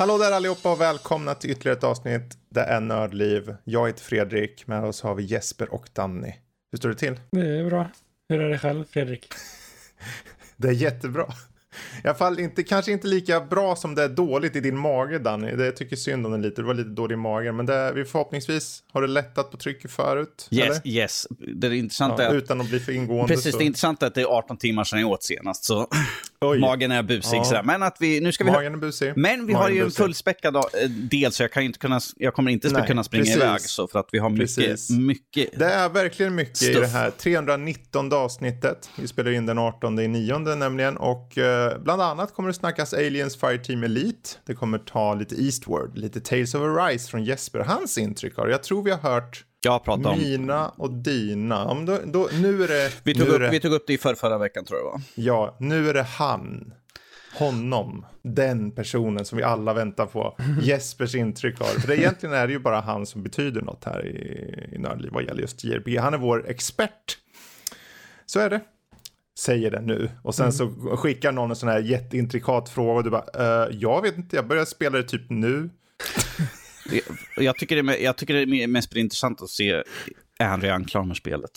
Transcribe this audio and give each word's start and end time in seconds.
Hallå 0.00 0.18
där 0.18 0.32
allihopa 0.32 0.72
och 0.72 0.80
välkomna 0.80 1.34
till 1.34 1.50
ytterligare 1.50 1.78
ett 1.78 1.84
avsnitt. 1.84 2.39
Det 2.54 2.60
är 2.60 2.80
Nördliv. 2.80 3.56
Jag 3.64 3.86
heter 3.86 4.02
Fredrik. 4.02 4.66
Med 4.66 4.84
oss 4.84 5.02
har 5.02 5.14
vi 5.14 5.22
Jesper 5.22 5.74
och 5.74 5.88
Danny. 5.92 6.32
Hur 6.72 6.78
står 6.78 6.88
det 6.88 6.94
till? 6.94 7.20
Det 7.30 7.46
är 7.46 7.64
bra. 7.64 7.90
Hur 8.28 8.40
är 8.40 8.48
det 8.48 8.58
själv, 8.58 8.84
Fredrik? 8.90 9.28
det 10.56 10.68
är 10.68 10.72
jättebra. 10.72 11.26
I 12.04 12.06
alla 12.06 12.14
fall 12.14 12.40
inte, 12.40 12.62
kanske 12.62 12.92
inte 12.92 13.06
lika 13.06 13.40
bra 13.40 13.76
som 13.76 13.94
det 13.94 14.02
är 14.02 14.08
dåligt 14.08 14.56
i 14.56 14.60
din 14.60 14.78
mage 14.78 15.18
Danny. 15.18 15.56
Det 15.56 15.72
tycker 15.72 15.96
synd 15.96 16.26
om 16.26 16.32
den 16.32 16.42
lite. 16.42 16.62
Du 16.62 16.66
var 16.66 16.74
lite 16.74 16.90
dålig 16.90 17.14
i 17.14 17.16
magen. 17.16 17.56
Men 17.56 17.66
det, 17.66 17.92
vi 17.92 18.04
förhoppningsvis 18.04 18.82
har 18.92 19.02
du 19.02 19.08
lättat 19.08 19.50
på 19.50 19.56
trycket 19.56 19.90
förut. 19.90 20.48
Yes, 20.50 20.68
eller? 20.68 20.80
yes. 20.84 21.26
Det 21.30 21.66
är 21.66 21.72
intressanta 21.72 22.22
ja, 22.22 22.30
är 22.30 22.34
Utan 22.34 22.60
att 22.60 22.68
bli 22.68 22.80
för 22.80 22.92
ingående. 22.92 23.34
Precis, 23.34 23.52
så. 23.52 23.58
det 23.58 23.64
är 23.64 23.66
intressant 23.66 24.02
att 24.02 24.14
det 24.14 24.20
är 24.20 24.26
18 24.26 24.56
timmar 24.56 24.84
sedan 24.84 25.00
jag 25.00 25.10
åt 25.10 25.22
senast. 25.22 25.64
Så 25.64 25.88
magen 26.60 26.90
är 26.90 27.02
busig. 27.02 27.38
Ja. 27.38 27.44
Sådär. 27.44 27.62
Men 27.62 27.82
att 27.82 27.96
vi, 28.00 28.20
nu 28.20 28.32
ska 28.32 28.44
vi 28.44 28.50
Magen 28.50 28.74
är 28.74 28.78
busig. 28.78 29.12
Men 29.16 29.46
vi 29.46 29.52
Magen 29.52 29.56
har 29.56 29.70
ju 29.70 29.84
en 29.84 29.90
fullspäckad 29.90 30.56
eh, 30.56 30.62
del, 30.88 31.32
så 31.32 31.42
jag, 31.42 31.52
kan 31.52 31.62
inte 31.62 31.78
kunna, 31.78 32.00
jag 32.16 32.34
kommer 32.34 32.50
inte 32.50 32.68
Nej, 32.72 32.86
kunna 32.86 33.04
springa 33.04 33.24
precis. 33.24 33.36
iväg. 33.36 33.60
Så 33.60 33.88
för 33.88 33.98
att 33.98 34.08
vi 34.12 34.18
har 34.18 34.30
mycket, 34.30 34.56
Precis. 34.56 34.90
mycket 34.90 35.58
Det 35.58 35.64
är 35.64 35.88
verkligen 35.88 36.34
mycket 36.34 36.62
i 36.62 36.64
Stuff. 36.64 36.80
det 36.80 36.86
här 36.86 37.10
319 37.10 38.12
avsnittet. 38.12 38.90
Vi 38.96 39.08
spelar 39.08 39.30
in 39.30 39.46
den 39.46 39.58
18 39.58 39.98
i 39.98 40.08
nionde 40.08 40.54
nämligen 40.54 40.96
och 40.96 41.38
eh, 41.38 41.78
bland 41.82 42.02
annat 42.02 42.34
kommer 42.34 42.48
det 42.48 42.54
snackas 42.54 42.94
Aliens 42.94 43.36
Fireteam 43.36 43.82
Elite. 43.84 44.30
Det 44.46 44.54
kommer 44.54 44.78
ta 44.78 45.14
lite 45.14 45.34
Eastward, 45.44 45.98
lite 45.98 46.20
Tales 46.20 46.54
of 46.54 46.60
Arise 46.62 47.10
från 47.10 47.24
Jesper. 47.24 47.60
Hans 47.60 47.98
intryck 47.98 48.36
har. 48.36 48.48
Jag 48.48 48.62
tror 48.62 48.82
vi 48.82 48.90
har 48.90 48.98
hört 48.98 49.44
jag 49.62 49.72
har 49.72 49.78
pratat 49.78 50.06
om. 50.06 50.18
mina 50.18 50.68
och 50.68 50.92
dina. 50.92 51.64
Om 51.64 51.86
då, 51.86 51.98
då, 52.04 52.28
nu 52.42 52.64
är 52.64 52.68
det... 52.68 52.92
Vi 53.02 53.14
tog, 53.14 53.28
upp, 53.28 53.40
det, 53.40 53.50
vi 53.50 53.60
tog 53.60 53.72
upp 53.72 53.86
det 53.86 53.92
i 53.92 53.98
för 53.98 54.14
förra 54.14 54.38
veckan 54.38 54.64
tror 54.64 54.80
jag 54.80 54.84
var. 54.84 55.00
Ja, 55.14 55.56
nu 55.60 55.88
är 55.88 55.94
det 55.94 56.02
han. 56.02 56.74
Honom. 57.38 58.06
Den 58.22 58.70
personen 58.70 59.24
som 59.24 59.38
vi 59.38 59.44
alla 59.44 59.72
väntar 59.72 60.06
på. 60.06 60.36
Jespers 60.62 61.14
intryck 61.14 61.58
har. 61.58 61.66
För 61.66 61.88
det, 61.88 61.96
egentligen 61.96 62.34
är 62.34 62.46
det 62.46 62.52
ju 62.52 62.58
bara 62.58 62.80
han 62.80 63.06
som 63.06 63.22
betyder 63.22 63.62
något 63.62 63.84
här 63.84 64.06
i, 64.06 64.74
i 64.74 64.78
Nördliv 64.78 65.10
vad 65.12 65.24
gäller 65.24 65.40
just 65.40 65.64
JRPG. 65.64 65.98
Han 65.98 66.14
är 66.14 66.18
vår 66.18 66.50
expert. 66.50 67.18
Så 68.26 68.40
är 68.40 68.50
det. 68.50 68.60
Säger 69.38 69.70
det 69.70 69.80
nu. 69.80 70.10
Och 70.22 70.34
sen 70.34 70.52
så 70.52 70.68
skickar 70.96 71.32
någon 71.32 71.50
en 71.50 71.56
sån 71.56 71.68
här 71.68 71.80
jätteintrikat 71.80 72.68
fråga 72.68 72.92
och 72.92 73.04
du 73.04 73.10
bara, 73.10 73.66
uh, 73.66 73.76
jag 73.76 74.02
vet 74.02 74.16
inte, 74.16 74.36
jag 74.36 74.46
börjar 74.46 74.64
spela 74.64 74.96
det 74.96 75.04
typ 75.04 75.30
nu. 75.30 75.70
Jag- 76.92 77.44
Jag 77.44 77.56
tycker, 77.58 77.82
det 77.82 77.96
är, 77.98 78.04
jag 78.04 78.16
tycker 78.16 78.34
det 78.34 78.62
är 78.62 78.66
mest 78.66 78.96
intressant 78.96 79.42
att 79.42 79.50
se, 79.50 79.82
är 80.38 80.46
han 80.46 80.60
redan 80.60 80.84
klar 80.84 81.02
med 81.04 81.16
spelet? 81.16 81.50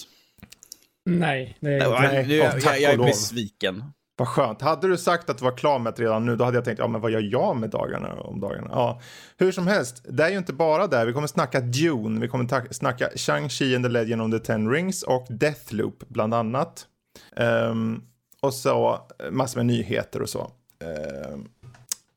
Nej, 1.05 1.57
det 1.59 1.67
är 1.67 1.79
Nej, 1.79 1.87
inte. 1.87 2.01
Nej, 2.13 2.27
nu- 2.27 2.35
ja, 2.35 2.43
jag, 2.43 2.61
jag, 2.61 2.81
jag 2.81 2.93
är 2.93 2.97
besviken. 2.97 3.83
Vad 4.15 4.27
skönt. 4.27 4.61
Hade 4.61 4.87
du 4.87 4.97
sagt 4.97 5.29
att 5.29 5.37
du 5.37 5.43
var 5.43 5.57
klar 5.57 5.79
med 5.79 5.93
det 5.95 6.01
redan 6.03 6.25
nu, 6.25 6.35
då 6.35 6.43
hade 6.45 6.57
jag 6.57 6.65
tänkt, 6.65 6.79
ja 6.79 6.87
men 6.87 7.01
vad 7.01 7.11
gör 7.11 7.29
jag 7.31 7.57
med 7.57 7.69
dagarna 7.69 8.13
om 8.13 8.39
dagarna? 8.39 8.67
Ja, 8.71 9.01
hur 9.37 9.51
som 9.51 9.67
helst, 9.67 10.05
det 10.09 10.23
är 10.23 10.29
ju 10.29 10.37
inte 10.37 10.53
bara 10.53 10.87
där. 10.87 11.05
Vi 11.05 11.13
kommer 11.13 11.27
snacka 11.27 11.59
Dune, 11.61 12.19
vi 12.21 12.27
kommer 12.27 12.73
snacka 12.73 13.09
Shang-Chi 13.15 13.75
and 13.75 13.85
the 13.85 13.89
Legend 13.89 14.21
of 14.21 14.31
the 14.31 14.45
Ten 14.45 14.69
Rings 14.71 15.03
och 15.03 15.25
Deathloop 15.29 16.03
bland 16.07 16.33
annat. 16.33 16.87
Ehm, 17.35 18.01
och 18.41 18.53
så 18.53 19.07
eh, 19.19 19.31
massor 19.31 19.59
med 19.59 19.65
nyheter 19.65 20.21
och 20.21 20.29
så. 20.29 20.51
Ehm, 20.83 21.47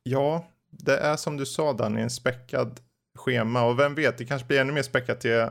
ja, 0.03 0.47
det 0.69 0.97
är 0.97 1.15
som 1.15 1.37
du 1.37 1.45
sa 1.45 1.73
Danny, 1.73 2.01
en 2.01 2.09
späckad 2.09 2.79
schema 3.17 3.63
och 3.65 3.79
vem 3.79 3.95
vet, 3.95 4.17
det 4.17 4.25
kanske 4.25 4.47
blir 4.47 4.59
ännu 4.61 4.73
mer 4.73 4.81
späckat 4.83 5.21
till, 5.21 5.39
eh, 5.39 5.49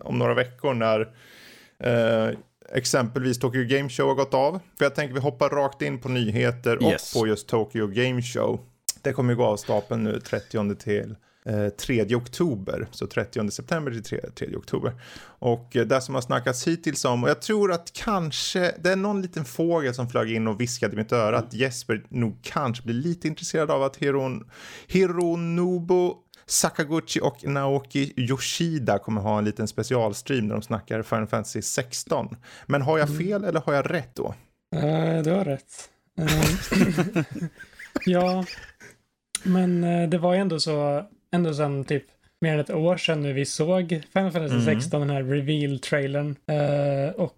om 0.00 0.18
några 0.18 0.34
veckor 0.34 0.74
när 0.74 1.00
eh, 1.78 2.36
exempelvis 2.72 3.38
Tokyo 3.38 3.64
Game 3.64 3.88
Show 3.88 4.06
har 4.08 4.14
gått 4.14 4.34
av. 4.34 4.60
För 4.78 4.84
jag 4.84 4.94
tänker 4.94 5.14
vi 5.14 5.20
hoppar 5.20 5.48
rakt 5.48 5.82
in 5.82 6.00
på 6.00 6.08
nyheter 6.08 6.82
Yes. 6.82 7.14
och 7.14 7.20
på 7.20 7.26
just 7.26 7.48
Tokyo 7.48 7.86
Game 7.86 8.22
Show. 8.22 8.60
Det 9.02 9.12
kommer 9.12 9.32
ju 9.32 9.36
gå 9.36 9.44
av 9.44 9.56
stapeln 9.56 10.04
nu 10.04 10.20
30 10.20 10.74
till 10.74 11.14
eh, 11.46 11.68
3 11.68 12.14
oktober. 12.14 12.86
Så 12.90 13.06
30 13.06 13.50
september 13.50 13.92
till 13.92 14.02
3, 14.02 14.20
3 14.34 14.56
oktober. 14.56 14.92
Och 15.38 15.76
eh, 15.76 15.86
det 15.86 16.00
som 16.00 16.14
har 16.14 16.22
snackats 16.22 16.66
hittills 16.68 17.04
om, 17.04 17.24
och 17.24 17.30
jag 17.30 17.42
tror 17.42 17.72
att 17.72 17.92
kanske, 17.92 18.74
det 18.82 18.90
är 18.92 18.96
någon 18.96 19.22
liten 19.22 19.44
fågel 19.44 19.94
som 19.94 20.08
flög 20.08 20.32
in 20.32 20.46
och 20.48 20.60
viskade 20.60 20.92
i 20.92 20.96
mitt 20.96 21.12
öra 21.12 21.38
att 21.38 21.54
Jesper 21.54 22.04
nog 22.08 22.38
kanske 22.42 22.84
blir 22.84 22.94
lite 22.94 23.28
intresserad 23.28 23.70
av 23.70 23.82
att 23.82 23.96
Hiron, 23.96 24.50
Hironobu 24.86 26.10
Sakaguchi 26.48 27.20
och 27.20 27.44
Naoki 27.44 28.12
Yoshida 28.16 28.98
kommer 28.98 29.20
ha 29.20 29.38
en 29.38 29.44
liten 29.44 29.68
specialstream 29.68 30.48
där 30.48 30.54
de 30.54 30.62
snackar 30.62 31.02
Final 31.02 31.26
Fantasy 31.26 31.62
16. 31.62 32.36
Men 32.66 32.82
har 32.82 32.98
jag 32.98 33.16
fel 33.18 33.44
eller 33.44 33.60
har 33.60 33.72
jag 33.74 33.90
rätt 33.90 34.14
då? 34.14 34.34
Eh, 34.76 35.22
du 35.22 35.30
har 35.30 35.44
rätt. 35.44 35.90
Eh, 36.20 37.24
ja, 38.06 38.44
men 39.42 39.84
eh, 39.84 40.08
det 40.08 40.18
var 40.18 40.34
ju 40.34 40.40
ändå 40.40 40.60
så, 40.60 41.04
ändå 41.32 41.54
sedan 41.54 41.84
typ 41.84 42.04
mer 42.40 42.54
än 42.54 42.60
ett 42.60 42.70
år 42.70 42.96
sedan 42.96 43.22
nu 43.22 43.32
vi 43.32 43.44
såg 43.44 43.88
Final 44.12 44.30
Fantasy 44.32 44.54
Mm. 44.54 44.64
16, 44.64 45.00
den 45.00 45.10
här 45.10 45.22
reveal-trailern. 45.22 46.36
Och 47.16 47.36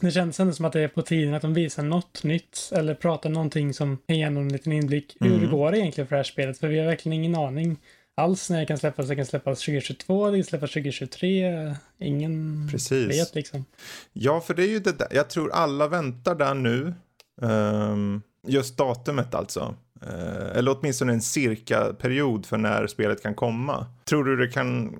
det 0.00 0.10
känns 0.10 0.40
ändå 0.40 0.52
som 0.52 0.64
att 0.64 0.72
det 0.72 0.80
är 0.80 0.88
på 0.88 1.02
tiden 1.02 1.34
att 1.34 1.42
de 1.42 1.54
visar 1.54 1.82
något 1.82 2.24
nytt 2.24 2.70
eller 2.72 2.94
pratar 2.94 3.30
någonting 3.30 3.74
som 3.74 3.98
kan 4.08 4.16
ge 4.18 4.30
någon 4.30 4.42
en 4.42 4.52
liten 4.52 4.72
inblick. 4.72 5.16
Hur 5.20 5.34
Mm. 5.38 5.50
går 5.50 5.70
det 5.72 5.78
egentligen 5.78 6.08
för 6.08 6.16
det 6.16 6.18
här 6.18 6.24
spelet? 6.24 6.58
För 6.58 6.68
vi 6.68 6.78
har 6.78 6.86
verkligen 6.86 7.12
ingen 7.24 7.34
aning 7.34 7.76
alls 8.16 8.50
när 8.50 8.60
det 8.60 8.66
kan 8.66 8.78
släppas. 8.78 9.08
Det 9.08 9.16
kan 9.16 9.26
släppas 9.26 9.58
2022, 9.60 10.30
det 10.30 10.36
kan 10.36 10.44
släppas 10.44 10.70
2023. 10.70 11.74
Ingen 11.98 12.68
Precis. 12.70 13.08
vet 13.08 13.34
liksom. 13.34 13.64
Ja, 14.12 14.40
för 14.40 14.54
det 14.54 14.62
är 14.62 14.68
ju 14.68 14.80
det 14.80 14.98
där. 14.98 15.08
Jag 15.10 15.30
tror 15.30 15.52
alla 15.52 15.88
väntar 15.88 16.34
där 16.34 16.54
nu. 16.54 16.94
Ehm, 17.42 18.22
just 18.46 18.76
datumet 18.76 19.34
alltså. 19.34 19.74
Eh, 20.02 20.56
eller 20.58 20.76
åtminstone 20.78 21.12
en 21.12 21.22
cirka 21.22 21.92
period 21.92 22.46
för 22.46 22.56
när 22.56 22.86
spelet 22.86 23.22
kan 23.22 23.34
komma. 23.34 23.86
Tror 24.04 24.24
du 24.24 24.36
det 24.36 24.52
kan 24.52 24.96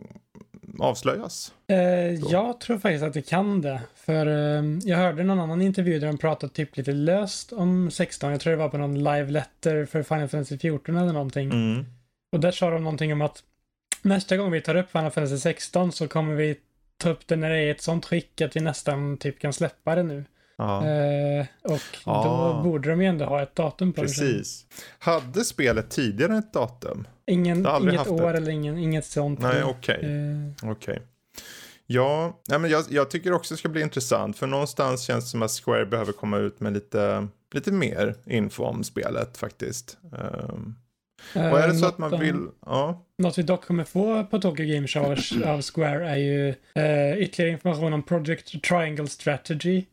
avslöjas? 0.78 1.52
Eh, 1.68 2.14
jag 2.14 2.60
tror 2.60 2.78
faktiskt 2.78 3.04
att 3.04 3.14
det 3.14 3.22
kan 3.22 3.60
det. 3.60 3.80
För 3.94 4.26
eh, 4.26 4.64
jag 4.84 4.96
hörde 4.96 5.24
någon 5.24 5.40
annan 5.40 5.62
intervju 5.62 5.98
där 5.98 6.06
de 6.06 6.18
pratade 6.18 6.52
typ 6.52 6.76
lite 6.76 6.92
löst 6.92 7.52
om 7.52 7.90
16. 7.90 8.30
Jag 8.30 8.40
tror 8.40 8.50
det 8.50 8.56
var 8.56 8.68
på 8.68 8.78
någon 8.78 8.98
live 8.98 9.30
letter 9.30 9.86
för 9.86 10.02
Final 10.02 10.28
Fantasy 10.28 10.58
14 10.58 10.96
eller 10.96 11.12
någonting. 11.12 11.50
Mm. 11.50 11.86
Och 12.32 12.40
där 12.40 12.50
sa 12.50 12.70
de 12.70 12.84
någonting 12.84 13.12
om 13.12 13.22
att 13.22 13.42
nästa 14.02 14.36
gång 14.36 14.50
vi 14.50 14.60
tar 14.60 14.74
upp 14.74 14.90
Final 14.90 15.10
Fantasy 15.10 15.38
16 15.38 15.92
så 15.92 16.08
kommer 16.08 16.34
vi 16.34 16.56
ta 16.98 17.10
upp 17.10 17.26
det 17.26 17.36
när 17.36 17.50
det 17.50 17.56
är 17.56 17.66
i 17.66 17.70
ett 17.70 17.82
sånt 17.82 18.06
skick 18.06 18.40
att 18.40 18.56
vi 18.56 18.60
nästan 18.60 19.16
typ 19.16 19.40
kan 19.40 19.52
släppa 19.52 19.94
det 19.94 20.02
nu. 20.02 20.24
Ja, 20.58 20.86
Eh, 20.86 21.46
och 21.62 21.80
då 22.04 22.60
borde 22.64 22.90
de 22.90 23.02
ju 23.02 23.08
ändå 23.08 23.24
ha 23.24 23.42
ett 23.42 23.54
datum 23.54 23.92
på 23.92 24.00
det. 24.00 24.06
precis. 24.06 24.66
Hade 24.98 25.44
spelet 25.44 25.90
tidigare 25.90 26.38
ett 26.38 26.52
datum? 26.52 27.06
Ingen, 27.26 27.66
inget 27.82 28.08
år 28.08 28.32
det. 28.32 28.36
eller 28.38 28.50
ingen, 28.50 28.78
inget 28.78 29.04
sånt. 29.06 29.40
Nej, 29.40 29.62
okej. 29.64 30.00
Eh, 30.62 30.70
Okej. 30.70 31.02
Ja, 31.86 32.40
nej, 32.48 32.58
men 32.58 32.70
jag, 32.70 32.84
jag 32.90 33.10
tycker 33.10 33.32
också 33.32 33.54
det 33.54 33.58
ska 33.58 33.68
bli 33.68 33.82
intressant. 33.82 34.38
För 34.38 34.46
någonstans 34.46 35.02
känns 35.02 35.24
det 35.24 35.30
som 35.30 35.42
att 35.42 35.50
Square 35.50 35.86
behöver 35.86 36.12
komma 36.12 36.38
ut 36.38 36.60
med 36.60 36.72
lite, 36.72 37.28
lite 37.52 37.72
mer 37.72 38.14
info 38.26 38.64
om 38.64 38.84
spelet 38.84 39.36
faktiskt. 39.36 39.98
Um, 40.12 40.76
och 41.34 41.40
är 41.60 41.68
det 41.68 41.74
så 41.74 41.80
något 41.84 41.92
att 41.92 41.98
man 41.98 42.14
om- 42.14 42.20
vill... 42.20 42.46
Ja, 42.66 43.02
Något 43.18 43.38
vi 43.38 43.42
dock 43.42 43.64
kommer 43.64 43.84
få 43.84 44.24
på 44.24 44.38
Tokyo 44.38 44.74
Game 44.74 44.86
Show 44.86 45.16
av- 45.46 45.62
Square 45.62 46.10
är 46.10 46.16
ju 46.16 46.48
eh, 46.48 47.18
ytterligare 47.18 47.50
information 47.52 47.92
om 47.92 48.02
Project 48.02 48.62
Triangle 48.62 49.08
Strategy. 49.08 49.84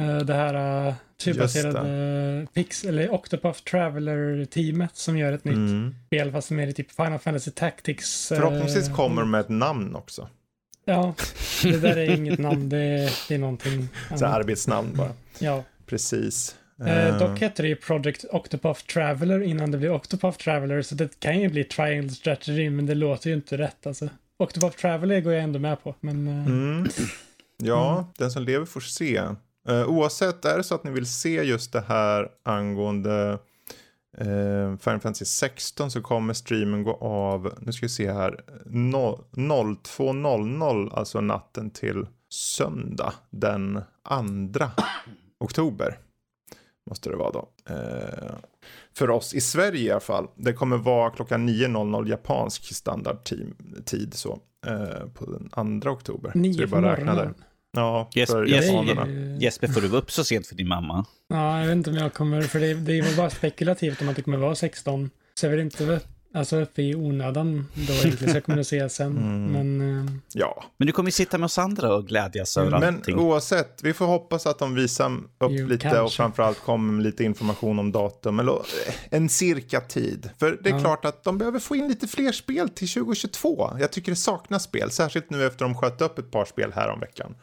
Eh, 0.00 0.18
det 0.18 0.34
här 0.34 0.86
uh, 0.88 0.94
turbaserade 1.24 2.46
Pix, 2.54 2.84
eller 2.84 3.14
Octopath 3.14 3.60
Traveler-teamet 3.62 4.96
som 4.96 5.18
gör 5.18 5.32
ett 5.32 5.44
nytt 5.44 5.54
mm. 5.54 5.94
spel 6.06 6.32
fast 6.32 6.50
mer 6.50 6.66
i 6.66 6.72
typ 6.72 6.90
Final 6.92 7.18
Fantasy 7.18 7.50
Tactics. 7.50 8.32
eh, 8.32 8.38
Förhoppningsvis 8.38 8.88
kommer 8.88 9.22
de 9.22 9.30
med 9.30 9.40
ett 9.40 9.48
namn 9.48 9.94
också. 9.96 10.28
Ja, 10.84 11.14
det 11.62 11.76
där 11.78 11.96
är 11.96 12.10
inget 12.10 12.38
namn, 12.38 12.68
det 12.68 12.78
är, 12.78 13.12
det 13.28 13.34
är 13.34 13.38
någonting 13.38 13.88
Så 14.16 14.26
arbetsnamn 14.26 14.94
bara. 14.96 15.12
Ja. 15.38 15.64
Precis. 15.86 16.56
Eh, 16.80 17.08
Eh, 17.08 17.18
dock 17.18 17.40
hette 17.40 17.62
det 17.62 17.68
ju 17.68 17.76
Project 17.76 18.24
Octopath 18.30 18.80
Traveler 18.84 19.42
innan 19.42 19.70
det 19.70 19.78
blev 19.78 19.92
Octopath 19.92 20.38
Traveler 20.38 20.82
så 20.82 20.94
det 20.94 21.20
kan 21.20 21.40
ju 21.40 21.48
bli 21.48 21.64
Triangle 21.64 22.10
Strategy 22.10 22.70
men 22.70 22.86
det 22.86 22.94
låter 22.94 23.30
ju 23.30 23.36
inte 23.36 23.58
rätt 23.58 23.86
alltså. 23.86 24.08
Octopath 24.38 24.76
Traveler 24.76 25.20
går 25.20 25.32
jag 25.32 25.42
ändå 25.42 25.58
med 25.58 25.82
på 25.82 25.94
men 26.00 26.28
eh, 26.28 26.46
Mm. 26.46 26.86
Ja, 27.62 27.92
Mm. 27.98 28.04
den 28.18 28.30
som 28.30 28.42
lever 28.42 28.66
får 28.66 28.80
se. 28.80 29.16
Eh, 29.68 29.84
oavsett, 29.86 30.44
är 30.44 30.56
det 30.56 30.64
så 30.64 30.74
att 30.74 30.84
ni 30.84 30.90
vill 30.90 31.06
se 31.06 31.42
just 31.42 31.72
det 31.72 31.84
här 31.88 32.28
angående 32.42 33.38
eh, 34.18 34.76
Final 34.78 35.00
Fantasy 35.00 35.24
16 35.24 35.90
så 35.90 36.02
kommer 36.02 36.34
streamen 36.34 36.82
gå 36.82 36.94
av, 37.00 37.54
nu 37.60 37.72
ska 37.72 37.86
vi 37.86 37.90
se 37.90 38.12
här, 38.12 38.40
no, 38.66 39.24
02.00, 39.32 40.90
alltså 40.94 41.20
natten 41.20 41.70
till 41.70 42.06
söndag 42.30 43.12
den 43.30 43.80
2 44.52 44.64
oktober. 45.40 45.98
Måste 46.90 47.10
det 47.10 47.16
vara 47.16 47.30
då. 47.30 47.48
Eh, 47.68 48.34
för 48.96 49.10
oss 49.10 49.34
i 49.34 49.40
Sverige 49.40 49.82
i 49.82 49.90
alla 49.90 50.00
fall. 50.00 50.26
Det 50.34 50.52
kommer 50.52 50.76
vara 50.76 51.10
klockan 51.10 51.48
9.00 51.48 52.08
japansk 52.08 52.74
standardtid 52.74 54.14
så. 54.14 54.38
Eh, 54.66 55.08
på 55.14 55.24
den 55.54 55.80
2 55.80 55.90
oktober. 55.90 56.32
Nio 56.34 56.54
så 56.54 56.60
det 56.60 56.66
bara 56.66 56.92
räkna 56.96 57.14
där. 57.14 57.32
Ja, 57.72 58.10
Yes, 58.16 58.30
för 58.30 58.48
yes. 58.48 58.66
japanerna. 58.66 59.36
Jesper, 59.40 59.68
får 59.68 59.80
du 59.80 59.88
vara 59.88 60.00
upp 60.00 60.10
så 60.10 60.24
sent 60.24 60.46
för 60.46 60.54
din 60.54 60.68
mamma? 60.68 61.04
Ja, 61.28 61.60
jag 61.60 61.66
vet 61.66 61.76
inte 61.76 61.90
om 61.90 61.96
jag 61.96 62.12
kommer, 62.14 62.42
för 62.42 62.60
det, 62.60 62.74
det 62.74 62.98
är 62.98 63.02
väl 63.02 63.16
bara 63.16 63.30
spekulativt 63.30 64.02
om 64.02 64.08
att 64.08 64.16
det 64.16 64.22
kommer 64.22 64.38
vara 64.38 64.54
16. 64.54 65.10
Så 65.34 65.46
jag 65.46 65.50
vill 65.50 65.60
inte 65.60 66.00
alltså 66.34 66.56
uppe 66.56 66.82
i 66.82 66.94
onödan 66.94 67.66
då 67.74 67.92
egentligen, 67.92 68.30
så 68.32 68.36
jag 68.36 68.44
kommer 68.44 68.58
att 68.58 68.66
se 68.66 68.88
sen. 68.88 69.16
Mm. 69.16 69.52
Men 69.52 69.98
eh, 70.06 70.12
Ja, 70.32 70.64
Men 70.76 70.86
du 70.86 70.92
kommer 70.92 71.08
ju 71.08 71.12
sitta 71.12 71.38
med 71.38 71.44
oss 71.44 71.58
andra 71.58 71.94
och 71.94 72.06
glädjas 72.08 72.56
över 72.56 72.70
Men 72.80 72.94
allting. 72.96 73.18
oavsett, 73.18 73.80
vi 73.82 73.92
får 73.92 74.06
hoppas 74.06 74.46
att 74.46 74.58
de 74.58 74.74
visar 74.74 75.12
upp 75.16 75.50
Jo, 75.50 75.66
lite 75.66 75.82
kanske. 75.82 76.00
och 76.00 76.12
framförallt 76.12 76.60
kommer 76.60 76.92
med 76.92 77.02
lite 77.04 77.24
information 77.24 77.78
om 77.78 77.92
datum 77.92 78.38
eller 78.40 78.52
eh, 78.52 78.94
en 79.10 79.28
cirka 79.28 79.80
tid. 79.80 80.30
För 80.38 80.58
det 80.62 80.70
är 80.70 80.74
Ja. 80.74 80.80
klart 80.80 81.04
att 81.04 81.24
de 81.24 81.38
behöver 81.38 81.58
få 81.58 81.76
in 81.76 81.88
lite 81.88 82.08
fler 82.08 82.32
spel 82.32 82.68
till 82.68 82.88
2022. 82.88 83.70
Jag 83.80 83.92
tycker 83.92 84.12
det 84.12 84.16
saknas 84.16 84.62
spel, 84.62 84.90
särskilt 84.90 85.30
nu 85.30 85.46
efter 85.46 85.64
de 85.64 85.74
sköt 85.74 86.00
upp 86.00 86.18
ett 86.18 86.30
par 86.30 86.44
spel 86.44 86.72
här 86.74 86.88
om 86.90 87.00
veckan. 87.00 87.34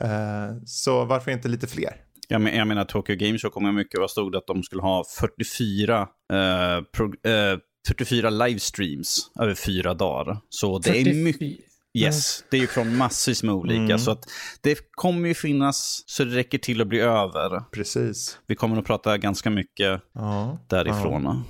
Eh, 0.00 0.56
så 0.66 1.04
varför 1.04 1.30
inte 1.30 1.48
lite 1.48 1.66
fler? 1.66 1.92
Jag, 2.28 2.40
men, 2.40 2.56
jag 2.56 2.66
menar, 2.68 2.84
Tokyo 2.84 3.16
Game 3.16 3.38
Show 3.38 3.50
kommer 3.50 3.72
mycket, 3.72 4.00
vad 4.00 4.10
stod 4.10 4.32
det 4.32 4.38
att 4.38 4.46
de 4.46 4.62
skulle 4.62 4.82
ha 4.82 5.04
44, 5.20 6.00
eh, 6.32 6.82
pro, 6.92 7.04
eh, 7.30 7.58
44 7.88 8.30
livestreams 8.30 9.30
över 9.40 9.54
fyra 9.54 9.94
dagar. 9.94 10.38
Så 10.48 10.78
det 10.78 10.90
är 10.90 10.94
44 10.94 11.14
mycket. 11.24 11.66
Yes, 11.94 12.44
det 12.50 12.56
är 12.56 12.60
ju 12.60 12.66
från 12.66 12.96
massvis 12.96 13.42
med 13.42 13.54
olika. 13.54 13.80
Mm. 13.82 13.98
Så 13.98 14.10
att 14.10 14.24
det 14.60 14.78
kommer 14.90 15.28
ju 15.28 15.34
finnas 15.34 16.02
så 16.06 16.24
det 16.24 16.36
räcker 16.36 16.58
till 16.58 16.80
att 16.80 16.86
bli 16.86 17.00
över. 17.00 17.60
Precis. 17.70 18.38
Vi 18.46 18.54
kommer 18.54 18.76
att 18.76 18.84
prata 18.84 19.18
ganska 19.18 19.50
mycket 19.50 20.02
Ja, 20.12 20.58
därifrån. 20.66 21.44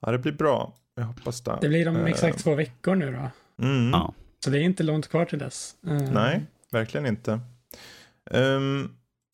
ja 0.00 0.10
det 0.12 0.18
blir 0.18 0.32
bra. 0.32 0.74
Jag 0.96 1.04
hoppas 1.04 1.40
det. 1.40 1.58
det 1.60 1.68
blir 1.68 1.88
om 1.88 1.96
Eh, 1.96 2.04
exakt 2.04 2.38
två 2.44 2.54
veckor 2.54 2.94
nu 2.94 3.12
då. 3.12 3.30
Mm. 3.66 3.90
Ja. 3.90 4.14
Så 4.44 4.50
det 4.50 4.58
är 4.58 4.62
inte 4.62 4.82
långt 4.82 5.08
kvar 5.08 5.24
till 5.24 5.38
dess. 5.38 5.74
Eh, 5.86 5.92
Nej, 6.12 6.40
verkligen 6.72 7.06
inte. 7.06 7.40
Ehm, 8.30 8.90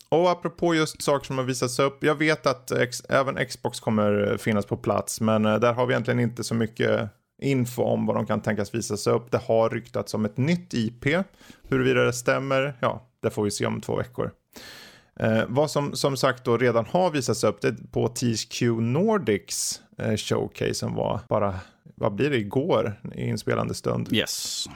och 0.08 0.30
apropå 0.30 0.74
just 0.74 1.02
saker 1.02 1.26
som 1.26 1.38
har 1.38 1.44
visats 1.44 1.78
upp. 1.78 2.04
Jag 2.04 2.14
vet 2.14 2.46
att 2.46 2.70
ex- 2.70 3.02
även 3.08 3.46
Xbox 3.46 3.80
kommer 3.80 4.30
eh, 4.32 4.36
finnas 4.36 4.66
på 4.66 4.76
plats. 4.76 5.20
Men 5.20 5.46
eh, 5.46 5.54
där 5.58 5.72
har 5.72 5.86
vi 5.86 5.92
egentligen 5.92 6.20
inte 6.20 6.44
så 6.44 6.54
mycket 6.54 7.08
info 7.42 7.82
om 7.82 8.06
vad 8.06 8.16
de 8.16 8.26
kan 8.26 8.40
tänkas 8.40 8.74
visas 8.74 9.06
upp. 9.06 9.30
Det 9.30 9.38
har 9.38 9.70
ryktats 9.70 10.14
om 10.14 10.24
ett 10.24 10.36
nytt 10.36 10.74
IP. 10.74 11.04
Huruvida 11.68 12.04
det 12.04 12.12
stämmer, 12.12 12.74
ja, 12.80 13.08
det 13.22 13.30
får 13.30 13.44
vi 13.44 13.50
se 13.50 13.66
om 13.66 13.80
två 13.80 13.96
veckor. 13.96 14.30
Eh, 15.20 15.42
vad 15.48 15.70
som 15.70 15.96
som 15.96 16.16
sagt 16.16 16.44
då 16.44 16.56
redan 16.56 16.86
har 16.86 17.10
visats 17.10 17.44
upp 17.44 17.60
det 17.60 17.68
är 17.68 17.76
på 17.92 18.08
THQ 18.08 18.62
Nordics 18.80 19.80
eh, 19.98 20.16
showcase 20.16 20.74
som 20.74 20.94
var 20.94 21.20
bara, 21.28 21.54
vad 21.94 22.14
blir 22.14 22.30
det, 22.30 22.36
igår 22.36 23.00
i 23.14 23.28
inspelande 23.28 23.74
stund. 23.74 24.12
Yes. 24.12 24.66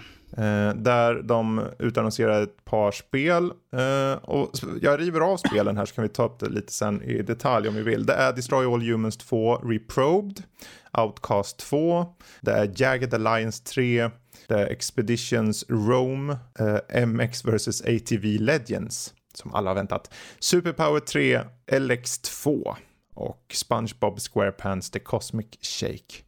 Eh, 0.41 0.75
där 0.75 1.23
de 1.23 1.67
utannonserar 1.79 2.43
ett 2.43 2.65
par 2.65 2.93
spel. 2.93 3.45
Eh, 3.73 4.13
och 4.13 4.51
jag 4.81 5.01
river 5.01 5.21
av 5.21 5.37
spelen 5.37 5.77
här 5.77 5.85
så 5.85 5.95
kan 5.95 6.03
vi 6.03 6.09
ta 6.09 6.25
upp 6.25 6.39
det 6.39 6.49
lite 6.49 6.73
sen 6.73 7.03
i 7.03 7.23
detalj 7.23 7.69
om 7.69 7.75
vi 7.75 7.83
vill. 7.83 8.07
Det 8.07 8.13
är 8.13 8.33
Destroy 8.33 8.67
All 8.67 8.83
Humans 8.83 9.17
2 9.17 9.57
Reprobed, 9.57 10.43
Outcast 10.99 11.59
2, 11.59 12.07
det 12.41 12.53
är 12.53 12.73
Jagged 12.77 13.15
Alliance 13.15 13.65
3, 13.65 14.11
det 14.49 14.55
är 14.55 14.67
Expeditions 14.67 15.65
Rome, 15.69 16.37
eh, 16.59 17.07
MX 17.07 17.45
vs 17.45 17.83
ATV 17.83 18.39
Legends, 18.39 19.15
som 19.35 19.55
alla 19.55 19.71
har 19.71 19.75
väntat, 19.75 20.15
Superpower 20.39 21.01
3, 21.01 21.41
LX2 21.67 22.75
och 23.15 23.53
SpongeBob 23.55 24.21
SquarePants 24.21 24.91
The 24.91 24.99
Cosmic 24.99 25.47
Shake. 25.61 26.23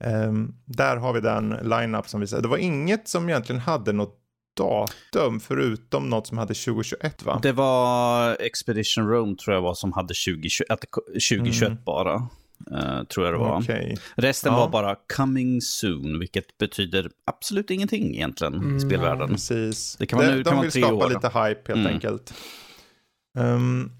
Ehm, 0.00 0.54
där 0.64 0.96
har 0.96 1.12
vi 1.12 1.20
den 1.20 1.48
line-up 1.50 2.08
som 2.08 2.20
vi 2.20 2.26
säger. 2.26 2.42
Det 2.42 2.48
var 2.48 2.56
inget 2.56 3.08
som 3.08 3.28
egentligen 3.28 3.60
hade 3.60 3.92
något 3.92 4.20
datum 4.56 5.40
förutom 5.40 6.10
något 6.10 6.26
som 6.26 6.38
hade 6.38 6.54
2021 6.54 7.22
va? 7.24 7.38
Det 7.42 7.52
var 7.52 8.36
Expedition 8.40 9.08
Rome 9.08 9.36
tror 9.36 9.54
jag 9.54 9.62
var 9.62 9.74
som 9.74 9.92
hade 9.92 10.14
2021, 10.14 10.70
att 10.70 10.80
det 10.80 10.86
ko- 10.86 11.00
2021 11.30 11.84
bara. 11.84 12.28
eh, 12.72 13.02
tror 13.04 13.26
jag 13.26 13.34
det 13.34 13.38
var. 13.38 13.60
Okej. 13.62 13.96
Resten 14.16 14.52
Ja. 14.52 14.58
var 14.58 14.68
bara 14.68 14.96
coming 15.16 15.60
soon, 15.60 16.18
vilket 16.18 16.58
betyder 16.58 17.10
absolut 17.26 17.70
ingenting 17.70 18.14
egentligen 18.14 18.54
Mm, 18.54 18.76
i 18.76 18.80
spelvärlden. 18.80 19.28
Precis. 19.28 19.96
Det 19.98 20.06
kan 20.06 20.18
vara 20.18 20.28
de 20.28 20.34
nu- 20.36 20.42
de 20.42 20.50
kan 20.50 20.60
vill 20.62 20.70
tre 20.70 20.82
skapa 20.82 20.94
år. 20.94 21.08
lite 21.08 21.26
hype 21.28 21.72
helt 21.72 21.80
Mm. 21.80 21.86
enkelt. 21.86 22.34
Ehm, 23.38 23.90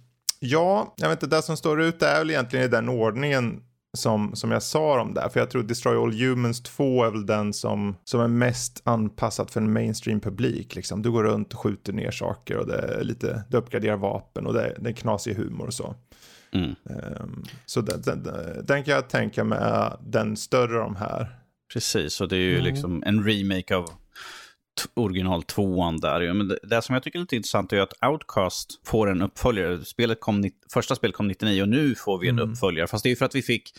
ja, 0.41 0.95
jag 0.97 1.09
vet 1.09 1.23
inte, 1.23 1.37
det 1.37 1.43
som 1.43 1.57
står 1.57 1.83
ut 1.83 2.03
är 2.03 2.19
väl 2.19 2.31
egentligen 2.31 2.65
i 2.65 2.69
den 2.69 2.89
ordningen 2.89 3.61
som, 3.95 4.37
som 4.37 4.51
jag 4.51 4.63
sa 4.63 5.01
om 5.01 5.15
där. 5.15 5.29
För 5.29 5.41
jag 5.41 5.51
tror 5.51 5.63
Destroy 5.63 5.97
All 5.97 6.13
Humans 6.13 6.63
2 6.63 7.05
är 7.05 7.11
väl 7.11 7.27
den 7.27 7.53
som, 7.53 7.97
som 8.05 8.21
är 8.21 8.29
mest 8.29 8.83
anpassad 8.85 9.51
för 9.51 9.61
en 9.61 9.73
mainstream 9.73 10.21
publik. 10.21 10.75
Liksom. 10.75 11.03
Du 11.03 11.11
går 11.11 11.25
runt 11.25 11.53
och 11.53 11.61
skjuter 11.61 11.93
ner 11.93 12.11
saker 12.11 12.57
och 12.57 12.67
det 12.67 12.79
är 12.79 13.05
lite, 13.05 13.45
du 13.49 13.57
uppgraderar 13.57 13.97
vapen 13.97 14.47
och 14.47 14.55
det 14.55 14.63
är, 14.63 14.77
det 14.81 14.91
är 14.91 14.95
knasig 14.95 15.35
humor 15.35 15.67
och 15.67 15.75
så. 15.75 15.95
Mm. 16.53 16.75
Ehm, 16.91 17.45
så 17.67 17.81
den, 17.81 18.03
den, 18.03 18.29
den 18.65 18.85
kan 18.85 18.95
jag 18.95 19.09
tänka 19.09 19.45
mig 19.45 19.59
är 19.63 19.97
den 20.07 20.37
större 20.37 20.79
av 20.79 20.85
de 20.85 20.97
här. 20.97 21.39
Precis, 21.73 22.21
och 22.21 22.29
det 22.29 22.37
är 22.37 22.41
ju 22.41 22.53
Mm. 22.59 22.65
liksom 22.65 23.03
en 23.07 23.25
remake 23.25 23.77
av 23.77 23.91
t- 24.83 24.89
original 24.95 25.43
tvåan 25.43 25.97
där. 25.97 26.33
Men 26.33 26.49
det, 26.49 26.59
det 26.63 26.83
som 26.83 26.93
jag 26.95 27.03
tycker 27.03 27.19
är 27.19 27.21
lite 27.21 27.37
intressant 27.37 27.73
är 27.73 27.81
att 27.81 27.93
Outcast 28.07 28.81
får 28.87 29.11
en 29.11 29.23
uppföljare. 29.23 29.85
Spelet 29.85 30.21
kom, 30.21 30.51
första 30.73 30.95
spelet 30.95 31.17
kom 31.17 31.29
99 31.29 31.63
och 31.63 31.69
nu 31.69 31.95
får 31.95 32.19
vi 32.19 32.29
en 32.29 32.39
Mm. 32.39 32.51
uppföljare. 32.53 32.87
Fast 32.87 33.03
det 33.03 33.09
är 33.09 33.11
ju 33.11 33.17
för 33.17 33.25
att 33.25 33.35
vi 33.35 33.43
fick 33.43 33.73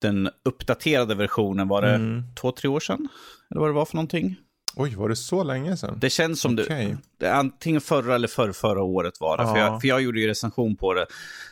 den 0.00 0.30
uppdaterade 0.44 1.14
versionen, 1.14 1.68
var 1.68 1.82
det 1.82 1.94
Mm. 1.94 2.22
två, 2.40 2.52
tre 2.52 2.68
år 2.68 2.80
sedan? 2.80 3.08
Eller 3.50 3.60
vad 3.60 3.68
det 3.68 3.74
var 3.74 3.84
för 3.84 3.96
någonting? 3.96 4.36
Oj, 4.76 4.94
var 4.94 5.08
det 5.08 5.16
så 5.16 5.44
länge 5.44 5.76
sedan? 5.76 5.98
Det 6.00 6.10
känns 6.10 6.40
som 6.40 6.58
Okej. 6.58 6.96
det, 7.20 7.32
antingen 7.34 7.80
förra 7.80 8.14
eller 8.14 8.28
förra, 8.28 8.52
förra 8.52 8.82
året 8.82 9.14
var 9.20 9.38
det. 9.38 9.44
För, 9.44 9.56
Ja. 9.58 9.58
jag, 9.66 9.80
för 9.80 9.88
jag 9.88 10.02
gjorde 10.02 10.20
ju 10.20 10.26
recension 10.26 10.76
på 10.76 10.94
det. 10.94 11.06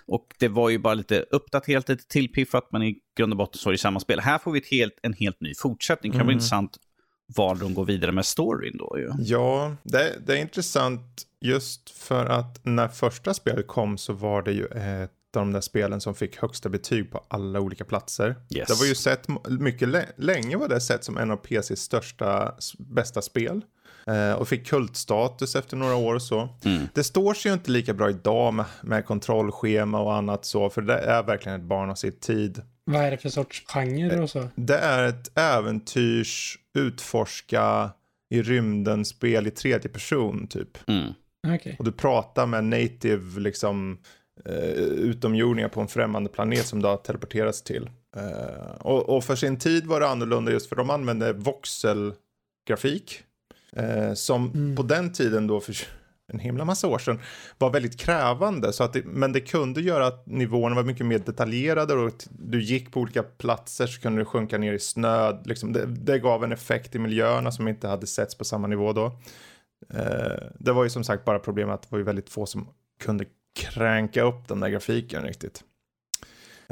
Och 0.06 0.26
det 0.38 0.48
var 0.48 0.68
ju 0.70 0.78
bara 0.78 0.94
lite 0.94 1.24
uppdaterat, 1.30 1.88
lite 1.88 2.08
tillpiffat, 2.08 2.68
men 2.72 2.82
i 2.82 2.96
grund 3.16 3.32
och 3.32 3.36
botten 3.36 3.58
så 3.58 3.68
är 3.68 3.72
det 3.72 3.78
samma 3.78 4.00
spel. 4.00 4.20
Här 4.20 4.38
får 4.38 4.52
vi 4.52 4.58
ett 4.58 4.66
helt, 4.70 4.98
en 5.02 5.12
helt 5.12 5.40
ny 5.40 5.52
fortsättning. 5.54 6.12
Det 6.12 6.18
kan 6.18 6.26
Mm. 6.26 6.32
intressant 6.34 6.76
var 7.36 7.54
de 7.54 7.74
går 7.74 7.84
vidare 7.84 8.12
med 8.12 8.26
storyn 8.26 8.76
då 8.78 8.98
ju. 8.98 9.10
Ja, 9.18 9.76
det, 9.82 10.12
det 10.26 10.32
är 10.32 10.36
intressant 10.40 11.22
just 11.40 11.90
för 11.90 12.26
att 12.26 12.60
när 12.62 12.88
första 12.88 13.34
spelet 13.34 13.66
kom 13.66 13.98
så 13.98 14.12
var 14.12 14.42
det 14.42 14.52
ju 14.52 14.66
ett 14.66 15.10
av 15.36 15.42
de 15.42 15.52
där 15.52 15.60
spelen 15.60 16.00
som 16.00 16.14
fick 16.14 16.36
högsta 16.36 16.68
betyg 16.68 17.10
på 17.10 17.24
alla 17.28 17.60
olika 17.60 17.84
platser. 17.84 18.36
Yes. 18.50 18.68
Det 18.68 18.74
var 18.74 18.86
ju 18.86 18.94
sett 18.94 19.26
mycket 19.48 19.88
lä- 19.88 20.12
länge 20.16 20.56
var 20.56 20.68
det 20.68 20.80
sett 20.80 21.04
som 21.04 21.18
en 21.18 21.30
av 21.30 21.36
PCs 21.36 21.80
största, 21.80 22.54
bästa 22.78 23.22
spel. 23.22 23.60
Eh, 24.06 24.32
och 24.32 24.48
fick 24.48 24.66
kultstatus 24.66 25.56
efter 25.56 25.76
några 25.76 25.94
år 25.96 26.14
och 26.14 26.22
så. 26.22 26.48
Mm. 26.64 26.88
Det 26.94 27.04
står 27.04 27.34
sig 27.34 27.50
ju 27.50 27.52
inte 27.54 27.70
lika 27.70 27.94
bra 27.94 28.10
idag 28.10 28.54
med, 28.54 28.64
med 28.82 29.06
kontrollschema 29.06 30.00
och 30.00 30.14
annat 30.14 30.44
så, 30.44 30.70
för 30.70 30.82
det 30.82 30.98
är 30.98 31.22
verkligen 31.22 31.60
ett 31.60 31.66
barn 31.66 31.90
av 31.90 31.94
sin 31.94 32.12
tid. 32.20 32.62
Vad 32.84 33.02
är 33.04 33.10
det 33.10 33.16
för 33.18 33.28
sorts 33.28 33.62
genre 33.66 34.20
och 34.20 34.30
så? 34.30 34.48
Det 34.54 34.78
är 34.78 35.08
ett 35.08 35.38
äventyrs 35.38 36.58
utforska 36.78 37.90
i 38.34 38.42
rymden 38.42 39.04
spel 39.04 39.46
i 39.46 39.50
tredje 39.50 39.90
person 39.90 40.46
typ. 40.46 40.88
Mm. 40.88 41.12
Okej. 41.48 41.76
Och 41.78 41.84
du 41.84 41.92
pratar 41.92 42.46
med 42.46 42.64
native 42.64 43.40
liksom 43.40 43.98
eh, 44.44 44.54
utomjordingar 44.80 45.68
på 45.68 45.80
en 45.80 45.88
främmande 45.88 46.30
planet 46.30 46.66
som 46.66 46.82
du 46.82 46.88
har 46.88 46.96
teleporterats 46.96 47.62
till. 47.62 47.90
Eh, 48.16 48.74
och, 48.80 49.08
och 49.16 49.24
för 49.24 49.36
sin 49.36 49.58
tid 49.58 49.86
var 49.86 50.00
det 50.00 50.08
annorlunda 50.08 50.52
just 50.52 50.68
för 50.68 50.76
de 50.76 50.90
använde 50.90 51.32
voxelgrafik. 51.32 53.22
Eh, 53.76 54.14
som 54.14 54.50
Mm. 54.54 54.76
på 54.76 54.82
den 54.82 55.12
tiden 55.12 55.46
då 55.46 55.60
för 55.60 55.76
en 56.34 56.40
himla 56.40 56.64
massa 56.64 56.88
år 56.88 56.98
sedan 56.98 57.20
var 57.58 57.70
väldigt 57.70 57.98
krävande. 57.98 58.72
Så 58.72 58.84
att 58.84 58.92
det, 58.92 59.04
men 59.04 59.32
det 59.32 59.40
kunde 59.40 59.80
göra 59.80 60.06
att 60.06 60.26
nivåerna 60.26 60.76
var 60.76 60.82
mycket 60.82 61.06
mer 61.06 61.18
detaljerade 61.18 61.94
och 61.94 62.08
att 62.08 62.28
du 62.30 62.62
gick 62.62 62.92
på 62.92 63.00
olika 63.00 63.22
platser 63.22 63.86
så 63.86 64.00
kunde 64.00 64.20
du 64.20 64.24
sjunka 64.24 64.58
ner 64.58 64.72
i 64.72 64.78
snö. 64.78 65.42
Liksom 65.44 65.72
det, 65.72 65.86
det 65.86 66.18
gav 66.18 66.44
en 66.44 66.52
effekt 66.52 66.94
i 66.94 66.98
miljöerna 66.98 67.52
som 67.52 67.68
inte 67.68 67.88
hade 67.88 68.06
setts 68.06 68.34
på 68.34 68.44
samma 68.44 68.66
nivå 68.66 68.92
då. 68.92 69.06
Eh, 69.94 70.42
det 70.58 70.72
var 70.72 70.84
ju 70.84 70.90
som 70.90 71.04
sagt 71.04 71.24
bara 71.24 71.38
problemet 71.38 71.74
att 71.74 71.82
det 71.82 71.88
var 71.90 71.98
ju 71.98 72.04
väldigt 72.04 72.30
få 72.30 72.46
som 72.46 72.68
kunde 73.00 73.24
kränka 73.60 74.22
upp 74.22 74.48
den 74.48 74.60
där 74.60 74.68
grafiken 74.68 75.22
riktigt. 75.22 75.64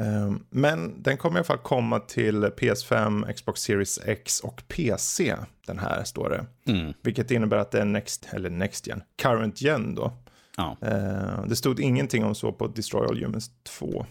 Eh, 0.01 0.31
men 0.49 1.03
den 1.03 1.17
kommer 1.17 1.35
i 1.35 1.39
alla 1.39 1.43
fall 1.43 1.57
komma 1.57 1.99
till 1.99 2.45
PS5, 2.45 3.33
Xbox 3.33 3.61
Series 3.61 3.99
X 4.05 4.39
och 4.39 4.63
PC. 4.67 5.35
Den 5.67 5.79
här 5.79 6.03
står 6.03 6.29
det. 6.29 6.71
Mm. 6.71 6.93
Vilket 7.01 7.31
innebär 7.31 7.57
att 7.57 7.71
det 7.71 7.81
är 7.81 7.85
Next, 7.85 8.27
eller 8.31 8.49
Next 8.49 8.87
Gen, 8.87 9.03
Current 9.21 9.61
Gen 9.61 9.95
då. 9.95 10.13
Ja. 10.57 10.77
Eh, 10.81 11.45
det 11.47 11.55
stod 11.55 11.79
ingenting 11.79 12.23
om 12.23 12.35
så 12.35 12.51
på 12.51 12.67
Destroy 12.67 13.07
All 13.07 13.23
Humans 13.23 13.51
2. 13.63 14.05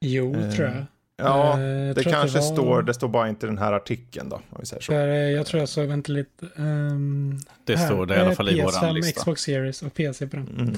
Jo, 0.00 0.34
Eh, 0.34 0.50
tror 0.50 0.68
jag. 0.68 0.84
Ja, 1.16 1.58
uh, 1.58 1.94
det 1.94 2.04
kanske 2.04 2.38
det 2.38 2.44
var... 2.44 2.52
står, 2.52 2.82
det 2.82 2.94
står 2.94 3.08
bara 3.08 3.28
inte 3.28 3.46
den 3.46 3.58
här 3.58 3.72
artikeln 3.72 4.28
då. 4.28 4.36
Om 4.36 4.56
vi 4.60 4.66
säger 4.66 4.82
så. 4.82 4.92
För, 4.92 5.08
jag 5.08 5.46
tror 5.46 5.60
jag 5.60 5.68
såg, 5.68 5.86
vänta 5.86 6.12
lite. 6.12 6.46
Um, 6.56 7.40
det 7.64 7.76
här, 7.76 7.86
står 7.86 8.06
det 8.06 8.16
i 8.16 8.18
alla 8.18 8.34
fall 8.34 8.48
i 8.48 8.52
PS5, 8.52 8.64
våran 8.64 8.94
lista. 8.94 9.20
Xbox 9.20 9.42
Series 9.42 9.82
och 9.82 9.94
PC 9.94 10.26
på 10.26 10.36
den. 10.36 10.76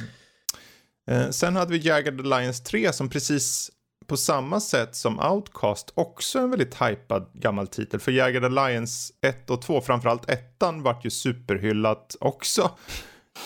Mm. 1.07 1.33
Sen 1.33 1.57
hade 1.57 1.73
vi 1.73 1.79
Jagged 1.79 2.21
Alliance 2.21 2.65
3 2.65 2.93
som 2.93 3.09
precis 3.09 3.71
på 4.07 4.17
samma 4.17 4.61
sätt 4.61 4.95
som 4.95 5.21
Outcast 5.21 5.93
också 5.95 6.39
en 6.39 6.51
väldigt 6.51 6.83
hypad 6.83 7.31
gammal 7.33 7.67
titel. 7.67 8.01
För 8.01 8.13
Jagged 8.13 8.45
Alliance 8.45 9.13
1 9.27 9.51
och 9.51 9.63
2, 9.63 9.81
framförallt 9.81 10.31
ettan, 10.31 10.83
vart 10.83 11.05
ju 11.05 11.11
superhyllat 11.11 12.17
också. 12.21 12.71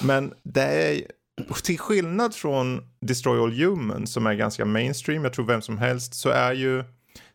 Men 0.03 0.35
det 0.43 0.63
är 0.63 1.03
till 1.63 1.79
skillnad 1.79 2.35
från 2.35 2.83
Destroy 3.01 3.41
All 3.41 3.53
Human 3.53 4.07
som 4.07 4.27
är 4.27 4.35
ganska 4.35 4.65
mainstream, 4.65 5.25
jag 5.25 5.33
tror 5.33 5.47
vem 5.47 5.63
som 5.63 5.79
helst, 5.79 6.15
så 6.15 6.29
är 6.29 6.53
ju 6.53 6.85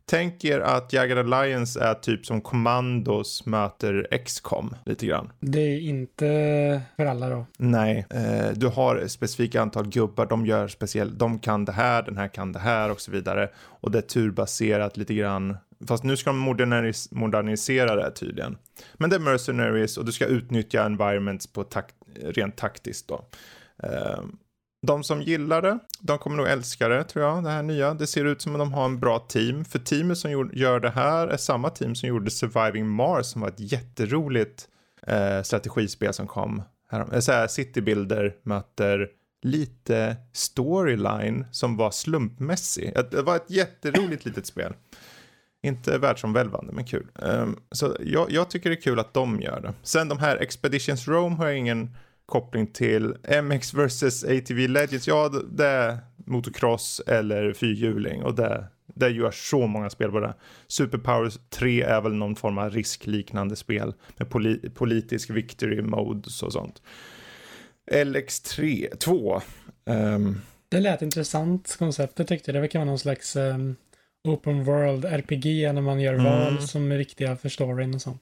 Tänk 0.06 0.46
er 0.46 0.60
att 0.60 0.94
Jagged 0.94 1.18
Alliance 1.18 1.80
är 1.84 1.94
typ 1.94 2.26
som 2.26 2.42
Commandos 2.42 3.46
möter 3.46 4.08
XCOM 4.26 4.76
lite 4.86 5.06
grann. 5.06 5.32
Det 5.40 5.60
är 5.60 5.80
inte 5.80 6.82
för 6.96 7.06
alla 7.06 7.30
då? 7.30 7.46
Nej, 7.58 8.06
eh, 8.10 8.52
du 8.56 8.68
har 8.68 8.96
ett 8.96 9.12
specifikt 9.12 9.56
antal 9.56 9.88
gubbar, 9.88 10.26
de 10.26 10.46
gör 10.46 10.68
speciellt, 10.68 11.20
de 11.20 11.40
kan 11.40 11.66
det 11.66 11.72
här, 11.72 12.04
den 12.04 12.18
här 12.18 12.28
kan 12.28 12.52
det 12.52 12.60
här 12.60 12.92
och 12.92 13.02
så 13.02 13.12
vidare. 13.12 13.50
Och 13.58 13.92
det 13.92 13.98
är 13.98 14.02
turbaserat 14.02 14.98
lite 14.98 15.14
grann. 15.14 15.58
Fast 15.88 16.04
nu 16.04 16.18
ska 16.18 16.30
de 16.30 16.40
modernis 16.40 17.12
modernisera 17.12 17.96
det 17.96 18.12
tydligen. 18.12 18.58
Men 18.94 19.10
det 19.10 19.16
är 19.16 19.20
mercenaries 19.20 19.98
och 19.98 20.06
du 20.06 20.12
ska 20.12 20.26
utnyttja 20.26 20.84
environments 20.84 21.48
på 21.48 21.64
tak 21.64 21.86
rent 22.22 22.56
taktiskt 22.56 23.08
då. 23.08 23.26
Eh, 23.84 24.20
de 24.86 25.04
som 25.04 25.22
gillar 25.22 25.62
det, 25.62 25.80
de 26.00 26.18
kommer 26.18 26.38
nog 26.38 26.48
älska 26.48 26.88
det 26.88 27.04
tror 27.04 27.26
jag, 27.26 27.44
det 27.44 27.50
här 27.50 27.64
nya. 27.64 27.94
Det 27.94 28.08
ser 28.08 28.26
ut 28.26 28.42
som 28.42 28.56
att 28.56 28.60
de 28.60 28.74
har 28.74 28.86
en 28.86 29.00
bra 29.00 29.20
team. 29.20 29.66
För 29.66 29.80
teamet 29.80 30.18
som 30.18 30.50
gör 30.54 30.80
det 30.80 30.90
här 30.90 31.28
är 31.28 31.38
samma 31.38 31.70
team 31.70 31.96
som 31.96 32.10
gjorde 32.10 32.32
Surviving 32.32 32.88
Mars 32.88 33.26
som 33.26 33.42
var 33.42 33.48
ett 33.48 33.60
jätteroligt 33.60 34.68
eh, 35.08 35.42
strategispel 35.42 36.14
som 36.14 36.28
kom. 36.28 36.62
Här, 36.92 37.14
eh, 37.14 37.20
så 37.20 37.32
här, 37.32 37.48
Citybuilder 37.48 38.36
möter 38.44 39.08
lite 39.42 40.16
storyline 40.34 41.46
som 41.52 41.78
var 41.78 41.92
slumpmässig. 41.92 42.94
Det 43.12 43.22
var 43.22 43.36
ett 43.36 43.50
jätteroligt 43.50 44.26
litet 44.26 44.46
spel. 44.46 44.74
Inte 45.62 45.98
världsomvälvande 45.98 46.74
men 46.74 46.86
kul. 46.86 47.08
Um, 47.16 47.60
så 47.72 47.98
jag, 48.00 48.32
jag, 48.32 48.50
tycker 48.50 48.70
det 48.70 48.76
är 48.76 48.82
kul 48.82 49.00
att 49.00 49.14
de 49.14 49.42
gör 49.42 49.62
det. 49.62 49.74
Sen 49.84 50.08
de 50.08 50.20
här 50.20 50.38
Expeditions 50.38 51.08
Rome 51.08 51.36
har 51.36 51.46
jag 51.46 51.58
ingen 51.58 51.96
koppling 52.26 52.68
till 52.68 53.16
MX 53.44 53.74
vs 53.74 54.24
ATV 54.24 54.68
Legends. 54.68 55.08
Ja, 55.08 55.30
det 55.52 55.66
är 55.66 55.98
motocross 56.26 57.02
eller 57.08 57.54
fyrhjuling 57.54 58.24
och 58.24 58.36
det, 58.36 58.68
det 58.96 59.10
gör 59.10 59.32
så 59.32 59.68
många 59.68 59.90
spel 59.90 60.12
på 60.12 60.20
det. 60.20 60.34
Superpowers 60.68 61.40
3 61.50 61.82
är 61.82 62.02
väl 62.02 62.14
någon 62.14 62.36
form 62.36 62.58
av 62.58 62.70
riskliknande 62.70 63.56
spel 63.56 63.94
med 64.18 64.30
poli 64.30 64.70
politisk 64.70 65.30
victory 65.30 65.82
modes 65.82 66.44
och 66.44 66.54
sånt. 66.54 66.82
LX3, 67.92 68.96
2. 68.98 69.42
Um, 69.86 70.42
det 70.70 70.80
lät 70.80 71.02
intressant 71.02 71.76
konceptet 71.80 72.28
tyckte 72.28 72.52
jag. 72.52 72.56
Det 72.56 72.62
verkar 72.62 72.80
vara 72.80 72.90
någon 72.90 73.00
slags 73.00 73.36
um, 73.36 73.76
open 74.24 74.64
world 74.64 75.06
RPG 75.06 75.74
när 75.74 75.82
man 75.82 76.00
gör 76.00 76.14
mm. 76.14 76.26
val 76.26 76.68
som 76.68 76.92
är 76.92 76.98
viktiga 76.98 77.36
för 77.36 77.50
storyn 77.50 77.96
och 77.96 78.02
sånt. 78.02 78.22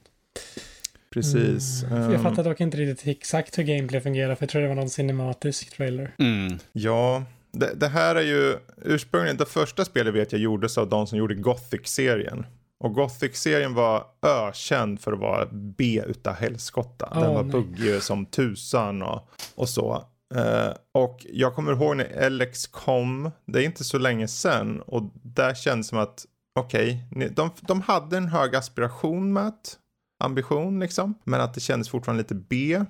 Precis. 1.14 1.84
Mm. 1.84 2.02
Jag 2.02 2.14
ehm. 2.14 2.24
fattar 2.24 2.44
dock 2.44 2.62
inte 2.62 2.78
riktigt 2.78 3.08
exakt 3.08 3.58
hur 3.58 3.64
gameplay 3.64 4.02
fungerar, 4.02 4.36
för 4.36 4.44
jag 4.44 4.50
tror 4.50 4.62
det 4.62 4.68
var 4.68 4.76
någon 4.76 4.90
cinematisk 4.90 5.78
trailer. 5.78 6.16
Mm. 6.20 6.60
Ja, 6.72 7.24
det, 7.52 7.74
det, 7.76 7.88
här 7.88 8.16
är 8.16 8.22
ju 8.22 8.58
ursprungligen, 8.82 9.38
det 9.38 9.46
första 9.46 9.86
spelet 9.86 10.14
vet 10.14 10.32
jag 10.32 10.42
gjordes 10.42 10.78
av 10.78 10.90
de 10.90 11.08
som 11.08 11.18
gjorde 11.18 11.36
Gothic-serien. 11.36 12.46
Och 12.80 12.94
Gothic-serien 12.94 13.74
var 13.74 14.04
ökänd 14.22 15.00
för 15.00 15.14
att 15.14 15.20
vara 15.20 15.48
B 15.52 16.04
utav 16.08 16.34
helskotta. 16.34 17.10
Den 17.14 17.30
oh, 17.30 17.34
var 17.34 17.44
buggig 17.44 18.04
som 18.04 18.26
tusan 18.26 19.02
och, 19.02 19.30
och 19.56 19.70
så. 19.70 20.06
Uh, 20.36 20.74
och 20.92 21.26
jag 21.30 21.56
kommer 21.56 21.72
ihåg 21.72 21.98
när 21.98 22.30
LX 22.30 22.68
kom, 22.68 23.32
det 23.46 23.60
är 23.60 23.66
inte 23.66 23.84
så 23.84 23.98
länge 23.98 24.28
sedan. 24.28 24.82
Och 24.82 25.04
där 25.14 25.54
känns 25.54 25.88
det 25.88 25.90
som 25.90 26.00
att, 26.00 26.26
okej, 26.60 27.04
okay, 27.12 27.30
de, 27.30 27.50
de 27.62 27.82
hade 27.82 28.18
en 28.18 28.28
hög 28.28 28.56
aspiration 28.56 29.34
med 29.34 29.48
att 29.48 29.78
ambition 30.22 30.80
liksom. 30.80 31.14
Men 31.24 31.42
att 31.42 31.54
det 31.54 31.60
kändes 31.60 31.90
fortfarande 31.90 32.24
lite 32.24 32.36
B. 32.36 32.86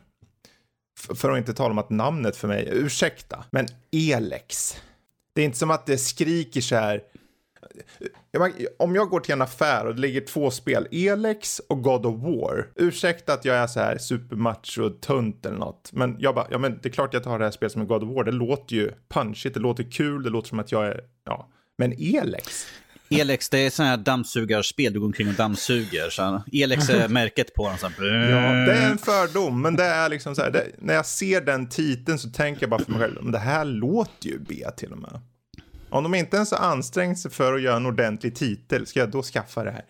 För 0.99 1.31
att 1.31 1.37
inte 1.37 1.53
tala 1.53 1.71
om 1.71 1.77
att 1.77 1.89
namnet 1.89 2.35
för 2.35 2.47
mig, 2.47 2.69
ursäkta, 2.71 3.43
men 3.51 3.67
Elex. 3.91 4.77
Det 5.33 5.41
är 5.41 5.45
inte 5.45 5.57
som 5.57 5.71
att 5.71 5.85
det 5.85 5.97
skriker 5.97 6.61
så 6.61 6.75
här. 6.75 7.03
Eh, 8.33 8.41
om 8.79 8.95
jag 8.95 9.09
går 9.09 9.19
till 9.19 9.33
en 9.33 9.41
affär 9.41 9.85
och 9.85 9.95
det 9.95 10.01
ligger 10.01 10.21
två 10.21 10.51
spel, 10.51 10.87
Elex 10.91 11.59
och 11.59 11.83
God 11.83 12.05
of 12.05 12.21
War. 12.21 12.67
Ursäkta 12.75 13.33
att 13.33 13.45
jag 13.45 13.55
är 13.55 13.67
så 13.67 13.79
här 13.79 13.97
supermacho 13.97 14.89
tunt 14.89 15.45
eller 15.45 15.57
något. 15.57 15.89
Men 15.93 16.15
jag 16.19 16.35
bara, 16.35 16.47
ja 16.51 16.57
men 16.57 16.79
det 16.81 16.89
är 16.89 16.93
klart 16.93 17.13
jag 17.13 17.23
tar 17.23 17.39
det 17.39 17.45
här 17.45 17.51
spelet 17.51 17.71
som 17.71 17.81
är 17.81 17.85
God 17.85 18.03
of 18.03 18.15
War. 18.15 18.23
Det 18.23 18.31
låter 18.31 18.75
ju 18.75 18.91
punchigt, 19.09 19.53
det 19.53 19.59
låter 19.59 19.91
kul, 19.91 20.23
det 20.23 20.29
låter 20.29 20.49
som 20.49 20.59
att 20.59 20.71
jag 20.71 20.87
är, 20.87 21.01
ja. 21.25 21.49
Men 21.77 21.91
Elex, 21.91 22.67
Elex, 23.11 23.49
det 23.49 23.59
är 23.59 23.69
sådana 23.69 23.89
här 23.89 23.97
dammsugarspel, 23.97 24.93
du 24.93 24.99
går 24.99 25.07
omkring 25.07 25.27
och 25.27 25.33
dammsuger. 25.33 26.09
Så 26.09 26.41
Elex 26.53 26.89
är 26.89 27.07
märket 27.21 27.53
på 27.53 27.67
dem. 27.67 27.77
Så 27.77 27.87
här. 27.87 28.29
Ja, 28.29 28.65
det 28.65 28.73
är 28.73 28.91
en 28.91 28.97
fördom, 28.97 29.61
men 29.61 29.75
det 29.75 29.83
är 29.83 30.09
liksom 30.09 30.35
så 30.35 30.41
här, 30.41 30.51
det, 30.51 30.67
när 30.77 30.93
jag 30.93 31.05
ser 31.05 31.41
den 31.41 31.69
titeln 31.69 32.19
så 32.19 32.29
tänker 32.29 32.63
jag 32.63 32.69
bara 32.69 32.83
för 32.83 32.91
mig 32.91 33.01
själv, 33.01 33.31
det 33.31 33.39
här 33.39 33.65
låter 33.65 34.27
ju 34.27 34.39
B 34.39 34.65
till 34.77 34.91
och 34.91 34.97
med. 34.97 35.19
Om 35.89 36.03
de 36.03 36.15
inte 36.15 36.35
ens 36.35 36.51
har 36.51 36.57
ansträngt 36.57 37.19
sig 37.19 37.31
för 37.31 37.53
att 37.53 37.61
göra 37.61 37.75
en 37.75 37.85
ordentlig 37.85 38.35
titel, 38.35 38.87
ska 38.87 38.99
jag 38.99 39.11
då 39.11 39.23
skaffa 39.23 39.63
det 39.63 39.71
här? 39.71 39.85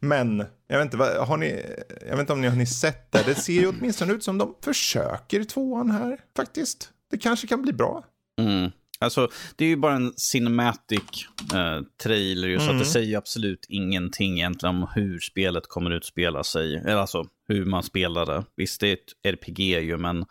Men, 0.00 0.44
jag 0.68 0.78
vet 0.78 0.92
inte, 0.92 0.96
har 1.20 1.36
ni, 1.36 1.62
jag 2.00 2.10
vet 2.10 2.20
inte 2.20 2.32
om 2.32 2.40
ni 2.40 2.48
har 2.48 2.56
ni 2.56 2.66
sett 2.66 3.12
det, 3.12 3.22
det 3.26 3.34
ser 3.34 3.52
ju 3.52 3.68
åtminstone 3.68 4.12
ut 4.12 4.24
som 4.24 4.38
de 4.38 4.54
försöker 4.64 5.44
tvåan 5.44 5.90
här, 5.90 6.18
faktiskt. 6.36 6.90
Det 7.10 7.18
kanske 7.18 7.46
kan 7.46 7.62
bli 7.62 7.72
bra. 7.72 8.04
Mm. 8.38 8.70
Alltså, 9.00 9.28
det 9.56 9.64
är 9.64 9.68
ju 9.68 9.76
bara 9.76 9.94
en 9.94 10.12
cinematic 10.16 11.26
eh, 11.54 11.80
trailer, 12.02 12.48
mm. 12.48 12.60
så 12.60 12.64
att 12.64 12.70
det 12.70 12.74
mm. 12.74 12.84
säger 12.84 13.18
absolut 13.18 13.66
ingenting 13.68 14.38
egentligen 14.38 14.76
om 14.76 14.88
hur 14.94 15.18
spelet 15.20 15.68
kommer 15.68 15.90
utspela 15.90 16.44
sig. 16.44 16.76
Eller 16.76 16.96
alltså, 16.96 17.24
hur 17.48 17.64
man 17.64 17.82
spelar 17.82 18.26
det. 18.26 18.44
Visst, 18.56 18.80
det 18.80 18.88
är 18.88 18.92
ett 18.92 19.36
RPG 19.36 19.60
ju, 19.60 19.96
men 19.96 20.24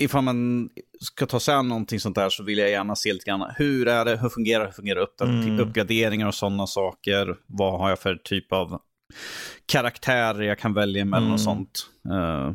ifall 0.00 0.24
man 0.24 0.68
ska 1.00 1.26
ta 1.26 1.40
sig 1.40 1.54
an 1.54 1.68
någonting 1.68 2.00
sånt 2.00 2.14
där 2.14 2.30
så 2.30 2.42
vill 2.42 2.58
jag 2.58 2.70
gärna 2.70 2.96
se 2.96 3.12
lite 3.12 3.24
grann, 3.24 3.52
hur 3.56 3.88
är 3.88 4.04
det, 4.04 4.16
hur 4.16 4.28
fungerar, 4.28 4.64
hur 4.64 4.72
fungerar 4.72 5.00
upp, 5.00 5.20
mm. 5.20 5.60
uppgraderingar 5.60 6.26
och 6.26 6.34
sådana 6.34 6.66
saker. 6.66 7.36
Vad 7.46 7.80
har 7.80 7.88
jag 7.88 7.98
för 7.98 8.14
typ 8.14 8.52
av 8.52 8.80
karaktärer 9.66 10.42
jag 10.42 10.58
kan 10.58 10.74
välja 10.74 11.04
mellan 11.04 11.22
mm. 11.22 11.34
och 11.34 11.40
sånt. 11.40 11.86
Uh, 12.08 12.52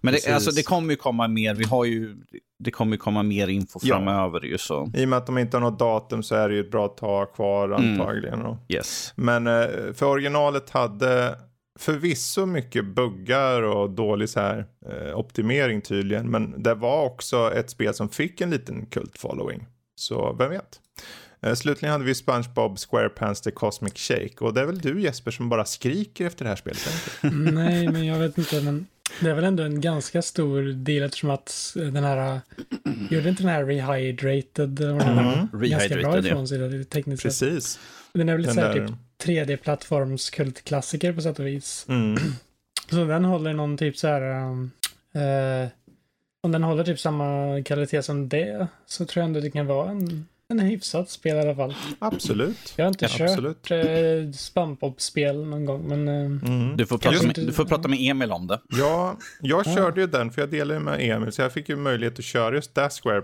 men 0.00 0.14
det, 0.14 0.34
alltså, 0.34 0.50
det 0.50 0.62
kommer 0.62 0.90
ju 0.90 0.96
komma 0.96 1.28
mer. 1.28 1.54
Vi 1.54 1.64
har 1.64 1.84
ju, 1.84 2.16
det 2.62 2.70
kommer 2.70 2.92
ju 2.92 2.98
komma 2.98 3.22
mer 3.22 3.48
info 3.48 3.80
ja. 3.82 3.96
framöver. 3.96 4.44
Ju, 4.44 4.58
så. 4.58 4.90
I 4.94 5.04
och 5.04 5.08
med 5.08 5.16
att 5.16 5.26
de 5.26 5.38
inte 5.38 5.56
har 5.56 5.62
något 5.62 5.78
datum 5.78 6.22
så 6.22 6.34
är 6.34 6.48
det 6.48 6.54
ju 6.54 6.60
ett 6.60 6.70
bra 6.70 6.88
tag 6.88 7.34
kvar 7.34 7.64
mm. 7.68 8.00
antagligen. 8.00 8.40
Mm. 8.40 8.56
Yes. 8.68 9.12
Men 9.16 9.46
eh, 9.46 9.66
för 9.94 10.06
originalet 10.06 10.70
hade 10.70 11.38
förvisso 11.78 12.46
mycket 12.46 12.84
buggar 12.84 13.62
och 13.62 13.90
dålig 13.90 14.28
så 14.28 14.40
här, 14.40 14.66
eh, 14.86 15.18
optimering 15.18 15.80
tydligen. 15.80 16.30
Men 16.30 16.62
det 16.62 16.74
var 16.74 17.04
också 17.04 17.52
ett 17.54 17.70
spel 17.70 17.94
som 17.94 18.08
fick 18.08 18.40
en 18.40 18.50
liten 18.50 18.86
kult-following. 18.86 19.66
Så 19.94 20.36
vem 20.38 20.50
vet. 20.50 20.80
Eh, 21.42 21.54
slutligen 21.54 21.92
hade 21.92 22.04
vi 22.04 22.14
SpongeBob 22.14 22.78
SquarePants 22.78 23.40
The 23.40 23.50
Cosmic 23.50 23.92
Shake. 23.96 24.34
Och 24.40 24.54
det 24.54 24.60
är 24.60 24.66
väl 24.66 24.78
du 24.78 25.00
Jesper 25.00 25.30
som 25.30 25.48
bara 25.48 25.64
skriker 25.64 26.26
efter 26.26 26.44
det 26.44 26.48
här 26.48 26.56
spelet? 26.56 26.88
Nej, 27.54 27.88
men 27.88 28.06
jag 28.06 28.18
vet 28.18 28.38
inte. 28.38 28.60
Men 28.60 28.86
det 29.20 29.30
är 29.30 29.34
väl 29.34 29.44
ändå 29.44 29.62
en 29.62 29.80
ganska 29.80 30.22
stor 30.22 30.62
del 30.62 31.02
eftersom 31.02 31.30
att 31.30 31.72
den 31.74 32.04
här, 32.04 32.40
gjorde 33.10 33.28
inte 33.28 33.42
den 33.42 33.52
här 33.52 33.64
rehydrated, 33.64 34.80
mm. 34.80 34.98
den 34.98 35.70
ganska 35.70 35.96
bra 35.96 36.18
ifrån 36.18 36.48
sig 36.48 36.84
tekniskt 36.84 37.22
Precis. 37.22 37.64
Sett. 37.64 37.80
Den 38.12 38.28
är 38.28 38.32
väl 38.32 38.42
lite 38.42 38.54
där... 38.54 38.74
typ 38.74 38.96
3D-plattforms 39.24 40.30
kultklassiker 40.30 41.12
på 41.12 41.20
sätt 41.20 41.38
och 41.38 41.46
vis. 41.46 41.86
Mm. 41.88 42.18
Så 42.90 43.04
den 43.04 43.24
håller 43.24 43.52
någon 43.52 43.76
typ 43.76 43.96
så 43.96 44.08
här, 44.08 44.22
um, 44.22 44.70
uh, 45.16 45.68
om 46.40 46.52
den 46.52 46.62
håller 46.62 46.84
typ 46.84 47.00
samma 47.00 47.62
kvalitet 47.64 48.02
som 48.02 48.28
det 48.28 48.66
så 48.86 49.04
tror 49.04 49.20
jag 49.20 49.26
ändå 49.26 49.40
det 49.40 49.50
kan 49.50 49.66
vara 49.66 49.90
en 49.90 50.26
en 50.48 50.58
hyfsat 50.58 51.10
spel 51.10 51.36
i 51.36 51.40
alla 51.40 51.54
fall. 51.54 51.74
Absolut. 51.98 52.74
Jag 52.76 52.84
har 52.84 52.88
inte 52.88 53.08
ja, 53.18 53.36
kört 53.36 53.70
eh, 53.70 54.32
Spambob-spel 54.32 55.44
någon 55.44 55.64
gång, 55.64 55.88
men... 55.88 56.08
Eh, 56.08 56.50
mm. 56.50 56.76
du, 56.76 56.86
får 56.86 56.98
prata 56.98 57.26
med, 57.26 57.34
du 57.34 57.52
får 57.52 57.64
prata 57.64 57.88
med 57.88 57.98
Emil 58.00 58.32
om 58.32 58.46
det. 58.46 58.60
Ja, 58.68 59.16
jag 59.40 59.64
körde 59.64 60.00
ju 60.00 60.06
den, 60.06 60.30
för 60.30 60.42
jag 60.42 60.50
delade 60.50 60.80
med 60.80 61.00
Emil, 61.00 61.32
så 61.32 61.42
jag 61.42 61.52
fick 61.52 61.68
ju 61.68 61.76
möjlighet 61.76 62.18
att 62.18 62.24
köra 62.24 62.54
just 62.54 62.74
det 62.74 62.90
Square... 63.02 63.22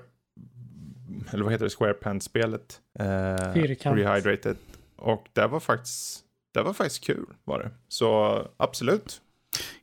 Eller 1.31 1.45
vad 1.45 1.53
heter 1.53 1.65
det? 1.65 1.71
Square 1.71 1.95
Pants-spelet. 1.95 2.81
Eh, 2.99 3.53
Fyrkant. 3.55 3.99
Rehydrated. 3.99 4.57
Och 4.97 5.27
det 5.33 5.47
var 5.47 5.61
faktiskt... 5.61 6.25
Det 6.55 6.63
var 6.63 6.73
faktiskt 6.73 7.05
kul, 7.05 7.27
var 7.45 7.59
det. 7.59 7.71
Så 7.89 8.43
absolut. 8.57 9.21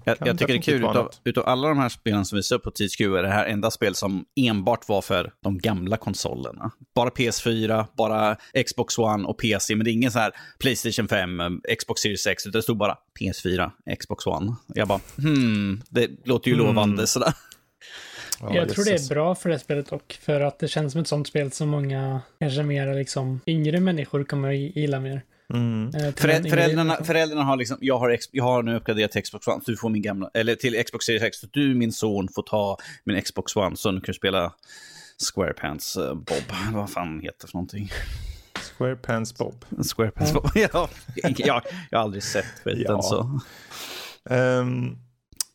Jag, 0.03 0.17
jag 0.20 0.39
tycker 0.39 0.53
det 0.53 0.60
är 0.60 0.62
kul, 0.62 0.84
utav, 0.84 1.12
utav 1.24 1.48
alla 1.48 1.67
de 1.67 1.77
här 1.77 1.89
spelen 1.89 2.25
som 2.25 2.36
visar 2.36 2.55
upp 2.55 2.63
på 2.63 2.72
THQ 2.72 3.01
är 3.01 3.24
det 3.24 3.29
här 3.29 3.46
enda 3.46 3.72
spel 3.72 3.96
som 3.96 4.25
enbart 4.36 4.89
var 4.89 5.01
för 5.01 5.34
de 5.44 5.58
gamla 5.58 5.98
konsolerna. 5.98 6.72
Bara 6.96 7.10
PS4, 7.10 7.86
bara 7.98 8.38
Xbox 8.65 8.98
One 8.98 9.27
och 9.27 9.38
PC, 9.38 9.75
men 9.75 9.86
det 9.86 9.91
är 9.91 9.94
ingen 9.94 10.12
så 10.12 10.20
här 10.20 10.32
Playstation 10.60 11.08
5, 11.08 11.62
Xbox 11.79 12.01
Series 12.01 12.27
X, 12.27 12.46
utan 12.46 12.60
det 12.60 12.63
stod 12.63 12.77
bara 12.77 12.98
PS4, 13.20 13.72
Xbox 14.00 14.27
One. 14.27 14.55
Jag 14.67 14.88
bara, 14.88 15.00
hmm, 15.17 15.82
det 15.89 16.10
låter 16.24 16.48
ju 16.51 16.53
mm. 16.53 16.65
lovande 16.65 17.08
sådär. 17.08 17.34
Ja, 18.39 18.55
jag 18.55 18.70
tror 18.70 18.86
det 18.86 18.91
är 18.91 19.10
bra 19.10 19.36
för 19.36 19.50
det 19.50 19.60
spelet 19.60 19.89
dock. 19.89 20.20
För 20.22 20.41
att 20.41 20.60
det 20.60 20.67
känns 20.67 20.91
som 20.91 21.01
ett 21.01 21.08
sånt 21.08 21.27
spel 21.27 21.51
som 21.51 21.70
många, 21.70 22.22
kanske 22.39 22.63
mer 22.63 22.94
liksom 22.94 23.41
yngre 23.48 23.79
människor 23.79 24.24
kommer 24.24 24.50
att 24.50 24.55
gilla 24.55 25.00
mer. 25.00 25.22
Mm. 25.54 25.92
Eh, 25.96 26.14
Föräld, 26.16 26.50
föräldrarna, 26.50 27.04
föräldrarna 27.04 27.44
har 27.44 27.58
liksom, 27.58 27.78
jag 27.82 28.00
har, 28.00 28.18
jag 28.32 28.44
har 28.44 28.64
nu 28.64 28.75
uppgraderat 28.75 29.12
till 29.12 29.24
Xbox 29.24 29.48
One, 29.48 29.62
så 29.66 29.72
du 29.72 29.78
får 29.78 29.90
min 29.90 30.02
gamla, 30.02 30.30
eller 30.34 30.56
till 30.56 30.84
Xbox 30.84 31.06
Series 31.06 31.24
X, 31.24 31.38
så 31.38 31.48
du 31.52 31.75
min 31.75 31.92
son 31.92 32.28
får 32.36 32.44
ta 32.44 32.78
min 33.04 33.22
Xbox 33.22 33.56
One, 33.56 33.78
så 33.78 33.92
du 33.92 34.02
kan 34.02 34.14
spela 34.16 34.54
Squarepants 35.18 35.98
uh, 35.98 36.14
Bob, 36.14 36.44
vad 36.74 36.90
fan 36.90 37.20
heter 37.20 37.48
för 37.48 37.56
någonting. 37.56 37.92
Squarepants 38.78 39.38
Bob. 39.38 39.66
Squarepants 39.84 40.34
Bob, 40.34 40.52
ja. 40.56 40.90
jag, 41.16 41.40
jag 41.92 41.98
har 41.98 42.04
aldrig 42.04 42.24
sett 42.24 42.46
skiten 42.64 42.86
ja. 42.88 43.02
så. 43.02 43.40
Um, 44.30 44.98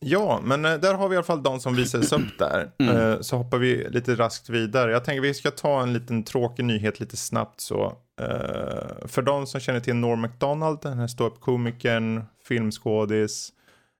Ja, 0.03 0.41
men 0.45 0.65
eh, 0.65 0.75
där 0.75 0.95
har 0.95 1.09
vi 1.09 1.15
i 1.15 1.17
alla 1.17 1.27
fall 1.27 1.43
de 1.43 1.61
som 1.61 1.77
visades 1.77 2.13
upp 2.13 2.29
där. 2.39 2.71
Mm. 2.79 2.97
Eh, 2.97 3.21
så 3.21 3.37
hoppar 3.37 3.59
vi 3.59 3.89
lite 3.91 4.15
raskt 4.15 4.49
vidare. 4.49 4.93
Jag 4.93 5.05
tänker 5.05 5.21
vi 5.21 5.35
ska 5.35 5.51
ta 5.51 5.83
en 5.83 5.93
liten 5.93 6.25
tråkig 6.25 6.65
nyhet 6.65 7.01
lite 7.01 7.17
snabbt 7.17 7.61
så. 7.61 7.93
Eh, 8.21 9.07
för 9.07 9.23
de 9.23 9.47
som 9.47 9.61
känner 9.61 9.81
till 9.81 9.95
Norm 9.95 10.21
MacDonald, 10.21 10.79
den 10.83 10.99
här 10.99 11.07
ståuppkomikern, 11.07 12.25
filmskådis. 12.45 13.53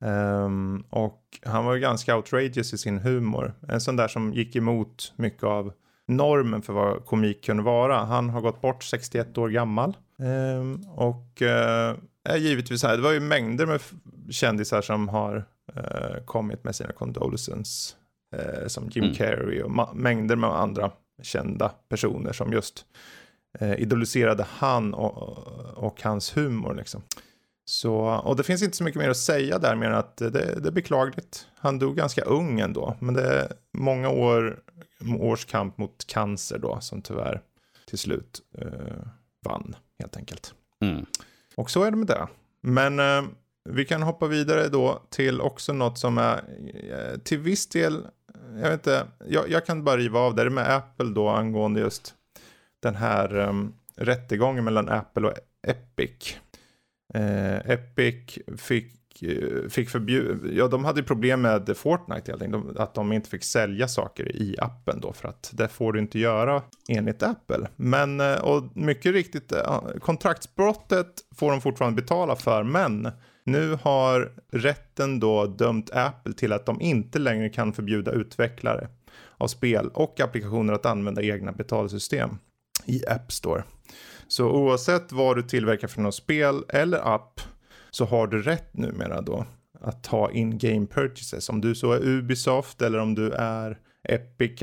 Um, 0.05 0.85
och 0.91 1.23
han 1.43 1.65
var 1.65 1.75
ju 1.75 1.81
ganska 1.81 2.17
outrageous 2.17 2.73
i 2.75 2.79
sin 2.79 2.99
humor. 2.99 3.55
En 3.69 3.81
sån 3.81 3.97
där 3.97 4.09
som 4.09 4.33
gick 4.33 4.57
emot 4.57 5.13
mycket 5.17 5.45
av 5.45 5.73
normen 6.09 6.63
för 6.63 6.73
vad 6.73 7.07
komik 7.07 7.45
kunde 7.45 7.63
vara. 7.63 7.99
Han 7.99 8.31
har 8.31 8.41
gått 8.41 8.61
bort 8.61 8.83
61 8.83 9.39
år 9.39 9.49
gammal. 9.49 9.97
Um, 10.19 10.85
och 10.89 11.43
uh, 11.43 11.99
är 12.29 12.37
givetvis 12.37 12.83
här, 12.83 12.97
det 12.97 13.03
var 13.03 13.13
ju 13.13 13.21
mängder 13.21 13.67
med 13.67 13.81
kändisar 14.31 14.83
som 14.83 15.09
har 15.09 15.37
uh, 15.77 16.25
kommit 16.25 16.65
med 16.65 16.77
sina 16.77 16.93
condolences. 16.93 17.97
Uh, 18.37 18.67
som 18.67 18.89
Jim 18.91 19.05
mm. 19.05 19.17
Carrey 19.17 19.63
och 19.63 19.97
mängder 19.97 20.37
med 20.37 20.51
andra 20.51 20.91
kända 21.23 21.69
personer 21.89 22.33
som 22.33 22.53
just 22.53 22.79
uh, 22.79 22.85
idoliserade 23.61 24.47
han 24.51 24.95
och, 24.95 25.39
och, 25.77 26.03
hans 26.03 26.37
humor. 26.37 26.75
Liksom. 26.75 27.03
Så, 27.65 27.95
och 28.01 28.37
det 28.37 28.43
finns 28.43 28.63
inte 28.63 28.77
så 28.77 28.85
mycket 28.85 29.01
mer 29.01 29.11
att 29.11 29.17
säga 29.17 29.59
där 29.59 29.77
mer 29.77 29.87
än 29.87 29.95
att 29.95 30.17
det, 30.17 30.31
det 30.31 30.69
är 30.69 30.73
beklagligt. 30.73 31.47
Han 31.57 31.79
dog 31.79 31.97
ganska 31.97 32.23
ung 32.23 32.61
ändå, 32.61 32.97
men 33.01 33.15
det 33.15 33.23
är 33.23 33.53
många 33.73 34.09
år, 34.09 34.61
års 35.21 35.45
kamp 35.45 35.79
mot 35.79 36.07
cancer 36.07 36.59
då 36.59 36.81
som 36.81 37.03
tyvärr 37.03 37.43
till 37.87 37.99
slut 37.99 38.41
vann 39.45 39.77
helt 39.99 40.17
enkelt. 40.17 40.55
Mm. 40.81 41.07
Och 41.57 41.71
så 41.71 41.83
är 41.83 41.91
det 41.91 41.97
med 41.97 42.07
det. 42.07 42.29
Men 42.61 42.99
vi 43.65 43.85
kan 43.85 44.03
hoppa 44.03 44.27
vidare 44.27 44.69
då 44.69 45.03
till 45.11 45.41
också 45.41 45.73
något 45.73 45.99
som 45.99 46.19
är 46.19 46.43
eh, 46.91 47.19
till 47.19 47.39
viss 47.39 47.67
del, 47.67 48.07
jag 48.55 48.63
vet 48.63 48.73
inte, 48.73 49.07
jag, 49.29 49.51
jag 49.51 49.67
kan 49.67 49.85
bara 49.85 49.97
riva 49.97 50.21
av 50.21 50.35
det, 50.35 50.45
det 50.45 50.51
med 50.51 50.77
Apple 50.77 51.11
då 51.11 51.29
angående 51.29 51.81
just 51.81 52.15
den 52.83 52.95
här 52.95 53.37
um, 53.37 53.75
rättegången 53.97 54.65
mellan 54.65 54.89
Apple 54.89 55.27
och 55.27 55.35
Epic. 55.67 56.37
Eh, 57.15 57.71
Epic 57.71 58.39
fick, 58.59 59.23
uh, 59.23 59.69
fick 59.69 59.91
förbjuda, 59.91 60.49
ja 60.53 60.69
de 60.69 60.85
hade 60.85 61.01
ju 61.01 61.07
problem 61.07 61.41
med 61.41 61.77
Fortnite 61.77 62.33
helt 62.33 62.43
enkelt, 62.43 62.79
att 62.79 62.95
de 62.95 63.13
inte 63.13 63.31
fick 63.31 63.45
sälja 63.45 63.89
saker 63.89 64.37
i 64.37 64.57
appen 64.59 65.01
då 65.01 65.13
för 65.13 65.29
att 65.29 65.51
det 65.55 65.69
får 65.69 65.93
du 65.93 65.99
inte 65.99 66.19
göra 66.19 66.63
enligt 66.89 67.23
Apple. 67.23 67.69
Men, 67.77 68.21
uh, 68.21 68.35
och 68.35 68.77
mycket 68.77 69.13
riktigt, 69.13 69.53
uh, 69.53 69.81
kontraktsbrottet 70.01 71.13
får 71.37 71.51
de 71.51 71.61
fortfarande 71.61 72.03
betala 72.03 72.37
för, 72.37 72.63
men 72.63 73.09
nu 73.45 73.79
har 73.83 74.33
rätten 74.53 75.21
då 75.21 75.47
dömt 75.47 75.91
Apple 75.91 76.33
till 76.33 76.53
att 76.53 76.67
de 76.67 76.81
inte 76.81 77.19
längre 77.19 77.49
kan 77.49 77.73
förbjuda 77.73 78.13
utvecklare 78.13 78.89
av 79.37 79.49
spel 79.49 79.91
och 79.95 80.21
applikationer 80.21 80.73
att 80.73 80.87
använda 80.87 81.23
egna 81.23 81.53
betalsystem 81.53 82.39
i 82.87 83.07
App 83.07 83.33
Store. 83.33 83.65
Så 84.29 84.51
oavsett 84.51 85.13
vad 85.13 85.37
du 85.37 85.43
tillverkar 85.43 85.89
för 85.89 86.01
något 86.01 86.15
spel 86.15 86.65
eller 86.69 87.15
app 87.15 87.41
så 87.91 88.05
har 88.05 88.27
du 88.27 88.43
rätt 88.43 88.77
numera 88.77 89.21
då 89.21 89.47
att 89.81 90.05
ta 90.05 90.31
in 90.31 90.59
game 90.59 90.87
purchases. 90.87 91.49
Om 91.49 91.61
du 91.61 91.75
så 91.75 91.93
är 91.93 92.09
Ubisoft 92.09 92.83
eller 92.83 92.99
om 92.99 93.15
du 93.15 93.33
är 93.33 93.79
Epic. 94.09 94.63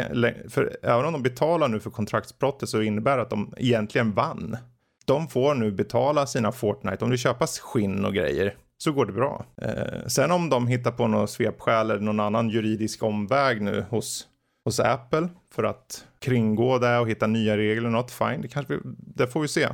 För 0.49 0.77
även 0.84 1.06
om 1.06 1.13
de 1.13 1.23
betalar 1.23 1.67
nu 1.67 1.80
för 1.80 1.89
kontraktsbrottet 1.89 2.69
så 2.69 2.82
innebär 2.82 3.17
det 3.17 3.23
att 3.23 3.30
de 3.30 3.53
egentligen 3.58 4.13
vann. 4.13 4.58
De 5.06 5.27
får 5.27 5.56
nu 5.56 5.71
betala 5.71 6.27
sina 6.27 6.51
Fortnite. 6.51 7.06
Om 7.06 7.12
du 7.12 7.17
köper 7.17 7.62
skinn 7.62 8.06
och 8.06 8.13
grejer 8.13 8.56
så 8.77 8.91
går 8.91 9.06
det 9.06 9.13
bra. 9.13 9.45
Eh, 9.62 10.08
sen 10.08 10.32
om 10.32 10.49
de 10.49 10.67
hittar 10.67 10.91
på 10.91 11.08
något 11.08 11.30
svepskäl 11.30 11.91
eller 11.91 12.01
någon 12.01 12.19
annan 12.19 12.49
juridisk 12.49 13.03
omväg 13.03 13.62
nu 13.62 13.86
hos, 13.89 14.27
hos 14.65 14.80
Apple 14.80 15.30
för 15.53 15.63
att 15.63 16.07
kringgå 16.19 16.80
det 16.80 16.97
och 16.97 17.10
hitta 17.10 17.27
nya 17.27 17.58
regler 17.58 17.77
eller 17.77 17.89
något, 17.89 18.12
fine, 18.12 18.41
det, 18.41 18.47
kanske 18.47 18.73
vi, 18.73 18.80
det 19.15 19.27
får 19.27 19.41
vi 19.41 19.47
se. 19.47 19.67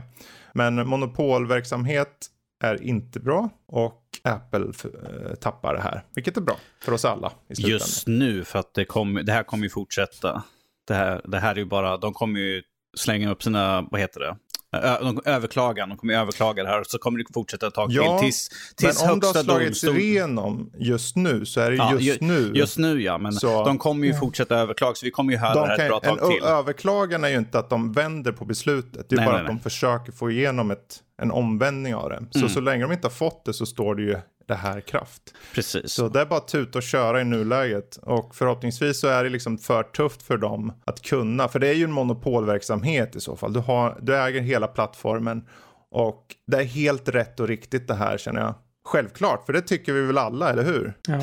Men 0.53 0.87
monopolverksamhet 0.87 2.27
är 2.63 2.83
inte 2.83 3.19
bra 3.19 3.49
och 3.67 4.01
Apple 4.23 4.59
eh, 4.59 5.35
tappar 5.35 5.73
det 5.73 5.81
här, 5.81 6.03
vilket 6.15 6.37
är 6.37 6.41
bra 6.41 6.57
för 6.81 6.91
oss 6.91 7.05
alla. 7.05 7.31
I 7.49 7.61
Just 7.61 8.07
nu, 8.07 8.43
för 8.43 8.59
att 8.59 8.73
det, 8.73 8.85
kom, 8.85 9.21
det 9.25 9.31
här 9.31 9.43
kommer 9.43 9.63
ju 9.63 9.69
fortsätta. 9.69 10.43
Det 10.87 10.93
här, 10.93 11.21
det 11.23 11.39
här 11.39 11.55
är 11.55 11.59
ju 11.59 11.65
bara, 11.65 11.97
de 11.97 12.13
kommer 12.13 12.39
ju 12.39 12.63
slänga 12.97 13.31
upp 13.31 13.43
sina, 13.43 13.87
vad 13.91 14.01
heter 14.01 14.19
det, 14.19 14.37
de 14.81 15.21
överklagar, 15.25 15.87
de 15.87 15.97
kommer 15.97 16.13
överklaga 16.13 16.63
det 16.63 16.69
här 16.69 16.79
och 16.79 16.87
så 16.87 16.97
kommer 16.97 17.19
det 17.19 17.25
fortsätta 17.33 17.67
ett 17.67 17.73
tag 17.73 17.91
ja, 17.91 18.19
till. 18.19 18.25
Tills, 18.25 18.49
tills 18.75 19.01
men 19.01 19.11
om 19.11 19.19
det 19.19 19.27
har 19.27 19.43
slagits 19.43 19.83
igenom 19.83 20.71
just 20.77 21.15
nu 21.15 21.45
så 21.45 21.61
är 21.61 21.71
det 21.71 21.77
ja, 21.77 21.99
just 21.99 22.21
nu. 22.21 22.51
Just 22.55 22.77
nu 22.77 23.01
ja, 23.01 23.17
men 23.17 23.33
så, 23.33 23.65
de 23.65 23.77
kommer 23.77 24.07
ju 24.07 24.13
fortsätta 24.13 24.55
överklaga 24.55 24.95
så 24.95 25.05
vi 25.05 25.11
kommer 25.11 25.33
ju 25.33 25.39
höra 25.39 25.53
de 25.53 25.61
det 25.61 25.67
här 25.67 25.79
ett 25.79 25.87
bra 25.87 25.99
tag 25.99 26.19
en, 26.23 26.29
till. 26.29 26.43
Överklagan 26.43 27.23
är 27.23 27.29
ju 27.29 27.37
inte 27.37 27.59
att 27.59 27.69
de 27.69 27.91
vänder 27.91 28.31
på 28.31 28.45
beslutet, 28.45 29.09
det 29.09 29.15
är 29.15 29.17
nej, 29.17 29.25
bara 29.25 29.35
nej, 29.35 29.41
att 29.41 29.47
nej. 29.47 29.55
de 29.55 29.63
försöker 29.63 30.11
få 30.11 30.31
igenom 30.31 30.71
ett, 30.71 30.99
en 31.21 31.31
omvändning 31.31 31.95
av 31.95 32.09
det. 32.09 32.23
Så 32.31 32.39
mm. 32.39 32.49
så 32.49 32.59
länge 32.59 32.83
de 32.83 32.91
inte 32.91 33.07
har 33.07 33.11
fått 33.11 33.45
det 33.45 33.53
så 33.53 33.65
står 33.65 33.95
det 33.95 34.01
ju 34.01 34.17
det 34.47 34.55
här 34.55 34.81
kraft. 34.81 35.21
Precis. 35.53 35.91
Så 35.91 36.09
det 36.09 36.21
är 36.21 36.25
bara 36.25 36.39
att 36.39 36.47
tuta 36.47 36.79
och 36.79 36.83
köra 36.83 37.21
i 37.21 37.23
nuläget. 37.23 37.97
Och 38.01 38.35
förhoppningsvis 38.35 38.99
så 38.99 39.07
är 39.07 39.23
det 39.23 39.29
liksom 39.29 39.57
för 39.57 39.83
tufft 39.83 40.23
för 40.23 40.37
dem 40.37 40.73
att 40.85 41.01
kunna. 41.01 41.47
För 41.47 41.59
det 41.59 41.67
är 41.67 41.73
ju 41.73 41.83
en 41.83 41.91
monopolverksamhet 41.91 43.15
i 43.15 43.19
så 43.19 43.35
fall. 43.35 43.53
Du, 43.53 43.59
har, 43.59 43.97
du 44.01 44.17
äger 44.17 44.41
hela 44.41 44.67
plattformen. 44.67 45.47
Och 45.91 46.25
det 46.47 46.57
är 46.57 46.63
helt 46.63 47.09
rätt 47.09 47.39
och 47.39 47.47
riktigt 47.47 47.87
det 47.87 47.95
här 47.95 48.17
känner 48.17 48.41
jag. 48.41 48.55
Självklart, 48.85 49.45
för 49.45 49.53
det 49.53 49.61
tycker 49.61 49.93
vi 49.93 50.01
väl 50.01 50.17
alla, 50.17 50.49
eller 50.49 50.63
hur? 50.63 50.93
Ja. 51.07 51.21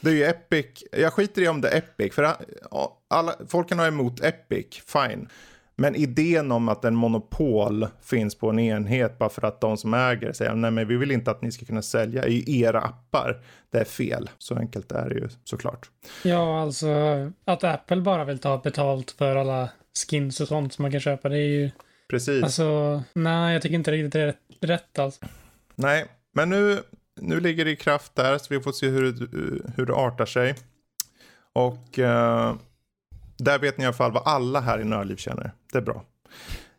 Det 0.00 0.10
är 0.10 0.14
ju 0.14 0.24
Epic. 0.24 0.66
Jag 0.92 1.12
skiter 1.12 1.42
i 1.42 1.48
om 1.48 1.60
det 1.60 1.68
är 1.68 1.78
Epic, 1.78 2.14
för 2.14 2.36
alla, 3.10 3.34
folk 3.48 3.68
kan 3.68 3.78
ha 3.78 3.86
emot 3.86 4.24
Epic, 4.24 4.82
fine. 4.86 5.28
Men 5.80 5.94
idén 5.94 6.52
om 6.52 6.68
att 6.68 6.84
en 6.84 6.94
monopol 6.94 7.86
finns 8.02 8.34
på 8.34 8.50
en 8.50 8.58
enhet 8.58 9.18
bara 9.18 9.28
för 9.28 9.44
att 9.44 9.60
de 9.60 9.76
som 9.76 9.94
äger 9.94 10.32
säger 10.32 10.54
nej 10.54 10.70
men 10.70 10.88
vi 10.88 10.96
vill 10.96 11.10
inte 11.10 11.30
att 11.30 11.42
ni 11.42 11.52
ska 11.52 11.66
kunna 11.66 11.82
sälja 11.82 12.26
i 12.26 12.62
era 12.62 12.80
appar. 12.80 13.42
Det 13.70 13.78
är 13.78 13.84
fel. 13.84 14.30
Så 14.38 14.56
enkelt 14.56 14.92
är 14.92 15.08
det 15.08 15.14
ju 15.14 15.28
såklart. 15.44 15.90
Ja, 16.22 16.62
alltså 16.62 16.88
att 17.44 17.64
Apple 17.64 18.00
bara 18.00 18.24
vill 18.24 18.38
ta 18.38 18.58
betalt 18.58 19.10
för 19.10 19.36
alla 19.36 19.68
skins 20.08 20.40
och 20.40 20.48
sånt 20.48 20.72
som 20.72 20.82
man 20.82 20.92
kan 20.92 21.00
köpa. 21.00 21.28
Det 21.28 21.38
är 21.38 21.48
ju... 21.48 21.70
Precis. 22.10 22.44
Alltså, 22.44 23.02
nej, 23.12 23.52
jag 23.52 23.62
tycker 23.62 23.74
inte 23.74 23.90
riktigt 23.90 24.12
det 24.12 24.20
är 24.20 24.34
rätt, 24.60 24.98
alltså. 24.98 25.26
Nej, 25.74 26.06
men 26.34 26.48
nu, 26.48 26.78
nu 27.20 27.40
ligger 27.40 27.64
det 27.64 27.70
i 27.70 27.76
kraft 27.76 28.14
där 28.14 28.38
så 28.38 28.54
vi 28.54 28.60
får 28.60 28.72
se 28.72 28.88
hur, 28.88 29.28
hur 29.76 29.86
det 29.86 29.94
artar 29.94 30.26
sig. 30.26 30.54
Och 31.52 31.98
uh, 31.98 32.54
där 33.38 33.58
vet 33.58 33.78
ni 33.78 33.84
i 33.84 33.86
alla 33.86 33.96
fall 33.96 34.12
vad 34.12 34.22
alla 34.26 34.60
här 34.60 34.80
i 34.80 34.84
Nördliv 34.84 35.16
känner. 35.16 35.52
Det 35.72 35.78
är 35.78 35.82
bra. 35.82 36.04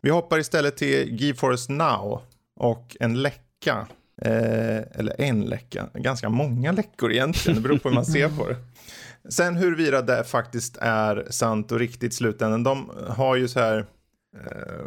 Vi 0.00 0.10
hoppar 0.10 0.38
istället 0.38 0.76
till 0.76 1.20
GeForce 1.20 1.72
Now 1.72 2.22
och 2.56 2.96
en 3.00 3.22
läcka. 3.22 3.86
Eh, 4.22 4.78
eller 4.92 5.20
en 5.20 5.44
läcka. 5.44 5.88
Ganska 5.94 6.28
många 6.28 6.72
läckor 6.72 7.12
egentligen. 7.12 7.62
Det 7.62 7.68
beror 7.68 7.78
på 7.78 7.88
hur 7.88 7.94
man 7.94 8.06
ser 8.06 8.28
på 8.28 8.48
det. 8.48 8.56
Sen 9.28 9.56
huruvida 9.56 10.02
det 10.02 10.24
faktiskt 10.24 10.76
är 10.80 11.26
sant 11.30 11.72
och 11.72 11.78
riktigt 11.78 12.12
i 12.12 12.16
slutändan. 12.16 12.62
De 12.62 12.90
har 13.08 13.36
ju 13.36 13.48
så 13.48 13.60
här 13.60 13.86
eh, 14.36 14.84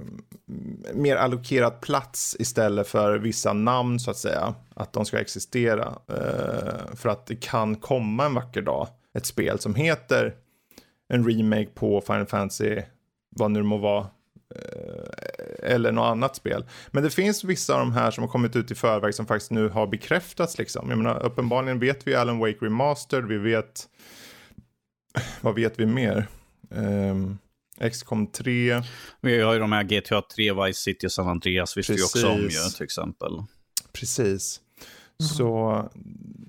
mer 0.93 1.15
allokerat 1.15 1.81
plats 1.81 2.35
istället 2.39 2.87
för 2.87 3.17
vissa 3.17 3.53
namn 3.53 3.99
så 3.99 4.11
att 4.11 4.17
säga. 4.17 4.53
Att 4.75 4.93
de 4.93 5.05
ska 5.05 5.19
existera. 5.19 5.95
Eh, 6.07 6.95
för 6.95 7.09
att 7.09 7.25
det 7.25 7.35
kan 7.35 7.75
komma 7.75 8.25
en 8.25 8.33
vacker 8.33 8.61
dag 8.61 8.87
ett 9.13 9.25
spel 9.25 9.59
som 9.59 9.75
heter 9.75 10.35
en 11.09 11.29
remake 11.29 11.69
på 11.75 12.01
Final 12.01 12.25
Fantasy, 12.25 12.81
vad 13.35 13.51
nu 13.51 13.59
det 13.59 13.65
må 13.65 13.77
vara, 13.77 14.07
eller 15.63 15.91
något 15.91 16.11
annat 16.11 16.35
spel. 16.35 16.65
Men 16.91 17.03
det 17.03 17.09
finns 17.09 17.43
vissa 17.43 17.73
av 17.73 17.79
de 17.79 17.93
här 17.93 18.11
som 18.11 18.23
har 18.23 18.29
kommit 18.29 18.55
ut 18.55 18.71
i 18.71 18.75
förväg 18.75 19.15
som 19.15 19.25
faktiskt 19.25 19.51
nu 19.51 19.69
har 19.69 19.87
bekräftats 19.87 20.57
liksom. 20.57 20.89
Jag 20.89 20.97
menar, 20.97 21.25
uppenbarligen 21.25 21.79
vet 21.79 22.07
vi 22.07 22.15
Alan 22.15 22.39
Wake 22.39 22.57
Remastered, 22.65 23.25
vi 23.25 23.37
vet, 23.37 23.89
vad 25.41 25.55
vet 25.55 25.79
vi 25.79 25.85
mer? 25.85 26.27
Um, 26.69 27.37
XCOM 27.91 28.27
3. 28.27 28.81
Vi 29.21 29.41
har 29.41 29.53
ju 29.53 29.59
de 29.59 29.71
här 29.71 29.83
GTA 29.83 30.21
3, 30.35 30.53
Vice 30.53 30.81
City 30.81 31.07
och 31.07 31.11
San 31.11 31.27
Andreas 31.27 31.77
visste 31.77 31.93
vi 31.93 32.03
också 32.03 32.29
om 32.29 32.41
ju 32.41 32.69
till 32.75 32.83
exempel. 32.83 33.31
Precis. 33.93 34.59
Mm. 35.19 35.29
Så 35.29 35.91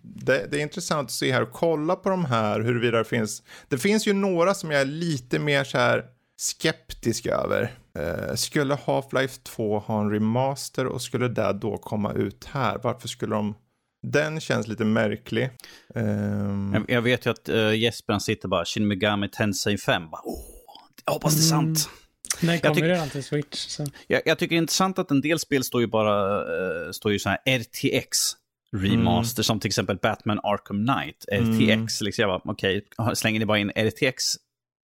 det, 0.02 0.46
det, 0.50 0.58
är 0.58 0.62
intressant 0.62 1.06
att 1.06 1.12
se 1.12 1.32
här 1.32 1.42
och 1.42 1.52
kolla 1.52 1.96
på 1.96 2.08
de 2.08 2.24
här 2.24 2.60
huruvida 2.60 2.98
det 2.98 3.04
finns. 3.04 3.42
Det 3.68 3.78
finns 3.78 4.06
ju 4.06 4.12
några 4.12 4.54
som 4.54 4.70
jag 4.70 4.80
är 4.80 4.84
lite 4.84 5.38
mer 5.38 5.64
så 5.64 5.78
här 5.78 6.04
skeptisk 6.36 7.26
över. 7.26 7.72
Eh, 7.98 8.34
skulle 8.34 8.74
Half-Life 8.74 9.42
2 9.42 9.78
ha 9.78 10.00
en 10.00 10.10
remaster 10.10 10.86
och 10.86 11.02
skulle 11.02 11.28
det 11.28 11.52
då 11.52 11.76
komma 11.76 12.12
ut 12.12 12.44
här? 12.44 12.78
Varför 12.82 13.08
skulle 13.08 13.34
de 13.34 13.54
den 14.12 14.40
känns 14.40 14.68
lite 14.68 14.84
märklig. 14.84 15.50
Um... 15.94 16.84
Jag, 16.88 17.02
vet 17.02 17.26
ju 17.26 17.30
att 17.30 17.48
uh, 17.48 17.76
Jesper 17.76 18.18
sitter 18.18 18.48
bara, 18.48 18.64
Shin 18.64 18.88
Megami 18.88 19.28
Tensei 19.28 19.78
5. 19.78 20.10
Bara, 20.10 20.20
oh, 20.24 20.40
jag 21.04 21.12
hoppas 21.12 21.34
det 21.34 21.40
är 21.40 21.42
sant. 21.42 21.88
Mm. 22.42 22.60
Den 22.60 22.74
kommer 22.74 22.88
redan 22.88 23.08
till 23.10 23.24
Switch. 23.24 23.58
Så. 23.58 23.86
Jag, 24.06 24.22
jag, 24.24 24.38
tycker 24.38 24.54
det 24.54 24.58
är 24.58 24.62
intressant 24.62 24.98
att 24.98 25.10
en 25.10 25.20
del 25.20 25.38
spel 25.38 25.64
står 25.64 25.80
ju 25.80 25.86
bara 25.86 26.44
uh, 26.86 26.92
står 26.92 27.12
ju 27.12 27.18
så 27.18 27.28
här 27.28 27.58
RTX 27.58 28.18
remaster, 28.76 29.40
mm. 29.40 29.44
som 29.44 29.60
till 29.60 29.68
exempel 29.68 29.98
Batman 30.02 30.40
Arkham 30.42 30.86
Knight, 30.86 31.24
RTX. 31.32 31.70
Mm. 31.70 31.86
Liksom 32.00 32.22
jag 32.22 32.28
bara, 32.28 32.52
okej, 32.52 32.82
okay, 32.98 33.14
slänger 33.14 33.40
ni 33.40 33.46
bara 33.46 33.58
in 33.58 33.70
RTX 33.70 34.24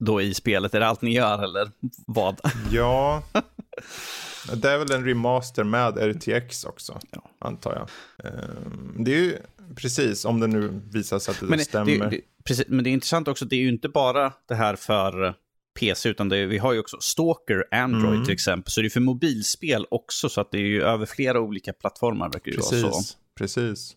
då 0.01 0.23
i 0.23 0.35
spelet? 0.35 0.75
Är 0.75 0.81
det 0.81 0.87
allt 0.87 1.03
ni 1.03 1.15
gör 1.15 1.45
eller 1.45 1.71
vad? 2.07 2.41
Ja, 2.71 3.23
det 4.55 4.71
är 4.71 4.79
väl 4.79 4.93
en 4.93 5.05
remaster 5.05 5.65
med 5.65 5.99
RTX 5.99 6.65
också, 6.65 6.99
ja. 7.11 7.31
antar 7.39 7.75
jag. 7.75 7.89
Ehm, 8.33 9.05
det 9.05 9.15
är 9.15 9.19
ju 9.19 9.39
precis, 9.77 10.25
om 10.25 10.41
det 10.41 10.47
nu 10.47 10.81
visar 10.93 11.19
sig 11.19 11.33
att 11.33 11.41
det, 11.41 11.47
men 11.47 11.59
stämmer. 11.59 11.99
Det, 11.99 12.09
det, 12.09 12.21
precis, 12.45 12.69
men 12.69 12.85
det 12.85 12.91
är 12.91 12.93
intressant 12.93 13.29
också, 13.29 13.45
det 13.45 13.57
är 13.57 13.61
ju 13.61 13.69
inte 13.69 13.89
bara 13.89 14.33
det 14.49 14.55
här 14.55 14.77
för 14.77 15.35
PC, 15.81 16.09
utan 16.09 16.29
det, 16.29 16.47
vi 16.47 16.59
har 16.59 16.73
ju 16.73 16.81
också 16.81 16.97
Stalker, 17.01 17.65
Android 17.71 18.15
mm. 18.15 18.25
till 18.25 18.35
exempel. 18.35 18.71
Så 18.73 18.81
det 18.81 18.87
är 18.87 18.91
för 18.91 19.01
mobilspel 19.01 19.87
också, 19.91 20.29
så 20.29 20.41
att 20.41 20.51
det 20.51 20.59
är 20.59 20.67
ju 20.67 20.83
över 20.83 21.07
flera 21.07 21.41
olika 21.41 21.73
plattformar. 21.73 22.29
Verkar 22.29 22.53
precis, 22.53 22.81
så. 22.81 23.17
precis. 23.39 23.97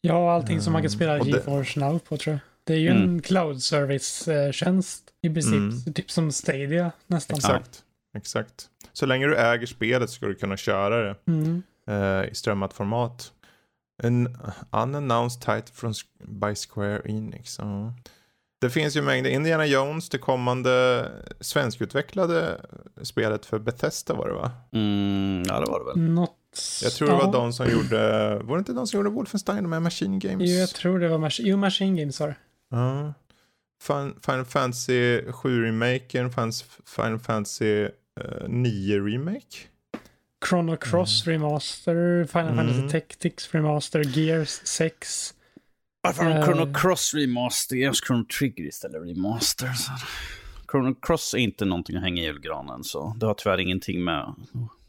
Ja, 0.00 0.32
allting 0.32 0.60
som 0.60 0.72
man 0.72 0.82
kan 0.82 0.90
spela 0.90 1.14
mm. 1.14 1.28
GeForce 1.28 1.80
Now 1.80 1.98
på 1.98 2.16
tror 2.16 2.32
jag. 2.32 2.40
Det 2.68 2.74
är 2.74 2.78
ju 2.78 2.90
mm. 2.90 3.02
en 3.02 3.22
cloud 3.22 3.62
service-tjänst 3.62 5.02
i 5.22 5.30
princip, 5.30 5.54
mm. 5.54 5.94
typ 5.94 6.10
som 6.10 6.32
Stadia 6.32 6.92
nästan. 7.06 7.36
Exakt, 7.36 7.84
ja. 8.12 8.18
exakt. 8.18 8.68
Så 8.92 9.06
länge 9.06 9.26
du 9.26 9.36
äger 9.36 9.66
spelet 9.66 10.10
ska 10.10 10.26
du 10.26 10.34
kunna 10.34 10.56
köra 10.56 11.02
det 11.02 11.16
mm. 11.26 11.62
uh, 11.90 12.24
i 12.30 12.34
strömmat 12.34 12.72
format. 12.72 13.32
En 14.02 14.36
unannounced 14.72 15.40
title 15.40 15.74
from, 15.74 15.94
by 16.18 16.54
Square 16.54 17.02
Enix. 17.04 17.60
Uh. 17.60 17.90
Det 18.60 18.70
finns 18.70 18.96
ju 18.96 19.02
mängder. 19.02 19.30
Indiana 19.30 19.66
Jones, 19.66 20.08
det 20.08 20.18
kommande 20.18 21.06
svenskutvecklade 21.40 22.60
spelet 23.02 23.46
för 23.46 23.58
Bethesda 23.58 24.14
var 24.14 24.28
det 24.28 24.34
va? 24.34 24.50
Mm, 24.72 25.42
ja, 25.48 25.60
det 25.60 25.70
var 25.70 25.78
det 25.78 25.84
väl. 25.84 26.10
Något... 26.10 26.34
Jag 26.82 26.92
tror 26.92 27.08
det 27.08 27.14
var 27.14 27.32
de 27.32 27.52
som 27.52 27.70
gjorde, 27.70 28.34
var 28.38 28.56
det 28.56 28.58
inte 28.58 28.72
de 28.72 28.86
som 28.86 28.98
gjorde 28.98 29.10
Wolfenstein 29.10 29.68
med 29.68 29.82
Machine 29.82 30.18
Games? 30.18 30.50
Jo, 30.50 30.56
jag 30.56 30.68
tror 30.68 30.98
det 30.98 31.08
var 31.08 31.18
Mach 31.18 31.40
jo, 31.40 31.56
Machine 31.56 31.96
Games 31.96 32.20
var 32.20 32.28
det. 32.28 32.36
Ja. 32.70 33.14
Final 34.26 34.44
Fantasy 34.44 35.20
7-remaken, 35.20 36.30
Final 36.84 37.18
Fantasy 37.18 37.84
uh, 37.84 38.48
9-remake. 38.48 39.68
Chrono 40.48 40.76
Cross 40.76 41.26
mm. 41.26 41.32
Remaster, 41.32 42.24
Final 42.24 42.48
mm. 42.48 42.56
Fantasy 42.56 42.88
Tactics 42.88 43.54
Remaster, 43.54 44.18
Gears 44.18 44.60
6. 44.64 45.34
Varför 46.00 46.24
har 46.24 46.34
de 46.34 46.44
Chrono 46.44 46.74
Cross 46.74 47.14
Remaster? 47.14 47.76
Ge 47.76 47.88
oss 47.88 48.00
Chrono 48.06 48.24
Trigger 48.24 48.64
istället 48.64 49.02
Remaster. 49.02 49.72
Så. 49.72 49.92
Chrono 50.70 50.94
Cross 50.94 51.34
är 51.34 51.38
inte 51.38 51.64
någonting 51.64 51.96
att 51.96 52.02
hänga 52.02 52.22
i 52.22 52.24
julgranen, 52.24 52.84
så 52.84 53.14
det 53.16 53.26
har 53.26 53.34
tyvärr 53.34 53.60
ingenting 53.60 54.04
med 54.04 54.34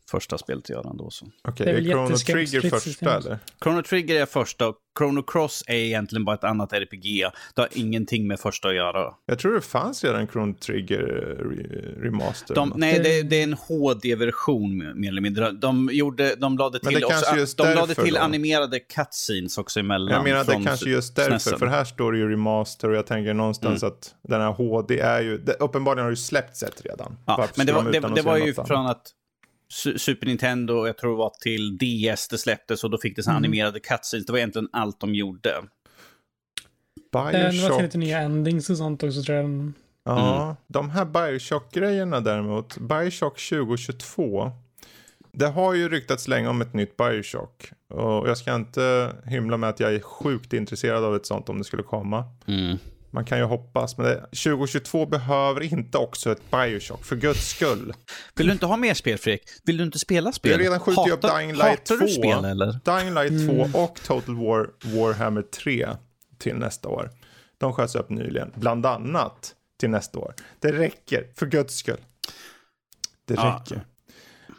första 0.10 0.38
spelet 0.38 0.64
att 0.64 0.70
göra 0.70 0.90
ändå. 0.90 1.10
Okej, 1.48 1.64
okay, 1.64 1.88
är 1.88 1.92
Chrono 1.92 2.18
Trigger 2.18 2.70
första 2.70 3.18
eller? 3.18 3.40
Chrono 3.64 3.82
Trigger 3.82 4.22
är 4.22 4.26
första 4.26 4.68
och 4.68 4.76
Chrono 5.00 5.24
Cross 5.24 5.64
är 5.68 5.76
egentligen 5.76 6.26
bara 6.26 6.36
ett 6.36 6.44
annat 6.44 6.74
RPG. 6.74 7.26
Det 7.56 7.62
har 7.62 7.70
ingenting 7.72 8.28
med 8.28 8.40
första 8.40 8.68
att 8.68 8.76
göra. 8.76 9.14
Jag 9.26 9.40
tror 9.40 9.54
det 9.54 9.62
fanns 9.62 10.04
redan 10.04 10.28
Chrono 10.28 10.54
Trigger 10.54 11.00
remaster. 12.02 12.56
De, 12.56 12.74
nej, 12.76 13.00
det, 13.00 13.24
det, 13.24 13.36
är 13.36 13.44
en 13.44 13.54
HD-version 13.54 15.00
mer 15.00 15.10
eller 15.10 15.22
mindre. 15.22 15.52
De, 15.52 15.90
gjorde, 15.92 16.36
de 16.36 16.58
lade 16.58 16.80
till, 16.80 17.06
också, 17.06 17.64
de 17.64 17.74
lade 17.74 17.96
till 17.96 18.18
animerade 18.18 18.80
cutscenes 18.80 19.58
också 19.58 19.80
emellan. 19.80 20.14
Jag 20.14 20.24
menar 20.24 20.40
att 20.40 20.48
det 20.48 20.54
är 20.54 20.64
kanske 20.64 20.90
just 20.90 21.16
därför, 21.16 21.30
SNESen. 21.30 21.60
för 21.60 21.68
här 21.68 21.86
står 21.86 22.12
det 22.12 22.18
ju 22.18 22.32
remaster 22.32 22.90
och 22.90 22.96
jag 22.96 23.06
tänker 23.06 23.34
någonstans 23.34 23.84
mm. 23.84 23.94
att 23.94 24.16
den 24.22 24.42
här 24.42 24.52
HD 24.52 25.00
är 25.00 25.22
ju, 25.22 25.38
det, 25.38 25.54
uppenbarligen 25.54 26.04
har 26.04 26.12
ju 26.12 26.16
släppts 26.16 26.64
ett 26.64 26.82
redan. 26.86 27.18
Ja, 27.26 27.48
men 27.56 27.68
det 27.68 27.74
var, 27.74 27.84
de 27.84 28.00
det, 28.00 28.16
det 28.16 28.22
var 28.22 28.38
ju 28.38 28.54
från 28.54 28.88
att 28.88 29.14
Super 29.98 30.28
Nintendo, 30.28 30.88
jag 30.88 30.98
tror 30.98 31.12
det 31.12 31.18
var 31.18 31.34
till 31.42 31.78
DS 31.78 32.28
det 32.28 32.38
släpptes 32.38 32.84
och 32.84 32.90
då 32.90 32.98
fick 32.98 33.16
det 33.16 33.24
så 33.24 33.30
mm. 33.30 33.38
animerade 33.38 33.80
cutscenes. 33.80 34.26
Det 34.26 34.32
var 34.32 34.40
egentligen 34.40 34.70
allt 34.72 35.00
de 35.00 35.16
gjorde. 35.16 35.54
Bioshock. 37.12 37.52
Det 37.52 37.70
var 37.70 37.76
till 37.76 37.86
lite 37.86 37.98
nya 37.98 38.20
endings 38.20 38.70
och 38.70 38.78
sånt 38.78 39.04
också 39.04 39.24
tror 39.24 39.38
jag. 39.38 39.72
Ja, 40.04 40.44
mm. 40.44 40.56
de 40.68 40.90
här 40.90 41.06
Bioshock-grejerna 41.06 42.20
däremot. 42.20 42.78
Bioshock 42.78 43.40
2022. 43.50 44.52
Det 45.32 45.48
har 45.48 45.74
ju 45.74 45.90
ryktats 45.90 46.28
länge 46.28 46.48
om 46.48 46.62
ett 46.62 46.74
nytt 46.74 46.98
Bioshock. 46.98 47.72
Och 47.88 48.30
jag 48.30 48.38
ska 48.38 48.56
inte 48.56 49.12
hymla 49.26 49.58
med 49.58 49.70
att 49.70 49.80
jag 49.80 49.94
är 49.94 50.00
sjukt 50.00 50.54
intresserad 50.54 51.04
av 51.04 51.16
ett 51.16 51.26
sånt 51.26 51.50
om 51.50 51.58
det 51.58 51.64
skulle 51.64 51.84
komma. 51.84 52.24
Mm. 52.48 52.78
Man 53.12 53.26
kan 53.26 53.38
ju 53.38 53.44
hoppas, 53.44 53.98
men 53.98 54.06
det, 54.06 54.20
2022 54.20 55.06
behöver 55.06 55.64
inte 55.64 55.98
också 55.98 56.32
ett 56.32 56.52
Bioshock, 56.52 57.06
för 57.06 57.16
guds 57.16 57.50
skull. 57.50 57.94
Vill 58.36 58.48
du 58.48 58.54
inte 58.54 58.66
ha 58.66 58.78
mer 58.78 58.94
spel, 58.94 59.18
Fredrik? 59.18 59.44
Vill 59.64 59.78
du 59.78 59.84
inte 59.84 60.00
spela 60.00 60.32
spel? 60.32 60.52
Jag 60.52 60.62
redan 60.62 60.80
skjutit 60.80 61.14
upp 61.14 61.22
Dying 61.22 61.54
Light 61.54 61.86
2. 61.86 62.08
spel, 62.08 62.46
eller? 62.46 62.80
Dying 62.86 63.14
Light 63.14 63.48
2 63.48 63.54
mm. 63.54 63.76
och 63.76 64.00
Total 64.04 64.36
War 64.36 64.70
Warhammer 64.84 65.42
3 65.42 65.88
till 66.38 66.56
nästa 66.56 66.90
år. 66.90 67.10
De 67.58 67.74
sköts 67.74 67.96
upp 67.96 68.10
nyligen, 68.10 68.52
bland 68.56 68.86
annat 68.86 69.56
till 69.80 69.90
nästa 69.90 70.20
år. 70.20 70.34
Det 70.60 70.72
räcker, 70.72 71.28
för 71.36 71.46
guds 71.46 71.76
skull. 71.76 72.00
Det 73.26 73.34
räcker. 73.34 73.76
Ja. 73.76 73.82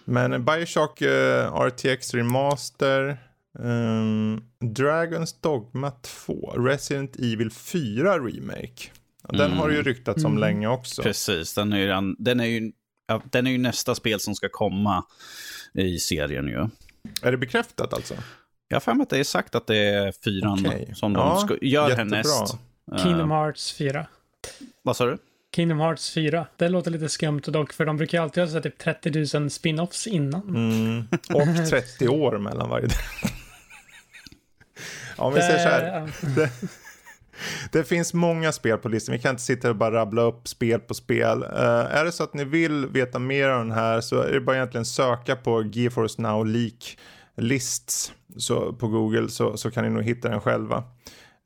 Men 0.05 0.45
Bioshock 0.45 1.03
uh, 1.03 1.09
eh, 1.09 1.55
RTX 1.55 2.15
Remaster 2.15 3.19
Um, 3.59 4.45
Dragons 4.61 5.41
Dogma 5.41 5.91
2, 5.91 6.55
Resident 6.57 7.17
Evil 7.17 7.51
4 7.51 8.19
Remake. 8.19 8.91
Den 9.29 9.41
mm. 9.41 9.59
har 9.59 9.71
ju 9.71 9.83
ryktats 9.83 10.25
om 10.25 10.33
mm. 10.33 10.41
länge 10.41 10.69
också. 10.69 11.03
Precis, 11.03 11.55
den 11.55 11.73
är, 11.73 11.79
ju, 11.79 12.15
den, 12.19 12.41
är 12.41 12.45
ju, 12.45 12.73
ja, 13.07 13.23
den 13.31 13.47
är 13.47 13.51
ju 13.51 13.59
nästa 13.59 13.95
spel 13.95 14.21
som 14.21 14.35
ska 14.35 14.49
komma 14.49 15.05
i 15.75 15.99
serien 15.99 16.49
ju. 16.49 16.69
Är 17.23 17.31
det 17.31 17.39
bekräftat 17.39 17.95
alltså? 17.95 18.15
Jag 18.69 18.77
har 18.77 18.81
för 18.81 18.95
mig 18.95 19.03
att 19.03 19.11
det 19.11 19.19
är 19.19 19.25
sagt 19.25 19.55
att 19.55 19.67
det 19.67 19.79
är 19.79 20.13
fyran 20.13 20.67
okay. 20.67 20.95
som 20.95 21.13
de 21.13 21.39
ska, 21.39 21.57
gör 21.63 21.89
jättebra. 21.89 22.17
härnäst. 22.17 22.59
Kingdom 23.03 23.31
Hearts 23.31 23.73
4. 23.73 24.07
Vad 24.83 24.97
sa 24.97 25.07
du? 25.07 25.19
Kingdom 25.57 25.81
Hearts 25.81 26.11
4. 26.11 26.47
Det 26.57 26.69
låter 26.69 26.91
lite 26.91 27.09
skumt 27.09 27.43
dock, 27.47 27.73
för 27.73 27.87
de 27.87 27.97
brukar 27.97 28.19
ju 28.19 28.25
alltid 28.25 28.51
ha 28.51 28.61
typ 28.61 28.79
30 28.79 29.39
000 29.39 29.51
spin-offs 29.51 30.09
innan. 30.09 30.49
Mm. 30.49 31.09
Och 31.35 31.69
30 31.71 32.09
år 32.09 32.39
mellan 32.39 32.69
varje 32.69 32.87
del. 32.87 32.97
Om 35.21 35.35
vi 35.35 35.41
säger 35.41 35.59
så 35.59 35.69
här. 35.69 36.13
Det, 36.37 36.51
det, 37.73 37.85
finns 37.85 38.15
många 38.15 38.53
spel 38.53 38.79
på 38.79 38.89
listan. 38.89 39.13
Vi 39.13 39.19
kan 39.19 39.31
inte 39.31 39.43
sitta 39.43 39.71
och 39.71 39.77
bara 39.77 39.95
rabbla 39.95 40.23
upp 40.23 40.49
spel 40.49 40.81
på 40.81 40.95
spel. 40.95 41.43
Uh, 41.43 41.97
är 41.97 42.05
det 42.05 42.13
så 42.13 42.23
att 42.23 42.35
ni 42.35 42.45
vill 42.45 42.87
veta 42.87 43.19
mer 43.19 43.51
om 43.51 43.69
den 43.69 43.79
här 43.79 44.01
så 44.01 44.21
är 44.21 44.33
det 44.33 44.41
bara 44.41 44.57
egentligen 44.57 44.85
söka 44.85 45.37
på 45.37 45.63
GeForce 45.63 46.23
Now 46.23 46.47
Leak 46.47 46.99
lists 47.37 48.13
så, 48.37 48.73
på 48.73 48.89
Google 48.89 49.29
så, 49.29 49.57
så 49.57 49.71
kan 49.71 49.85
ni 49.85 49.91
nog 49.91 50.03
hitta 50.03 50.29
den 50.29 50.41
själva. 50.41 50.85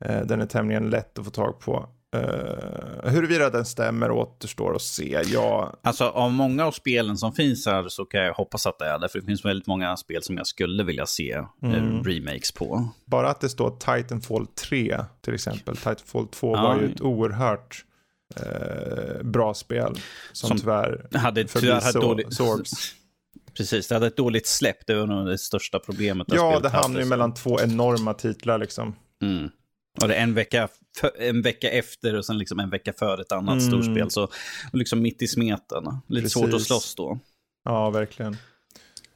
Uh, 0.09 0.21
den 0.21 0.41
är 0.41 0.45
tämligen 0.45 0.89
lätt 0.89 1.19
att 1.19 1.25
få 1.25 1.31
tag 1.31 1.59
på. 1.59 1.89
Uh, 2.15 3.09
huruvida 3.09 3.49
den 3.49 3.65
stämmer 3.65 4.11
återstår 4.11 4.75
att 4.75 4.81
se. 4.81 5.21
Ja. 5.25 5.73
Alltså 5.81 6.03
av 6.03 6.31
många 6.31 6.65
av 6.65 6.71
spelen 6.71 7.17
som 7.17 7.33
finns 7.33 7.65
här 7.65 7.87
så 7.89 8.05
kan 8.05 8.21
jag 8.21 8.33
hoppas 8.33 8.67
att 8.67 8.79
det 8.79 8.85
är 8.85 8.99
det. 8.99 9.09
För 9.09 9.19
det 9.19 9.25
finns 9.25 9.45
väldigt 9.45 9.67
många 9.67 9.97
spel 9.97 10.23
som 10.23 10.37
jag 10.37 10.47
skulle 10.47 10.83
vilja 10.83 11.05
se 11.05 11.31
eh, 11.31 11.45
mm. 11.61 12.03
remakes 12.03 12.51
på. 12.51 12.89
Bara 13.05 13.29
att 13.29 13.41
det 13.41 13.49
står 13.49 13.69
Titanfall 13.69 14.47
3 14.47 14.99
till 15.21 15.33
exempel. 15.33 15.77
Titanfall 15.77 16.27
2 16.27 16.55
ja. 16.55 16.61
var 16.61 16.81
ju 16.81 16.91
ett 16.91 17.01
oerhört 17.01 17.85
uh, 18.39 19.23
bra 19.23 19.53
spel. 19.53 19.95
Som, 20.31 20.47
som 20.47 20.57
tyvärr 20.57 21.07
hade, 21.13 21.43
tyvärr 21.43 21.81
hade 21.81 21.99
dåligt... 21.99 22.33
Swords. 22.33 22.71
Precis, 23.57 23.87
det 23.87 23.95
hade 23.95 24.07
ett 24.07 24.17
dåligt 24.17 24.47
släpp. 24.47 24.87
Det 24.87 24.95
var 24.95 25.07
nog 25.07 25.27
det 25.27 25.37
största 25.37 25.79
problemet. 25.79 26.27
Ja, 26.31 26.59
det 26.59 26.69
hamnade 26.69 27.03
ju 27.03 27.09
mellan 27.09 27.33
två 27.33 27.61
enorma 27.61 28.13
titlar 28.13 28.57
liksom. 28.57 28.95
Mm. 29.21 29.49
Och 30.01 30.07
det 30.07 30.15
en 30.15 30.33
vecka, 30.33 30.67
en 31.19 31.41
vecka 31.41 31.69
efter 31.69 32.15
och 32.15 32.25
sen 32.25 32.37
liksom 32.37 32.59
en 32.59 32.69
vecka 32.69 32.93
före 32.93 33.21
ett 33.21 33.31
annat 33.31 33.61
mm. 33.61 33.67
storspel. 33.67 34.11
Så 34.11 34.27
liksom 34.73 35.01
mitt 35.01 35.21
i 35.21 35.27
smeten. 35.27 35.83
Lite 36.07 36.23
Precis. 36.23 36.33
svårt 36.33 36.53
att 36.53 36.61
slåss 36.61 36.95
då. 36.95 37.19
Ja, 37.63 37.89
verkligen. 37.89 38.37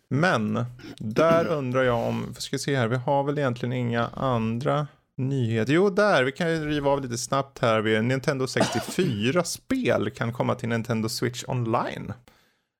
Men 0.10 0.66
där 0.98 1.48
undrar 1.48 1.84
jag 1.84 2.08
om, 2.08 2.36
ska 2.38 2.58
se 2.58 2.76
här, 2.76 2.88
vi 2.88 2.96
har 2.96 3.24
väl 3.24 3.38
egentligen 3.38 3.74
inga 3.74 4.08
andra 4.08 4.88
nyheter. 5.18 5.74
Jo, 5.74 5.90
där, 5.90 6.24
vi 6.24 6.32
kan 6.32 6.52
ju 6.52 6.66
riva 6.66 6.90
av 6.90 7.02
lite 7.02 7.18
snabbt 7.18 7.60
här. 7.60 8.02
Nintendo 8.02 8.46
64-spel 8.46 10.10
kan 10.16 10.34
komma 10.34 10.56
till 10.56 10.70
Nintendo 10.70 11.10
Switch 11.10 11.44
online. 11.48 12.14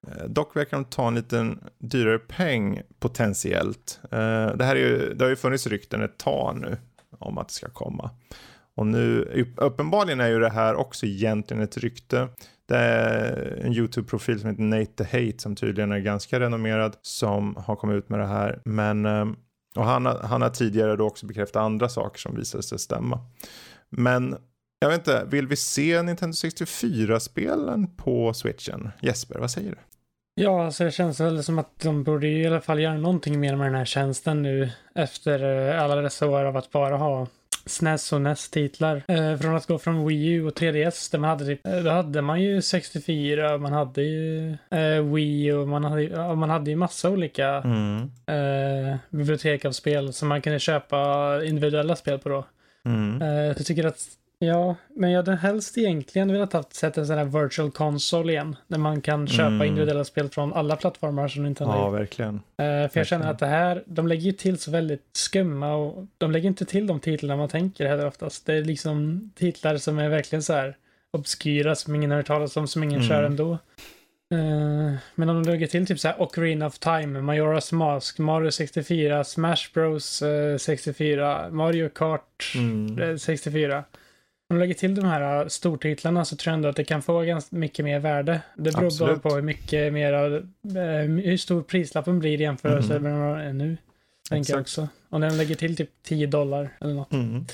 Eh, 0.08 0.26
dock 0.28 0.56
verkar 0.56 0.78
de 0.78 0.86
ta 0.86 1.08
en 1.08 1.16
liten 1.16 1.60
dyrare 1.78 2.20
peng 2.20 2.82
potentiellt. 3.00 4.00
Eh, 4.04 4.56
det 4.56 4.64
här 4.64 4.76
är 4.76 4.80
ju, 4.80 5.14
det 5.14 5.26
har 5.26 5.30
ju 5.30 5.36
funnits 5.36 5.68
rykten 5.68 6.02
ett 6.02 6.18
tag 6.18 6.62
nu 6.62 6.78
om 7.20 7.38
att 7.38 7.48
det 7.48 7.54
ska 7.54 7.70
komma. 7.70 8.12
Och 8.76 8.88
nu, 8.88 9.46
uppenbarligen 9.58 10.20
är 10.20 10.28
ju 10.28 10.40
det 10.40 10.50
här 10.50 10.76
också 10.76 11.06
egentligen 11.06 11.64
ett 11.64 11.78
rykte. 11.78 12.28
Det 12.66 12.78
är 12.78 13.62
en 13.66 13.74
YouTube-profil 13.74 14.40
som 14.40 14.50
heter 14.50 14.64
Nate 14.64 14.86
the 14.86 15.04
Hate 15.04 15.40
som 15.40 15.56
tydligen 15.56 15.92
är 15.92 16.00
ganska 16.00 16.40
renommerad 16.40 16.96
som 17.02 17.56
har 17.56 17.76
kommit 17.76 17.96
ut 17.96 18.10
med 18.10 18.20
det 18.20 18.28
här. 18.28 18.62
Men, 18.66 19.06
ehm, 19.06 19.36
och 19.76 19.86
han, 19.86 20.06
han 20.06 20.42
har 20.42 20.50
tidigare 20.50 20.96
då 20.96 21.08
också 21.08 21.26
bekräftat 21.26 21.62
andra 21.62 21.90
saker 21.90 22.20
som 22.20 22.36
visade 22.36 22.64
sig 22.64 22.80
stämma. 22.80 23.20
Men 23.90 24.36
jag 24.80 24.90
vet 24.90 24.98
inte, 24.98 25.26
vill 25.26 25.48
vi 25.48 25.56
se 25.56 26.02
Nintendo 26.02 26.34
64-spelen 26.34 27.96
på 27.96 28.34
switchen? 28.34 28.90
Jesper, 29.02 29.40
vad 29.40 29.52
säger 29.52 29.72
du? 29.72 29.78
Ja, 30.42 30.66
alltså 30.66 30.84
det 30.84 30.92
känns 30.92 31.20
väl 31.20 31.44
som 31.44 31.60
att 31.60 31.80
de 31.80 32.04
borde 32.04 32.28
i 32.28 32.48
alla 32.48 32.62
fall 32.62 32.80
göra 32.80 32.98
någonting 32.98 33.40
mer 33.40 33.56
med 33.56 33.68
den 33.68 33.76
här 33.76 33.86
tjänsten 33.86 34.42
nu 34.42 34.70
efter 34.96 35.70
eh, 35.70 35.84
alla 35.84 35.96
dessa 35.96 36.28
år 36.28 36.46
av 36.46 36.58
att 36.58 36.72
bara 36.72 36.98
ha 36.98 37.28
SNES 37.66 38.14
och 38.14 38.22
NES-titlar. 38.22 39.04
Eh, 39.08 39.38
från 39.38 39.56
att 39.56 39.66
gå 39.66 39.80
från 39.80 40.08
Wii 40.08 40.28
U 40.28 40.46
och 40.46 40.60
3DS, 40.60 41.12
där 41.12 41.20
man 41.20 41.30
hade 41.30 41.46
typ, 41.46 41.68
eh, 41.68 41.80
då 41.80 41.90
hade 41.90 42.22
man 42.22 42.42
ju 42.42 42.62
64, 42.62 43.58
man 43.58 43.74
hade 43.74 44.02
ju 44.02 44.52
eh, 44.52 45.14
Wii 45.14 45.52
och 45.52 45.68
man 45.68 45.84
hade, 45.84 46.04
ja, 46.04 46.36
man 46.36 46.50
hade 46.50 46.70
ju 46.70 46.76
massa 46.76 47.10
olika 47.10 47.48
mm. 47.48 48.12
eh, 48.26 48.98
bibliotek 49.10 49.66
av 49.66 49.72
spel 49.72 50.14
som 50.14 50.28
man 50.28 50.42
kunde 50.42 50.60
köpa 50.60 51.40
individuella 51.44 51.96
spel 51.96 52.20
på 52.20 52.30
då. 52.30 52.46
Mm. 52.86 53.22
Eh, 53.22 53.46
jag 53.46 53.66
tycker 53.66 53.86
att 53.88 54.08
Ja, 54.42 54.76
men 54.96 55.12
jag 55.12 55.18
hade 55.18 55.36
helst 55.36 55.78
egentligen 55.78 56.32
velat 56.32 56.54
ha 56.54 56.64
sett 56.72 56.98
en 56.98 57.08
sån 57.08 57.18
här 57.18 57.42
virtual 57.42 57.72
console 57.72 58.32
igen. 58.32 58.56
Där 58.68 58.78
man 58.78 59.02
kan 59.02 59.28
köpa 59.28 59.48
mm. 59.48 59.68
individuella 59.68 60.04
spel 60.04 60.30
från 60.30 60.54
alla 60.54 60.76
plattformar 60.76 61.28
som 61.28 61.44
Nintendo 61.44 61.74
Ja, 61.74 61.90
verkligen. 61.90 62.36
Uh, 62.36 62.42
för 62.56 62.64
verkligen. 62.64 63.02
jag 63.02 63.08
känner 63.08 63.32
att 63.32 63.40
det 63.40 63.46
här, 63.46 63.84
de 63.86 64.08
lägger 64.08 64.24
ju 64.24 64.32
till 64.32 64.58
så 64.58 64.72
väldigt 64.72 65.10
skumma 65.14 65.76
och 65.76 66.06
de 66.18 66.32
lägger 66.32 66.48
inte 66.48 66.66
till 66.66 66.88
de 66.88 67.00
titlarna 67.00 67.38
man 67.38 67.50
tänker 67.50 67.88
heller 67.88 68.08
oftast. 68.08 68.46
Det 68.46 68.54
är 68.54 68.64
liksom 68.64 69.30
titlar 69.36 69.78
som 69.78 70.00
är 70.00 70.10
verkligen 70.10 70.44
så 70.44 70.54
här 70.54 70.76
obskyra 71.12 71.76
som 71.76 71.96
ingen 71.96 72.12
har 72.12 72.18
hört 72.18 72.28
talas 72.28 72.58
om, 72.58 72.68
som 72.68 72.84
ingen 72.84 73.00
mm. 73.00 73.10
kör 73.10 73.24
ändå. 73.24 73.58
Uh, 74.34 74.96
men 75.16 75.30
om 75.30 75.44
de 75.44 75.52
lägger 75.52 75.68
till 75.68 75.88
typ 75.88 76.00
så 76.00 76.08
här 76.08 76.22
Ocarina 76.22 76.68
of 76.68 76.80
Time, 76.80 77.20
Majora's 77.20 77.74
Mask, 77.74 78.20
Mario 78.20 78.52
64, 78.52 79.24
Smash 79.24 79.74
Bros 79.74 80.22
uh, 80.22 80.58
64, 80.58 81.50
Mario 81.52 81.90
Kart 81.90 82.54
mm. 82.56 83.20
64. 83.20 83.84
Om 84.50 84.56
du 84.56 84.60
lägger 84.60 84.74
till 84.74 84.96
de 84.96 85.06
här 85.06 85.42
äh, 85.42 85.48
stortitlarna 85.48 86.26
så 86.26 86.36
tror 86.36 86.52
jag 86.52 86.56
ändå 86.56 86.70
att 86.70 86.76
det 86.76 86.84
kan 86.84 87.02
få 87.02 87.22
ganska 87.22 87.56
mycket 87.56 87.86
mer 87.86 88.00
värde. 88.00 88.42
Det 88.56 88.72
beror 88.72 88.86
Absolut. 88.86 89.22
bara 89.22 89.30
på 89.30 89.36
hur 89.36 89.42
mycket 89.42 89.94
mer, 89.94 90.14
äh, 90.14 90.42
hur 91.24 91.38
stor 91.38 91.62
prislappen 91.62 92.20
blir 92.20 92.40
i 92.42 92.44
jämförelse 92.44 92.96
mm. 92.96 93.04
med 93.04 93.28
vad 93.30 93.38
den 93.38 93.48
är 93.48 93.54
nu. 93.54 93.78
Tänker 94.30 94.54
jag 94.54 94.62
också. 94.62 94.88
Om 95.10 95.22
den 95.22 95.38
lägger 95.38 95.56
till 95.56 95.76
typ 95.76 95.90
10 96.04 96.28
dollar 96.28 96.70
eller 96.82 96.94
något. 96.94 97.14
Mm. 97.14 97.46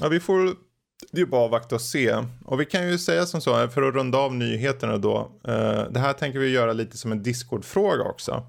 Ja, 0.00 0.08
vi 0.08 0.20
får 0.20 0.54
det 1.10 1.20
är 1.20 1.26
bara 1.26 1.44
att 1.44 1.50
vakta 1.50 1.74
och 1.74 1.80
se. 1.80 2.16
Och 2.44 2.60
vi 2.60 2.64
kan 2.64 2.88
ju 2.88 2.98
säga 2.98 3.26
som 3.26 3.40
så, 3.40 3.68
för 3.68 3.82
att 3.82 3.94
runda 3.94 4.18
av 4.18 4.34
nyheterna 4.34 4.98
då. 4.98 5.30
Eh, 5.44 5.82
det 5.90 6.00
här 6.00 6.12
tänker 6.12 6.38
vi 6.38 6.48
göra 6.48 6.72
lite 6.72 6.96
som 6.98 7.12
en 7.12 7.22
Discord-fråga 7.22 8.04
också. 8.04 8.46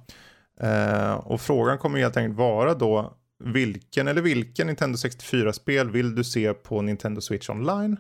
Eh, 0.60 1.14
och 1.14 1.42
frågan 1.42 1.78
kommer 1.78 2.00
helt 2.00 2.18
enkelt 2.18 2.38
vara 2.38 2.74
då 2.74 3.14
vilken 3.44 4.08
eller 4.08 4.22
vilken 4.22 4.68
Nintendo 4.68 4.96
64-spel 4.96 5.92
vill 5.92 6.16
du 6.16 6.24
se 6.24 6.54
på 6.54 6.82
Nintendo 6.82 7.22
Switch 7.22 7.50
Online? 7.50 7.98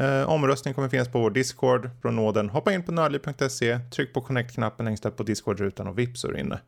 Eh, 0.00 0.28
omröstning 0.28 0.74
kommer 0.74 0.88
finnas 0.88 1.08
på 1.08 1.18
vår 1.18 1.30
Discord. 1.30 1.90
Från 2.02 2.16
nåden 2.16 2.48
hoppa 2.48 2.72
in 2.72 2.82
på 2.82 2.92
nördliv.se, 2.92 3.78
tryck 3.78 4.14
på 4.14 4.20
connect-knappen 4.20 4.86
längst 4.86 5.06
upp 5.06 5.16
på 5.16 5.22
Discord-rutan 5.22 5.86
och 5.86 5.98
vips 5.98 6.24
är 6.24 6.36
inne 6.36 6.60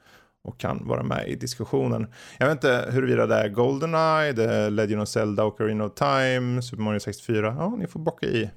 och 0.45 0.61
kan 0.61 0.89
vara 0.89 1.03
med 1.03 1.29
i 1.29 1.35
diskussionen. 1.35 2.07
Jag 2.39 2.47
vet 2.47 2.55
inte 2.55 2.89
huruvida 2.91 3.27
det 3.27 3.35
är 3.35 3.49
Goldeneye, 3.49 4.33
det 4.33 4.45
är 4.45 4.71
Legend 4.71 5.03
of 5.03 5.09
Zelda, 5.09 5.45
Ocarina 5.45 5.85
of 5.85 5.95
Time, 5.95 6.63
Super 6.63 6.83
Mario 6.83 7.01
64. 7.01 7.55
Ja, 7.59 7.77
ni 7.79 7.87
får 7.87 8.01
bocka 8.01 8.27
i 8.27 8.51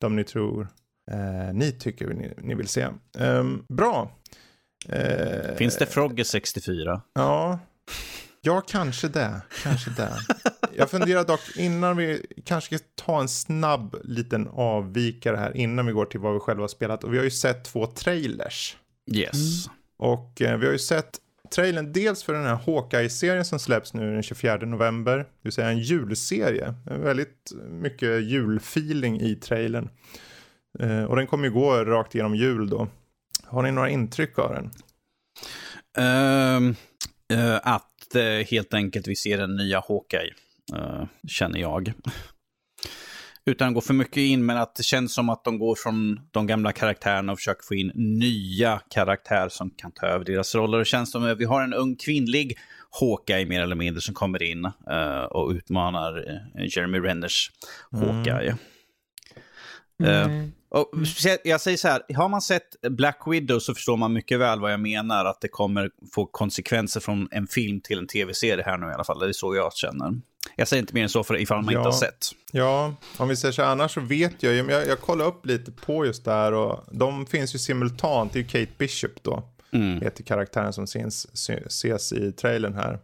de 0.00 0.16
ni 0.16 0.24
tror 0.24 0.68
eh, 1.10 1.54
ni 1.54 1.72
tycker 1.72 2.06
ni, 2.08 2.32
ni 2.38 2.54
vill 2.54 2.68
se. 2.68 2.88
Um, 3.18 3.64
bra. 3.68 4.10
Eh, 4.88 5.54
Finns 5.56 5.76
det 5.76 5.86
Frogger 5.86 6.24
64? 6.24 7.02
Ja, 7.14 7.58
Ja, 8.40 8.60
kanske 8.60 9.08
det. 9.08 9.42
Kanske 9.62 9.90
det. 9.90 10.12
Jag 10.76 10.90
funderar 10.90 11.24
dock 11.24 11.40
innan 11.56 11.96
vi 11.96 12.26
kanske 12.44 12.78
ska 12.78 12.86
ta 12.94 13.20
en 13.20 13.28
snabb 13.28 13.96
liten 14.04 14.48
avvikare 14.52 15.36
här 15.36 15.56
innan 15.56 15.86
vi 15.86 15.92
går 15.92 16.04
till 16.04 16.20
vad 16.20 16.34
vi 16.34 16.40
själva 16.40 16.62
har 16.62 16.68
spelat. 16.68 17.04
Och 17.04 17.12
vi 17.12 17.16
har 17.16 17.24
ju 17.24 17.30
sett 17.30 17.64
två 17.64 17.86
trailers. 17.86 18.76
Yes. 19.12 19.66
Mm. 19.66 19.76
Och 19.96 20.42
eh, 20.42 20.58
vi 20.58 20.66
har 20.66 20.72
ju 20.72 20.78
sett 20.78 21.18
trailern 21.54 21.92
dels 21.92 22.22
för 22.22 22.32
den 22.32 22.46
här 22.46 22.58
Hawkeye-serien 22.66 23.44
som 23.44 23.58
släpps 23.58 23.94
nu 23.94 24.12
den 24.12 24.22
24 24.22 24.56
november. 24.56 25.16
Det 25.16 25.24
vill 25.42 25.52
säga 25.52 25.68
en 25.68 25.78
julserie. 25.78 26.74
Väldigt 26.84 27.52
mycket 27.68 28.22
julfeeling 28.22 29.20
i 29.20 29.34
trailern. 29.34 29.88
Eh, 30.78 31.04
och 31.04 31.16
den 31.16 31.26
kommer 31.26 31.44
ju 31.44 31.50
gå 31.50 31.84
rakt 31.84 32.14
igenom 32.14 32.34
jul 32.34 32.70
då. 32.70 32.88
Har 33.44 33.62
ni 33.62 33.72
några 33.72 33.90
intryck 33.90 34.38
av 34.38 34.54
den? 34.54 34.70
Um, 35.98 36.76
uh, 37.32 37.58
att 37.62 37.89
eh, 38.14 38.46
helt 38.50 38.74
enkelt 38.74 39.08
vi 39.08 39.16
ser 39.16 39.38
den 39.38 39.56
nya 39.56 39.82
Hawkeye, 39.88 40.34
eh, 40.74 41.04
känner 41.28 41.60
jag. 41.60 41.92
Utan 43.46 43.68
att 43.68 43.74
gå 43.74 43.80
för 43.80 43.94
mycket 43.94 44.16
in, 44.16 44.46
men 44.46 44.56
att 44.56 44.74
det 44.74 44.82
känns 44.82 45.14
som 45.14 45.28
att 45.28 45.44
de 45.44 45.58
går 45.58 45.74
från 45.74 46.20
de 46.30 46.46
gamla 46.46 46.72
karaktärerna 46.72 47.32
och 47.32 47.38
försöker 47.38 47.62
få 47.62 47.74
in 47.74 47.92
nya 47.94 48.80
karaktärer 48.90 49.48
som 49.48 49.70
kan 49.70 49.92
ta 49.92 50.06
över 50.06 50.24
deras 50.24 50.54
roller. 50.54 50.78
Det 50.78 50.84
känns 50.84 51.12
som 51.12 51.24
att 51.24 51.38
vi 51.38 51.44
har 51.44 51.62
en 51.62 51.74
ung 51.74 51.96
kvinnlig 51.96 52.58
Hawkeye 53.00 53.46
mer 53.46 53.60
eller 53.60 53.76
mindre 53.76 54.00
som 54.00 54.14
kommer 54.14 54.42
in 54.42 54.64
uh, 54.64 55.24
och 55.30 55.50
utmanar 55.50 56.40
Jeremy 56.76 56.98
Renners 56.98 57.50
Hawkeye. 57.90 58.46
Mm. 58.46 58.58
Uh, 60.00 60.48
och 60.68 60.90
jag 61.44 61.60
säger 61.60 61.76
så 61.76 61.88
här, 61.88 62.02
har 62.14 62.28
man 62.28 62.42
sett 62.42 62.80
Black 62.90 63.22
Widow 63.26 63.58
så 63.58 63.74
förstår 63.74 63.96
man 63.96 64.12
mycket 64.12 64.38
väl 64.38 64.60
vad 64.60 64.72
jag 64.72 64.80
menar. 64.80 65.24
Att 65.24 65.40
det 65.40 65.48
kommer 65.48 65.90
få 66.14 66.26
konsekvenser 66.26 67.00
från 67.00 67.28
en 67.30 67.46
film 67.46 67.80
till 67.80 67.98
en 67.98 68.06
tv-serie 68.06 68.64
här 68.64 68.78
nu 68.78 68.86
i 68.86 68.92
alla 68.92 69.04
fall. 69.04 69.18
Det 69.18 69.28
är 69.28 69.32
så 69.32 69.54
jag 69.54 69.72
känner. 69.74 70.20
Jag 70.56 70.68
säger 70.68 70.80
inte 70.80 70.94
mer 70.94 71.02
än 71.02 71.08
så 71.08 71.24
för 71.24 71.40
ifall 71.40 71.62
man 71.62 71.74
ja, 71.74 71.80
inte 71.80 71.88
har 71.88 71.96
sett. 71.96 72.26
Ja, 72.52 72.94
om 73.16 73.28
vi 73.28 73.36
säger 73.36 73.52
så 73.52 73.62
här, 73.62 73.68
annars 73.68 73.94
så 73.94 74.00
vet 74.00 74.42
jag 74.42 74.52
ju, 74.52 74.70
jag, 74.70 74.86
jag 74.86 75.00
kollar 75.00 75.24
upp 75.24 75.46
lite 75.46 75.72
på 75.72 76.06
just 76.06 76.24
det 76.24 76.32
här 76.32 76.52
och 76.52 76.84
de 76.92 77.26
finns 77.26 77.54
ju 77.54 77.58
simultant, 77.58 78.32
det 78.32 78.38
är 78.38 78.42
ju 78.42 78.48
Kate 78.48 78.72
Bishop 78.78 79.22
då. 79.22 79.42
Mm. 79.72 80.00
Heter 80.00 80.24
karaktären 80.24 80.72
som 80.72 80.86
syns, 80.86 81.26
ses 81.66 82.12
i 82.12 82.32
trailern 82.32 82.74
här. 82.74 82.98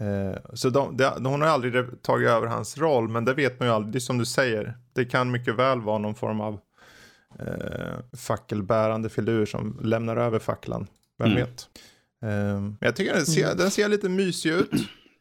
Eh, 0.00 0.36
så 0.54 0.70
de, 0.70 0.96
de, 0.96 1.26
hon 1.26 1.40
har 1.40 1.48
aldrig 1.48 2.02
tagit 2.02 2.28
över 2.28 2.46
hans 2.46 2.78
roll, 2.78 3.08
men 3.08 3.24
det 3.24 3.34
vet 3.34 3.60
man 3.60 3.68
ju 3.68 3.74
aldrig, 3.74 3.92
det 3.92 3.98
är 3.98 4.00
som 4.00 4.18
du 4.18 4.24
säger. 4.24 4.76
Det 4.92 5.04
kan 5.04 5.30
mycket 5.30 5.54
väl 5.54 5.80
vara 5.80 5.98
någon 5.98 6.14
form 6.14 6.40
av 6.40 6.60
eh, 7.38 8.16
fackelbärande 8.16 9.08
filur 9.08 9.46
som 9.46 9.80
lämnar 9.82 10.16
över 10.16 10.38
facklan. 10.38 10.86
Vem 11.18 11.30
mm. 11.30 11.44
vet? 11.44 11.68
Eh, 12.22 12.72
jag 12.80 12.96
tycker 12.96 13.14
den 13.14 13.26
ser, 13.26 13.44
mm. 13.44 13.56
den 13.56 13.70
ser 13.70 13.88
lite 13.88 14.08
mysig 14.08 14.50
ut. 14.50 14.70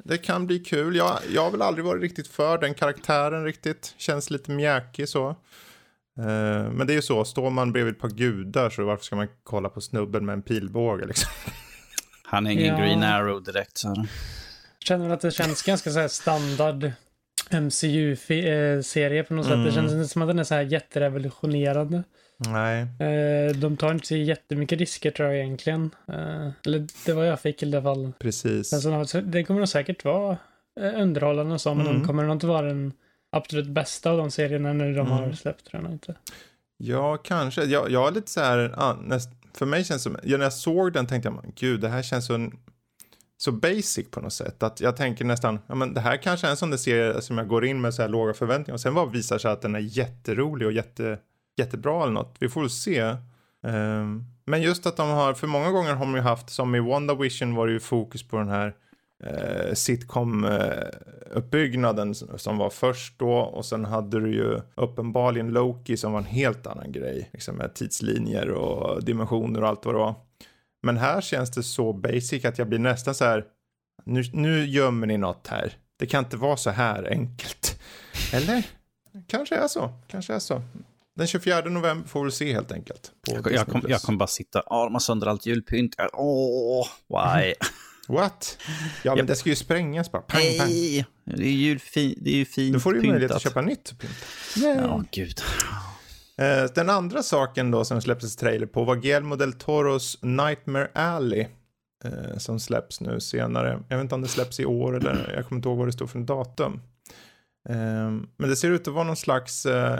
Det 0.03 0.17
kan 0.17 0.47
bli 0.47 0.59
kul. 0.59 0.95
Jag, 0.95 1.19
jag 1.33 1.43
har 1.43 1.51
väl 1.51 1.61
aldrig 1.61 1.85
varit 1.85 2.01
riktigt 2.01 2.27
för 2.27 2.57
den 2.57 2.73
karaktären 2.73 3.43
riktigt. 3.43 3.93
Känns 3.97 4.29
lite 4.29 4.51
mjäkig 4.51 5.09
så. 5.09 5.29
Eh, 6.19 6.71
men 6.71 6.87
det 6.87 6.93
är 6.93 6.95
ju 6.95 7.01
så, 7.01 7.25
står 7.25 7.49
man 7.49 7.71
bredvid 7.71 7.93
ett 7.93 8.01
par 8.01 8.09
gudar 8.09 8.69
så 8.69 8.85
varför 8.85 9.05
ska 9.05 9.15
man 9.15 9.27
kolla 9.43 9.69
på 9.69 9.81
snubben 9.81 10.25
med 10.25 10.33
en 10.33 10.41
pilbåge 10.41 11.05
liksom? 11.05 11.31
Han 12.23 12.47
är 12.47 12.51
ingen 12.51 12.65
ja. 12.65 12.77
Green 12.77 13.03
Arrow 13.03 13.43
direkt. 13.43 13.77
Så. 13.77 14.05
Känner 14.85 15.09
att 15.09 15.21
det 15.21 15.31
känns 15.31 15.63
ganska 15.63 15.91
så 15.91 16.09
standard 16.09 16.91
MCU-serie 17.51 19.23
på 19.23 19.33
något 19.33 19.45
mm. 19.45 19.57
sätt. 19.57 19.65
Det 19.65 19.81
känns 19.81 19.93
inte 19.93 20.07
som 20.07 20.21
att 20.21 20.27
den 20.27 20.39
är 20.39 20.43
så 20.43 20.55
här 20.55 20.61
jätterevolutionerande. 20.61 22.03
Nej. 22.37 22.81
Eh, 22.81 23.55
de 23.55 23.77
tar 23.77 23.91
inte 23.91 24.07
så 24.07 24.15
jättemycket 24.15 24.79
risker 24.79 25.11
tror 25.11 25.29
jag 25.29 25.37
egentligen. 25.37 25.91
Eh, 26.07 26.49
eller 26.65 26.87
det 27.05 27.13
var 27.13 27.23
jag 27.23 27.39
fick 27.39 27.63
i 27.63 27.65
alla 27.65 27.81
fall. 27.81 28.11
Precis. 28.19 28.85
Men 28.85 29.07
så, 29.07 29.21
det 29.21 29.43
kommer 29.43 29.59
nog 29.59 29.69
säkert 29.69 30.05
vara 30.05 30.37
eh, 30.79 31.01
underhållande 31.01 31.53
och 31.53 31.61
så, 31.61 31.73
men 31.73 31.87
mm. 31.87 31.99
de 31.99 32.07
kommer 32.07 32.23
nog 32.23 32.35
inte 32.35 32.47
vara 32.47 32.67
den 32.67 32.93
absolut 33.31 33.67
bästa 33.67 34.11
av 34.11 34.17
de 34.17 34.31
serierna 34.31 34.73
när 34.73 34.85
de 34.85 34.99
mm. 34.99 35.11
har 35.11 35.31
släppt 35.31 35.65
tror 35.65 35.83
jag 35.83 35.91
inte. 35.91 36.15
Ja, 36.77 37.17
kanske. 37.17 37.63
Jag, 37.63 37.91
jag 37.91 38.07
är 38.07 38.11
lite 38.11 38.31
så 38.31 38.39
här, 38.39 38.73
ah, 38.77 38.93
näst, 38.93 39.29
för 39.53 39.65
mig 39.65 39.83
känns 39.83 40.03
det 40.03 40.09
som, 40.09 40.19
ja, 40.23 40.37
när 40.37 40.45
jag 40.45 40.53
såg 40.53 40.93
den 40.93 41.07
tänkte 41.07 41.29
jag, 41.29 41.53
gud 41.55 41.81
det 41.81 41.89
här 41.89 42.01
känns 42.01 42.25
så 42.25 42.49
så 43.41 43.51
basic 43.51 44.11
på 44.11 44.21
något 44.21 44.33
sätt. 44.33 44.63
Att 44.63 44.81
jag 44.81 44.97
tänker 44.97 45.25
nästan, 45.25 45.59
ja 45.67 45.75
men 45.75 45.93
det 45.93 46.01
här 46.01 46.17
kanske 46.17 46.47
är 46.47 46.51
en 46.51 46.57
sån 46.57 46.69
där 46.69 46.77
serie 46.77 47.21
som 47.21 47.37
jag 47.37 47.47
går 47.47 47.65
in 47.65 47.81
med 47.81 47.93
så 47.93 48.01
här 48.01 48.09
låga 48.09 48.33
förväntningar 48.33 48.73
och 48.73 48.81
sen 48.81 48.93
bara 48.93 49.05
visar 49.05 49.37
sig 49.37 49.51
att 49.51 49.61
den 49.61 49.75
är 49.75 49.79
jätterolig 49.79 50.67
och 50.67 50.73
jätte, 50.73 51.19
jättebra 51.57 52.03
eller 52.03 52.13
något. 52.13 52.35
Vi 52.39 52.49
får 52.49 52.61
väl 52.61 52.69
se. 52.69 53.15
Um, 53.61 54.25
men 54.45 54.61
just 54.61 54.85
att 54.85 54.97
de 54.97 55.09
har, 55.09 55.33
för 55.33 55.47
många 55.47 55.71
gånger 55.71 55.93
har 55.93 56.05
de 56.05 56.15
ju 56.15 56.21
haft, 56.21 56.49
som 56.49 56.75
i 56.75 56.79
WandaVision 56.79 57.55
var 57.55 57.67
det 57.67 57.73
ju 57.73 57.79
fokus 57.79 58.27
på 58.27 58.37
den 58.37 58.49
här 58.49 58.75
eh, 59.23 59.73
sitcom-uppbyggnaden 59.73 62.09
eh, 62.09 62.35
som 62.35 62.57
var 62.57 62.69
först 62.69 63.19
då 63.19 63.33
och 63.33 63.65
sen 63.65 63.85
hade 63.85 64.19
du 64.19 64.33
ju 64.33 64.59
uppenbarligen 64.75 65.51
Loki 65.51 65.97
som 65.97 66.11
var 66.11 66.19
en 66.19 66.25
helt 66.25 66.67
annan 66.67 66.91
grej, 66.91 67.29
liksom 67.33 67.55
med 67.55 67.73
tidslinjer 67.73 68.49
och 68.49 69.03
dimensioner 69.03 69.61
och 69.61 69.67
allt 69.67 69.85
vad 69.85 69.95
det 69.95 69.99
var. 69.99 70.15
Men 70.83 70.97
här 70.97 71.21
känns 71.21 71.51
det 71.51 71.63
så 71.63 71.93
basic 71.93 72.45
att 72.45 72.57
jag 72.57 72.69
blir 72.69 72.79
nästan 72.79 73.15
så 73.15 73.25
här, 73.25 73.45
nu, 74.05 74.23
nu 74.33 74.65
gömmer 74.65 75.07
ni 75.07 75.17
något 75.17 75.47
här. 75.47 75.73
Det 75.99 76.05
kan 76.05 76.23
inte 76.23 76.37
vara 76.37 76.57
så 76.57 76.69
här 76.69 77.09
enkelt. 77.11 77.79
Eller? 78.33 78.63
Kanske 79.27 79.55
är 79.55 79.67
så, 79.67 79.93
kanske 80.07 80.33
är 80.33 80.39
så. 80.39 80.61
Den 81.15 81.27
24 81.27 81.61
november 81.61 82.07
får 82.07 82.25
vi 82.25 82.31
se 82.31 82.53
helt 82.53 82.71
enkelt. 82.71 83.11
jag, 83.27 83.51
jag 83.51 83.67
kommer 83.67 83.99
kom 83.99 84.17
bara 84.17 84.27
sitta 84.27 84.61
och 84.61 84.75
arma 84.75 84.99
sönder 84.99 85.27
allt 85.27 85.45
julpynt. 85.45 85.95
Åh, 86.13 86.87
why? 87.09 87.53
What? 88.09 88.57
Ja, 89.03 89.11
men 89.11 89.17
yep. 89.17 89.27
det 89.27 89.35
ska 89.35 89.49
ju 89.49 89.55
sprängas 89.55 90.11
bara. 90.11 90.21
Pang, 90.21 90.41
pang. 90.59 90.67
Nej, 90.67 91.05
det 91.23 91.45
är, 91.45 91.51
julfin, 91.51 92.15
det 92.21 92.29
är 92.29 92.35
ju 92.35 92.45
fint 92.45 92.73
Då 92.73 92.79
får 92.79 92.93
du 92.93 93.01
ju 93.01 93.07
möjlighet 93.07 93.31
att 93.31 93.41
köpa 93.41 93.61
nytt 93.61 93.99
pynt. 93.99 94.13
Ja, 94.55 95.03
gud. 95.11 95.41
Eh, 96.39 96.63
den 96.75 96.89
andra 96.89 97.23
saken 97.23 97.71
då 97.71 97.85
som 97.85 98.01
släpptes 98.01 98.35
trailer 98.35 98.65
på 98.65 98.83
var 98.83 98.95
Guillermo 98.95 99.35
del 99.35 99.53
Toros 99.53 100.19
Nightmare 100.21 100.87
Alley. 100.93 101.47
Eh, 102.03 102.37
som 102.37 102.59
släpps 102.59 103.01
nu 103.01 103.19
senare. 103.19 103.83
Jag 103.87 103.97
vet 103.97 104.03
inte 104.03 104.15
om 104.15 104.21
det 104.21 104.27
släpps 104.27 104.59
i 104.59 104.65
år 104.65 104.97
eller 104.97 105.33
jag 105.35 105.45
kommer 105.45 105.59
inte 105.59 105.69
ihåg 105.69 105.77
vad 105.77 105.87
det 105.87 105.91
står 105.91 106.07
för 106.07 106.19
datum. 106.19 106.81
Ehm, 107.69 108.27
men 108.37 108.49
det 108.49 108.55
ser 108.55 108.71
ut 108.71 108.87
att 108.87 108.93
vara 108.93 109.03
någon 109.03 109.15
slags 109.15 109.65
uh, 109.65 109.95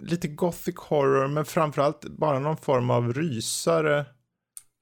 lite 0.00 0.28
gothic 0.28 0.76
horror 0.76 1.28
men 1.28 1.44
framförallt 1.44 2.08
bara 2.08 2.38
någon 2.38 2.56
form 2.56 2.90
av 2.90 3.12
rysare 3.12 4.04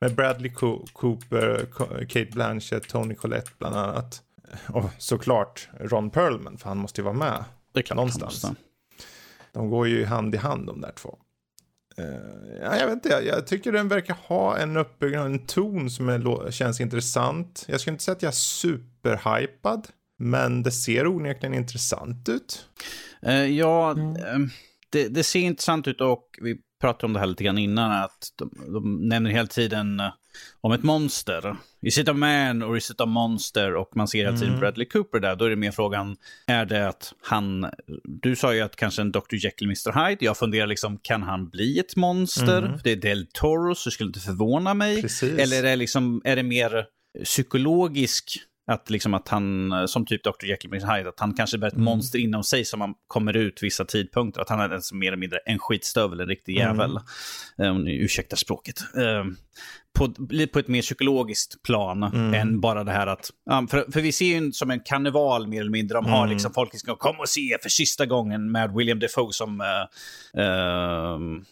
med 0.00 0.14
Bradley 0.14 0.52
Co 0.52 0.86
Cooper, 0.92 1.66
Kate 2.08 2.30
Blanchett, 2.32 2.88
Tony 2.88 3.14
Collette 3.14 3.50
bland 3.58 3.76
annat. 3.76 4.22
Och 4.68 4.84
såklart 4.98 5.68
Ron 5.80 6.10
Perlman 6.10 6.58
för 6.58 6.68
han 6.68 6.78
måste 6.78 7.00
ju 7.00 7.04
vara 7.04 7.14
med 7.14 7.44
det 7.72 7.82
kan 7.82 7.96
någonstans. 7.96 8.46
De 9.54 9.70
går 9.70 9.88
ju 9.88 10.04
hand 10.04 10.34
i 10.34 10.38
hand 10.38 10.66
de 10.66 10.80
där 10.80 10.92
två. 10.92 11.18
Uh, 11.98 12.06
ja, 12.62 12.76
jag 12.76 12.86
vet 12.86 12.94
inte, 12.94 13.08
jag, 13.08 13.26
jag, 13.26 13.46
tycker 13.46 13.72
den 13.72 13.88
verkar 13.88 14.16
ha 14.28 14.56
en 14.56 14.76
uppbyggnad, 14.76 15.26
en 15.26 15.46
ton 15.46 15.90
som 15.90 16.08
är, 16.08 16.50
känns 16.50 16.80
intressant. 16.80 17.64
Jag 17.68 17.80
skulle 17.80 17.92
inte 17.92 18.04
säga 18.04 18.12
att 18.12 18.22
jag 18.22 18.28
är 18.28 18.32
superhypad. 18.32 19.88
Men 20.18 20.62
det 20.62 20.70
ser 20.70 21.06
onekligen 21.06 21.54
intressant 21.54 22.28
ut. 22.28 22.68
Uh, 23.26 23.46
ja, 23.46 23.90
mm. 23.90 24.50
det, 24.90 25.08
det, 25.08 25.22
ser 25.22 25.40
intressant 25.40 25.88
ut 25.88 26.00
och 26.00 26.38
vi 26.42 26.56
pratade 26.80 27.06
om 27.06 27.12
det 27.12 27.20
här 27.20 27.26
lite 27.26 27.44
grann 27.44 27.58
innan. 27.58 27.92
Att 27.92 28.32
de, 28.36 28.50
de 28.72 29.08
nämner 29.08 29.30
hela 29.30 29.46
tiden 29.46 30.00
uh, 30.00 30.06
om 30.60 30.72
ett 30.72 30.82
monster. 30.82 31.56
Is 31.82 31.98
it 31.98 32.08
a 32.08 32.12
man 32.12 32.62
or 32.62 32.76
is 32.76 32.90
it 32.90 33.00
a 33.00 33.06
monster? 33.06 33.74
Och 33.74 33.96
man 33.96 34.08
ser 34.08 34.18
hela 34.18 34.32
tiden 34.32 34.48
mm. 34.48 34.60
Bradley 34.60 34.88
Cooper 34.88 35.20
där. 35.20 35.36
Då 35.36 35.44
är 35.44 35.50
det 35.50 35.56
mer 35.56 35.70
frågan, 35.70 36.16
är 36.46 36.64
det 36.64 36.88
att 36.88 37.12
han... 37.22 37.66
Du 38.04 38.36
sa 38.36 38.54
ju 38.54 38.60
att 38.60 38.76
kanske 38.76 39.02
en 39.02 39.12
Dr. 39.12 39.20
Jekyll 39.30 39.66
Mr. 39.66 40.08
Hyde. 40.08 40.24
Jag 40.24 40.36
funderar 40.36 40.66
liksom, 40.66 40.98
kan 41.02 41.22
han 41.22 41.48
bli 41.48 41.78
ett 41.78 41.96
monster? 41.96 42.58
Mm. 42.58 42.78
Det 42.84 42.92
är 42.92 42.96
Del 42.96 43.26
Toro, 43.32 43.74
så 43.74 43.90
skulle 43.90 44.06
inte 44.08 44.20
förvåna 44.20 44.74
mig. 44.74 45.02
Precis. 45.02 45.38
Eller 45.38 45.58
är 45.58 45.62
det, 45.62 45.76
liksom, 45.76 46.22
är 46.24 46.36
det 46.36 46.42
mer 46.42 46.86
psykologisk 47.24 48.38
att, 48.66 48.90
liksom 48.90 49.14
att 49.14 49.28
han, 49.28 49.72
som 49.88 50.06
typ 50.06 50.24
Dr. 50.24 50.46
Jekyll 50.46 50.70
Mr. 50.70 50.96
Hyde, 50.96 51.08
att 51.08 51.20
han 51.20 51.34
kanske 51.34 51.58
bär 51.58 51.68
ett 51.68 51.74
mm. 51.74 51.84
monster 51.84 52.18
inom 52.18 52.44
sig 52.44 52.64
som 52.64 52.78
man 52.78 52.94
kommer 53.06 53.36
ut 53.36 53.62
vissa 53.62 53.84
tidpunkter. 53.84 54.40
Att 54.40 54.48
han 54.48 54.60
är 54.60 54.68
alltså 54.74 54.94
mer 54.94 55.06
eller 55.06 55.16
mindre 55.16 55.38
en 55.38 55.58
skitstövel, 55.58 56.20
en 56.20 56.28
riktig 56.28 56.56
mm. 56.56 56.68
jävel. 56.68 56.98
Mm. 57.58 57.76
Um, 57.76 57.86
ursäkta 57.86 58.36
språket. 58.36 58.80
Um, 58.94 59.36
på, 59.98 60.14
på 60.52 60.58
ett 60.58 60.68
mer 60.68 60.82
psykologiskt 60.82 61.62
plan 61.62 62.02
mm. 62.02 62.34
än 62.34 62.60
bara 62.60 62.84
det 62.84 62.92
här 62.92 63.06
att... 63.06 63.30
Um, 63.50 63.68
för, 63.68 63.92
för 63.92 64.00
vi 64.00 64.12
ser 64.12 64.40
ju 64.40 64.52
som 64.52 64.70
en 64.70 64.80
karneval 64.80 65.46
mer 65.46 65.60
eller 65.60 65.70
mindre. 65.70 65.98
De 65.98 66.06
har 66.06 66.24
mm. 66.24 66.30
liksom 66.30 66.52
folk 66.52 66.70
som 66.70 66.78
ska 66.78 66.96
komma 66.96 67.18
och 67.18 67.28
se 67.28 67.58
för 67.62 67.68
sista 67.68 68.06
gången 68.06 68.52
med 68.52 68.72
William 68.74 68.98
Defoe 68.98 69.32
som... 69.32 69.60
Uh, 69.60 70.42
uh, 70.42 71.42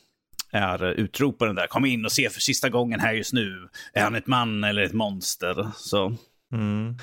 är 0.53 0.85
utroparen 0.85 1.55
där. 1.55 1.67
Kom 1.67 1.85
in 1.85 2.05
och 2.05 2.13
se 2.13 2.31
för 2.31 2.41
sista 2.41 2.69
gången 2.69 3.01
här 3.01 3.13
just 3.13 3.33
nu. 3.33 3.69
Är 3.93 4.03
han 4.03 4.15
ett 4.15 4.27
man 4.27 4.65
eller 4.65 4.83
ett 4.83 4.93
monster? 4.93 5.71
Så 5.77 6.17
Mm. 6.53 6.97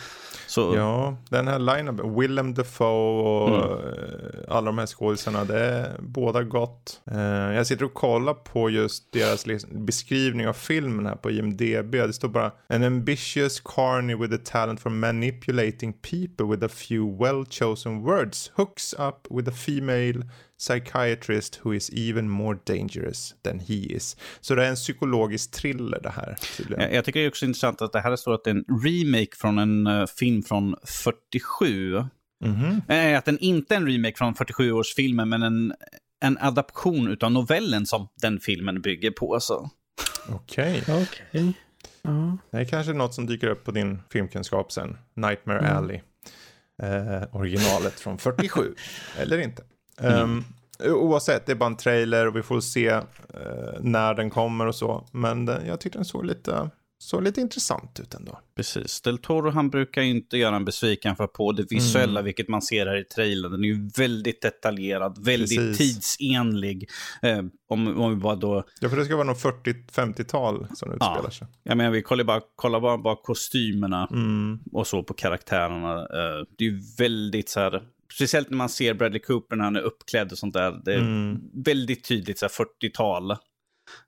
Så... 0.48 0.76
Ja, 0.76 1.18
den 1.30 1.48
här 1.48 1.60
line-upen, 1.60 2.20
Willem 2.20 2.54
Dafoe 2.54 3.22
och 3.22 3.50
mm. 3.50 3.62
Eh, 3.62 4.56
alla 4.56 4.66
de 4.66 4.78
här 4.78 4.86
skådisarna, 4.86 5.46
det 5.46 5.60
är 5.60 5.96
båda 6.00 6.44
gott. 6.44 7.02
Uh, 7.12 7.20
jag 7.56 7.68
sitter 7.68 7.86
och 7.86 7.94
kollar 7.94 8.34
på 8.34 8.70
just 8.70 9.12
deras 9.12 9.46
beskrivning 9.72 10.48
av 10.48 10.54
filmen 10.54 11.06
här 11.06 11.16
på 11.16 11.32
IMDB. 11.32 11.92
Det 11.92 12.14
står 12.14 12.28
bara 12.28 12.52
An 12.70 12.84
ambitious 12.84 13.60
carny 13.60 14.16
with 14.16 14.34
a 14.34 14.40
talent 14.44 14.80
for 14.80 14.90
manipulating 14.90 15.94
people 15.94 16.46
with 16.46 16.66
a 16.66 16.70
few 16.70 17.18
well 17.24 17.46
chosen 17.50 18.04
words 18.04 18.52
hooks 18.56 18.94
up 18.94 19.28
with 19.30 19.50
a 19.50 19.54
female 19.54 20.24
psychiatrist 20.60 21.60
who 21.64 21.74
is 21.74 21.90
even 21.94 22.30
more 22.30 22.58
dangerous 22.66 23.36
than 23.44 23.60
he 23.60 23.74
is. 23.74 24.18
Så 24.42 24.56
det 24.56 24.66
är 24.66 24.70
en 24.70 24.76
psykologisk 24.76 25.52
thriller 25.52 26.00
det 26.04 26.10
här. 26.10 26.36
Tydligen. 26.58 26.94
Jag, 26.94 27.06
tycker 27.06 27.20
det 27.20 27.26
är 27.26 27.30
också 27.30 27.46
intressant 27.46 27.82
att 27.82 27.94
det 27.94 28.00
här 28.00 28.16
står 28.16 28.34
att 28.34 28.44
det 28.44 28.50
är 28.50 28.56
en 28.56 28.66
remake 28.84 29.36
från 29.36 29.58
en 29.58 29.88
uh, 29.88 30.06
film 30.06 30.44
från 30.44 30.76
47. 30.84 32.04
Mm 32.44 32.56
-hmm. 32.56 33.18
att 33.18 33.26
den 33.26 33.40
inte 33.40 33.76
är 33.76 33.78
en 33.78 33.88
remake 33.88 34.18
från 34.18 34.34
47-årsfilmen, 34.34 35.26
men 35.26 35.44
en, 35.44 35.74
en 36.22 36.38
adaption 36.38 37.18
av 37.22 37.32
novellen 37.32 37.86
som 37.86 38.08
den 38.22 38.40
filmen 38.40 38.82
bygger 38.82 39.12
på. 39.12 39.40
Okej. 40.30 40.82
Okay. 40.82 41.02
okay. 41.02 41.54
Uh. 42.08 42.36
Det 42.52 42.58
är 42.58 42.66
kanske 42.66 42.94
något 42.94 43.14
som 43.14 43.26
dyker 43.26 43.48
upp 43.48 43.64
på 43.64 43.72
din 43.72 44.00
filmkunskap 44.12 44.72
sen. 44.72 44.98
Nightmare 45.14 45.60
mm. 45.60 45.78
Alley. 45.78 46.00
Eh, 46.84 47.36
originalet 47.36 48.00
från 48.00 48.18
47. 48.18 48.76
Eller 49.18 49.38
inte. 49.38 49.64
Mm. 50.02 50.22
Um, 50.22 50.44
oavsett, 50.80 51.46
det 51.46 51.52
är 51.52 51.56
bara 51.56 51.66
en 51.66 51.78
trailer 51.78 52.28
och 52.28 52.36
vi 52.36 52.44
får 52.44 52.62
se 52.62 52.92
uh, 52.92 53.02
när 53.80 54.14
den 54.14 54.30
kommer 54.30 54.66
och 54.66 54.76
så. 54.76 55.08
Men 55.12 55.46
den, 55.46 55.68
jag 55.68 55.80
tyckte 55.80 55.98
den 55.98 56.06
såg 56.06 56.26
lite, 56.26 56.70
såg 57.00 57.24
lite 57.24 57.42
intressant 57.42 58.00
ut 58.00 58.14
ändå. 58.14 58.40
Precis. 58.56 59.02
Del 59.02 59.18
Toro 59.18 59.50
han 59.50 59.70
brukar 59.70 60.02
inte 60.02 60.38
göra 60.38 60.56
en 60.56 60.66
besviken 60.66 61.16
för 61.16 61.28
på 61.28 61.52
det 61.52 61.72
visuella, 61.72 62.20
mm. 62.20 62.26
vilket 62.26 62.48
man 62.48 62.62
ser 62.62 62.86
här 62.86 62.98
i 62.98 63.04
trailern. 63.04 63.52
Den 63.52 63.64
är 63.64 63.68
ju 63.68 63.90
väldigt 63.98 64.42
detaljerad, 64.42 65.26
väldigt 65.26 65.58
Precis. 65.58 65.78
tidsenlig. 65.78 66.90
Eh, 67.22 67.42
om, 67.70 68.02
om 68.02 68.10
vi 68.10 68.16
bara 68.16 68.36
då... 68.36 68.64
Ja, 68.82 68.90
för 68.90 68.98
det 68.98 69.06
ska 69.06 69.16
vara 69.16 69.28
något 69.28 69.44
40-50-tal 69.44 70.68
som 70.76 70.92
utspelar 70.92 71.22
ja. 71.24 71.32
sig. 71.32 71.48
Ja, 71.64 71.76
men 71.76 71.92
vi 71.92 72.02
kollar 72.02 72.24
bara, 72.24 72.42
kollar 72.56 72.80
bara, 72.80 72.98
bara 72.98 73.16
kostymerna 73.16 74.08
mm. 74.12 74.60
och 74.74 74.88
så 74.88 75.04
på 75.04 75.14
karaktärerna. 75.14 76.00
Eh, 76.00 76.46
det 76.58 76.66
är 76.66 76.70
ju 76.70 76.82
väldigt 76.98 77.50
så 77.50 77.60
här 77.60 77.82
speciellt 78.14 78.50
när 78.50 78.58
man 78.58 78.70
ser 78.70 78.94
Bradley 78.94 79.22
Cooper 79.22 79.56
när 79.56 79.64
han 79.64 79.76
är 79.76 79.82
uppklädd 79.82 80.32
och 80.32 80.38
sånt 80.38 80.54
där. 80.54 80.82
Det 80.86 80.94
är 80.94 81.00
mm. 81.00 81.42
väldigt 81.54 82.04
tydligt 82.04 82.42
40-tal 82.42 83.32
uh, 83.32 83.38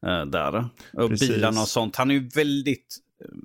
eh, 0.05 0.25
där. 0.25 0.69
Och 0.93 1.09
Precis. 1.09 1.29
bilarna 1.29 1.61
och 1.61 1.67
sånt. 1.67 1.95
Han 1.95 2.11
är 2.11 2.15
ju 2.15 2.29
väldigt 2.35 2.97
uh, 3.25 3.39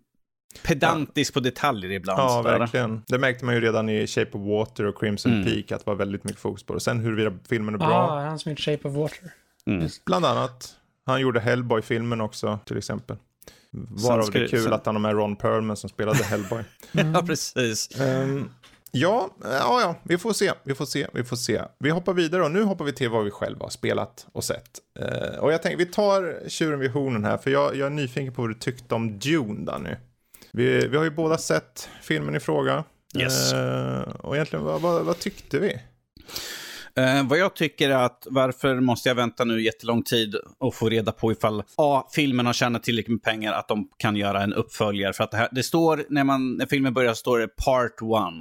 pedantisk 0.63 1.33
ja. 1.33 1.35
på 1.35 1.41
detaljer 1.41 1.91
ibland. 1.91 2.21
Ja, 2.21 2.43
sådär. 2.43 2.59
verkligen. 2.59 3.03
Det 3.07 3.19
märkte 3.19 3.45
man 3.45 3.55
ju 3.55 3.61
redan 3.61 3.89
i 3.89 4.07
Shape 4.07 4.39
of 4.39 4.47
Water 4.47 4.85
och 4.85 4.99
Crimson 4.99 5.33
mm. 5.33 5.45
Peak 5.45 5.73
att 5.73 5.85
det 5.85 5.91
var 5.91 5.95
väldigt 5.95 6.25
mycket 6.25 6.41
fokus 6.41 6.63
på 6.63 6.75
det. 6.75 6.81
Sen 6.81 7.01
huruvida 7.01 7.33
filmen 7.49 7.75
är 7.75 7.79
bra. 7.79 7.91
Ja, 7.91 7.95
ah, 7.95 8.21
han 8.21 8.39
som 8.39 8.53
gjort 8.53 8.61
Shape 8.61 8.89
of 8.89 8.95
Water. 8.95 9.33
Mm. 9.67 9.89
Bland 10.07 10.25
annat. 10.25 10.77
Han 11.07 11.21
gjorde 11.21 11.41
Hellboy-filmen 11.41 12.21
också 12.21 12.59
till 12.65 12.79
exempel. 12.79 13.17
Varav 13.71 14.31
det 14.31 14.39
är 14.39 14.49
kul 14.49 14.63
sen... 14.63 14.73
att 14.73 14.87
han 14.87 14.95
har 14.95 15.01
med 15.01 15.13
Ron 15.13 15.37
Perlman 15.37 15.77
som 15.77 15.91
spelade 15.91 16.25
Hellboy. 16.25 16.65
ja, 16.93 17.23
precis. 17.27 18.01
Um, 18.01 18.51
Ja, 18.97 19.31
ja, 19.43 19.81
ja, 19.81 19.97
vi 20.03 20.19
får 20.19 20.33
se, 20.33 20.53
vi 20.63 20.75
får 20.75 20.87
se, 20.87 21.07
vi 21.13 21.25
får 21.25 21.37
se. 21.37 21.63
Vi 21.79 21.91
hoppar 21.91 22.13
vidare 22.13 22.43
och 22.43 22.51
nu 22.51 22.63
hoppar 22.63 22.85
vi 22.85 22.93
till 22.93 23.11
vad 23.11 23.25
vi 23.25 23.31
själva 23.31 23.65
har 23.65 23.71
spelat 23.71 24.27
och 24.33 24.45
sett. 24.45 24.79
Uh, 25.01 25.39
och 25.39 25.53
jag 25.53 25.63
tänker, 25.63 25.79
vi 25.79 25.87
tar 25.87 26.49
tjuren 26.49 26.79
vid 26.79 26.91
hornen 26.91 27.25
här, 27.25 27.37
för 27.37 27.51
jag, 27.51 27.77
jag 27.77 27.87
är 27.87 27.91
nyfiken 27.91 28.35
på 28.35 28.43
vad 28.43 28.51
du 28.51 28.55
tyckte 28.55 28.95
om 28.95 29.19
Dune 29.19 29.67
där 29.67 29.79
nu. 29.79 29.97
Vi, 30.53 30.89
vi 30.89 30.97
har 30.97 31.05
ju 31.05 31.11
båda 31.11 31.39
sett 31.39 31.89
filmen 32.03 32.35
i 32.35 32.41
fråga. 32.41 32.85
Yes. 33.19 33.53
Uh, 33.53 34.01
och 34.01 34.35
egentligen, 34.35 34.65
vad, 34.65 34.81
vad, 34.81 35.05
vad 35.05 35.19
tyckte 35.19 35.59
vi? 35.59 35.79
Eh, 36.97 37.27
vad 37.27 37.39
jag 37.39 37.55
tycker 37.55 37.91
är 37.91 37.95
att 37.95 38.27
varför 38.31 38.81
måste 38.81 39.09
jag 39.09 39.17
vänta 39.17 39.45
nu 39.45 39.63
jättelång 39.63 40.03
tid 40.03 40.37
och 40.59 40.75
få 40.75 40.89
reda 40.89 41.13
på 41.13 41.33
ifall 41.33 41.63
A. 41.77 42.09
Filmen 42.13 42.47
har 42.47 42.53
tjänat 42.53 42.83
tillräckligt 42.83 43.13
med 43.13 43.23
pengar 43.23 43.53
att 43.53 43.69
de 43.69 43.89
kan 43.97 44.17
göra 44.17 44.43
en 44.43 44.53
uppföljare. 44.53 45.13
För 45.13 45.25
att 45.25 45.31
det, 45.31 45.37
här, 45.37 45.49
det 45.53 45.63
står, 45.63 46.05
när, 46.09 46.25
man, 46.25 46.55
när 46.55 46.67
filmen 46.67 46.95
börjar 46.95 47.15
står 47.15 47.39
det 47.39 47.49
Part 47.49 47.93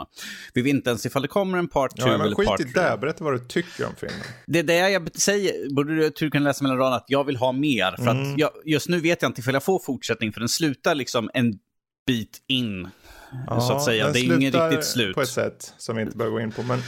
1. 0.01 0.07
Vi 0.53 0.61
vet 0.61 0.73
inte 0.73 0.89
ens 0.89 1.05
ifall 1.05 1.21
det 1.21 1.27
kommer 1.27 1.57
en 1.57 1.67
Part 1.67 1.99
2 1.99 2.07
ja, 2.07 2.13
eller 2.13 2.35
Part 2.35 2.57
3. 2.57 2.65
Skit 2.65 2.77
i 2.77 2.79
det, 2.79 2.97
berätta 3.01 3.23
vad 3.23 3.33
du 3.33 3.39
tycker 3.39 3.85
om 3.85 3.95
filmen. 3.99 4.19
Det 4.47 4.59
är 4.59 4.63
det 4.63 4.89
jag 4.89 5.15
säger, 5.15 5.75
borde 5.75 6.09
du 6.09 6.31
kunna 6.31 6.43
läsa 6.43 6.63
mellan 6.63 6.77
raderna, 6.77 6.95
att 6.95 7.05
jag 7.07 7.23
vill 7.23 7.37
ha 7.37 7.51
mer. 7.51 7.95
För 7.97 8.11
mm. 8.11 8.33
att 8.33 8.39
jag, 8.39 8.51
just 8.65 8.89
nu 8.89 8.99
vet 8.99 9.21
jag 9.21 9.29
inte 9.29 9.41
ifall 9.41 9.53
jag 9.53 9.63
får 9.63 9.79
fortsättning, 9.79 10.33
för 10.33 10.39
den 10.39 10.49
slutar 10.49 10.95
liksom 10.95 11.29
en 11.33 11.53
bit 12.07 12.43
in. 12.47 12.89
Ja, 13.47 13.61
så 13.61 13.73
att 13.73 13.83
säga. 13.83 14.11
Det 14.11 14.19
är 14.19 14.35
inget 14.35 14.55
riktigt 14.55 14.85
slut. 14.85 15.15
på 15.15 15.21
ett 15.21 15.29
sätt 15.29 15.73
som 15.77 15.95
vi 15.95 16.01
inte 16.01 16.17
behöver 16.17 16.37
gå 16.37 16.41
in 16.41 16.51
på. 16.51 16.63
Men 16.63 16.79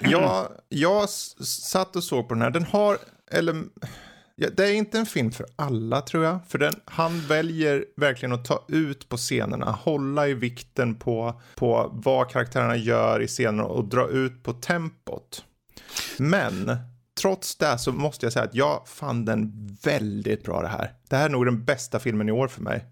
jag, 0.00 0.48
jag 0.68 1.08
satt 1.08 1.96
och 1.96 2.04
såg 2.04 2.28
på 2.28 2.34
den 2.34 2.42
här. 2.42 2.50
Den 2.50 2.64
har, 2.64 2.98
eller 3.30 3.64
Ja, 4.34 4.48
det 4.56 4.66
är 4.66 4.72
inte 4.72 4.98
en 4.98 5.06
film 5.06 5.32
för 5.32 5.46
alla 5.56 6.00
tror 6.00 6.24
jag. 6.24 6.38
För 6.48 6.58
den, 6.58 6.74
han 6.84 7.20
väljer 7.20 7.84
verkligen 7.96 8.32
att 8.32 8.44
ta 8.44 8.64
ut 8.68 9.08
på 9.08 9.16
scenerna, 9.16 9.70
hålla 9.70 10.28
i 10.28 10.34
vikten 10.34 10.94
på, 10.94 11.40
på 11.54 11.90
vad 11.92 12.30
karaktärerna 12.30 12.76
gör 12.76 13.22
i 13.22 13.26
scenerna 13.26 13.64
och 13.64 13.84
dra 13.84 14.08
ut 14.08 14.42
på 14.42 14.52
tempot. 14.52 15.44
Men 16.18 16.76
trots 17.20 17.56
det 17.56 17.78
så 17.78 17.92
måste 17.92 18.26
jag 18.26 18.32
säga 18.32 18.44
att 18.44 18.54
jag 18.54 18.88
fann 18.88 19.24
den 19.24 19.52
väldigt 19.82 20.44
bra 20.44 20.62
det 20.62 20.68
här. 20.68 20.92
Det 21.08 21.16
här 21.16 21.24
är 21.24 21.30
nog 21.30 21.44
den 21.44 21.64
bästa 21.64 21.98
filmen 21.98 22.28
i 22.28 22.32
år 22.32 22.48
för 22.48 22.62
mig. 22.62 22.84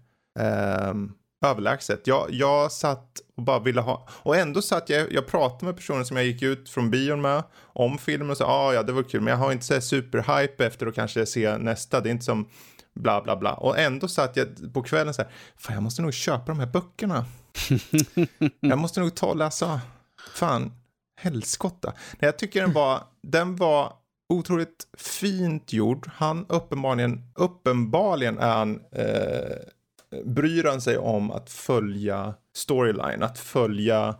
Um, 0.89 1.13
överlägset. 1.41 2.07
Jag, 2.07 2.27
jag 2.31 2.71
satt 2.71 3.19
och 3.35 3.43
bara 3.43 3.59
ville 3.59 3.81
ha, 3.81 4.07
och 4.09 4.35
ändå 4.35 4.61
satt 4.61 4.89
jag, 4.89 5.13
jag 5.13 5.27
pratade 5.27 5.65
med 5.65 5.75
personer 5.75 6.03
som 6.03 6.17
jag 6.17 6.25
gick 6.25 6.41
ut 6.41 6.69
från 6.69 6.91
bion 6.91 7.21
med 7.21 7.43
om 7.57 7.97
filmen 7.97 8.29
och 8.29 8.37
sa 8.37 8.45
ah, 8.45 8.73
ja 8.73 8.83
det 8.83 8.91
var 8.91 9.03
kul 9.03 9.21
men 9.21 9.31
jag 9.31 9.37
har 9.37 9.51
inte 9.51 9.65
så 9.65 9.81
superhype 9.81 10.65
efter 10.65 10.87
att 10.87 10.95
kanske 10.95 11.25
se 11.25 11.57
nästa, 11.57 12.01
det 12.01 12.09
är 12.09 12.11
inte 12.11 12.25
som 12.25 12.47
bla 12.93 13.21
bla 13.21 13.37
bla. 13.37 13.53
Och 13.53 13.79
ändå 13.79 14.07
satt 14.07 14.37
jag 14.37 14.73
på 14.73 14.83
kvällen 14.83 15.13
så 15.13 15.21
här, 15.21 15.31
fan 15.57 15.73
jag 15.73 15.83
måste 15.83 16.01
nog 16.01 16.13
köpa 16.13 16.45
de 16.45 16.59
här 16.59 16.67
böckerna. 16.67 17.25
jag 18.59 18.77
måste 18.79 18.99
nog 18.99 19.15
ta 19.15 19.27
och 19.27 19.37
läsa, 19.37 19.81
fan, 20.33 20.71
helskotta. 21.21 21.93
Nej, 22.11 22.27
jag 22.27 22.37
tycker 22.37 22.61
den 22.61 22.73
var, 22.73 23.03
den 23.23 23.55
var 23.55 23.93
otroligt 24.29 24.87
fint 24.97 25.73
gjord. 25.73 26.09
Han 26.15 26.45
uppenbarligen, 26.49 27.31
uppenbarligen 27.35 28.37
är 28.37 28.51
han 28.51 28.81
eh, 28.91 29.57
bryr 30.25 30.63
han 30.63 30.81
sig 30.81 30.97
om 30.97 31.31
att 31.31 31.49
följa 31.49 32.33
storyline, 32.55 33.23
att 33.23 33.39
följa 33.39 34.15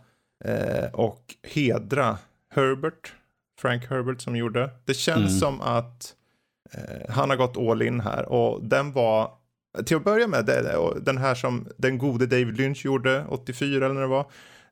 eh, 0.46 0.92
och 0.94 1.36
hedra 1.44 2.18
Herbert, 2.56 3.14
Frank 3.60 3.90
Herbert 3.90 4.22
som 4.22 4.36
gjorde. 4.36 4.70
Det 4.86 4.94
känns 4.94 5.18
mm. 5.18 5.40
som 5.40 5.62
att 5.62 6.16
eh, 6.72 7.14
han 7.14 7.30
har 7.30 7.38
gått 7.38 7.58
all 7.58 7.82
in 7.82 8.00
här 8.00 8.26
och 8.26 8.64
den 8.64 8.92
var 8.92 9.32
till 9.86 9.98
att 9.98 10.04
börja 10.04 10.28
med, 10.28 10.46
den 11.02 11.18
här 11.18 11.36
som 11.36 11.68
den 11.78 11.98
gode 11.98 12.26
David 12.26 12.58
Lynch 12.58 12.86
gjorde 12.86 13.26
84 13.30 13.86
eller 13.86 13.96
när 13.96 14.02
det 14.02 14.08
var. 14.08 14.26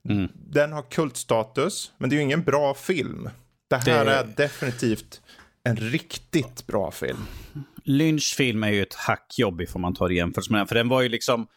Mm. 0.10 0.28
Den 0.34 0.74
har 0.74 0.82
kultstatus, 0.82 1.92
men 1.98 2.10
det 2.10 2.16
är 2.16 2.18
ju 2.18 2.24
ingen 2.24 2.44
bra 2.44 2.74
film. 2.74 3.30
Det 3.68 3.76
här 3.76 4.06
det... 4.06 4.12
är 4.12 4.28
definitivt 4.38 5.22
en 5.64 5.76
riktigt 5.76 6.68
bra 6.68 6.92
film. 6.92 7.26
Lynch 7.84 8.36
film 8.38 8.64
är 8.64 8.72
ju 8.72 8.82
ett 8.82 8.94
hackjobb 8.94 9.62
ifall 9.62 9.82
man 9.82 9.94
tar 9.94 10.12
i 10.12 10.16
jämförelse 10.16 10.52
med 10.52 10.60
den. 10.60 10.68
För 10.68 10.76
den 10.76 10.90
var 10.90 11.02
ju 11.02 11.10
liksom, 11.10 11.48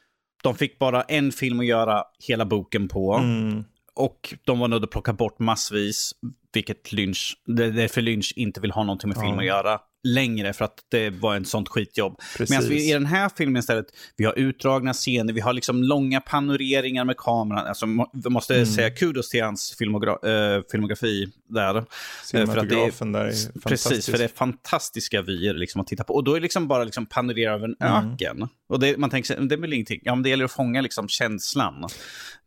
de 0.43 0.55
fick 0.55 0.79
bara 0.79 1.03
en 1.03 1.33
film 1.33 1.61
att 1.61 1.67
göra 1.67 2.05
hela 2.29 2.45
boken 2.45 2.89
på. 2.89 3.15
Mm. 3.15 3.65
Och 3.95 4.35
de 4.45 4.59
var 4.59 4.69
nödda 4.69 4.85
att 4.85 4.91
plocka 4.91 5.13
bort 5.13 5.39
massvis, 5.39 6.13
vilket 6.53 6.93
Lynch, 6.93 7.37
det 7.47 7.65
är 7.65 7.71
därför 7.71 8.03
Lynch 8.03 8.33
inte 8.37 8.61
vill 8.61 8.71
ha 8.71 8.85
någonting 8.85 9.09
med 9.09 9.21
film 9.21 9.39
att 9.39 9.45
göra 9.45 9.81
längre 10.05 10.53
för 10.53 10.65
att 10.65 10.79
det 10.89 11.11
var 11.11 11.37
en 11.37 11.45
sånt 11.45 11.69
skitjobb. 11.69 12.21
Medan 12.39 12.69
vi 12.69 12.91
i 12.91 12.93
den 12.93 13.07
här 13.07 13.31
filmen 13.37 13.61
istället, 13.61 13.87
vi 14.17 14.25
har 14.25 14.39
utdragna 14.39 14.93
scener, 14.93 15.33
vi 15.33 15.41
har 15.41 15.53
liksom 15.53 15.83
långa 15.83 16.21
panoreringar 16.21 17.05
med 17.05 17.17
kameran. 17.17 17.67
Alltså, 17.67 17.87
vi 18.13 18.31
måste 18.31 18.55
mm. 18.55 18.67
säga 18.67 18.91
kudos 18.91 19.29
till 19.29 19.43
hans 19.43 19.77
filmogra 19.79 20.13
äh, 20.13 20.63
filmografi 20.71 21.29
där. 21.49 21.85
Cinematografen 22.25 23.13
där 23.13 23.25
är 23.25 23.33
fantastisk. 23.33 23.65
Precis, 23.65 24.11
för 24.11 24.19
det 24.19 24.25
är 24.25 24.29
fantastiska 24.29 25.23
vyer 25.23 25.55
liksom 25.55 25.81
att 25.81 25.87
titta 25.87 26.05
på. 26.05 26.15
Och 26.15 26.25
då 26.25 26.31
är 26.31 26.41
det 26.41 26.43
liksom 26.43 26.69
bara 26.69 26.85
liksom 26.85 27.07
panorera 27.07 27.53
över 27.55 27.65
en 27.65 27.77
mm. 27.81 28.13
öken. 28.13 28.49
Och 28.69 28.81
det, 28.81 28.97
man 28.97 29.11
tänker 29.11 29.27
sig, 29.27 29.47
det 29.47 29.55
är 29.55 29.59
väl 29.59 29.73
ingenting, 29.73 30.01
ja 30.03 30.15
men 30.15 30.23
det 30.23 30.29
gäller 30.29 30.45
att 30.45 30.53
fånga 30.53 30.81
liksom 30.81 31.09
känslan. 31.09 31.89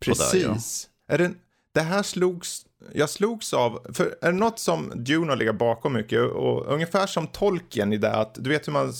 Precis. 0.00 0.32
Där, 0.32 0.38
ja. 1.08 1.14
är 1.14 1.18
det, 1.18 1.30
det 1.74 1.80
här 1.80 2.02
slogs 2.02 2.62
jag 2.94 3.10
slogs 3.10 3.54
av, 3.54 3.86
för 3.92 4.04
är 4.20 4.32
det 4.32 4.38
något 4.38 4.58
som 4.58 4.92
Dune 4.94 5.32
har 5.32 5.36
legat 5.36 5.58
bakom 5.58 5.92
mycket 5.92 6.22
och 6.22 6.72
ungefär 6.72 7.06
som 7.06 7.26
Tolkien 7.26 7.92
i 7.92 7.96
det 7.96 8.14
att 8.14 8.34
du 8.34 8.50
vet 8.50 8.68
hur 8.68 8.72
man, 8.72 8.92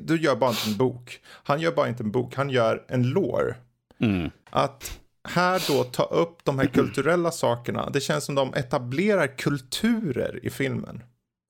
du 0.00 0.20
gör 0.20 0.36
bara 0.36 0.50
inte 0.50 0.70
en 0.70 0.76
bok. 0.76 1.20
Han 1.26 1.60
gör 1.60 1.72
bara 1.72 1.88
inte 1.88 2.02
en 2.02 2.10
bok, 2.10 2.34
han 2.34 2.50
gör 2.50 2.84
en 2.88 3.02
lore. 3.02 3.54
Mm. 4.00 4.30
Att 4.50 5.00
här 5.28 5.62
då 5.68 5.84
ta 5.84 6.02
upp 6.02 6.44
de 6.44 6.58
här 6.58 6.66
kulturella 6.66 7.30
sakerna, 7.30 7.90
det 7.90 8.00
känns 8.00 8.24
som 8.24 8.34
de 8.34 8.54
etablerar 8.54 9.26
kulturer 9.26 10.40
i 10.42 10.50
filmen. 10.50 11.02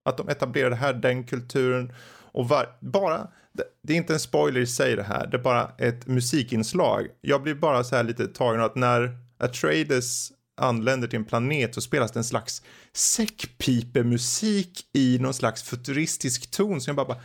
Att 0.05 0.16
de 0.16 0.28
etablerar 0.28 0.70
det 0.70 0.76
här, 0.76 0.93
den 0.93 1.24
kulturen 1.24 1.93
och 2.33 2.49
var, 2.49 2.76
bara, 2.80 3.28
det, 3.53 3.64
det, 3.83 3.93
är 3.93 3.97
inte 3.97 4.12
en 4.12 4.20
spoiler 4.20 4.61
i 4.61 4.66
sig 4.66 4.97
det 4.97 5.03
här, 5.03 5.26
det 5.26 5.37
är 5.37 5.43
bara 5.43 5.70
ett 5.78 6.07
musikinslag. 6.07 7.07
Jag 7.20 7.43
blir 7.43 7.55
bara 7.55 7.85
så 7.85 7.97
här 7.97 8.05
lite 8.05 8.26
tagen 8.26 8.61
att 8.61 8.74
när 8.74 9.16
Atreides 9.39 10.33
anländer 10.63 11.09
till 11.09 11.19
en 11.19 11.25
planet 11.25 11.75
så 11.75 11.81
spelas 11.81 12.13
det 12.13 12.21
en 12.21 12.25
slags 12.25 12.63
säckpipemusik 12.93 14.87
i 14.93 15.19
någon 15.19 15.35
slags 15.35 15.63
futuristisk 15.63 16.51
ton. 16.51 16.81
Så 16.81 16.89
jag 16.89 16.97
bara, 16.97 17.07
bara 17.07 17.21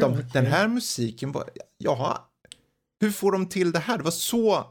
de, 0.00 0.22
den 0.32 0.46
här 0.46 0.68
musiken 0.68 1.32
var, 1.32 1.50
ja, 1.78 2.30
hur 3.00 3.10
får 3.10 3.32
de 3.32 3.46
till 3.46 3.72
det 3.72 3.78
här? 3.78 3.98
Det 3.98 4.04
var 4.04 4.10
så 4.10 4.66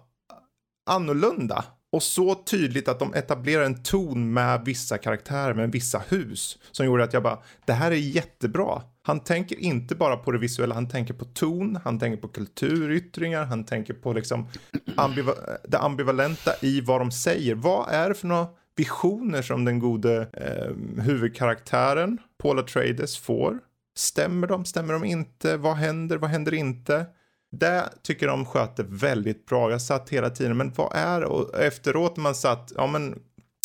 annorlunda 0.89 1.65
och 1.91 2.03
så 2.03 2.35
tydligt 2.35 2.87
att 2.87 2.99
de 2.99 3.13
etablerar 3.13 3.63
en 3.63 3.83
ton 3.83 4.33
med 4.33 4.61
vissa 4.65 4.97
karaktärer, 4.97 5.53
med 5.53 5.71
vissa 5.71 6.03
hus 6.07 6.57
som 6.71 6.85
gjorde 6.85 7.03
att 7.03 7.13
jag 7.13 7.23
bara, 7.23 7.39
det 7.65 7.73
här 7.73 7.91
är 7.91 7.95
jättebra. 7.95 8.81
Han 9.07 9.19
tänker 9.19 9.59
inte 9.59 9.95
bara 9.95 10.17
på 10.17 10.31
det 10.31 10.37
visuella, 10.37 10.75
han 10.75 10.89
tänker 10.89 11.13
på 11.13 11.25
ton, 11.25 11.79
han 11.83 11.99
tänker 11.99 12.21
på 12.21 12.27
kulturyttringar, 12.27 13.45
han 13.45 13.65
tänker 13.65 13.93
på 13.93 14.13
liksom 14.13 14.47
ambiva 14.95 15.33
det 15.67 15.77
ambivalenta 15.77 16.51
i 16.61 16.81
vad 16.81 17.01
de 17.01 17.11
säger. 17.11 17.55
Vad 17.55 17.89
är 17.89 18.09
det 18.09 18.15
för 18.15 18.27
några 18.27 18.47
visioner 18.75 19.41
som 19.41 19.65
den 19.65 19.79
gode 19.79 20.29
eh, 20.33 21.03
huvudkaraktären, 21.03 22.17
Paula 22.37 22.63
Trades, 22.63 23.17
får? 23.17 23.59
Stämmer 23.97 24.47
de? 24.47 24.65
Stämmer 24.65 24.93
de 24.93 25.03
inte? 25.03 25.57
Vad 25.57 25.75
händer? 25.75 26.17
Vad 26.17 26.29
händer 26.29 26.53
inte? 26.53 27.05
Det 27.51 27.89
tycker 28.03 28.27
de 28.27 28.45
sköter 28.45 28.83
väldigt 28.83 29.45
bra. 29.45 29.71
Jag 29.71 29.81
satt 29.81 30.09
hela 30.09 30.29
tiden, 30.29 30.57
men 30.57 30.73
vad 30.75 30.95
är 30.95 31.21
det? 31.21 31.27
Och 31.27 31.59
efteråt 31.59 32.17
man 32.17 32.35
satt, 32.35 32.71
ja 32.75 32.87
men 32.87 33.19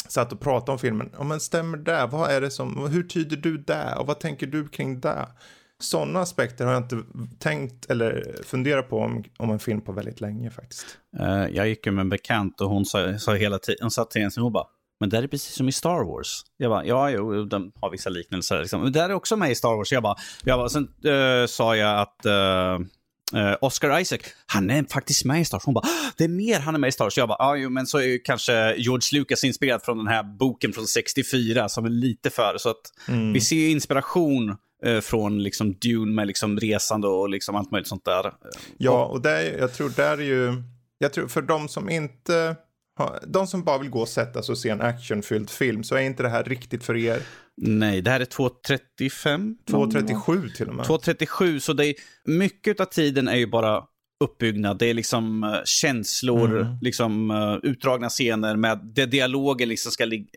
satt 0.09 0.32
och 0.32 0.40
pratade 0.40 0.72
om 0.72 0.78
filmen. 0.78 1.11
Ja, 1.18 1.24
men 1.24 1.40
stämmer 1.40 1.78
det? 1.78 2.09
Vad 2.11 2.30
är 2.30 2.40
det 2.40 2.50
som, 2.50 2.90
hur 2.90 3.03
tyder 3.03 3.36
du 3.36 3.59
det? 3.59 3.94
Och 3.98 4.07
vad 4.07 4.20
tänker 4.20 4.46
du 4.46 4.68
kring 4.68 5.00
det? 5.00 5.28
Sådana 5.80 6.20
aspekter 6.20 6.66
har 6.66 6.72
jag 6.72 6.82
inte 6.82 7.03
tänkt 7.38 7.90
eller 7.90 8.36
funderat 8.44 8.90
på 8.90 8.98
om, 8.98 9.24
om 9.38 9.50
en 9.50 9.59
film 9.59 9.80
på 9.80 9.92
väldigt 9.92 10.20
länge 10.20 10.50
faktiskt. 10.50 10.86
Uh, 11.20 11.46
jag 11.50 11.68
gick 11.68 11.86
ju 11.86 11.92
med 11.92 12.03
en 12.03 12.09
bekant 12.09 12.61
och 12.61 12.68
hon 12.68 12.84
sa, 12.84 13.18
sa 13.18 13.34
hela 13.34 13.59
tiden, 13.59 13.78
hon 13.80 13.90
sa 13.90 14.05
till 14.05 14.22
en 14.22 14.30
hon 14.36 14.53
bara, 14.53 14.66
men 15.00 15.09
det 15.09 15.18
är 15.18 15.26
precis 15.26 15.55
som 15.55 15.68
i 15.68 15.72
Star 15.72 16.05
Wars. 16.05 16.42
Jag 16.57 16.70
bara, 16.70 16.84
ja, 16.84 17.11
jo, 17.11 17.44
de 17.44 17.72
har 17.80 17.90
vissa 17.90 18.11
liknelser. 18.11 18.61
Liksom. 18.61 18.82
Men 18.82 18.92
det 18.92 19.00
är 19.00 19.12
också 19.12 19.36
med 19.36 19.50
i 19.50 19.55
Star 19.55 19.76
Wars. 19.76 19.92
Jag 19.92 20.03
bara, 20.03 20.16
jag 20.44 20.59
bara 20.59 20.68
sen 20.68 20.88
uh, 21.07 21.46
sa 21.46 21.76
jag 21.76 22.00
att 22.00 22.26
uh, 22.26 22.86
Uh, 23.35 23.57
Oscar 23.61 24.01
Isaac, 24.01 24.20
han 24.47 24.70
är 24.70 24.85
faktiskt 24.85 25.24
med 25.24 25.41
i 25.41 25.45
Star 25.45 25.57
Wars. 25.57 25.64
Hon 25.64 25.74
bara, 25.74 25.87
det 26.16 26.24
är 26.24 26.28
mer 26.28 26.61
han 26.61 26.74
är 26.74 26.78
med 26.78 26.89
i 26.89 26.93
Star 26.93 27.05
Wars. 27.05 27.18
Jag 27.18 27.28
bara, 27.28 27.37
ja, 27.39 27.57
jo, 27.57 27.70
men 27.70 27.87
så 27.87 27.99
är 27.99 28.03
ju 28.03 28.18
kanske 28.18 28.74
George 28.76 29.18
Lucas 29.18 29.45
inspirerad 29.45 29.83
från 29.83 29.99
den 29.99 30.07
här 30.07 30.22
boken 30.22 30.72
från 30.72 30.87
64 30.87 31.68
som 31.68 31.85
är 31.85 31.91
lite 31.91 32.30
för. 32.30 32.55
Så 32.59 32.70
att 32.70 32.93
mm. 33.09 33.33
vi 33.33 33.41
ser 33.41 33.57
ju 33.57 33.70
inspiration 33.70 34.57
uh, 34.87 35.01
från 35.01 35.43
liksom 35.43 35.74
Dune 35.74 36.12
med 36.12 36.26
liksom 36.26 36.61
resande 36.61 37.09
och 37.09 37.28
liksom 37.28 37.57
allt 37.57 37.70
möjligt 37.70 37.89
sånt 37.89 38.05
där. 38.05 38.33
Ja, 38.78 39.05
och 39.05 39.20
där, 39.20 39.59
jag 39.59 39.74
tror 39.74 39.93
där 39.97 40.18
är 40.18 40.22
ju, 40.22 40.62
jag 40.99 41.12
tror 41.12 41.28
för 41.28 41.43
de 41.43 41.68
som 41.68 41.91
inte 41.91 42.57
de 43.26 43.47
som 43.47 43.64
bara 43.64 43.78
vill 43.78 43.90
gå 43.90 44.01
och 44.01 44.09
sätta 44.09 44.43
sig 44.43 44.53
och 44.53 44.59
se 44.59 44.68
en 44.68 44.80
actionfylld 44.80 45.51
film 45.51 45.84
så 45.84 45.95
är 45.95 46.01
inte 46.01 46.22
det 46.22 46.28
här 46.28 46.45
riktigt 46.45 46.84
för 46.84 46.97
er. 46.97 47.22
Nej, 47.57 48.03
det 48.03 48.11
här 48.11 48.20
är 48.20 48.24
2.35. 48.24 49.55
2.37 49.66 50.55
till 50.55 50.68
och 50.68 50.74
med. 50.74 50.86
2.37, 50.86 51.59
så 51.59 51.72
det 51.72 51.86
är, 51.86 51.95
mycket 52.24 52.80
av 52.80 52.84
tiden 52.84 53.28
är 53.28 53.36
ju 53.36 53.47
bara 53.47 53.82
uppbyggnad. 54.24 54.78
Det 54.78 54.86
är 54.86 54.95
liksom 54.95 55.45
uh, 55.45 55.61
känslor, 55.64 56.61
mm. 56.61 56.76
liksom 56.80 57.30
uh, 57.30 57.59
utdragna 57.62 58.09
scener 58.09 58.57
med 58.57 58.80
där 58.95 59.07
dialogen 59.07 59.68
liksom 59.68 59.93
ska 59.93 60.05
lig 60.05 60.28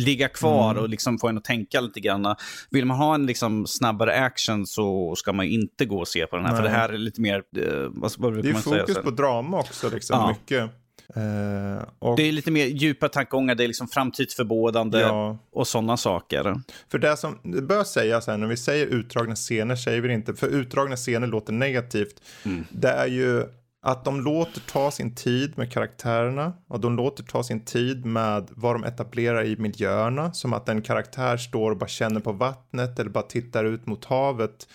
ligga 0.00 0.28
kvar 0.28 0.70
mm. 0.70 0.82
och 0.82 0.88
liksom 0.88 1.18
få 1.18 1.28
en 1.28 1.38
att 1.38 1.44
tänka 1.44 1.80
lite 1.80 2.00
grann. 2.00 2.34
Vill 2.70 2.86
man 2.86 2.96
ha 2.96 3.14
en 3.14 3.26
liksom 3.26 3.66
snabbare 3.66 4.14
action 4.14 4.66
så 4.66 5.14
ska 5.16 5.32
man 5.32 5.46
inte 5.46 5.84
gå 5.84 5.98
och 5.98 6.08
se 6.08 6.26
på 6.26 6.36
den 6.36 6.44
här. 6.44 6.52
Nej. 6.52 6.62
För 6.62 6.68
det 6.68 6.74
här 6.74 6.88
är 6.88 6.98
lite 6.98 7.20
mer, 7.20 7.36
uh, 7.36 7.88
vad, 7.90 8.12
vad 8.18 8.42
Det 8.42 8.50
är 8.50 8.54
fokus 8.54 8.98
på 8.98 9.10
drama 9.10 9.58
också, 9.58 9.90
liksom. 9.90 10.18
Ja. 10.18 10.28
Mycket. 10.28 10.81
Uh, 11.16 11.82
och... 11.98 12.16
Det 12.16 12.22
är 12.22 12.32
lite 12.32 12.50
mer 12.50 12.66
djupa 12.66 13.08
tankegångar, 13.08 13.54
det 13.54 13.64
är 13.64 13.68
liksom 13.68 13.88
framtidsförbådande 13.88 15.00
ja. 15.00 15.38
och 15.52 15.68
sådana 15.68 15.96
saker. 15.96 16.54
För 16.90 16.98
det 16.98 17.16
som 17.16 17.38
det 17.42 17.62
bör 17.62 17.84
sägas 17.84 18.26
här, 18.26 18.36
när 18.36 18.46
vi 18.46 18.56
säger 18.56 18.86
utdragna 18.86 19.34
scener 19.34 19.76
säger 19.76 20.00
vi 20.00 20.14
inte, 20.14 20.34
för 20.34 20.48
utdragna 20.48 20.96
scener 20.96 21.26
låter 21.26 21.52
negativt. 21.52 22.22
Mm. 22.44 22.64
Det 22.70 22.90
är 22.90 23.06
ju 23.06 23.44
att 23.82 24.04
de 24.04 24.20
låter 24.20 24.60
ta 24.60 24.90
sin 24.90 25.14
tid 25.14 25.58
med 25.58 25.72
karaktärerna 25.72 26.52
och 26.68 26.80
de 26.80 26.96
låter 26.96 27.22
ta 27.22 27.42
sin 27.42 27.64
tid 27.64 28.04
med 28.04 28.48
vad 28.50 28.74
de 28.74 28.84
etablerar 28.84 29.44
i 29.44 29.56
miljöerna. 29.56 30.32
Som 30.32 30.52
att 30.52 30.68
en 30.68 30.82
karaktär 30.82 31.36
står 31.36 31.70
och 31.70 31.76
bara 31.76 31.88
känner 31.88 32.20
på 32.20 32.32
vattnet 32.32 32.98
eller 32.98 33.10
bara 33.10 33.24
tittar 33.24 33.64
ut 33.64 33.86
mot 33.86 34.04
havet. 34.04 34.68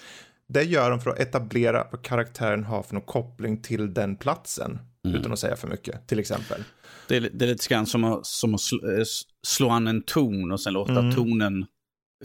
Det 0.50 0.64
gör 0.64 0.90
de 0.90 1.00
för 1.00 1.10
att 1.10 1.20
etablera 1.20 1.88
vad 1.92 2.02
karaktären 2.02 2.64
har 2.64 2.84
för 2.84 2.94
någon 2.94 3.04
koppling 3.04 3.62
till 3.62 3.94
den 3.94 4.16
platsen. 4.16 4.80
Mm. 5.08 5.20
Utan 5.22 5.34
att 5.34 5.40
säga 5.40 5.56
för 5.56 5.68
mycket, 5.68 6.08
till 6.08 6.20
exempel. 6.20 6.64
Det 7.08 7.16
är, 7.16 7.30
det 7.34 7.46
är 7.46 7.50
lite 7.50 7.68
grann 7.68 7.86
som 7.86 8.04
att, 8.04 8.26
som 8.26 8.56
att 8.56 8.62
slå, 8.62 8.92
eh, 8.92 9.04
slå 9.48 9.70
an 9.70 9.88
en 9.88 10.02
ton 10.02 10.52
och 10.52 10.62
sen 10.62 10.74
låta 10.74 11.00
mm. 11.00 11.16
tonen 11.16 11.66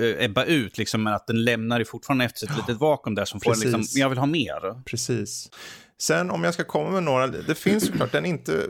uh, 0.00 0.24
ebba 0.24 0.44
ut, 0.44 0.78
liksom, 0.78 1.02
men 1.02 1.12
att 1.12 1.26
den 1.26 1.44
lämnar 1.44 1.78
ju 1.78 1.84
fortfarande 1.84 2.24
efter 2.24 2.38
sig 2.38 2.48
ett 2.50 2.56
litet 2.56 2.80
vakuum 2.80 3.14
där 3.14 3.24
som 3.24 3.40
får 3.40 3.52
en 3.52 3.60
liksom, 3.60 4.00
jag 4.00 4.08
vill 4.08 4.18
ha 4.18 4.26
mer. 4.26 4.82
Precis. 4.84 5.50
Sen 6.02 6.30
om 6.30 6.44
jag 6.44 6.54
ska 6.54 6.64
komma 6.64 6.90
med 6.90 7.02
några, 7.02 7.26
det 7.26 7.54
finns 7.54 7.86
såklart, 7.86 8.12
den 8.12 8.26
inte, 8.26 8.66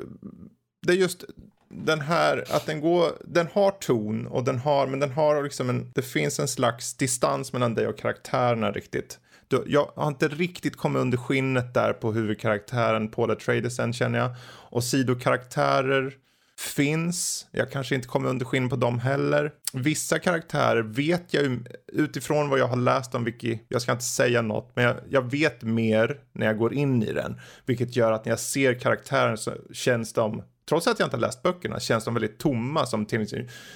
det 0.86 0.92
är 0.92 0.96
just 0.96 1.24
den 1.72 2.00
här, 2.00 2.44
att 2.50 2.66
den 2.66 2.80
går, 2.80 3.12
den 3.24 3.46
har 3.52 3.70
ton 3.70 4.26
och 4.26 4.44
den 4.44 4.58
har, 4.58 4.86
men 4.86 5.00
den 5.00 5.10
har 5.10 5.42
liksom 5.42 5.70
en, 5.70 5.92
det 5.94 6.02
finns 6.02 6.40
en 6.40 6.48
slags 6.48 6.96
distans 6.96 7.52
mellan 7.52 7.74
dig 7.74 7.86
och 7.86 7.98
karaktärerna 7.98 8.72
riktigt. 8.72 9.18
Du, 9.52 9.64
jag 9.66 9.92
har 9.96 10.08
inte 10.08 10.28
riktigt 10.28 10.76
kommit 10.76 11.00
under 11.00 11.18
skinnet 11.18 11.74
där 11.74 11.92
på 11.92 12.12
huvudkaraktären 12.12 13.08
Paula 13.08 13.34
Tradersen 13.34 13.92
känner 13.92 14.18
jag. 14.18 14.30
Och 14.46 14.84
sidokaraktärer 14.84 16.14
finns. 16.58 17.46
Jag 17.50 17.70
kanske 17.70 17.94
inte 17.94 18.08
kommer 18.08 18.28
under 18.28 18.44
skinn 18.44 18.68
på 18.68 18.76
dem 18.76 18.98
heller. 18.98 19.52
Vissa 19.72 20.18
karaktärer 20.18 20.82
vet 20.82 21.34
jag 21.34 21.68
utifrån 21.92 22.48
vad 22.48 22.58
jag 22.58 22.66
har 22.66 22.76
läst 22.76 23.14
om 23.14 23.24
Wiki. 23.24 23.60
Jag 23.68 23.82
ska 23.82 23.92
inte 23.92 24.04
säga 24.04 24.42
något, 24.42 24.72
men 24.74 24.84
jag, 24.84 24.96
jag, 25.08 25.30
vet 25.30 25.62
mer 25.62 26.20
när 26.32 26.46
jag 26.46 26.58
går 26.58 26.74
in 26.74 27.02
i 27.02 27.12
den. 27.12 27.40
Vilket 27.66 27.96
gör 27.96 28.12
att 28.12 28.24
när 28.24 28.32
jag 28.32 28.40
ser 28.40 28.74
karaktären 28.74 29.38
så 29.38 29.52
känns 29.72 30.12
de 30.12 30.42
trots 30.68 30.86
att 30.86 30.98
jag 30.98 31.06
inte 31.06 31.16
har 31.16 31.20
läst 31.20 31.42
böckerna, 31.42 31.80
känns 31.80 32.04
de 32.04 32.14
väldigt 32.14 32.38
tomma 32.38 32.86
som, 32.86 33.06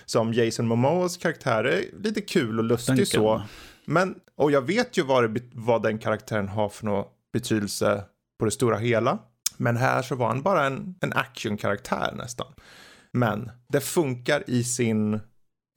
som 0.07 0.33
Jason 0.33 0.67
Momoas 0.67 1.17
karaktär 1.17 1.65
är 1.65 1.85
lite 2.03 2.21
kul 2.21 2.59
och 2.59 2.65
lustig 2.65 2.97
Duncan. 2.97 3.07
så. 3.07 3.43
Men, 3.87 4.15
och 4.35 4.51
jag 4.51 4.63
vet 4.63 4.99
ju 4.99 5.03
vad, 5.03 5.35
det, 5.35 5.43
vad 5.53 5.83
den 5.83 5.99
karaktären 5.99 6.49
har 6.49 6.69
för 6.69 6.85
någon 6.85 7.05
betydelse 7.33 8.05
på 8.39 8.45
det 8.45 8.51
stora 8.51 8.79
hela. 8.79 9.19
Men 9.57 9.77
här 9.77 10.03
så 10.03 10.15
var 10.15 10.29
han 10.29 10.43
bara 10.43 10.67
en, 10.67 10.95
en 11.01 11.13
actionkaraktär 11.13 12.15
nästan. 12.17 12.53
Men 13.13 13.51
det 13.69 13.81
funkar 13.81 14.51
i 14.51 14.65
sin, 14.65 15.15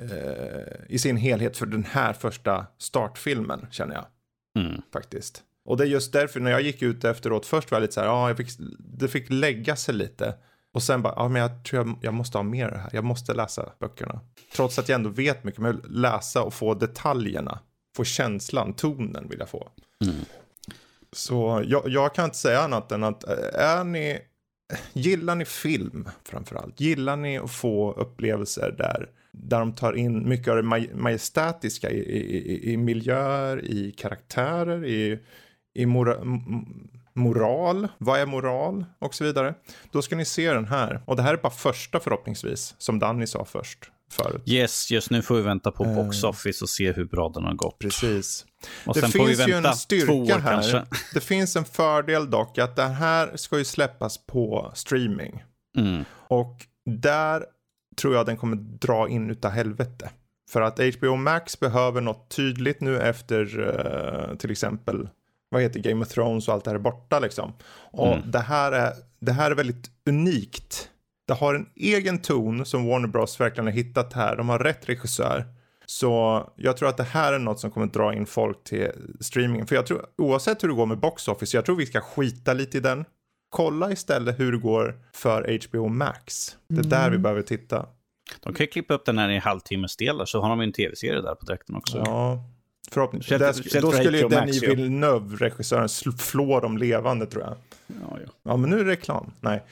eh, 0.02 0.86
i 0.90 1.00
sin 1.00 1.18
helhet 1.18 1.58
för 1.58 1.66
den 1.66 1.84
här 1.84 2.14
första 2.14 2.66
startfilmen 2.78 3.68
känner 3.72 3.96
jag. 3.96 4.06
Mm. 4.64 4.82
Faktiskt. 4.94 5.44
Och 5.66 5.78
det 5.78 5.84
är 5.84 5.88
just 5.88 6.14
därför 6.14 6.40
när 6.40 6.52
jag 6.52 6.62
gick 6.62 6.82
ut 6.82 7.04
efteråt 7.04 7.46
först 7.46 7.72
var 7.72 7.76
jag 7.76 7.82
lite 7.82 7.94
så 7.94 8.00
här, 8.00 8.08
ja, 8.08 8.28
jag 8.28 8.38
fick, 8.38 8.50
det 8.80 9.08
fick 9.08 9.30
lägga 9.30 9.76
sig 9.76 9.96
lite. 9.96 10.36
Och 10.74 10.84
sen 10.84 11.02
bara, 11.02 11.14
ja 11.16 11.28
men 11.28 11.42
jag 11.42 11.64
tror 11.64 11.88
jag, 11.88 11.98
jag 12.02 12.14
måste 12.14 12.38
ha 12.38 12.44
mer 12.44 12.66
av 12.66 12.72
det 12.72 12.78
här. 12.78 12.90
Jag 12.94 13.04
måste 13.04 13.34
läsa 13.34 13.70
böckerna. 13.80 14.20
Trots 14.56 14.80
att 14.80 14.90
jag 14.90 14.96
ändå 14.96 15.10
vet 15.10 15.44
mycket, 15.44 15.62
men 15.62 15.82
läsa 15.90 16.44
och 16.44 16.54
få 16.54 16.74
detaljerna. 16.74 17.60
Få 17.96 18.04
känslan, 18.04 18.74
tonen 18.74 19.30
vill 19.30 19.40
jag 19.40 19.50
få. 19.50 19.70
Mm. 20.06 20.16
Så 21.12 21.64
jag, 21.68 21.90
jag, 21.90 22.16
kan 22.16 22.26
inte 22.26 22.38
säga 22.38 22.60
annat 22.60 22.92
än 22.92 23.04
att 23.04 23.28
eh, 23.28 23.36
är 23.54 23.84
ni, 23.84 24.20
gillar 24.94 25.36
ni 25.36 25.46
film 25.46 26.10
framförallt? 26.24 26.80
Gillar 26.80 27.16
ni 27.16 27.38
att 27.38 27.52
få 27.52 27.92
upplevelser 27.92 28.76
där, 28.78 29.10
där 29.32 29.60
de 29.60 29.76
tar 29.76 29.94
in 29.94 30.30
mycket 30.30 30.48
av 30.48 30.56
det 30.56 30.64
maj, 30.64 30.94
majestätiska 30.94 31.90
i, 31.90 32.00
i, 32.00 32.38
i, 32.38 32.74
i 32.74 32.78
miljöer, 32.78 33.66
i 33.66 33.92
karaktärer, 33.92 34.86
i, 34.86 35.20
i 35.74 35.86
mora, 35.86 36.18
moral, 37.14 37.88
vad 37.98 38.20
är 38.20 38.26
moral 38.26 38.86
och 39.00 39.14
så 39.14 39.24
vidare. 39.24 39.54
Då 39.92 40.02
ska 40.02 40.16
ni 40.16 40.26
se 40.26 40.54
den 40.54 40.66
här. 40.66 41.02
Och 41.06 41.16
det 41.16 41.22
här 41.22 41.34
är 41.34 41.38
bara 41.38 41.54
första 41.54 42.00
förhoppningsvis, 42.00 42.76
som 42.78 43.00
Danny 43.00 43.28
sa 43.28 43.46
först. 43.46 43.92
Förut. 44.10 44.42
Yes, 44.46 44.92
just 44.92 45.10
nu 45.10 45.22
får 45.22 45.36
vi 45.36 45.42
vänta 45.42 45.72
på 45.72 45.84
box 45.84 46.24
eh. 46.24 46.30
office 46.30 46.66
och 46.66 46.70
se 46.70 46.92
hur 46.92 47.06
bra 47.06 47.30
den 47.30 47.44
har 47.44 47.54
gått. 47.54 47.80
Precis. 47.80 48.46
Och 48.86 48.94
det 48.94 49.08
finns 49.08 49.48
ju 49.48 49.54
en 49.54 49.74
styrka 49.74 50.38
här. 50.38 50.52
Kanske. 50.52 50.84
Det 51.14 51.20
finns 51.20 51.56
en 51.56 51.66
fördel 51.66 52.30
dock 52.30 52.58
att 52.58 52.76
det 52.76 52.88
här 52.88 53.32
ska 53.36 53.58
ju 53.58 53.66
släppas 53.66 54.26
på 54.26 54.72
streaming. 54.76 55.44
Mm. 55.78 56.06
Och 56.28 56.56
där 56.86 57.46
tror 57.98 58.16
jag 58.16 58.26
den 58.26 58.38
kommer 58.38 58.56
dra 58.56 59.10
in 59.10 59.30
utav 59.30 59.52
helvete. 59.52 60.10
För 60.52 60.62
att 60.62 60.80
HBO 60.80 61.16
Max 61.16 61.60
behöver 61.60 62.02
något 62.02 62.30
tydligt 62.30 62.82
nu 62.82 63.00
efter 63.00 63.60
uh, 63.60 64.38
till 64.38 64.52
exempel 64.52 65.10
vad 65.50 65.62
heter 65.62 65.80
Game 65.80 66.06
of 66.06 66.12
Thrones 66.12 66.48
och 66.48 66.54
allt 66.54 66.64
det 66.64 66.70
här 66.70 66.76
är 66.76 66.82
borta 66.82 67.20
liksom. 67.20 67.54
Och 67.92 68.14
mm. 68.14 68.32
det, 68.32 68.40
här 68.40 68.72
är, 68.72 68.94
det 69.20 69.32
här 69.32 69.52
är 69.52 69.56
väldigt 69.56 69.92
unikt. 70.06 70.90
Det 71.30 71.36
har 71.36 71.56
en 71.56 71.66
egen 71.76 72.22
ton 72.22 72.66
som 72.66 72.86
Warner 72.86 73.08
Bros 73.08 73.40
verkligen 73.40 73.66
har 73.66 73.74
hittat 73.74 74.14
här. 74.14 74.36
De 74.36 74.50
har 74.50 74.60
rätt 74.60 74.90
regissör. 74.90 75.46
Så 75.86 76.44
jag 76.56 76.78
tror 76.78 76.90
att 76.90 76.98
det 76.98 77.04
här 77.04 77.34
är 77.34 77.40
något 77.40 77.60
som 77.60 77.72
kommer 77.72 77.88
dra 77.88 78.14
in 78.14 78.26
folk 78.26 78.64
till 78.64 78.92
streamingen. 79.20 79.68
För 79.68 79.76
jag 79.76 79.86
tror, 79.86 80.06
oavsett 80.18 80.64
hur 80.64 80.68
det 80.68 80.74
går 80.74 80.86
med 80.86 81.00
Box 81.00 81.28
Office, 81.28 81.58
jag 81.58 81.66
tror 81.66 81.76
vi 81.76 81.86
ska 81.86 82.02
skita 82.02 82.54
lite 82.54 82.78
i 82.78 82.82
den. 82.82 83.06
Kolla 83.50 83.92
istället 83.92 84.40
hur 84.40 84.52
det 84.52 84.58
går 84.58 85.00
för 85.14 85.60
HBO 85.68 85.88
Max. 85.88 86.56
Det 86.68 86.74
är 86.74 86.78
mm. 86.78 86.90
där 86.90 87.10
vi 87.10 87.16
mm. 87.16 87.22
behöver 87.22 87.42
titta. 87.42 87.86
De 88.40 88.54
kan 88.54 88.64
ju 88.64 88.68
klippa 88.68 88.94
upp 88.94 89.06
den 89.06 89.18
här 89.18 89.30
i 89.30 89.38
halvtimmesdelar 89.38 90.26
så 90.26 90.42
har 90.42 90.50
de 90.50 90.60
en 90.60 90.72
tv-serie 90.72 91.22
där 91.22 91.36
på 91.36 91.46
direkten 91.46 91.76
också. 91.76 91.98
Ja, 91.98 92.44
Förhoppningsvis. 92.92 93.40
Där, 93.40 93.82
då 93.82 93.92
skulle 93.92 94.18
ju 94.18 94.28
Denis 94.28 94.64
Villeneuve, 94.64 95.36
regissören, 95.36 95.90
flå 96.18 96.60
dem 96.60 96.78
levande 96.78 97.26
tror 97.26 97.44
jag. 97.44 97.56
Ja, 97.88 98.18
ja. 98.26 98.32
ja 98.44 98.58
men 98.58 98.70
nu 98.70 98.80
är 98.80 98.86
det 98.86 98.92
reklam. 98.92 99.32
Nej. 99.40 99.64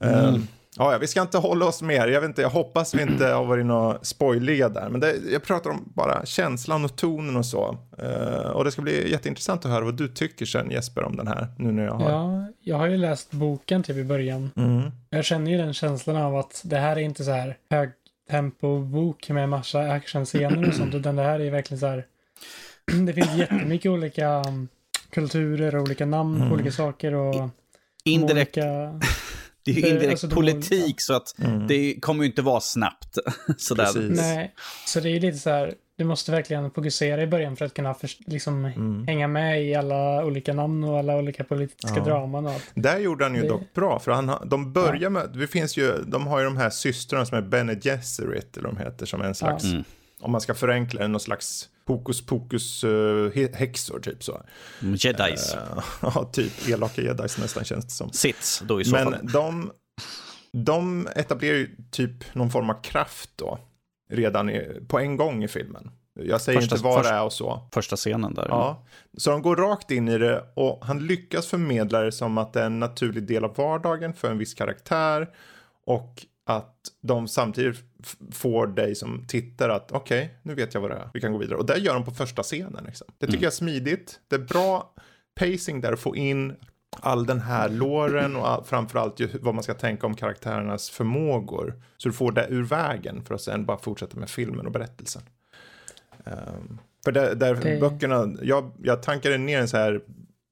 Mm. 0.00 0.34
Uh, 0.34 0.40
ja, 0.78 0.98
vi 0.98 1.06
ska 1.06 1.22
inte 1.22 1.38
hålla 1.38 1.66
oss 1.66 1.82
mer. 1.82 2.08
Jag, 2.08 2.20
vet 2.20 2.28
inte, 2.28 2.42
jag 2.42 2.50
hoppas 2.50 2.94
vi 2.94 3.02
inte 3.02 3.26
har 3.26 3.44
varit 3.44 3.66
några 3.66 3.98
spoiliga 4.02 4.68
där. 4.68 4.88
Men 4.88 5.00
det, 5.00 5.16
jag 5.32 5.42
pratar 5.42 5.70
om 5.70 5.92
bara 5.94 6.26
känslan 6.26 6.84
och 6.84 6.96
tonen 6.96 7.36
och 7.36 7.46
så. 7.46 7.78
Uh, 8.02 8.50
och 8.50 8.64
det 8.64 8.70
ska 8.72 8.82
bli 8.82 9.10
jätteintressant 9.10 9.64
att 9.64 9.70
höra 9.70 9.84
vad 9.84 9.96
du 9.96 10.08
tycker 10.08 10.46
sen 10.46 10.70
Jesper 10.70 11.02
om 11.02 11.16
den 11.16 11.26
här. 11.26 11.46
Nu 11.58 11.72
när 11.72 11.84
jag 11.84 11.94
har... 11.94 12.10
Ja, 12.10 12.46
jag 12.60 12.76
har 12.76 12.86
ju 12.86 12.96
läst 12.96 13.30
boken 13.30 13.82
typ 13.82 13.96
i 13.96 14.04
början. 14.04 14.50
Mm. 14.56 14.90
Jag 15.10 15.24
känner 15.24 15.50
ju 15.50 15.56
den 15.56 15.74
känslan 15.74 16.16
av 16.16 16.36
att 16.36 16.62
det 16.64 16.78
här 16.78 16.96
är 16.96 17.00
inte 17.00 17.24
så 17.24 17.30
här 17.30 17.56
hög 17.70 17.90
tempo-bok 18.30 19.28
med 19.28 19.48
massa 19.48 19.80
actionscener 19.80 20.68
och 20.68 20.74
sånt. 20.74 20.94
Utan 20.94 21.16
det 21.16 21.22
här 21.22 21.40
är 21.40 21.50
verkligen 21.50 21.80
så 21.80 21.86
här 21.86 22.06
det 23.06 23.12
finns 23.12 23.36
jättemycket 23.36 23.90
olika 23.90 24.44
kulturer 25.10 25.76
och 25.76 25.82
olika 25.82 26.06
namn 26.06 26.36
mm. 26.36 26.48
på 26.48 26.54
olika 26.54 26.72
saker. 26.72 27.14
Och 27.14 27.50
indirekt. 28.04 28.56
Olika... 28.56 29.00
Det 29.66 29.72
är 29.72 29.74
ju 29.74 29.88
indirekt 29.88 30.10
alltså, 30.10 30.28
politik 30.28 31.00
så 31.00 31.14
att 31.14 31.38
mm. 31.38 31.66
det 31.66 32.00
kommer 32.00 32.24
ju 32.24 32.30
inte 32.30 32.42
vara 32.42 32.60
snabbt. 32.60 33.18
Sådär. 33.58 34.08
Nej, 34.10 34.54
så 34.86 35.00
det 35.00 35.08
är 35.08 35.12
ju 35.12 35.20
lite 35.20 35.38
så 35.38 35.50
här, 35.50 35.74
du 35.98 36.04
måste 36.04 36.32
verkligen 36.32 36.70
fokusera 36.70 37.22
i 37.22 37.26
början 37.26 37.56
för 37.56 37.64
att 37.64 37.74
kunna 37.74 37.94
för, 37.94 38.10
liksom, 38.26 38.64
mm. 38.64 39.06
hänga 39.06 39.28
med 39.28 39.64
i 39.64 39.74
alla 39.74 40.24
olika 40.24 40.52
namn 40.52 40.84
och 40.84 40.98
alla 40.98 41.16
olika 41.16 41.44
politiska 41.44 41.96
ja. 41.96 42.04
draman 42.04 42.46
och 42.46 42.52
allt. 42.52 42.70
Där 42.74 42.98
gjorde 42.98 43.24
han 43.24 43.34
ju 43.34 43.42
det... 43.42 43.48
dock 43.48 43.74
bra, 43.74 43.98
för 43.98 44.12
han, 44.12 44.32
de 44.46 44.72
börjar 44.72 45.02
ja. 45.02 45.10
med, 45.10 45.30
det 45.34 45.46
finns 45.46 45.76
ju, 45.76 46.04
de 46.06 46.26
har 46.26 46.38
ju 46.38 46.44
de 46.44 46.56
här 46.56 46.70
systrarna 46.70 47.26
som 47.26 47.38
är 47.38 47.42
Bene 47.42 47.74
Gesserit, 47.82 48.56
eller 48.56 48.68
de 48.68 48.76
heter, 48.76 49.06
som 49.06 49.20
är 49.20 49.24
en 49.24 49.34
slags, 49.34 49.64
ja. 49.64 49.70
mm. 49.70 49.84
om 50.20 50.32
man 50.32 50.40
ska 50.40 50.54
förenkla 50.54 51.02
det, 51.02 51.08
någon 51.08 51.20
slags 51.20 51.68
hokus 51.86 52.26
pokus 52.26 52.84
uh, 52.84 53.30
häxor 53.54 54.00
typ 54.00 54.24
så. 54.24 54.42
Jedis. 54.80 55.54
Uh, 55.54 55.84
ja, 56.02 56.30
typ 56.32 56.68
elaka 56.68 57.02
jedis 57.02 57.38
nästan 57.38 57.64
känns 57.64 57.84
det 57.84 57.90
som. 57.90 58.12
Sits 58.12 58.62
då 58.66 58.80
i 58.80 58.84
så 58.84 58.90
Men 58.90 59.04
fall. 59.04 59.18
Men 59.22 59.32
de, 59.32 59.72
de 60.52 61.08
etablerar 61.16 61.56
ju 61.56 61.76
typ 61.90 62.34
någon 62.34 62.50
form 62.50 62.70
av 62.70 62.82
kraft 62.82 63.30
då. 63.36 63.58
Redan 64.10 64.50
i, 64.50 64.80
på 64.88 64.98
en 64.98 65.16
gång 65.16 65.44
i 65.44 65.48
filmen. 65.48 65.90
Jag 66.20 66.40
säger 66.40 66.60
första, 66.60 66.74
inte 66.74 66.84
vad 66.84 66.94
först, 66.94 67.10
det 67.10 67.16
är 67.16 67.24
och 67.24 67.32
så. 67.32 67.68
Första 67.72 67.96
scenen 67.96 68.34
där. 68.34 68.46
Ja. 68.48 68.86
Så 69.16 69.30
de 69.30 69.42
går 69.42 69.56
rakt 69.56 69.90
in 69.90 70.08
i 70.08 70.18
det 70.18 70.44
och 70.54 70.86
han 70.86 71.06
lyckas 71.06 71.46
förmedla 71.46 72.00
det 72.00 72.12
som 72.12 72.38
att 72.38 72.52
det 72.52 72.60
är 72.60 72.66
en 72.66 72.80
naturlig 72.80 73.26
del 73.26 73.44
av 73.44 73.56
vardagen 73.56 74.14
för 74.14 74.30
en 74.30 74.38
viss 74.38 74.54
karaktär. 74.54 75.28
Och 75.86 76.26
att 76.48 76.76
de 77.00 77.28
samtidigt 77.28 77.76
får 78.32 78.66
dig 78.66 78.94
som 78.94 79.24
tittar 79.28 79.68
att 79.68 79.92
okej, 79.92 80.24
okay, 80.24 80.36
nu 80.42 80.54
vet 80.54 80.74
jag 80.74 80.80
vad 80.80 80.90
det 80.90 80.96
är, 80.96 81.10
vi 81.14 81.20
kan 81.20 81.32
gå 81.32 81.38
vidare. 81.38 81.58
Och 81.58 81.66
det 81.66 81.78
gör 81.78 81.94
de 81.94 82.04
på 82.04 82.10
första 82.10 82.42
scenen. 82.42 82.84
Liksom. 82.86 83.06
Det 83.18 83.26
tycker 83.26 83.38
mm. 83.38 83.42
jag 83.42 83.50
är 83.50 83.54
smidigt. 83.54 84.20
Det 84.28 84.36
är 84.36 84.40
bra 84.40 84.94
pacing 85.34 85.80
där 85.80 85.92
att 85.92 86.00
få 86.00 86.16
in 86.16 86.56
all 87.00 87.26
den 87.26 87.40
här 87.40 87.68
låren 87.68 88.36
och 88.36 88.48
all, 88.48 88.64
framförallt 88.64 89.20
ju 89.20 89.28
vad 89.40 89.54
man 89.54 89.64
ska 89.64 89.74
tänka 89.74 90.06
om 90.06 90.14
karaktärernas 90.14 90.90
förmågor. 90.90 91.82
Så 91.96 92.08
du 92.08 92.12
får 92.12 92.32
det 92.32 92.46
ur 92.50 92.62
vägen 92.62 93.24
för 93.24 93.34
att 93.34 93.40
sen 93.40 93.64
bara 93.64 93.78
fortsätta 93.78 94.18
med 94.18 94.30
filmen 94.30 94.66
och 94.66 94.72
berättelsen. 94.72 95.22
Um, 96.24 96.78
för 97.04 97.12
där, 97.12 97.34
där 97.34 97.54
det... 97.54 97.80
böckerna, 97.80 98.34
jag, 98.42 98.72
jag 98.82 99.02
tankade 99.02 99.38
ner 99.38 99.60
en 99.60 99.68
så 99.68 99.76
här 99.76 100.00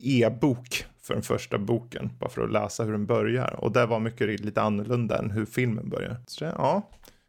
e-bok 0.02 0.86
för 1.06 1.14
den 1.14 1.22
första 1.22 1.58
boken. 1.58 2.10
Bara 2.18 2.30
för 2.30 2.42
att 2.42 2.52
läsa 2.52 2.84
hur 2.84 2.92
den 2.92 3.06
börjar. 3.06 3.54
Och 3.58 3.72
det 3.72 3.86
var 3.86 4.00
mycket 4.00 4.40
lite 4.40 4.62
annorlunda 4.62 5.18
än 5.18 5.30
hur 5.30 5.46
filmen 5.46 5.88
börjar. 5.88 6.16
Så 6.26 6.44
ja, 6.44 6.82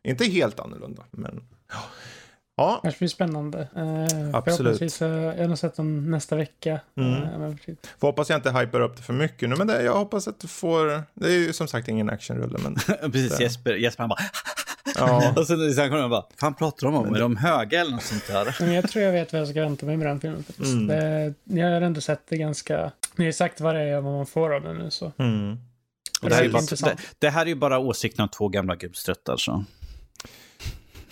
inte 0.03 0.25
helt 0.25 0.59
annorlunda, 0.59 1.03
men 1.11 1.43
ja. 1.71 1.77
Ja. 2.57 2.79
Det 2.83 2.99
blir 2.99 3.07
spännande. 3.07 3.67
Uh, 3.77 4.35
Absolut. 4.35 5.01
Uh, 5.01 5.07
jag 5.07 5.47
har 5.47 5.55
sett 5.55 5.75
dem 5.75 6.11
nästa 6.11 6.35
vecka. 6.35 6.79
Mm. 6.97 7.41
Uh, 7.41 7.55
får 7.99 8.07
hoppas 8.07 8.29
jag 8.29 8.37
inte 8.37 8.51
hypar 8.51 8.79
upp 8.79 8.97
det 8.97 9.03
för 9.03 9.13
mycket 9.13 9.49
nu, 9.49 9.55
men 9.55 9.67
det, 9.67 9.83
jag 9.83 9.93
hoppas 9.93 10.27
att 10.27 10.39
du 10.39 10.47
får... 10.47 11.03
Det 11.13 11.27
är 11.27 11.31
ju 11.31 11.53
som 11.53 11.67
sagt 11.67 11.87
ingen 11.87 12.09
actionrulle, 12.09 12.57
men... 12.63 12.75
Precis, 13.11 13.39
Jesper, 13.39 13.73
Jesper 13.73 14.01
han 14.01 14.09
bara... 14.09 14.19
Ja. 14.97 15.33
och 15.37 15.47
sen, 15.47 15.73
sen 15.73 15.89
kommer 15.89 16.01
han 16.01 16.09
bara, 16.09 16.25
fan 16.39 16.53
pratar 16.53 16.87
de 16.87 16.95
om? 16.95 17.05
Men 17.05 17.15
är 17.15 17.19
de 17.19 17.37
höga 17.37 17.81
eller 17.81 17.91
något 17.91 18.03
sånt 18.03 18.27
där? 18.27 18.55
Men 18.59 18.73
jag 18.73 18.89
tror 18.89 19.05
jag 19.05 19.11
vet 19.11 19.33
vad 19.33 19.41
jag 19.41 19.47
ska 19.47 19.61
vänta 19.61 19.85
mig 19.85 19.97
med 19.97 20.07
den 20.07 20.19
filmen. 20.19 20.43
Mm. 20.59 20.87
Det, 20.87 21.33
jag 21.43 21.71
har 21.71 21.81
ändå 21.81 22.01
sett 22.01 22.21
det 22.27 22.37
ganska... 22.37 22.91
Ni 23.17 23.25
har 23.25 23.31
sagt 23.31 23.61
vad 23.61 23.75
det 23.75 23.81
är 23.81 23.97
och 23.97 24.03
vad 24.03 24.13
man 24.13 24.25
får 24.25 24.53
av 24.53 24.61
den 24.61 24.77
nu 24.77 24.91
så. 24.91 25.11
Mm. 25.17 25.57
Det, 26.21 26.35
här 26.35 26.43
är 26.43 26.49
bara, 26.49 26.61
det, 26.61 26.97
det, 27.19 27.29
här 27.29 27.41
är 27.41 27.49
ju 27.49 27.55
bara 27.55 27.79
åsikten 27.79 28.23
av 28.23 28.27
två 28.27 28.47
gamla 28.47 28.75
gubbstruttar 28.75 29.37
så. 29.37 29.63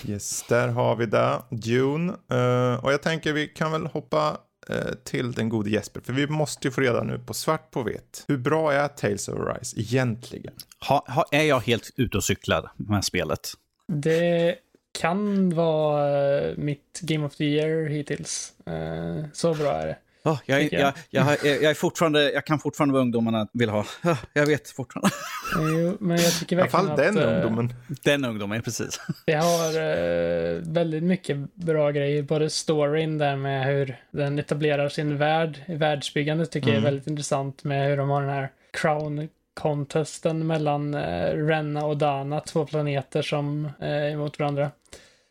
Yes, 0.07 0.45
där 0.49 0.67
har 0.67 0.95
vi 0.95 1.05
det. 1.05 1.41
Dune. 1.49 2.13
Uh, 2.33 2.85
och 2.85 2.93
jag 2.93 3.01
tänker 3.01 3.33
vi 3.33 3.47
kan 3.47 3.71
väl 3.71 3.85
hoppa 3.85 4.37
uh, 4.69 4.93
till 5.03 5.31
den 5.31 5.49
gode 5.49 5.69
Jesper. 5.69 6.01
För 6.01 6.13
vi 6.13 6.27
måste 6.27 6.67
ju 6.67 6.71
få 6.71 6.81
reda 6.81 7.03
nu 7.03 7.19
på 7.19 7.33
svart 7.33 7.71
på 7.71 7.83
vitt. 7.83 8.25
Hur 8.27 8.37
bra 8.37 8.73
är 8.73 8.87
Tales 8.87 9.27
of 9.27 9.39
Arise 9.39 9.79
egentligen? 9.79 10.53
Ha, 10.87 11.05
ha, 11.07 11.25
är 11.31 11.43
jag 11.43 11.59
helt 11.59 11.89
ute 11.95 12.17
och 12.17 12.23
cyklar 12.23 12.71
med 12.75 13.05
spelet? 13.05 13.51
Det 13.87 14.55
kan 14.99 15.49
vara 15.55 16.41
eh, 16.41 16.57
mitt 16.57 16.99
Game 17.01 17.25
of 17.25 17.35
the 17.35 17.45
Year 17.45 17.89
hittills. 17.89 18.53
Uh, 18.69 19.25
så 19.33 19.53
bra 19.53 19.71
är 19.71 19.87
det. 19.87 19.97
Oh, 20.25 20.39
jag, 20.45 20.73
jag. 20.73 20.81
Jag, 20.81 20.93
jag, 21.09 21.37
jag, 21.43 21.63
är 21.63 21.73
fortfarande, 21.73 22.31
jag 22.31 22.45
kan 22.45 22.59
fortfarande 22.59 22.93
vad 22.93 23.01
ungdomarna 23.01 23.47
vill 23.53 23.69
ha. 23.69 23.85
Jag 24.33 24.45
vet 24.45 24.69
fortfarande. 24.69 25.09
Jo, 25.55 25.97
men 25.99 26.17
jag 26.17 26.39
tycker 26.39 26.55
verkligen 26.55 26.85
I 26.85 26.89
alla 26.89 26.97
fall 26.97 27.13
den 27.13 27.17
att, 27.17 27.33
ungdomen. 27.35 27.73
Den 28.03 28.25
ungdomen, 28.25 28.61
precis. 28.61 29.01
Det 29.25 29.33
har 29.33 29.67
uh, 29.67 30.73
väldigt 30.73 31.03
mycket 31.03 31.55
bra 31.55 31.91
grejer. 31.91 32.23
Både 32.23 32.49
storyn 32.49 33.17
där 33.17 33.35
med 33.35 33.65
hur 33.65 34.01
den 34.11 34.39
etablerar 34.39 34.89
sin 34.89 35.17
värld. 35.17 35.63
Världsbyggandet 35.67 36.51
tycker 36.51 36.67
mm. 36.67 36.73
jag 36.73 36.83
är 36.83 36.87
mm. 36.87 36.93
väldigt 36.93 37.07
intressant 37.07 37.63
med 37.63 37.89
hur 37.89 37.97
de 37.97 38.09
har 38.09 38.21
den 38.21 38.29
här 38.29 38.51
crown 38.71 39.29
contesten 39.53 40.47
mellan 40.47 40.93
uh, 40.93 41.47
Renna 41.47 41.85
och 41.85 41.97
Dana, 41.97 42.39
två 42.39 42.65
planeter 42.65 43.21
som 43.21 43.69
är 43.79 44.07
uh, 44.07 44.13
emot 44.13 44.39
varandra. 44.39 44.71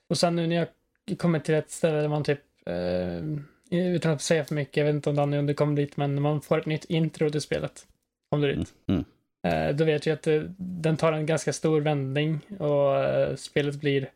Och 0.09 0.19
sen 0.19 0.37
nu 0.37 0.47
när 0.47 0.57
jag 0.57 0.69
kommer 1.19 1.39
till 1.39 1.55
ett 1.55 1.71
ställe 1.71 1.97
där 1.97 2.09
man 2.09 2.25
typ 2.25 2.41
utan 3.79 4.13
att 4.13 4.23
säga 4.23 4.45
för 4.45 4.55
mycket, 4.55 4.77
jag 4.77 4.85
vet 4.85 4.95
inte 4.95 5.11
om 5.11 5.17
Danny 5.17 5.39
om 5.39 5.47
du 5.47 5.55
dit, 5.75 5.97
men 5.97 6.23
man 6.23 6.41
får 6.41 6.59
ett 6.59 6.67
nytt 6.67 6.85
intro 6.85 7.31
till 7.31 7.41
spelet. 7.41 7.87
Om 8.31 8.41
du 8.41 8.55
dit. 8.55 8.75
Mm. 8.89 9.05
Mm. 9.45 9.69
Eh, 9.69 9.77
då 9.77 9.85
vet 9.85 10.07
jag 10.07 10.15
att 10.15 10.23
det, 10.23 10.55
den 10.59 10.97
tar 10.97 11.13
en 11.13 11.27
ganska 11.27 11.53
stor 11.53 11.81
vändning 11.81 12.41
och 12.59 13.29
uh, 13.31 13.37
spelet 13.37 13.81
blir 13.81 14.11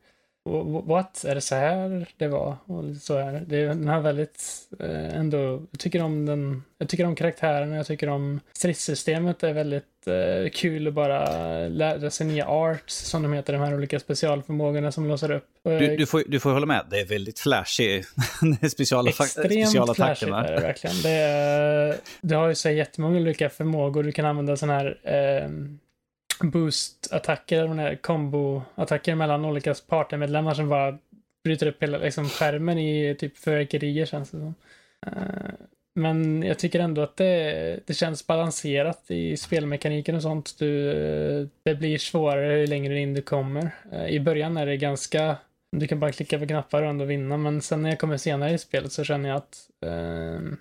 What? 0.84 1.24
Är 1.24 1.34
det 1.34 1.40
så 1.40 1.54
här 1.54 2.06
det 2.16 2.28
var? 2.28 2.56
Och 2.66 2.84
så 3.00 3.16
är 3.16 3.32
det. 3.32 3.66
Den 3.66 3.88
har 3.88 4.00
väldigt 4.00 4.42
eh, 4.80 5.18
ändå, 5.18 5.62
jag 5.70 5.80
tycker 5.80 6.02
om 6.02 6.26
den, 6.26 6.62
jag 6.78 6.88
tycker 6.88 7.06
om 7.06 7.14
karaktärerna, 7.14 7.76
jag 7.76 7.86
tycker 7.86 8.08
om 8.08 8.40
stridssystemet 8.52 9.42
är 9.42 9.52
väldigt 9.52 10.06
eh, 10.06 10.50
kul 10.50 10.88
att 10.88 10.94
bara 10.94 11.28
lära 11.68 12.10
sig 12.10 12.26
nya 12.26 12.46
arts, 12.46 12.94
som 12.94 13.22
de 13.22 13.32
heter, 13.32 13.52
de 13.52 13.58
här 13.58 13.74
olika 13.74 14.00
specialförmågorna 14.00 14.92
som 14.92 15.08
låser 15.08 15.30
upp. 15.30 15.48
Du, 15.62 15.96
du, 15.96 16.06
får, 16.06 16.22
du 16.26 16.40
får 16.40 16.50
hålla 16.50 16.66
med, 16.66 16.86
det 16.90 17.00
är 17.00 17.06
väldigt 17.06 17.38
flashy, 17.38 18.02
speciala, 18.70 19.10
Extremt. 19.10 19.52
Extremt 19.52 19.98
är 19.98 20.54
det 20.54 20.60
verkligen. 20.60 21.02
Det, 21.02 21.10
är, 21.10 21.96
du 22.20 22.34
har 22.34 22.48
ju 22.48 22.54
så 22.54 22.70
jättemånga 22.70 23.16
olika 23.16 23.48
förmågor, 23.48 24.02
du 24.02 24.12
kan 24.12 24.24
använda 24.24 24.56
sån 24.56 24.70
här 24.70 24.98
eh, 25.02 25.50
boost-attacker, 26.40 27.62
de 27.62 27.78
här 27.78 27.94
combo-attacker 27.94 29.14
mellan 29.14 29.44
olika 29.44 29.74
partnermedlemmar 29.88 30.54
som 30.54 30.68
bara 30.68 30.98
bryter 31.44 31.66
upp 31.66 31.82
hela 31.82 31.98
liksom, 31.98 32.28
skärmen 32.28 32.78
i 32.78 33.16
typ 33.18 33.38
fyrverkerier 33.38 34.06
känns 34.06 34.30
det 34.30 34.38
som. 34.38 34.54
Uh, 35.06 35.50
men 35.94 36.42
jag 36.42 36.58
tycker 36.58 36.80
ändå 36.80 37.02
att 37.02 37.16
det, 37.16 37.80
det 37.86 37.94
känns 37.94 38.26
balanserat 38.26 39.10
i 39.10 39.36
spelmekaniken 39.36 40.16
och 40.16 40.22
sånt. 40.22 40.58
Du, 40.58 40.90
eh, 40.90 41.46
det 41.62 41.74
blir 41.74 41.98
svårare 41.98 42.58
ju 42.58 42.66
längre 42.66 42.98
in 42.98 43.14
du 43.14 43.22
kommer. 43.22 43.70
Uh, 43.92 44.08
I 44.08 44.20
början 44.20 44.56
är 44.56 44.66
det 44.66 44.76
ganska 44.76 45.36
du 45.72 45.86
kan 45.86 46.00
bara 46.00 46.12
klicka 46.12 46.38
på 46.38 46.46
knappar 46.46 46.82
och 46.82 46.88
ändå 46.88 47.04
vinna, 47.04 47.36
men 47.36 47.62
sen 47.62 47.82
när 47.82 47.90
jag 47.90 47.98
kommer 47.98 48.16
senare 48.16 48.52
i 48.52 48.58
spelet 48.58 48.92
så 48.92 49.04
känner 49.04 49.28
jag 49.28 49.36
att 49.36 49.68
uh, 49.86 50.52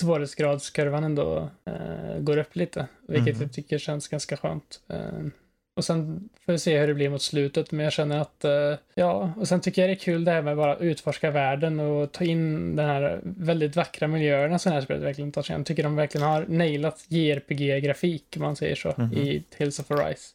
svårighetsgradskurvan 0.00 1.04
ändå 1.04 1.50
uh, 1.68 2.18
går 2.20 2.36
upp 2.36 2.56
lite. 2.56 2.86
Vilket 3.08 3.34
mm. 3.34 3.42
jag 3.42 3.52
tycker 3.52 3.78
känns 3.78 4.08
ganska 4.08 4.36
skönt. 4.36 4.80
Uh, 4.92 5.28
och 5.76 5.84
sen 5.84 6.28
får 6.44 6.52
vi 6.52 6.58
se 6.58 6.78
hur 6.78 6.88
det 6.88 6.94
blir 6.94 7.08
mot 7.08 7.22
slutet, 7.22 7.72
men 7.72 7.84
jag 7.84 7.92
känner 7.92 8.18
att, 8.18 8.44
uh, 8.44 8.78
ja, 8.94 9.32
och 9.36 9.48
sen 9.48 9.60
tycker 9.60 9.82
jag 9.82 9.88
det 9.88 9.94
är 9.94 9.98
kul 9.98 10.24
det 10.24 10.30
här 10.30 10.42
med 10.42 10.56
bara 10.56 10.76
utforska 10.76 11.30
världen 11.30 11.80
och 11.80 12.12
ta 12.12 12.24
in 12.24 12.76
den 12.76 12.86
här 12.86 13.20
väldigt 13.22 13.76
vackra 13.76 14.08
miljöerna 14.08 14.58
som 14.58 14.70
det 14.70 14.74
här 14.74 14.82
spelet 14.82 15.02
verkligen 15.02 15.32
tar 15.32 15.42
sig 15.42 15.56
Jag 15.56 15.66
tycker 15.66 15.82
de 15.82 15.96
verkligen 15.96 16.26
har 16.26 16.46
nailat 16.48 17.04
JRPG-grafik, 17.08 18.36
om 18.36 18.42
man 18.42 18.56
säger 18.56 18.74
så, 18.74 18.94
mm. 18.98 19.12
i 19.12 19.44
Tales 19.58 19.78
of 19.78 19.90
Arise. 19.90 20.30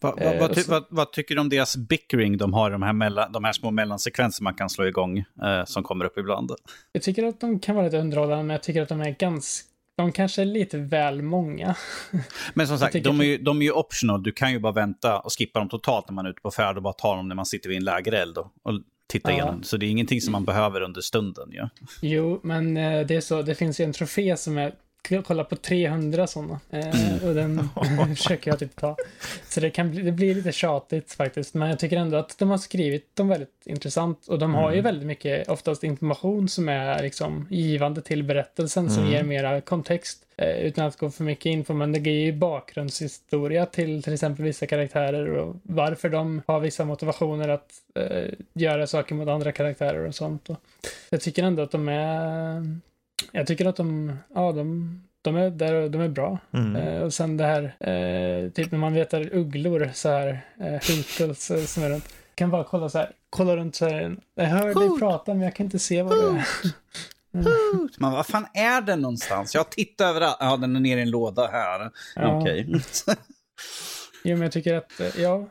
Va, 0.00 0.14
va, 0.16 0.22
eh, 0.22 0.40
vad, 0.40 0.54
ty, 0.54 0.62
vad, 0.90 1.12
tycker 1.12 1.34
du 1.34 1.40
om 1.40 1.48
deras 1.48 1.76
bickering 1.76 2.36
de 2.36 2.52
har, 2.52 2.70
de 2.70 2.82
här, 2.82 2.92
mellan, 2.92 3.32
de 3.32 3.44
här 3.44 3.52
små 3.52 3.70
mellansekvenser 3.70 4.42
man 4.44 4.54
kan 4.54 4.70
slå 4.70 4.86
igång 4.86 5.18
eh, 5.18 5.64
som 5.66 5.82
kommer 5.82 6.04
upp 6.04 6.18
ibland? 6.18 6.50
Jag 6.92 7.02
tycker 7.02 7.24
att 7.24 7.40
de 7.40 7.60
kan 7.60 7.74
vara 7.74 7.84
lite 7.84 7.98
underhållande, 7.98 8.44
men 8.44 8.54
jag 8.54 8.62
tycker 8.62 8.82
att 8.82 8.88
de 8.88 9.00
är 9.00 9.10
ganska 9.10 9.68
de 9.96 10.12
kanske 10.12 10.42
är 10.42 10.46
lite 10.46 10.78
väl 10.78 11.22
många. 11.22 11.76
Men 12.54 12.68
som 12.68 12.78
sagt, 12.78 13.04
de 13.04 13.20
är, 13.20 13.24
ju, 13.24 13.38
de 13.38 13.60
är 13.60 13.64
ju 13.64 13.72
optional. 13.72 14.22
Du 14.22 14.32
kan 14.32 14.52
ju 14.52 14.58
bara 14.58 14.72
vänta 14.72 15.18
och 15.18 15.38
skippa 15.38 15.58
dem 15.58 15.68
totalt 15.68 16.08
när 16.08 16.14
man 16.14 16.26
är 16.26 16.30
ute 16.30 16.40
på 16.40 16.50
färd 16.50 16.76
och 16.76 16.82
bara 16.82 16.92
ta 16.92 17.16
dem 17.16 17.28
när 17.28 17.34
man 17.34 17.46
sitter 17.46 17.68
vid 17.68 17.78
en 17.78 17.84
lägereld 17.84 18.38
och, 18.38 18.46
och 18.62 18.80
titta 19.06 19.30
ja. 19.30 19.36
igenom. 19.36 19.62
Så 19.62 19.76
det 19.76 19.86
är 19.86 19.90
ingenting 19.90 20.20
som 20.20 20.32
man 20.32 20.44
behöver 20.44 20.80
under 20.80 21.00
stunden. 21.00 21.48
Ja. 21.52 21.68
Jo, 22.02 22.40
men 22.42 22.76
eh, 22.76 23.06
det 23.06 23.16
är 23.16 23.20
så. 23.20 23.42
Det 23.42 23.54
finns 23.54 23.80
ju 23.80 23.84
en 23.84 23.92
trofé 23.92 24.36
som 24.36 24.58
är 24.58 24.74
kolla 25.24 25.44
på 25.44 25.56
300 25.56 26.26
sådana. 26.26 26.60
Eh, 26.70 27.06
mm. 27.06 27.28
och 27.28 27.34
den 27.34 27.68
försöker 28.16 28.50
jag 28.50 28.58
typ 28.58 28.76
ta. 28.76 28.96
Så 29.48 29.60
det, 29.60 29.70
kan 29.70 29.90
bli, 29.90 30.02
det 30.02 30.12
blir 30.12 30.34
lite 30.34 30.52
tjatigt 30.52 31.12
faktiskt. 31.12 31.54
Men 31.54 31.68
jag 31.68 31.78
tycker 31.78 31.96
ändå 31.96 32.16
att 32.16 32.38
de 32.38 32.50
har 32.50 32.58
skrivit 32.58 33.16
dem 33.16 33.28
väldigt 33.28 33.62
intressant. 33.64 34.26
Och 34.28 34.38
de 34.38 34.50
mm. 34.50 34.54
har 34.54 34.70
ju 34.70 34.78
mm. 34.78 34.84
väldigt 34.84 35.06
mycket, 35.06 35.48
oftast 35.48 35.84
information 35.84 36.48
som 36.48 36.68
är 36.68 37.02
liksom 37.02 37.46
givande 37.50 38.02
till 38.02 38.22
berättelsen. 38.22 38.90
Som 38.90 39.02
mm. 39.02 39.14
ger 39.14 39.22
mera 39.22 39.60
kontext. 39.60 40.20
Eh, 40.36 40.56
utan 40.56 40.86
att 40.86 40.98
gå 40.98 41.10
för 41.10 41.24
mycket 41.24 41.46
info. 41.46 41.74
Men 41.74 41.92
det 41.92 41.98
ger 41.98 42.24
ju 42.24 42.32
bakgrundshistoria 42.32 43.66
till 43.66 44.02
till 44.02 44.12
exempel 44.12 44.44
vissa 44.44 44.66
karaktärer. 44.66 45.26
Och 45.26 45.56
varför 45.62 46.08
de 46.08 46.42
har 46.46 46.60
vissa 46.60 46.84
motivationer 46.84 47.48
att 47.48 47.72
eh, 47.94 48.32
göra 48.52 48.86
saker 48.86 49.14
mot 49.14 49.28
andra 49.28 49.52
karaktärer 49.52 50.06
och 50.06 50.14
sånt. 50.14 50.50
Och 50.50 50.56
jag 51.10 51.20
tycker 51.20 51.42
ändå 51.42 51.62
att 51.62 51.70
de 51.70 51.88
är 51.88 52.78
jag 53.32 53.46
tycker 53.46 53.66
att 53.66 53.76
de, 53.76 54.16
ja, 54.34 54.52
de, 54.52 55.00
de 55.22 55.36
är 55.36 55.50
där 55.50 55.88
de 55.88 56.00
är 56.00 56.08
bra. 56.08 56.38
Mm. 56.52 56.76
Eh, 56.76 57.02
och 57.02 57.14
sen 57.14 57.36
det 57.36 57.44
här, 57.44 57.62
eh, 57.80 58.50
typ 58.50 58.70
när 58.70 58.78
man 58.78 58.94
letar 58.94 59.34
ugglor 59.34 59.90
så 59.94 60.08
här, 60.08 60.46
eh, 60.60 60.74
eh, 60.74 61.64
som 61.64 61.82
är 61.82 61.90
runt. 61.90 62.08
Kan 62.34 62.50
bara 62.50 62.64
kolla 62.64 62.88
så 62.88 62.98
här, 62.98 63.10
kolla 63.30 63.56
runt 63.56 63.76
så 63.76 63.88
här. 63.88 64.16
Jag 64.34 64.44
hör 64.44 64.74
dig 64.74 64.98
prata 64.98 65.34
men 65.34 65.42
jag 65.42 65.54
kan 65.54 65.66
inte 65.66 65.78
se 65.78 66.02
vad 66.02 66.16
det 66.16 66.24
är. 66.24 66.44
Mm. 67.34 67.88
Man, 67.98 68.12
vad 68.12 68.26
fan 68.26 68.46
är 68.54 68.80
den 68.80 69.00
någonstans? 69.00 69.54
Jag 69.54 69.70
tittar 69.70 70.08
överallt. 70.08 70.36
Ja, 70.40 70.56
den 70.56 70.76
är 70.76 70.80
nere 70.80 70.98
i 70.98 71.02
en 71.02 71.10
låda 71.10 71.46
här. 71.46 71.90
Ja. 72.14 72.40
Okej. 72.40 72.66
Okay. 72.68 72.80
jo, 74.24 74.36
men 74.36 74.42
jag 74.42 74.52
tycker 74.52 74.74
att, 74.74 75.00
eh, 75.00 75.20
ja, 75.20 75.46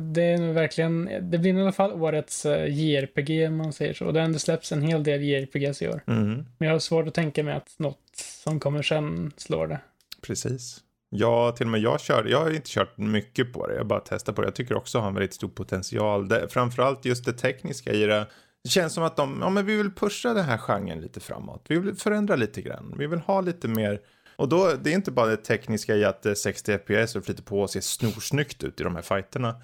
det 0.00 0.22
är 0.22 0.38
nog 0.38 0.54
verkligen, 0.54 1.04
det 1.30 1.38
blir 1.38 1.58
i 1.58 1.60
alla 1.60 1.72
fall 1.72 1.92
årets 1.92 2.46
eh, 2.46 2.74
JRPG 2.74 3.48
om 3.48 3.56
man 3.56 3.72
säger 3.72 3.94
så. 3.94 4.06
Och 4.06 4.12
det 4.12 4.20
har 4.20 4.24
ändå 4.24 4.38
släppts 4.38 4.72
en 4.72 4.82
hel 4.82 5.02
del 5.02 5.22
JRPGs 5.22 5.82
i 5.82 5.88
år. 5.88 6.00
Mm. 6.06 6.46
Men 6.58 6.68
jag 6.68 6.74
har 6.74 6.78
svårt 6.78 7.08
att 7.08 7.14
tänka 7.14 7.42
mig 7.42 7.54
att 7.54 7.74
något 7.78 8.16
som 8.16 8.60
kommer 8.60 8.82
sen 8.82 9.32
slår 9.36 9.66
det. 9.66 9.80
Precis. 10.26 10.80
Ja, 11.10 11.52
till 11.52 11.66
och 11.66 11.70
med 11.70 11.80
jag 11.80 12.00
kör, 12.00 12.24
jag 12.24 12.38
har 12.38 12.50
inte 12.50 12.70
kört 12.70 12.98
mycket 12.98 13.52
på 13.52 13.66
det, 13.66 13.74
jag 13.74 13.86
bara 13.86 14.00
testar 14.00 14.32
på 14.32 14.42
det. 14.42 14.46
Jag 14.46 14.54
tycker 14.54 14.76
också 14.76 14.98
har 14.98 15.08
en 15.08 15.14
väldigt 15.14 15.34
stor 15.34 15.48
potential. 15.48 16.28
Det, 16.28 16.48
framförallt 16.48 17.04
just 17.04 17.24
det 17.24 17.32
tekniska 17.32 17.92
i 17.92 18.06
det. 18.06 18.26
Det 18.64 18.70
känns 18.70 18.92
som 18.92 19.04
att 19.04 19.16
de, 19.16 19.38
ja 19.40 19.50
men 19.50 19.66
vi 19.66 19.76
vill 19.76 19.90
pusha 19.90 20.34
den 20.34 20.44
här 20.44 20.58
genren 20.58 21.00
lite 21.00 21.20
framåt. 21.20 21.64
Vi 21.68 21.78
vill 21.78 21.94
förändra 21.94 22.36
lite 22.36 22.62
grann. 22.62 22.94
Vi 22.98 23.06
vill 23.06 23.18
ha 23.18 23.40
lite 23.40 23.68
mer 23.68 24.00
och 24.36 24.48
då, 24.48 24.72
det 24.72 24.90
är 24.90 24.94
inte 24.94 25.10
bara 25.10 25.26
det 25.26 25.36
tekniska 25.36 25.94
i 25.96 26.04
att 26.04 26.26
eh, 26.26 26.28
det 26.28 26.30
är 26.30 26.34
60 26.34 26.78
FPS 26.78 27.16
och 27.16 27.24
flyter 27.24 27.42
på 27.42 27.60
och 27.60 27.70
ser 27.70 27.80
snorsnyggt 27.80 28.64
ut 28.64 28.80
i 28.80 28.84
de 28.84 28.94
här 28.94 29.02
fighterna. 29.02 29.60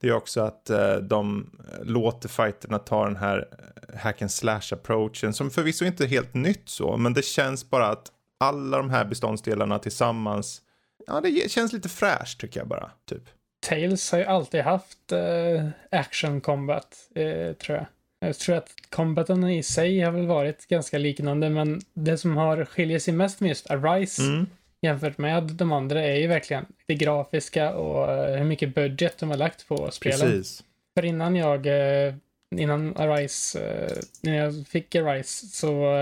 Det 0.00 0.08
är 0.08 0.12
också 0.12 0.40
att 0.40 0.70
eh, 0.70 0.96
de 0.96 1.50
eh, 1.72 1.84
låter 1.84 2.28
fighterna 2.28 2.78
ta 2.78 3.04
den 3.04 3.16
här 3.16 3.48
eh, 3.52 3.98
hack 3.98 4.22
and 4.22 4.30
slash 4.30 4.72
approachen 4.72 5.32
som 5.32 5.50
förvisso 5.50 5.84
inte 5.84 6.04
är 6.04 6.08
helt 6.08 6.34
nytt 6.34 6.68
så, 6.68 6.96
men 6.96 7.14
det 7.14 7.24
känns 7.24 7.70
bara 7.70 7.86
att 7.86 8.10
alla 8.40 8.76
de 8.76 8.90
här 8.90 9.04
beståndsdelarna 9.04 9.78
tillsammans, 9.78 10.62
ja 11.06 11.20
det 11.20 11.50
känns 11.50 11.72
lite 11.72 11.88
fräscht 11.88 12.40
tycker 12.40 12.60
jag 12.60 12.68
bara, 12.68 12.90
typ. 13.08 13.22
Tales 13.66 14.12
har 14.12 14.18
ju 14.18 14.24
alltid 14.24 14.60
haft 14.60 15.12
eh, 15.12 15.68
action 15.90 16.40
combat, 16.40 16.96
eh, 17.14 17.52
tror 17.52 17.78
jag. 17.78 17.86
Jag 18.26 18.38
tror 18.38 18.56
att 18.56 18.70
combaten 18.90 19.48
i 19.48 19.62
sig 19.62 20.00
har 20.00 20.12
väl 20.12 20.26
varit 20.26 20.68
ganska 20.68 20.98
liknande, 20.98 21.50
men 21.50 21.80
det 21.94 22.18
som 22.18 22.36
har 22.36 22.64
skiljer 22.64 22.98
sig 22.98 23.14
mest 23.14 23.40
med 23.40 23.48
just 23.48 23.70
Arise 23.70 24.22
mm. 24.22 24.46
jämfört 24.82 25.18
med 25.18 25.42
de 25.42 25.72
andra 25.72 26.02
är 26.02 26.16
ju 26.16 26.26
verkligen 26.26 26.66
det 26.86 26.94
grafiska 26.94 27.74
och 27.74 28.12
eh, 28.12 28.38
hur 28.38 28.44
mycket 28.44 28.74
budget 28.74 29.18
de 29.18 29.30
har 29.30 29.36
lagt 29.36 29.68
på 29.68 29.90
spelen. 29.90 30.20
Precis. 30.20 30.64
För 30.98 31.04
innan 31.04 31.36
jag, 31.36 31.66
eh, 31.66 32.14
innan 32.56 32.96
Arise, 32.96 33.60
eh, 33.60 33.96
när 34.20 34.36
jag 34.36 34.66
fick 34.66 34.94
Arise 34.94 35.46
så 35.46 35.94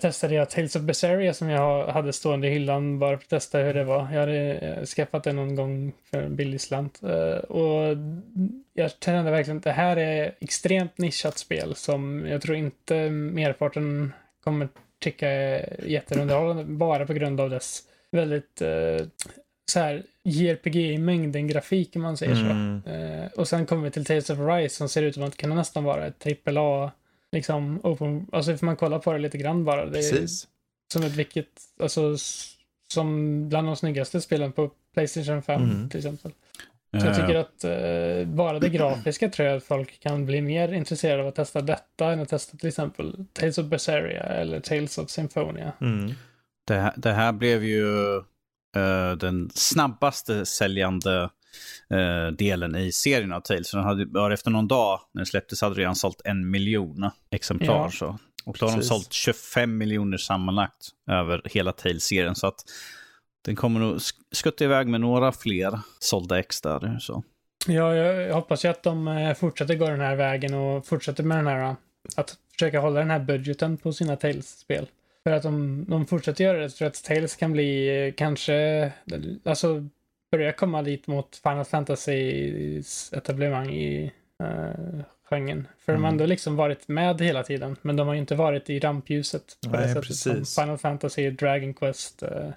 testade 0.00 0.34
jag 0.34 0.50
Tales 0.50 0.76
of 0.76 0.82
Berseria 0.82 1.34
som 1.34 1.48
jag 1.48 1.86
hade 1.86 2.12
stående 2.12 2.48
i 2.48 2.50
hyllan 2.50 2.98
bara 2.98 3.16
för 3.16 3.24
att 3.24 3.28
testa 3.30 3.58
hur 3.58 3.74
det 3.74 3.84
var. 3.84 4.08
Jag 4.12 4.20
hade 4.20 4.54
eh, 4.54 4.84
skaffat 4.84 5.24
det 5.24 5.32
någon 5.32 5.54
gång 5.56 5.92
för 6.10 6.22
en 6.22 6.36
billig 6.36 6.60
slant. 6.60 7.02
Eh, 7.02 7.38
och 7.38 7.96
jag 8.74 8.90
kände 9.04 9.30
verkligen 9.30 9.56
att 9.58 9.64
det 9.64 9.72
här 9.72 9.96
är 9.96 10.34
extremt 10.40 10.98
nischat 10.98 11.38
spel 11.38 11.74
som 11.74 12.26
jag 12.26 12.42
tror 12.42 12.56
inte 12.56 13.10
merparten 13.10 14.12
kommer 14.44 14.68
tycka 15.00 15.28
är 15.28 15.84
jätteunderhållande 15.86 16.64
bara 16.64 17.06
på 17.06 17.12
grund 17.12 17.40
av 17.40 17.50
dess 17.50 17.82
väldigt 18.10 18.62
så 19.70 19.80
här 19.80 20.02
JRPG 20.22 20.76
i 20.76 20.98
mängden 20.98 21.46
grafik 21.46 21.96
om 21.96 22.02
man 22.02 22.16
säger 22.16 22.32
Mm. 22.32 22.82
så. 22.84 22.90
Eh, 22.90 23.26
och 23.36 23.48
sen 23.48 23.66
kommer 23.66 23.84
vi 23.84 23.90
till 23.90 24.04
Tales 24.04 24.30
of 24.30 24.38
Rise 24.38 24.76
som 24.76 24.88
ser 24.88 25.02
ut 25.02 25.14
som 25.14 25.22
att 25.22 25.36
kunna 25.36 25.54
nästan 25.54 25.84
vara 25.84 26.06
ett 26.06 26.26
AAA, 26.46 26.90
liksom 27.32 27.80
open, 27.82 28.26
alltså 28.32 28.56
får 28.56 28.66
man 28.66 28.76
kolla 28.76 28.98
på 28.98 29.12
det 29.12 29.18
lite 29.18 29.38
grann 29.38 29.64
bara. 29.64 29.86
Det 29.86 29.98
är 29.98 30.10
Precis. 30.12 30.48
som 30.92 31.02
ett 31.02 31.12
vilket, 31.16 31.48
alltså 31.82 32.16
som 32.92 33.48
bland 33.48 33.66
de 33.68 33.76
snyggaste 33.76 34.20
spelen 34.20 34.52
på 34.52 34.70
Playstation 34.94 35.42
5 35.42 35.62
Mm. 35.62 35.88
till 35.88 35.98
exempel. 35.98 36.32
Så 37.00 37.06
jag 37.06 37.16
tycker 37.16 37.34
att 37.34 37.64
eh, 37.64 38.34
bara 38.34 38.58
det 38.58 38.68
grafiska 38.68 39.28
tror 39.28 39.48
jag 39.48 39.56
att 39.56 39.64
folk 39.64 40.00
kan 40.00 40.26
bli 40.26 40.40
mer 40.40 40.72
intresserade 40.72 41.22
av 41.22 41.28
att 41.28 41.34
testa 41.34 41.60
detta 41.60 42.12
än 42.12 42.20
att 42.20 42.28
testa 42.28 42.56
till 42.56 42.68
exempel 42.68 43.24
Tales 43.32 43.58
of 43.58 43.66
Berseria 43.66 44.22
eller 44.22 44.60
Tales 44.60 44.98
of 44.98 45.10
Symphonia. 45.10 45.72
Mm. 45.80 46.12
Det, 46.66 46.74
här- 46.74 46.94
det 46.96 47.12
här 47.12 47.32
blev 47.32 47.64
ju 47.64 48.16
eh, 48.76 49.12
den 49.20 49.50
snabbaste 49.54 50.46
säljande 50.46 51.30
eh, 51.90 52.32
delen 52.32 52.76
i 52.76 52.92
serien 52.92 53.32
av 53.32 53.40
Tales. 53.40 53.68
Så 53.70 53.76
Den 53.76 53.86
hade, 53.86 54.06
bara 54.06 54.34
efter 54.34 54.50
någon 54.50 54.68
dag 54.68 55.00
när 55.14 55.18
den 55.20 55.26
släpptes 55.26 55.60
hade 55.62 55.74
det 55.74 55.80
redan 55.80 55.96
sålt 55.96 56.20
en 56.24 56.50
miljon 56.50 57.10
exemplar. 57.30 57.66
Ja. 57.84 57.90
Så. 57.90 58.18
Och 58.44 58.56
då 58.60 58.66
har 58.66 58.70
de 58.70 58.76
Precis. 58.76 58.88
sålt 58.88 59.12
25 59.12 59.78
miljoner 59.78 60.16
sammanlagt 60.16 60.88
över 61.10 61.42
hela 61.44 61.72
Tales-serien. 61.72 62.34
Så 62.34 62.46
att 62.46 62.64
den 63.44 63.56
kommer 63.56 63.80
nog 63.80 63.96
sk- 63.96 64.12
skutta 64.32 64.64
iväg 64.64 64.86
med 64.86 65.00
några 65.00 65.32
fler 65.32 65.78
sålda 65.98 66.38
ex 66.38 66.60
där. 66.60 66.98
Så. 67.00 67.22
Ja, 67.66 67.94
jag, 67.94 68.22
jag 68.28 68.34
hoppas 68.34 68.64
ju 68.64 68.68
att 68.68 68.82
de 68.82 69.08
eh, 69.08 69.34
fortsätter 69.34 69.74
gå 69.74 69.88
den 69.88 70.00
här 70.00 70.16
vägen 70.16 70.54
och 70.54 70.86
fortsätter 70.86 71.22
med 71.24 71.38
den 71.38 71.46
här, 71.46 71.62
eh, 71.70 71.74
att 72.16 72.36
försöka 72.52 72.80
hålla 72.80 73.00
den 73.00 73.10
här 73.10 73.18
budgeten 73.20 73.76
på 73.76 73.92
sina 73.92 74.16
Tales-spel. 74.16 74.86
För 75.24 75.30
att 75.32 75.44
om 75.44 75.84
de 75.88 76.06
fortsätter 76.06 76.44
göra 76.44 76.58
det 76.58 76.70
så 76.70 76.76
tror 76.76 76.86
jag 76.86 76.90
att 76.90 77.04
Tales 77.04 77.36
kan 77.36 77.52
bli 77.52 78.04
eh, 78.06 78.14
kanske, 78.16 78.92
alltså 79.44 79.88
börja 80.30 80.52
komma 80.52 80.80
lite 80.80 81.10
mot 81.10 81.36
Final 81.42 81.64
Fantasys 81.64 83.12
etablimang 83.12 83.70
i 83.70 84.12
uh, 84.42 85.00
genren. 85.30 85.68
För 85.78 85.92
de 85.92 86.02
har 86.04 86.08
Mm. 86.10 86.14
ändå 86.14 86.26
liksom 86.26 86.56
varit 86.56 86.88
med 86.88 87.20
hela 87.20 87.42
tiden, 87.42 87.76
men 87.82 87.96
de 87.96 88.06
har 88.06 88.14
ju 88.14 88.20
inte 88.20 88.34
varit 88.34 88.70
i 88.70 88.78
rampljuset 88.78 89.56
på 89.66 89.70
Nej, 89.76 89.94
det 89.94 90.00
precis. 90.02 90.22
som 90.52 90.62
Final 90.64 90.78
Fantasy, 90.78 91.30
Dragon 91.30 91.74
Quest, 91.74 92.22
eh, 92.22 92.50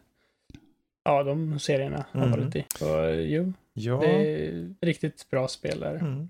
ja 1.03 1.23
de 1.23 1.59
serierna 1.59 2.05
har 2.11 2.25
Mm. 2.25 2.31
varit 2.39 2.55
i. 2.55 2.65
Så 2.79 3.09
jo, 3.09 3.53
Ja. 3.73 3.97
det 3.99 4.07
är 4.47 4.75
riktigt 4.81 5.29
bra 5.29 5.47
spelare. 5.47 5.97
Mm. 5.99 6.29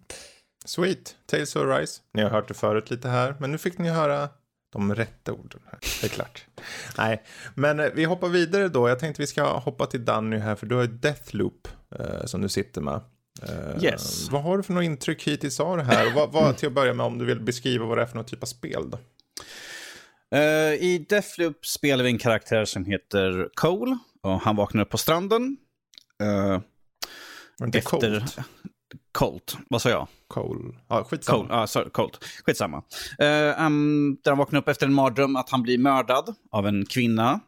Sweet. 0.66 1.16
Tales 1.26 1.56
of 1.56 1.64
Rise. 1.80 2.02
Ni 2.14 2.22
har 2.22 2.30
hört 2.30 2.48
det 2.48 2.54
förut 2.54 2.92
lite 2.92 3.08
här, 3.10 3.36
men 3.40 3.52
nu 3.52 3.58
fick 3.58 3.78
ni 3.78 3.90
höra 3.90 4.30
de 4.72 4.96
rätta 4.96 5.32
orden. 5.32 5.60
Här. 5.66 5.80
Det 6.02 6.08
är 6.08 6.10
klart. 6.10 6.46
Nej, 6.98 7.24
men 7.56 7.80
eh, 7.80 7.88
vi 7.94 8.04
hoppar 8.04 8.28
vidare 8.30 8.68
då. 8.68 8.90
Jag 8.90 9.00
tänkte 9.00 9.22
vi 9.22 9.28
ska 9.28 9.58
hoppa 9.60 9.86
till 9.86 10.06
Danny 10.06 10.38
här, 10.38 10.56
för 10.56 10.66
du 10.66 10.76
har 10.76 10.84
ett 10.84 11.02
Deathloop 11.02 11.68
eh, 12.00 12.26
som 12.26 12.42
du 12.42 12.50
sitter 12.50 12.82
med. 12.82 13.02
Eh, 13.44 13.84
Yes. 13.84 14.30
Vad 14.32 14.44
har 14.44 14.58
du 14.58 14.64
för 14.64 14.74
något 14.74 14.84
intryck 14.84 15.28
hittills 15.28 15.60
av 15.60 15.78
det 15.78 15.84
här? 15.84 16.08
Och 16.08 16.14
vad, 16.14 16.32
vad, 16.32 16.58
till 16.58 16.68
att 16.68 16.74
börja 16.74 16.94
med, 16.94 17.06
om 17.06 17.18
du 17.18 17.26
vill 17.26 17.40
beskriva 17.40 17.86
vad 17.86 17.98
det 17.98 18.02
är 18.02 18.06
för 18.06 18.16
någon 18.16 18.26
typ 18.26 18.44
av 18.44 18.48
spel 18.48 18.90
då? 18.90 19.00
Eh, 20.38 20.74
I 20.74 21.06
Deathloop 21.10 21.66
spelar 21.66 22.04
vi 22.04 22.10
en 22.10 22.18
karaktär 22.18 22.66
som 22.66 22.86
heter 22.86 23.50
Cole. 23.54 23.98
Och 24.24 24.42
han 24.42 24.56
vaknar 24.56 24.82
upp 24.82 24.90
på 24.90 24.98
stranden. 24.98 25.58
Uh, 26.24 26.60
inte 27.66 27.78
efter... 27.78 28.20
Colt? 28.20 28.38
Colt, 29.12 29.58
vad 29.70 29.82
sa 29.82 29.90
jag? 29.90 30.08
Cole. 30.28 30.74
Ja, 30.88 31.04
skitsamma. 31.04 31.38
Colt, 31.38 31.52
ah, 31.52 31.68
sorry, 31.68 31.90
Colt. 31.90 32.26
Skitsamma. 32.46 32.78
Uh, 33.22 33.66
um, 33.66 34.18
där 34.24 34.32
han 34.32 34.38
vaknar 34.38 34.60
upp 34.60 34.68
efter 34.68 34.86
en 34.86 34.94
mardröm 34.94 35.36
att 35.36 35.50
han 35.50 35.62
blir 35.62 35.78
mördad 35.78 36.36
av 36.52 36.68
en 36.68 36.86
kvinna. 36.86 37.40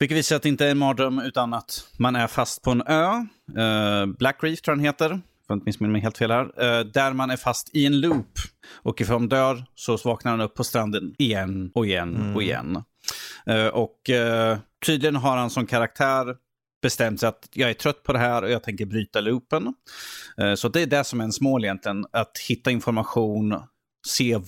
Vilket 0.00 0.18
visar 0.18 0.36
att 0.36 0.42
det 0.42 0.48
inte 0.48 0.66
är 0.66 0.70
en 0.70 0.78
mardröm 0.78 1.18
utan 1.18 1.54
att 1.54 1.86
man 1.98 2.16
är 2.16 2.26
fast 2.26 2.62
på 2.62 2.70
en 2.70 2.82
ö. 2.86 3.26
Uh, 3.58 4.06
Black 4.06 4.38
Reef 4.42 4.60
tror 4.60 4.72
jag 4.72 4.78
den 4.78 4.84
heter. 4.84 5.20
Får 5.46 5.54
inte 5.54 5.64
missminna 5.64 5.92
mig 5.92 6.00
helt 6.00 6.18
fel 6.18 6.30
här. 6.30 6.44
Eh, 6.44 6.84
där 6.84 7.12
man 7.12 7.30
är 7.30 7.36
fast 7.36 7.76
i 7.76 7.86
en 7.86 8.00
loop. 8.00 8.38
Och 8.72 9.00
ifall 9.00 9.14
han 9.14 9.28
dör 9.28 9.64
så 9.74 9.96
vaknar 9.96 10.30
han 10.30 10.40
upp 10.40 10.54
på 10.54 10.64
stranden 10.64 11.14
igen 11.18 11.70
och 11.74 11.86
igen 11.86 12.32
och 12.34 12.42
igen. 12.42 12.82
Eh, 13.46 13.66
och 13.66 14.10
eh, 14.10 14.58
tydligen 14.86 15.16
har 15.16 15.36
han 15.36 15.50
som 15.50 15.66
karaktär 15.66 16.36
bestämt 16.82 17.20
sig 17.20 17.28
att 17.28 17.48
jag 17.52 17.70
är 17.70 17.74
trött 17.74 18.02
på 18.02 18.12
det 18.12 18.18
här 18.18 18.42
och 18.42 18.50
jag 18.50 18.62
tänker 18.62 18.86
bryta 18.86 19.20
loopen. 19.20 19.74
Eh, 20.38 20.54
Så 20.54 20.68
det 20.68 20.80
är 20.82 20.86
det 20.86 21.04
som 21.04 21.20
är 21.20 21.24
ens 21.24 21.40
mål 21.40 21.64
egentligen. 21.64 22.06
Att 22.12 22.38
hitta 22.48 22.70
information, 22.70 23.60
se 24.06 24.38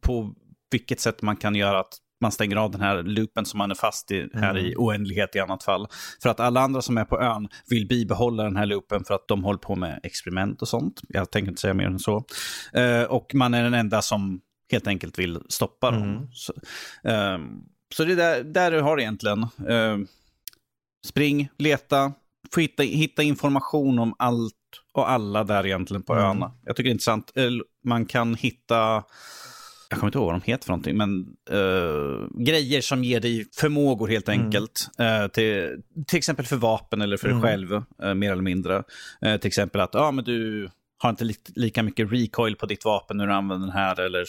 på 0.00 0.34
vilket 0.70 1.00
sätt 1.00 1.22
man 1.22 1.36
kan 1.36 1.54
göra 1.54 1.80
att 1.80 1.98
man 2.20 2.32
stänger 2.32 2.56
av 2.56 2.70
den 2.70 2.80
här 2.80 3.02
loopen 3.02 3.44
som 3.46 3.58
man 3.58 3.70
är 3.70 3.74
fast 3.74 4.10
i 4.10 4.28
här 4.34 4.58
i 4.58 4.74
oändlighet 4.76 5.36
i 5.36 5.40
annat 5.40 5.62
fall. 5.64 5.86
För 6.22 6.28
att 6.28 6.40
alla 6.40 6.60
andra 6.60 6.82
som 6.82 6.98
är 6.98 7.04
på 7.04 7.20
ön 7.20 7.48
vill 7.70 7.86
bibehålla 7.88 8.42
den 8.42 8.56
här 8.56 8.66
loopen 8.66 9.04
för 9.04 9.14
att 9.14 9.28
de 9.28 9.44
håller 9.44 9.58
på 9.58 9.76
med 9.76 10.00
experiment 10.02 10.62
och 10.62 10.68
sånt. 10.68 11.00
Jag 11.08 11.30
tänker 11.30 11.48
inte 11.50 11.60
säga 11.60 11.74
mer 11.74 11.86
än 11.86 11.98
så. 11.98 12.24
Eh, 12.72 13.02
och 13.02 13.34
man 13.34 13.54
är 13.54 13.62
den 13.62 13.74
enda 13.74 14.02
som 14.02 14.40
helt 14.72 14.86
enkelt 14.86 15.18
vill 15.18 15.40
stoppa 15.48 15.90
dem. 15.90 16.28
Så, 16.32 16.52
ehm, 17.04 17.60
så 17.96 18.04
det 18.04 18.12
är 18.12 18.16
där, 18.16 18.44
där 18.44 18.70
du 18.70 18.80
har 18.80 19.00
egentligen. 19.00 19.46
Spring, 21.04 21.48
leta, 21.58 22.12
få 22.54 22.60
hitta, 22.60 22.82
hitta 22.82 23.22
information 23.22 23.98
om 23.98 24.14
allt 24.18 24.52
och 24.92 25.10
alla 25.10 25.44
där 25.44 25.66
egentligen 25.66 26.02
på 26.02 26.12
Mm. 26.12 26.24
öarna. 26.24 26.52
Jag 26.64 26.76
tycker 26.76 26.84
det 26.84 26.90
är 26.90 26.92
intressant. 26.92 27.32
Eh, 27.34 27.50
Man 27.84 28.06
kan 28.06 28.34
hitta, 28.34 28.74
jag 29.90 29.98
kommer 29.98 30.06
inte 30.08 30.18
ihåg 30.18 30.26
vad 30.26 30.34
de 30.34 30.50
heter 30.50 30.64
för 30.64 30.72
någonting, 30.72 30.96
men 30.96 31.26
eh, 31.50 32.42
grejer 32.44 32.80
som 32.80 33.04
ger 33.04 33.20
dig 33.20 33.46
förmågor 33.56 34.08
helt 34.08 34.28
enkelt. 34.28 34.88
Eh, 34.98 35.26
till, 35.26 35.82
till 36.06 36.18
exempel 36.18 36.46
för 36.46 36.56
vapen 36.56 37.00
eller 37.00 37.16
för 37.16 37.28
dig 37.28 37.36
Mm. 37.36 37.42
själv, 37.42 37.72
eh, 38.02 38.14
mer 38.14 38.32
eller 38.32 38.42
mindre. 38.42 38.82
Till 39.20 39.46
exempel 39.48 39.80
att 39.80 39.90
ja, 39.94 40.10
men 40.10 40.24
du 40.24 40.68
har 40.98 41.10
inte 41.10 41.24
li 41.24 41.34
lika 41.54 41.82
mycket 41.82 42.12
recoil 42.12 42.56
på 42.56 42.66
ditt 42.66 42.84
vapen 42.84 43.16
när 43.16 43.26
du 43.26 43.32
använder 43.32 43.66
den 43.66 43.76
här. 43.76 44.00
Eller 44.00 44.24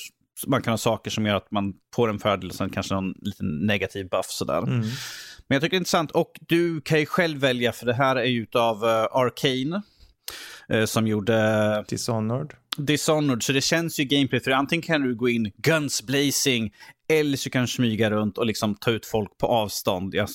man 0.48 0.62
kan 0.62 0.72
ha 0.72 0.78
saker 0.78 1.12
som 1.12 1.26
gör 1.26 1.36
att 1.36 1.52
man 1.52 1.74
får 1.96 2.10
en 2.10 2.20
fördel 2.20 2.50
och 2.50 2.56
sen 2.56 2.70
kanske 2.70 2.94
någon 2.94 3.14
liten 3.22 3.58
negativ 3.66 4.10
buff 4.10 4.26
sådär. 4.26 4.58
Mm. 4.58 4.82
Men 5.48 5.56
jag 5.56 5.62
tycker 5.62 5.72
det 5.72 5.78
är 5.78 5.80
intressant 5.80 6.12
och 6.12 6.40
du 6.48 6.82
kan 6.82 7.00
ju 7.00 7.06
själv 7.06 7.40
välja 7.40 7.72
för 7.72 7.86
det 7.86 7.94
här 7.94 8.16
är 8.16 8.26
ju 8.26 8.42
utav 8.42 8.84
uh, 8.84 8.90
Arcane. 8.90 9.82
eh, 10.70 10.86
som 10.86 11.08
gjorde 11.08 11.86
Dishonored. 11.88 12.54
Dishonored, 12.78 13.44
så 13.44 13.52
det 13.52 13.62
känns 13.62 14.00
ju 14.00 14.04
gameplay 14.04 14.40
för 14.40 14.52
antingen 14.52 14.82
kan 14.82 15.02
du 15.02 15.16
gå 15.16 15.30
in 15.30 15.52
guns 15.58 16.04
blazing 16.04 16.72
eller 17.08 17.38
så 17.38 17.50
kan 17.50 17.62
du 17.62 17.68
smyga 17.68 18.12
runt 18.12 18.38
och 18.38 18.46
liksom 18.46 18.76
ta 18.76 18.92
ut 18.92 19.06
folk 19.06 19.38
på 19.38 19.48
avstånd. 19.48 20.16
Jag, 20.16 20.30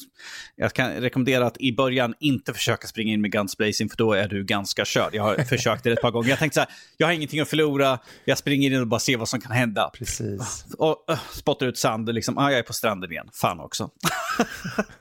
jag 0.56 0.72
kan 0.72 0.90
rekommendera 0.90 1.46
att 1.46 1.60
i 1.60 1.72
början 1.72 2.14
inte 2.20 2.54
försöka 2.54 2.88
springa 2.88 3.12
in 3.12 3.20
med 3.20 3.32
guns 3.32 3.56
blazing 3.56 3.88
för 3.88 3.96
då 3.96 4.12
är 4.12 4.28
du 4.28 4.44
ganska 4.44 4.84
körd. 4.84 5.14
Jag 5.14 5.22
har 5.22 5.36
försökt 5.44 5.84
det 5.84 5.92
ett 5.92 6.02
par 6.02 6.10
gånger. 6.10 6.28
Jag 6.28 6.38
tänkte 6.38 6.54
så 6.54 6.60
här, 6.60 6.70
jag 6.96 7.06
har 7.06 7.14
ingenting 7.14 7.40
att 7.40 7.48
förlora, 7.48 7.98
jag 8.24 8.38
springer 8.38 8.70
in 8.70 8.80
och 8.80 8.86
bara 8.86 9.00
ser 9.00 9.16
vad 9.16 9.28
som 9.28 9.40
kan 9.40 9.52
hända. 9.52 9.90
Precis. 9.94 10.64
Och 10.78 11.04
uh, 11.10 11.18
spottar 11.32 11.66
ut 11.66 11.78
sand 11.78 12.08
och 12.08 12.14
liksom, 12.14 12.38
ah, 12.38 12.50
jag 12.50 12.58
är 12.58 12.62
på 12.62 12.72
stranden 12.72 13.12
igen. 13.12 13.28
Fan 13.32 13.60
också. 13.60 13.90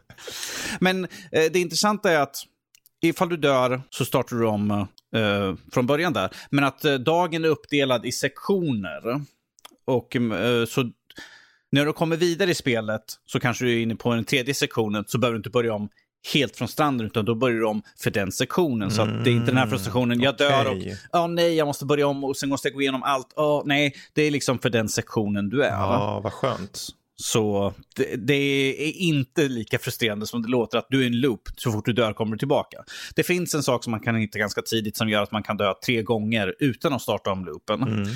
Men 0.80 1.04
eh, 1.04 1.52
det 1.52 1.60
intressanta 1.60 2.12
är 2.12 2.20
att 2.20 2.36
ifall 3.02 3.30
du 3.30 3.38
dör 3.38 3.82
så 3.90 4.06
startar 4.06 4.36
du 4.36 4.46
om 4.46 4.72
eh, 5.16 5.56
från 5.74 5.86
början 5.86 6.14
där. 6.14 6.30
Men 6.50 6.64
att 6.64 6.86
eh, 6.86 6.94
dagen 6.94 7.46
är 7.46 7.50
uppdelad 7.50 8.06
i 8.06 8.12
sektioner. 8.12 9.22
Och 9.88 10.16
eh, 10.16 10.66
så 10.66 10.92
när 11.72 11.86
du 11.86 11.94
kommer 11.94 12.18
vidare 12.18 12.52
i 12.52 12.56
spelet 12.56 13.02
så 13.26 13.40
kanske 13.40 13.66
du 13.66 13.74
är 13.74 13.82
inne 13.82 13.96
på 13.96 14.16
den 14.16 14.26
tredje 14.26 14.54
sektionen 14.54 15.04
så 15.08 15.18
behöver 15.18 15.34
du 15.34 15.40
inte 15.40 15.50
börja 15.50 15.74
om 15.74 15.90
helt 16.34 16.56
från 16.56 16.68
stranden 16.68 17.08
utan 17.08 17.26
då 17.26 17.36
börjar 17.36 17.58
du 17.58 17.66
om 17.66 17.82
för 18.00 18.12
den 18.12 18.32
sektionen. 18.32 18.92
Så 18.92 19.02
att 19.02 19.24
det 19.24 19.30
är 19.30 19.34
inte 19.34 19.46
den 19.46 19.58
här 19.58 19.68
frustrationen, 19.68 20.22
jag 20.22 20.38
dör 20.38 20.72
och 20.72 20.78
ja 21.12 21.28
nej 21.28 21.56
jag 21.56 21.66
måste 21.66 21.86
börja 21.86 22.08
om 22.08 22.24
och 22.24 22.38
sen 22.38 22.50
måste 22.50 22.68
jag 22.68 22.76
gå 22.76 22.82
igenom 22.82 23.04
allt. 23.04 23.34
Ja 23.36 23.64
nej, 23.66 23.96
det 24.14 24.22
är 24.22 24.32
liksom 24.32 24.60
för 24.60 24.70
den 24.70 24.90
sektionen 24.90 25.50
du 25.50 25.64
är. 25.64 25.70
Ja, 25.70 26.20
vad 26.24 26.34
skönt. 26.34 26.88
Så 27.22 27.74
det, 27.96 28.16
det 28.16 28.34
är 28.88 28.92
inte 28.98 29.48
lika 29.48 29.80
frustrerande 29.80 30.28
som 30.28 30.42
det 30.42 30.48
låter 30.48 30.78
att 30.78 30.88
du 30.90 31.04
är 31.04 31.08
en 31.08 31.20
loop. 31.20 31.42
Så 31.56 31.72
fort 31.72 31.86
du 31.86 31.94
dör 31.94 32.14
kommer 32.14 32.32
du 32.32 32.38
tillbaka. 32.38 32.78
Det 33.16 33.24
finns 33.24 33.56
en 33.56 33.64
sak 33.64 33.84
som 33.84 33.92
man 33.92 34.00
kan 34.00 34.16
hitta 34.16 34.40
ganska 34.40 34.62
tidigt 34.62 34.98
som 34.98 35.10
gör 35.10 35.24
att 35.24 35.32
man 35.32 35.44
kan 35.44 35.58
dö 35.58 35.74
tre 35.86 36.02
gånger 36.02 36.56
utan 36.60 36.94
att 36.94 37.02
starta 37.02 37.32
om 37.32 37.46
loopen. 37.46 37.84
Mm. 37.84 38.10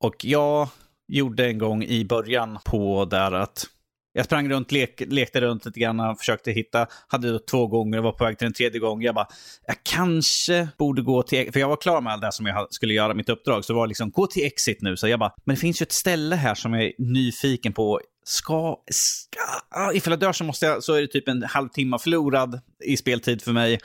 Och 0.00 0.24
jag 0.24 0.68
gjorde 1.08 1.46
en 1.46 1.58
gång 1.58 1.84
i 1.84 2.04
början 2.04 2.58
på 2.64 3.04
där 3.04 3.32
att 3.32 3.66
jag 4.12 4.24
sprang 4.24 4.50
runt, 4.50 4.72
lek, 4.72 5.02
lekte 5.06 5.40
runt 5.40 5.64
lite 5.64 5.80
grann, 5.80 6.16
försökte 6.16 6.50
hitta, 6.50 6.86
hade 7.08 7.38
två 7.38 7.66
gånger 7.66 7.98
och 7.98 8.04
var 8.04 8.12
på 8.12 8.24
väg 8.24 8.38
till 8.38 8.44
den 8.44 8.52
tredje 8.52 8.80
gången. 8.80 9.04
Jag 9.04 9.14
bara, 9.14 9.28
jag 9.66 9.76
kanske 9.82 10.68
borde 10.78 11.02
gå 11.02 11.22
till, 11.22 11.52
för 11.52 11.60
jag 11.60 11.68
var 11.68 11.76
klar 11.76 12.00
med 12.00 12.12
allt 12.12 12.22
det 12.22 12.32
som 12.32 12.46
jag 12.46 12.66
skulle 12.70 12.94
göra, 12.94 13.14
mitt 13.14 13.28
uppdrag. 13.28 13.64
Så 13.64 13.72
det 13.72 13.76
var 13.76 13.86
liksom, 13.86 14.10
gå 14.10 14.26
till 14.26 14.46
exit 14.46 14.82
nu. 14.82 14.96
Så 14.96 15.08
jag 15.08 15.18
bara, 15.18 15.32
men 15.44 15.54
det 15.54 15.60
finns 15.60 15.82
ju 15.82 15.84
ett 15.84 15.92
ställe 15.92 16.36
här 16.36 16.54
som 16.54 16.74
jag 16.74 16.84
är 16.84 16.92
nyfiken 16.98 17.72
på. 17.72 18.00
Ska, 18.30 18.76
ska, 18.90 19.40
ah, 19.68 19.92
ifall 19.92 20.10
jag 20.10 20.20
dör 20.20 20.32
så 20.32 20.44
måste 20.44 20.66
jag, 20.66 20.84
så 20.84 20.94
är 20.94 21.00
det 21.00 21.06
typ 21.06 21.28
en 21.28 21.42
halvtimme 21.42 21.98
förlorad 21.98 22.60
i 22.84 22.96
speltid 22.96 23.42
för 23.42 23.52
mig. 23.52 23.78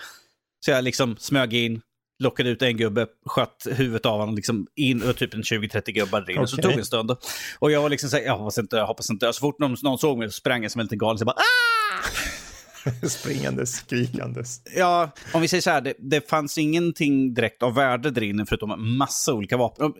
Så 0.65 0.71
jag 0.71 0.83
liksom 0.83 1.17
smög 1.17 1.53
in, 1.53 1.81
lockade 2.19 2.49
ut 2.49 2.61
en 2.61 2.77
gubbe, 2.77 3.07
sköt 3.25 3.67
huvudet 3.71 4.05
av 4.05 4.19
honom 4.19 4.35
liksom 4.35 4.67
in 4.75 5.03
och 5.03 5.17
typ 5.17 5.33
en 5.33 5.41
20-30 5.41 5.91
gubbar 5.91 6.29
in. 6.29 6.37
Och 6.37 6.49
så 6.49 6.57
tog 6.57 6.71
en 6.71 6.85
stund. 6.85 7.11
Och 7.59 7.71
jag 7.71 7.81
var 7.81 7.89
liksom 7.89 8.09
såhär, 8.09 8.23
jag 8.23 8.37
hoppas 8.37 8.57
inte, 8.57 8.75
jag 8.75 8.87
hoppas 8.87 9.09
inte. 9.09 9.33
Så 9.33 9.39
fort 9.39 9.59
någon, 9.59 9.75
någon 9.83 9.97
såg 9.97 10.17
mig 10.17 10.27
så 10.27 10.33
sprang 10.33 10.63
jag 10.63 10.71
som 10.71 10.79
en 10.79 10.85
liten 10.85 10.97
galen. 10.97 11.17
Så 11.17 11.21
jag 11.21 11.27
bara, 11.27 11.35
ah! 11.35 13.07
Springandes, 13.07 13.71
skrikandes. 13.75 14.61
Ja, 14.75 15.11
om 15.33 15.41
vi 15.41 15.47
säger 15.47 15.61
så 15.61 15.69
här, 15.69 15.81
det, 15.81 15.93
det 15.99 16.29
fanns 16.29 16.57
ingenting 16.57 17.33
direkt 17.33 17.63
av 17.63 17.75
värde 17.75 18.11
där 18.11 18.23
inne 18.23 18.45
förutom 18.45 18.97
massa 18.97 19.33
olika 19.33 19.57
vapen. 19.57 19.93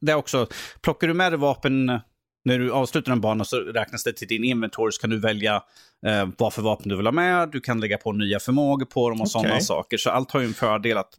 Det 0.00 0.12
är 0.12 0.16
också, 0.16 0.46
plockar 0.80 1.08
du 1.08 1.14
med 1.14 1.32
dig 1.32 1.38
vapen 1.38 2.00
när 2.44 2.58
du 2.58 2.72
avslutar 2.72 3.12
en 3.12 3.20
bana 3.20 3.44
så 3.44 3.56
räknas 3.56 4.04
det 4.04 4.12
till 4.12 4.28
din 4.28 4.44
inventory 4.44 4.92
så 4.92 5.00
kan 5.00 5.10
du 5.10 5.18
välja 5.18 5.62
eh, 6.06 6.28
vad 6.38 6.52
för 6.52 6.62
vapen 6.62 6.88
du 6.88 6.96
vill 6.96 7.06
ha 7.06 7.12
med. 7.12 7.48
Du 7.50 7.60
kan 7.60 7.80
lägga 7.80 7.98
på 7.98 8.12
nya 8.12 8.40
förmågor 8.40 8.86
på 8.86 9.10
dem 9.10 9.20
och 9.20 9.26
okay. 9.26 9.42
sådana 9.42 9.60
saker. 9.60 9.96
Så 9.96 10.10
allt 10.10 10.30
har 10.30 10.40
ju 10.40 10.46
en 10.46 10.54
fördel 10.54 10.98
att 10.98 11.10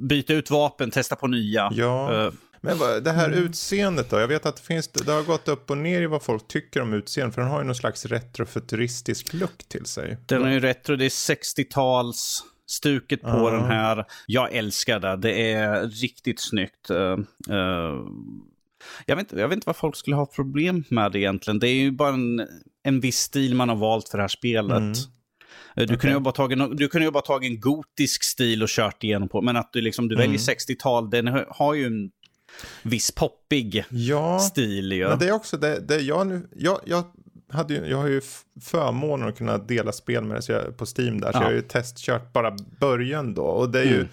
byta 0.00 0.32
ut 0.32 0.50
vapen, 0.50 0.90
testa 0.90 1.16
på 1.16 1.26
nya. 1.26 1.70
Ja. 1.74 2.10
Uh, 2.12 2.32
men 2.60 2.78
det 3.04 3.10
här 3.10 3.28
mm. 3.28 3.44
utseendet 3.44 4.10
då? 4.10 4.18
Jag 4.18 4.28
vet 4.28 4.46
att 4.46 4.56
det, 4.56 4.62
finns, 4.62 4.88
det 4.88 5.12
har 5.12 5.22
gått 5.22 5.48
upp 5.48 5.70
och 5.70 5.78
ner 5.78 6.02
i 6.02 6.06
vad 6.06 6.22
folk 6.22 6.48
tycker 6.48 6.82
om 6.82 6.92
utseendet. 6.92 7.34
För 7.34 7.42
den 7.42 7.50
har 7.50 7.58
ju 7.60 7.66
någon 7.66 7.74
slags 7.74 8.06
retrofuturistisk 8.06 9.32
look 9.32 9.68
till 9.68 9.86
sig. 9.86 10.18
Den 10.26 10.44
är 10.44 10.52
ju 10.52 10.60
retro, 10.60 10.96
det 10.96 11.04
är 11.04 11.08
60-tals 11.08 12.44
stuket 12.66 13.22
på 13.22 13.28
uh. 13.48 13.52
den 13.52 13.64
här. 13.64 14.04
Jag 14.26 14.52
älskar 14.52 15.00
det. 15.00 15.16
Det 15.16 15.52
är 15.52 15.86
riktigt 15.86 16.40
snyggt. 16.40 16.90
Uh, 16.90 17.18
uh, 17.50 18.06
jag, 19.06 19.16
vet, 19.16 19.32
jag 19.32 19.48
vet 19.48 19.56
inte 19.56 19.66
vad 19.66 19.76
folk 19.76 19.96
skulle 19.96 20.16
ha 20.16 20.26
problem 20.26 20.84
med 20.88 21.12
det 21.12 21.18
egentligen. 21.18 21.58
Det 21.58 21.68
är 21.68 21.74
ju 21.74 21.90
bara 21.90 22.14
en, 22.14 22.46
en 22.82 23.00
viss 23.00 23.18
stil 23.18 23.54
man 23.54 23.68
har 23.68 23.76
valt 23.76 24.08
för 24.08 24.18
det 24.18 24.22
här 24.22 24.28
spelet. 24.28 24.76
Mm. 24.76 24.92
Du, 25.74 25.84
okay. 25.84 25.96
kunde 25.96 26.16
ju 26.16 26.20
bara 26.20 26.34
tagit, 26.34 26.58
du 26.78 26.88
kunde 26.88 27.04
ju 27.04 27.10
bara 27.10 27.22
tagit 27.22 27.50
en 27.50 27.60
gotisk 27.60 28.24
stil 28.24 28.62
och 28.62 28.68
kört 28.68 29.04
igenom 29.04 29.28
på, 29.28 29.42
men 29.42 29.56
att 29.56 29.72
du, 29.72 29.80
liksom, 29.80 30.08
du 30.08 30.14
mm. 30.14 30.26
väljer 30.26 30.38
60-tal, 30.38 31.10
den 31.10 31.44
har 31.48 31.74
ju 31.74 31.86
en 31.86 32.10
viss 32.82 33.12
poppig 33.12 33.84
ja, 33.90 34.38
stil. 34.38 34.92
Ja, 34.92 35.08
men 35.08 35.18
det 35.18 35.28
är 35.28 35.32
också 35.32 35.56
det, 35.56 35.80
det 35.80 36.00
jag 36.00 36.26
nu, 36.26 36.48
jag, 36.56 36.80
jag, 36.84 37.04
hade 37.48 37.74
ju, 37.74 37.86
jag 37.86 37.96
har 37.96 38.08
ju 38.08 38.20
förmånen 38.60 39.28
att 39.28 39.38
kunna 39.38 39.58
dela 39.58 39.92
spel 39.92 40.24
med 40.24 40.42
det 40.46 40.72
på 40.76 40.86
Steam 40.96 41.20
där, 41.20 41.32
så 41.32 41.38
jag 41.38 41.44
har 41.44 41.52
ju 41.52 41.62
testkört 41.62 42.32
bara 42.32 42.56
början 42.80 43.34
då. 43.34 43.42
Och 43.42 43.70
det 43.70 43.80
är 43.80 43.84
ju, 43.84 43.94
mm. 43.94 44.08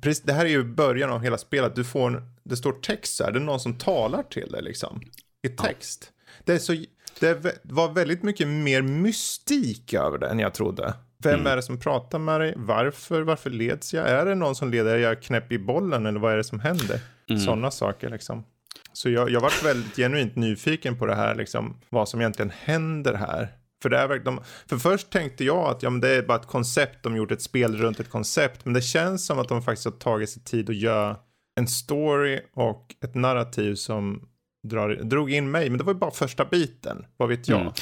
Precis, 0.00 0.22
det 0.22 0.32
här 0.32 0.44
är 0.44 0.50
ju 0.50 0.64
början 0.64 1.10
av 1.10 1.22
hela 1.22 1.38
spelet, 1.38 1.76
du 1.76 1.84
får, 1.84 2.22
det 2.44 2.56
står 2.56 2.72
text 2.72 3.20
här, 3.22 3.32
det 3.32 3.38
är 3.38 3.40
någon 3.40 3.60
som 3.60 3.78
talar 3.78 4.22
till 4.22 4.52
dig 4.52 4.62
liksom, 4.62 5.00
i 5.42 5.48
text. 5.48 6.12
Ja. 6.14 6.42
Det, 6.44 6.52
är 6.52 6.58
så, 6.58 6.84
det 7.20 7.60
var 7.62 7.92
väldigt 7.92 8.22
mycket 8.22 8.48
mer 8.48 8.82
mystik 8.82 9.94
över 9.94 10.18
det 10.18 10.28
än 10.28 10.38
jag 10.38 10.54
trodde. 10.54 10.94
Vem 11.22 11.34
mm. 11.34 11.46
är 11.46 11.56
det 11.56 11.62
som 11.62 11.80
pratar 11.80 12.18
med 12.18 12.40
dig? 12.40 12.54
Varför? 12.56 13.22
Varför 13.22 13.50
leds 13.50 13.94
jag? 13.94 14.08
Är 14.08 14.26
det 14.26 14.34
någon 14.34 14.54
som 14.54 14.70
leder? 14.70 14.94
Är 14.94 14.98
jag 14.98 15.22
knäpp 15.22 15.52
i 15.52 15.58
bollen 15.58 16.06
eller 16.06 16.20
vad 16.20 16.32
är 16.32 16.36
det 16.36 16.44
som 16.44 16.60
händer? 16.60 17.00
Mm. 17.28 17.40
Sådana 17.40 17.70
saker 17.70 18.10
liksom. 18.10 18.44
Så 18.92 19.10
jag, 19.10 19.30
jag 19.30 19.40
varit 19.40 19.64
väldigt 19.64 19.96
genuint 19.96 20.36
nyfiken 20.36 20.98
på 20.98 21.06
det 21.06 21.14
här, 21.14 21.34
liksom, 21.34 21.76
vad 21.88 22.08
som 22.08 22.20
egentligen 22.20 22.52
händer 22.60 23.14
här. 23.14 23.48
För, 23.82 23.88
det 23.90 23.98
är, 23.98 24.18
de, 24.18 24.40
för 24.68 24.76
först 24.76 25.10
tänkte 25.10 25.44
jag 25.44 25.70
att 25.70 25.82
ja, 25.82 25.90
men 25.90 26.00
det 26.00 26.08
är 26.08 26.22
bara 26.22 26.38
ett 26.38 26.46
koncept, 26.46 27.02
de 27.02 27.16
gjort 27.16 27.32
ett 27.32 27.42
spel 27.42 27.76
runt 27.76 28.00
ett 28.00 28.10
koncept. 28.10 28.64
Men 28.64 28.74
det 28.74 28.82
känns 28.82 29.26
som 29.26 29.38
att 29.38 29.48
de 29.48 29.62
faktiskt 29.62 29.84
har 29.84 29.92
tagit 29.92 30.30
sig 30.30 30.42
tid 30.44 30.70
att 30.70 30.76
göra 30.76 31.16
en 31.60 31.68
story 31.68 32.40
och 32.52 32.94
ett 33.04 33.14
narrativ 33.14 33.74
som 33.74 34.28
drar, 34.68 34.88
drog 34.88 35.30
in 35.30 35.50
mig. 35.50 35.70
Men 35.70 35.78
det 35.78 35.84
var 35.84 35.92
ju 35.92 35.98
bara 35.98 36.10
första 36.10 36.44
biten, 36.44 37.06
vad 37.16 37.28
vet 37.28 37.48
jag. 37.48 37.60
Mm. 37.60 37.72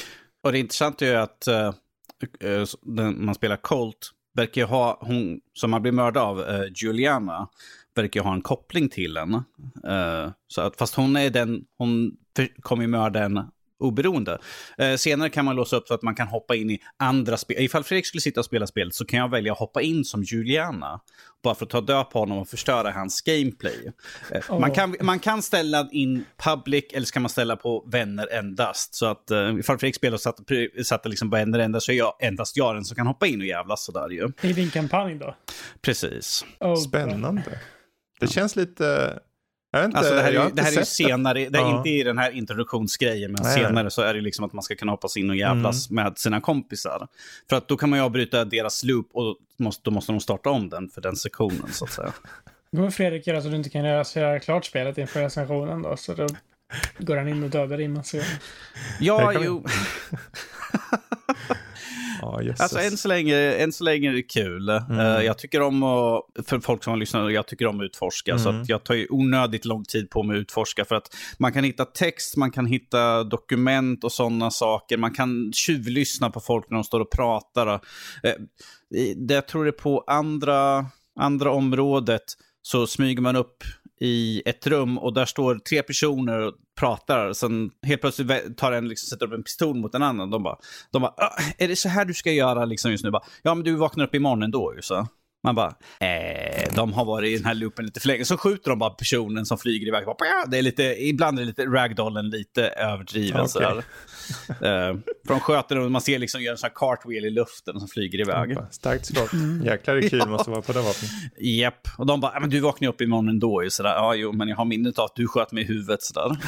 Och 0.44 0.52
det 0.52 0.58
intressanta 0.58 1.06
är 1.06 1.10
ju 1.10 1.16
att 1.16 1.48
uh, 1.50 2.64
den, 2.82 3.24
man 3.24 3.34
spelar 3.34 3.56
Colt 3.56 4.10
verkar 4.34 4.60
ju 4.60 4.66
ha, 4.66 4.98
hon 5.00 5.40
som 5.52 5.70
man 5.70 5.82
blir 5.82 5.92
mördad 5.92 6.22
av, 6.22 6.38
uh, 6.38 6.72
Juliana, 6.74 7.48
verkar 7.94 8.20
ju 8.20 8.24
ha 8.24 8.34
en 8.34 8.42
koppling 8.42 8.88
till 8.88 9.16
henne. 9.16 9.44
Uh, 9.86 10.32
så 10.48 10.60
att, 10.60 10.76
fast 10.76 10.94
hon 10.94 11.16
är 11.16 11.30
den, 11.30 11.64
hon 11.78 12.16
kommer 12.60 12.82
ju 12.82 12.88
mörda 12.88 13.24
en 13.24 13.40
oberoende. 13.80 14.38
Eh, 14.78 14.96
senare 14.96 15.28
kan 15.28 15.44
man 15.44 15.56
låsa 15.56 15.76
upp 15.76 15.88
så 15.88 15.94
att 15.94 16.02
man 16.02 16.14
kan 16.14 16.28
hoppa 16.28 16.54
in 16.54 16.70
i 16.70 16.78
andra 16.96 17.36
spel. 17.36 17.56
Ifall 17.60 17.84
Fredrik 17.84 18.06
skulle 18.06 18.20
sitta 18.20 18.40
och 18.40 18.46
spela 18.46 18.66
spel 18.66 18.92
så 18.92 19.04
kan 19.04 19.18
jag 19.18 19.30
välja 19.30 19.52
att 19.52 19.58
hoppa 19.58 19.82
in 19.82 20.04
som 20.04 20.22
Juliana. 20.22 21.00
Bara 21.42 21.54
för 21.54 21.64
att 21.64 21.70
ta 21.70 21.80
död 21.80 22.10
på 22.10 22.18
honom 22.18 22.38
och 22.38 22.48
förstöra 22.48 22.90
hans 22.90 23.20
gameplay. 23.20 23.92
Eh, 24.30 24.40
oh. 24.48 24.60
man, 24.60 24.70
kan, 24.70 24.96
man 25.00 25.18
kan 25.18 25.42
ställa 25.42 25.88
in 25.92 26.24
public 26.36 26.84
eller 26.92 27.06
så 27.06 27.12
kan 27.12 27.22
man 27.22 27.30
ställa 27.30 27.56
på 27.56 27.88
vänner 27.92 28.32
endast. 28.32 28.94
Så 28.94 29.06
att 29.06 29.30
eh, 29.30 29.54
ifall 29.58 29.78
Fredrik 29.78 29.96
spelar 29.96 30.14
och 30.14 30.20
satte, 30.20 30.68
satte 30.84 31.08
liksom 31.08 31.30
vänner 31.30 31.58
endast 31.58 31.86
så 31.86 31.92
är 31.92 31.96
jag 31.96 32.14
endast 32.20 32.56
jag 32.56 32.74
den 32.74 32.84
som 32.84 32.96
kan 32.96 33.06
hoppa 33.06 33.26
in 33.26 33.40
och 33.40 33.46
jävlas 33.46 33.84
sådär 33.84 34.08
ju. 34.10 34.32
I 34.40 34.52
din 34.52 34.70
kampanj 34.70 35.14
då? 35.14 35.34
Precis. 35.82 36.44
Oh, 36.60 36.76
Spännande. 36.76 37.60
Det 38.20 38.26
känns 38.26 38.56
lite 38.56 39.18
inte, 39.76 39.98
alltså 39.98 40.14
det 40.14 40.22
här 40.22 40.32
är, 40.32 40.50
det 40.50 40.62
här 40.62 40.78
är 40.78 40.84
senare, 40.84 41.48
det 41.48 41.58
är 41.58 41.62
ja. 41.62 41.76
inte 41.76 41.90
i 41.90 42.02
den 42.02 42.18
här 42.18 42.30
introduktionsgrejen, 42.30 43.32
men 43.32 43.42
Nej. 43.42 43.54
senare 43.54 43.90
så 43.90 44.02
är 44.02 44.14
det 44.14 44.20
liksom 44.20 44.44
att 44.44 44.52
man 44.52 44.62
ska 44.62 44.74
kunna 44.74 44.92
hoppas 44.92 45.16
in 45.16 45.30
och 45.30 45.36
jävlas 45.36 45.90
mm. 45.90 46.04
med 46.04 46.18
sina 46.18 46.40
kompisar. 46.40 47.08
För 47.48 47.56
att 47.56 47.68
då 47.68 47.76
kan 47.76 47.90
man 47.90 47.98
ju 47.98 48.04
avbryta 48.04 48.44
deras 48.44 48.84
loop 48.84 49.08
och 49.12 49.36
måste, 49.58 49.82
då 49.84 49.90
måste 49.90 50.12
de 50.12 50.20
starta 50.20 50.50
om 50.50 50.68
den 50.68 50.88
för 50.88 51.00
den 51.00 51.16
sektionen 51.16 51.72
så 51.72 51.84
att 51.84 51.92
säga. 51.92 52.12
Går 52.72 52.90
Fredrik 52.90 53.26
göra 53.26 53.40
så 53.40 53.46
att 53.46 53.52
du 53.52 53.56
inte 53.56 53.70
kan 53.70 53.84
göra 53.84 54.40
klart 54.40 54.64
spelet 54.64 54.98
inför 54.98 55.20
recensionen 55.20 55.82
då? 55.82 55.96
Så 55.96 56.14
då 56.14 56.26
går 56.98 57.16
han 57.16 57.28
in 57.28 57.42
och 57.42 57.50
dödar 57.50 57.78
din 57.78 57.92
massa 57.92 58.18
Ja, 59.00 59.32
jo. 59.32 59.64
Ja, 62.20 62.42
alltså 62.58 62.78
än 62.78 62.96
så, 62.96 63.08
länge, 63.08 63.52
än 63.52 63.72
så 63.72 63.84
länge 63.84 64.08
är 64.08 64.12
det 64.12 64.22
kul. 64.22 64.68
Mm. 64.68 64.98
Uh, 64.98 65.24
jag 65.24 65.38
tycker 65.38 65.62
om 65.62 65.82
att, 65.82 66.22
för 66.46 66.60
folk 66.60 66.84
som 66.84 66.90
har 66.90 66.98
lyssnat, 66.98 67.32
jag 67.32 67.46
tycker 67.46 67.66
om 67.66 67.80
att 67.80 67.84
utforska. 67.84 68.30
Mm. 68.30 68.42
Så 68.42 68.50
att 68.50 68.68
jag 68.68 68.84
tar 68.84 68.94
ju 68.94 69.06
onödigt 69.10 69.64
lång 69.64 69.84
tid 69.84 70.10
på 70.10 70.22
mig 70.22 70.36
att 70.36 70.40
utforska. 70.40 70.84
För 70.84 70.94
att 70.94 71.16
man 71.38 71.52
kan 71.52 71.64
hitta 71.64 71.84
text, 71.84 72.36
man 72.36 72.50
kan 72.50 72.66
hitta 72.66 73.24
dokument 73.24 74.04
och 74.04 74.12
sådana 74.12 74.50
saker. 74.50 74.96
Man 74.96 75.14
kan 75.14 75.52
tjuvlyssna 75.52 76.30
på 76.30 76.40
folk 76.40 76.70
när 76.70 76.74
de 76.74 76.84
står 76.84 77.00
och 77.00 77.10
pratar. 77.10 77.66
Uh, 77.66 77.78
det 79.16 79.34
jag 79.34 79.48
tror 79.48 79.64
det 79.64 79.72
på 79.72 80.04
andra, 80.06 80.86
andra 81.20 81.52
området 81.52 82.24
så 82.62 82.86
smyger 82.86 83.22
man 83.22 83.36
upp 83.36 83.64
i 84.00 84.42
ett 84.44 84.66
rum 84.66 84.98
och 84.98 85.14
där 85.14 85.24
står 85.24 85.54
tre 85.54 85.82
personer 85.82 86.40
och 86.40 86.54
pratar. 86.78 87.32
Sen 87.32 87.70
helt 87.82 88.00
plötsligt 88.00 88.56
tar 88.56 88.72
en, 88.72 88.88
liksom, 88.88 89.06
sätter 89.06 89.26
upp 89.26 89.32
en 89.32 89.42
pistol 89.42 89.76
mot 89.76 89.94
en 89.94 90.02
annan. 90.02 90.30
De 90.30 90.42
bara, 90.42 90.56
de 90.90 91.02
bara 91.02 91.14
ah, 91.16 91.36
är 91.58 91.68
det 91.68 91.76
så 91.76 91.88
här 91.88 92.04
du 92.04 92.14
ska 92.14 92.32
göra 92.32 92.64
liksom 92.64 92.90
just 92.90 93.04
nu? 93.04 93.10
Bara, 93.10 93.24
ja, 93.42 93.54
men 93.54 93.64
du 93.64 93.76
vaknar 93.76 94.04
upp 94.04 94.14
imorgon 94.14 94.42
ändå 94.42 94.74
ju 94.76 94.82
så. 94.82 95.06
Man 95.42 95.54
bara, 95.54 95.74
eh, 96.00 96.74
de 96.74 96.92
har 96.92 97.04
varit 97.04 97.28
i 97.28 97.36
den 97.36 97.44
här 97.44 97.54
loopen 97.54 97.84
lite 97.84 98.00
för 98.00 98.08
länge. 98.08 98.24
Så 98.24 98.36
skjuter 98.36 98.70
de 98.70 98.78
bara 98.78 98.90
personen 98.90 99.46
som 99.46 99.58
flyger 99.58 99.88
iväg. 99.88 100.04
Bara, 100.06 100.16
det 100.46 100.58
är 100.58 100.62
lite, 100.62 100.82
ibland 100.82 101.38
är 101.38 101.42
det 101.42 101.46
lite 101.46 101.64
ragdollen 101.64 102.30
lite 102.30 102.68
överdriven. 102.68 103.40
Okay. 103.44 103.76
Uh, 104.48 104.98
för 105.26 105.28
de 105.28 105.40
sköter 105.40 105.78
och 105.78 105.90
man 105.90 106.00
ser 106.00 106.18
liksom 106.18 106.42
gör 106.42 106.52
en 106.52 106.58
sån 106.58 106.66
här 106.66 106.74
cartwheel 106.74 107.24
i 107.24 107.30
luften 107.30 107.80
som 107.80 107.88
flyger 107.88 108.20
iväg. 108.20 108.56
Starkt 108.70 109.06
skott. 109.06 109.32
Mm. 109.32 109.64
Jäklar 109.64 109.94
det 109.94 110.08
kul 110.08 110.18
ja. 110.24 110.26
måste 110.26 110.50
vara 110.50 110.62
på 110.62 110.72
det 110.72 110.80
vapnet. 110.80 111.10
Japp. 111.38 111.88
Och 111.98 112.06
de 112.06 112.20
bara, 112.20 112.40
men 112.40 112.50
du 112.50 112.60
vaknar 112.60 112.88
upp 112.88 113.00
imorgon 113.00 113.28
ändå. 113.28 113.62
Ju, 113.62 113.70
sådär. 113.70 113.94
Ja, 113.94 114.14
jo, 114.14 114.32
men 114.32 114.48
jag 114.48 114.56
har 114.56 114.64
minnet 114.64 114.98
av 114.98 115.04
att 115.04 115.16
du 115.16 115.28
sköt 115.28 115.52
mig 115.52 115.62
i 115.64 115.66
huvudet. 115.66 116.02
Sådär. 116.02 116.36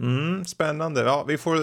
Mm, 0.00 0.44
spännande. 0.44 1.00
Ja, 1.00 1.24
vi 1.28 1.38
får, 1.38 1.56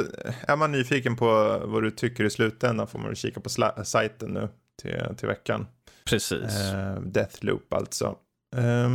är 0.47 0.55
man 0.55 0.71
nyfiken 0.71 1.15
på 1.15 1.25
vad 1.65 1.83
du 1.83 1.91
tycker 1.91 2.23
i 2.23 2.29
slutändan 2.29 2.87
får 2.87 2.99
man 2.99 3.15
kika 3.15 3.39
på 3.39 3.49
sajten 3.83 4.29
nu 4.29 4.49
till, 4.81 5.15
till 5.17 5.27
veckan. 5.27 5.67
Precis. 6.05 6.71
Eh, 6.73 7.01
Deathloop 7.01 7.73
alltså. 7.73 8.17
Eh, 8.55 8.89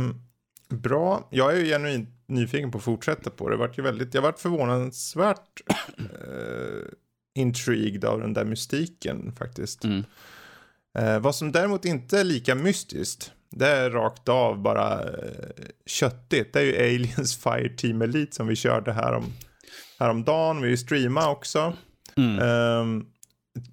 bra. 0.69 1.27
Jag 1.31 1.53
är 1.53 1.57
ju 1.57 1.65
genuint 1.65 2.09
nyfiken 2.27 2.71
på 2.71 2.77
att 2.77 2.83
fortsätta 2.83 3.29
på 3.29 3.49
det. 3.49 3.57
det 3.57 3.77
ju 3.77 3.83
väldigt, 3.83 4.13
jag 4.13 4.21
varit 4.21 4.39
förvånansvärt 4.39 5.61
eh, 5.97 6.87
intrigued 7.35 8.05
av 8.05 8.19
den 8.19 8.33
där 8.33 8.45
mystiken 8.45 9.35
faktiskt. 9.35 9.83
Mm. 9.83 10.03
Eh, 10.97 11.19
vad 11.19 11.35
som 11.35 11.51
däremot 11.51 11.85
inte 11.85 12.19
är 12.19 12.23
lika 12.23 12.55
mystiskt, 12.55 13.31
det 13.49 13.67
är 13.67 13.89
rakt 13.89 14.29
av 14.29 14.61
bara 14.61 15.03
eh, 15.03 15.65
köttigt. 15.85 16.53
Det 16.53 16.59
är 16.59 16.63
ju 16.63 16.95
Aliens 16.95 17.37
Fire 17.43 17.69
Team 17.69 18.01
Elite 18.01 18.35
som 18.35 18.47
vi 18.47 18.55
körde 18.55 18.93
här 18.93 19.13
om, 19.13 19.25
häromdagen. 19.99 20.61
Vi 20.61 20.77
streamade 20.77 21.27
också. 21.27 21.73
Mm. 22.17 22.39
Um, 22.39 23.05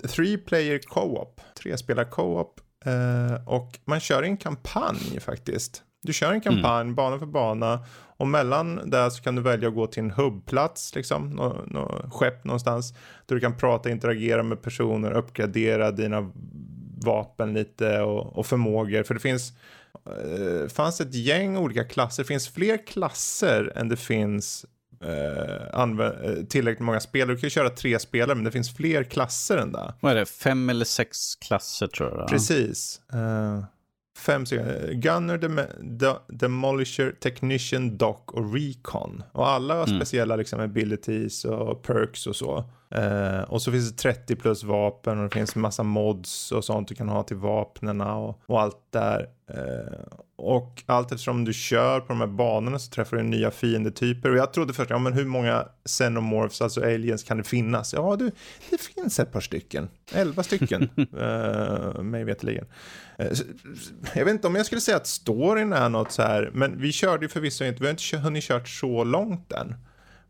three 0.08 0.38
player 0.38 0.78
co-op, 0.78 1.40
tre 1.66 1.78
spelar 1.78 2.04
co-op 2.04 2.60
eh, 2.84 3.48
och 3.48 3.78
man 3.84 4.00
kör 4.00 4.22
en 4.22 4.36
kampanj 4.36 5.20
faktiskt. 5.20 5.82
Du 6.02 6.12
kör 6.12 6.32
en 6.32 6.40
kampanj 6.40 6.80
mm. 6.80 6.94
bana 6.94 7.18
för 7.18 7.26
bana 7.26 7.84
och 8.18 8.28
mellan 8.28 8.90
där 8.90 9.10
så 9.10 9.22
kan 9.22 9.34
du 9.34 9.42
välja 9.42 9.68
att 9.68 9.74
gå 9.74 9.86
till 9.86 10.02
en 10.02 10.10
hubbplats, 10.10 10.94
liksom, 10.94 11.30
något 11.30 11.70
nå, 11.70 12.10
skepp 12.12 12.44
någonstans. 12.44 12.94
Där 13.26 13.34
du 13.34 13.40
kan 13.40 13.56
prata, 13.56 13.90
interagera 13.90 14.42
med 14.42 14.62
personer, 14.62 15.12
uppgradera 15.12 15.90
dina 15.90 16.32
vapen 17.04 17.54
lite 17.54 18.00
och, 18.00 18.38
och 18.38 18.46
förmågor. 18.46 19.02
För 19.02 19.14
det 19.14 19.20
finns, 19.20 19.52
eh, 20.06 20.68
fanns 20.68 21.00
ett 21.00 21.14
gäng 21.14 21.56
olika 21.56 21.84
klasser, 21.84 22.22
det 22.22 22.26
finns 22.26 22.48
fler 22.48 22.86
klasser 22.86 23.72
än 23.76 23.88
det 23.88 23.96
finns 23.96 24.66
eh, 25.00 26.44
tillräckligt 26.48 26.84
många 26.86 27.00
spelare. 27.00 27.34
Du 27.34 27.40
kan 27.40 27.46
ju 27.46 27.50
köra 27.50 27.70
tre 27.70 27.98
spelare, 27.98 28.34
men 28.34 28.44
det 28.44 28.50
finns 28.50 28.74
fler 28.76 29.02
klasser 29.04 29.56
än 29.56 29.72
det. 29.72 29.94
Vad 30.00 30.12
är 30.12 30.16
det, 30.16 30.26
fem 30.26 30.70
eller 30.70 30.84
sex 30.84 31.36
klasser 31.36 31.86
tror 31.86 32.18
jag? 32.18 32.28
Precis. 32.28 33.00
Eh, 33.12 33.64
fem 34.18 34.46
sekunder. 34.46 34.92
Gunner, 34.92 35.38
Dem 35.38 35.60
De 35.82 36.16
Demolisher, 36.28 37.10
Technician, 37.20 37.96
Doc 37.96 38.16
och 38.26 38.54
Recon. 38.54 39.22
Och 39.32 39.48
alla 39.48 39.74
har 39.74 39.86
Mm. 39.86 39.98
speciella 40.00 40.36
liksom, 40.36 40.60
abilities 40.60 41.44
och 41.44 41.82
perks 41.82 42.26
och 42.26 42.36
så. 42.36 42.64
Eh, 42.96 43.40
och 43.42 43.62
så 43.62 43.72
finns 43.72 43.90
det 43.90 43.96
30 43.96 44.36
plus 44.36 44.62
vapen 44.64 45.18
och 45.18 45.24
det 45.28 45.34
finns 45.34 45.56
massa 45.56 45.82
mods 45.82 46.52
och 46.52 46.64
sånt 46.64 46.88
du 46.88 46.94
kan 46.94 47.08
ha 47.08 47.22
till 47.22 47.36
vapnena 47.36 48.14
och, 48.16 48.40
och 48.46 48.60
allt 48.60 48.76
där. 48.92 49.28
Eh, 49.50 50.16
och 50.38 50.82
allt 50.86 51.12
eftersom 51.12 51.44
du 51.44 51.52
kör 51.52 52.00
på 52.00 52.06
de 52.08 52.20
här 52.20 52.26
banorna 52.26 52.78
så 52.78 52.90
träffar 52.90 53.16
du 53.16 53.22
nya 53.22 53.50
fiendetyper. 53.50 54.30
Och 54.30 54.36
jag 54.36 54.52
trodde 54.52 54.72
först, 54.74 54.90
ja 54.90 54.98
men 54.98 55.12
hur 55.12 55.24
många 55.24 55.68
xenomorphs, 55.84 56.62
alltså 56.62 56.80
aliens, 56.84 57.22
kan 57.24 57.36
det 57.36 57.44
finnas? 57.44 57.92
Ja, 57.92 58.16
du, 58.16 58.30
det 58.70 58.80
finns 58.80 59.20
ett 59.20 59.32
par 59.32 59.40
stycken. 59.40 59.88
Elva 60.14 60.42
stycken, 60.42 60.82
eh, 61.20 62.02
mig 62.02 62.24
veterligen. 62.24 62.66
Så- 63.32 63.44
Jag 64.14 64.24
vet 64.24 64.34
inte 64.34 64.46
om 64.46 64.54
jag 64.54 64.66
skulle 64.66 64.80
säga 64.80 64.96
att 64.96 65.06
storyn 65.06 65.72
är 65.72 65.88
något 65.88 66.12
så 66.12 66.22
här, 66.22 66.50
men 66.54 66.80
vi 66.80 66.92
körde 66.92 67.24
ju 67.24 67.28
förvisso 67.28 67.64
inte, 67.64 67.80
vi 67.80 67.86
har 67.86 67.90
inte 67.90 68.16
hunnit 68.16 68.44
kört 68.44 68.68
så 68.68 69.04
långt 69.04 69.52
än. 69.52 69.74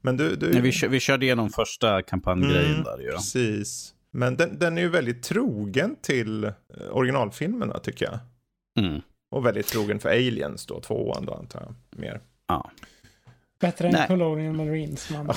Men 0.07 0.16
du, 0.16 0.36
du... 0.36 0.52
Nej, 0.52 0.61
vi, 0.61 0.72
kö- 0.72 0.88
vi 0.88 1.00
körde 1.00 1.24
igenom 1.26 1.50
första 1.50 2.02
kampanjgrejen 2.02 2.70
Mm, 2.72 2.84
där 2.84 2.98
ju. 2.98 3.11
Precis. 3.11 3.94
Men 4.11 4.36
den, 4.36 4.59
den 4.59 4.78
är 4.78 4.82
ju 4.82 4.88
väldigt 4.88 5.22
trogen 5.22 5.96
till 6.02 6.44
eh, 6.44 6.52
originalfilmerna 6.90 7.78
tycker 7.78 8.04
jag. 8.04 8.18
Mm. 8.86 9.00
Och 9.30 9.46
väldigt 9.46 9.66
trogen 9.66 10.00
för 10.00 10.09
Aliens 10.09 10.66
då, 10.66 10.80
tvåan 10.80 11.26
då 11.26 11.34
antar 11.34 11.61
jag. 11.61 12.00
Mer. 12.00 12.20
Ja. 12.48 12.70
Bättre 13.61 13.86
än 13.86 13.92
Nej. 13.92 14.09
Colonial 14.09 14.52
Marines. 14.54 15.11
Man. 15.11 15.30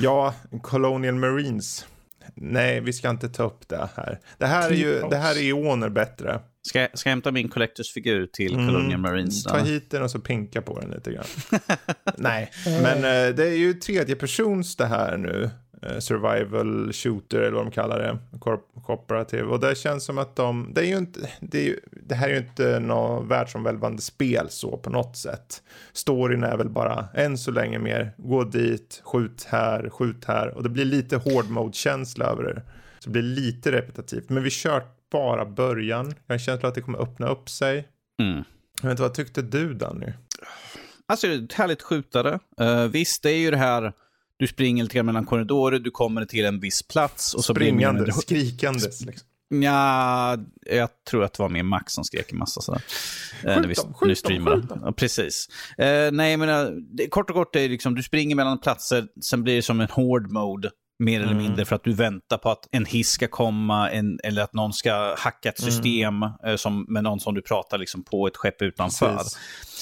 Ja, 0.00 0.34
Colonial 0.62 1.14
Marines. 1.14 1.86
Nej, 2.34 2.80
vi 2.80 2.92
ska 2.92 3.10
inte 3.10 3.28
ta 3.28 3.42
upp 3.42 3.68
det 3.68 3.88
här. 3.96 4.20
Det 4.38 4.46
här 4.46 4.70
är 4.70 4.74
ju, 4.74 5.00
det 5.10 5.16
här 5.16 5.34
är 5.34 5.40
ioner 5.42 5.88
bättre. 5.88 6.40
Ska, 6.62 6.80
jag- 6.80 6.98
ska 6.98 7.08
jag 7.08 7.12
hämta 7.12 7.32
min 7.32 7.48
Collectors-figur 7.48 8.26
till 8.26 8.54
Mm, 8.54 8.66
Colonial 8.66 9.00
Marines? 9.00 9.44
Ta 9.44 9.58
då? 9.58 9.64
hit 9.64 9.90
den 9.90 10.02
och 10.02 10.10
så 10.10 10.18
pinka 10.18 10.62
på 10.62 10.80
den 10.80 10.90
lite 10.90 11.12
grann. 11.12 11.24
Nej, 12.16 12.50
men 12.82 12.96
eh, 12.96 13.34
det 13.34 13.44
är 13.48 13.56
ju 13.56 13.74
tredje 13.74 14.16
persons 14.16 14.76
det 14.76 14.86
här 14.86 15.16
nu. 15.16 15.50
Eh, 15.82 15.98
survival 15.98 16.92
shooter 16.92 17.38
eller 17.40 17.50
vad 17.56 17.64
de 17.66 17.70
kallar 17.70 17.98
det. 17.98 18.18
Cooperative. 18.86 19.42
Och 19.42 19.60
det 19.60 19.78
känns 19.78 20.04
som 20.04 20.18
att 20.18 20.36
de, 20.36 20.70
det 20.74 20.80
är 20.80 20.84
ju 20.86 20.96
inte, 20.98 21.20
det, 21.40 21.58
är 21.58 21.64
ju, 21.64 21.80
det 22.06 22.14
här 22.14 22.28
är 22.28 22.32
ju 22.32 22.38
inte 22.38 22.80
något 22.80 23.26
världsomvälvande 23.30 24.02
spel 24.02 24.46
så 24.50 24.76
på 24.76 24.90
något 24.90 25.16
sätt. 25.16 25.62
Storyn 25.92 26.42
är 26.44 26.56
väl 26.56 26.68
bara 26.68 27.08
än 27.14 27.38
så 27.38 27.50
länge 27.50 27.78
mer 27.78 28.12
gå 28.16 28.44
dit, 28.44 29.00
skjut 29.04 29.46
här, 29.48 29.88
skjut 29.90 30.24
här. 30.24 30.48
Och 30.48 30.62
det 30.62 30.68
blir 30.68 30.84
lite 30.84 31.16
hård 31.16 31.50
mode-känsla 31.50 32.24
över 32.24 32.42
det. 32.44 32.62
Så 32.98 33.08
det 33.08 33.12
blir 33.12 33.22
lite 33.22 33.72
repetitivt. 33.72 34.28
Men 34.30 34.42
vi 34.42 34.50
kört 34.52 34.96
bara 35.12 35.44
början. 35.44 36.06
Jag 36.06 36.14
har 36.28 36.34
en 36.34 36.38
känsla 36.38 36.68
att 36.68 36.74
det 36.74 36.80
kommer 36.80 36.98
öppna 36.98 37.28
upp 37.28 37.48
sig. 37.50 37.88
Mm. 38.22 38.44
Jag 38.82 38.88
vet 38.88 38.90
inte, 38.90 39.02
vad 39.02 39.14
tyckte 39.14 39.42
du 39.42 39.74
Danny? 39.74 40.12
Alltså, 41.06 41.26
är 41.26 41.44
ett 41.44 41.52
härligt 41.52 41.82
skjutare. 41.82 42.38
Uh, 42.60 42.84
visst, 42.84 43.22
det 43.22 43.30
är 43.30 43.38
ju 43.38 43.50
det 43.50 43.56
här, 43.56 43.92
du 44.36 44.46
springer 44.46 44.82
lite 44.82 44.94
grann 44.96 45.06
mellan 45.06 45.26
korridorer, 45.26 45.78
du 45.78 45.90
kommer 45.90 46.24
till 46.24 46.44
en 46.44 46.60
viss 46.60 46.82
plats 46.82 47.34
och 47.34 47.44
så 47.44 47.54
blir 47.54 47.66
Springande, 47.66 48.04
en- 48.04 48.12
skrikandes 48.12 49.00
liksom. 49.00 49.28
Ja, 49.62 50.38
jag 50.70 50.88
tror 51.10 51.24
att 51.24 51.32
det 51.32 51.42
var 51.42 51.48
mer 51.48 51.62
Max 51.62 51.92
som 51.92 52.04
skrek 52.04 52.32
en 52.32 52.38
massa 52.38 52.60
sådär. 52.60 52.82
Eh, 53.44 53.60
vi, 53.60 53.74
dem, 53.74 53.94
skjut 53.94 54.00
när 54.00 54.06
vi 54.06 54.08
dem, 54.08 54.16
streamade. 54.16 54.56
skjut 54.56 54.68
dem. 54.68 54.80
Ja, 54.84 54.92
precis. 54.92 55.48
Eh, 55.78 56.12
nej, 56.12 56.36
men 56.36 56.48
uh, 56.48 56.70
det, 56.96 57.08
kort 57.08 57.30
och 57.30 57.36
kort 57.36 57.56
är 57.56 57.60
det 57.60 57.68
liksom, 57.68 57.94
du 57.94 58.02
springer 58.02 58.36
mellan 58.36 58.58
platser, 58.58 59.06
sen 59.22 59.42
blir 59.42 59.56
det 59.56 59.62
som 59.62 59.80
en 59.80 59.88
hård 59.88 60.30
mode. 60.30 60.70
Mer 61.04 61.20
eller 61.20 61.32
Mm. 61.32 61.42
mindre 61.42 61.64
för 61.64 61.76
att 61.76 61.84
du 61.84 61.92
väntar 61.92 62.38
på 62.38 62.50
att 62.50 62.68
en 62.70 62.84
hiss 62.84 63.08
ska 63.10 63.28
komma 63.28 63.90
en, 63.90 64.18
eller 64.24 64.42
att 64.42 64.54
någon 64.54 64.72
ska 64.72 65.14
hacka 65.18 65.48
ett 65.48 65.60
Mm. 65.62 65.72
system 65.72 66.22
eh, 66.46 66.56
som, 66.56 66.86
med 66.88 67.02
någon 67.04 67.20
som 67.20 67.34
du 67.34 67.42
pratar 67.42 67.78
liksom 67.78 68.04
på 68.04 68.26
ett 68.26 68.36
skepp 68.36 68.62
utanför. 68.62 69.16
Precis. 69.16 69.38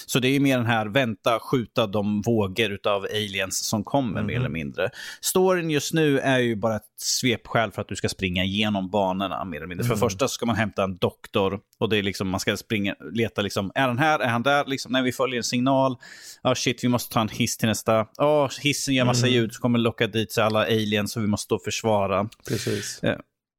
Så 0.07 0.18
det 0.18 0.28
är 0.28 0.32
ju 0.32 0.40
mer 0.40 0.57
den 0.57 0.66
här 0.66 0.86
vänta, 0.86 1.38
skjuta 1.40 1.86
de 1.86 2.22
vågor 2.22 2.78
av 2.86 3.03
aliens 3.11 3.64
som 3.64 3.84
kommer 3.84 4.18
Mhm. 4.20 4.26
mer 4.26 4.36
eller 4.36 4.48
mindre. 4.48 4.90
Storyn 5.20 5.70
just 5.70 5.92
nu 5.94 6.18
är 6.18 6.38
ju 6.38 6.57
bara 6.57 6.76
ett 6.76 6.82
svepskäl 7.01 7.72
för 7.72 7.82
att 7.82 7.88
du 7.88 7.96
ska 7.96 8.09
springa 8.09 8.44
igenom 8.44 8.90
banorna 8.90 9.44
mer 9.44 9.57
eller 9.57 9.66
mindre. 9.66 9.84
För 9.84 9.90
Mm. 9.92 9.96
det 10.01 10.01
första 10.07 10.28
ska 10.28 10.46
man 10.46 10.57
hämta 10.57 10.84
en 10.84 10.96
doktor 10.96 11.61
och 11.78 11.88
det 11.88 11.98
är 11.98 12.03
liksom, 12.03 12.28
man 12.28 12.40
ska 12.40 12.57
springa, 12.57 12.94
leta 13.12 13.42
liksom, 13.42 13.72
är 13.74 13.88
han 13.88 13.98
här, 13.98 14.18
är 14.18 14.28
han 14.28 14.42
där? 14.42 14.64
Liksom, 14.66 14.92
när 14.92 15.03
vi 15.03 15.12
följer 15.12 15.36
en 15.36 15.44
signal, 15.44 15.96
ja 16.42 16.55
shit, 16.55 16.84
vi 16.84 16.88
måste 16.88 17.14
ta 17.14 17.20
en 17.20 17.28
hiss 17.28 17.57
till 17.57 17.68
nästa, 17.68 18.07
ja 18.16 18.51
hissen 18.61 18.94
gör 18.94 19.05
massa 19.05 19.26
Mm. 19.26 19.34
ljud, 19.34 19.53
så 19.53 19.61
kommer 19.61 19.78
locka 19.78 20.07
dit 20.07 20.32
sig 20.32 20.44
alla 20.44 20.61
aliens 20.64 21.16
och 21.16 21.22
vi 21.22 21.26
måste 21.26 21.55
då 21.55 21.59
försvara. 21.59 22.28
Precis. 22.48 23.01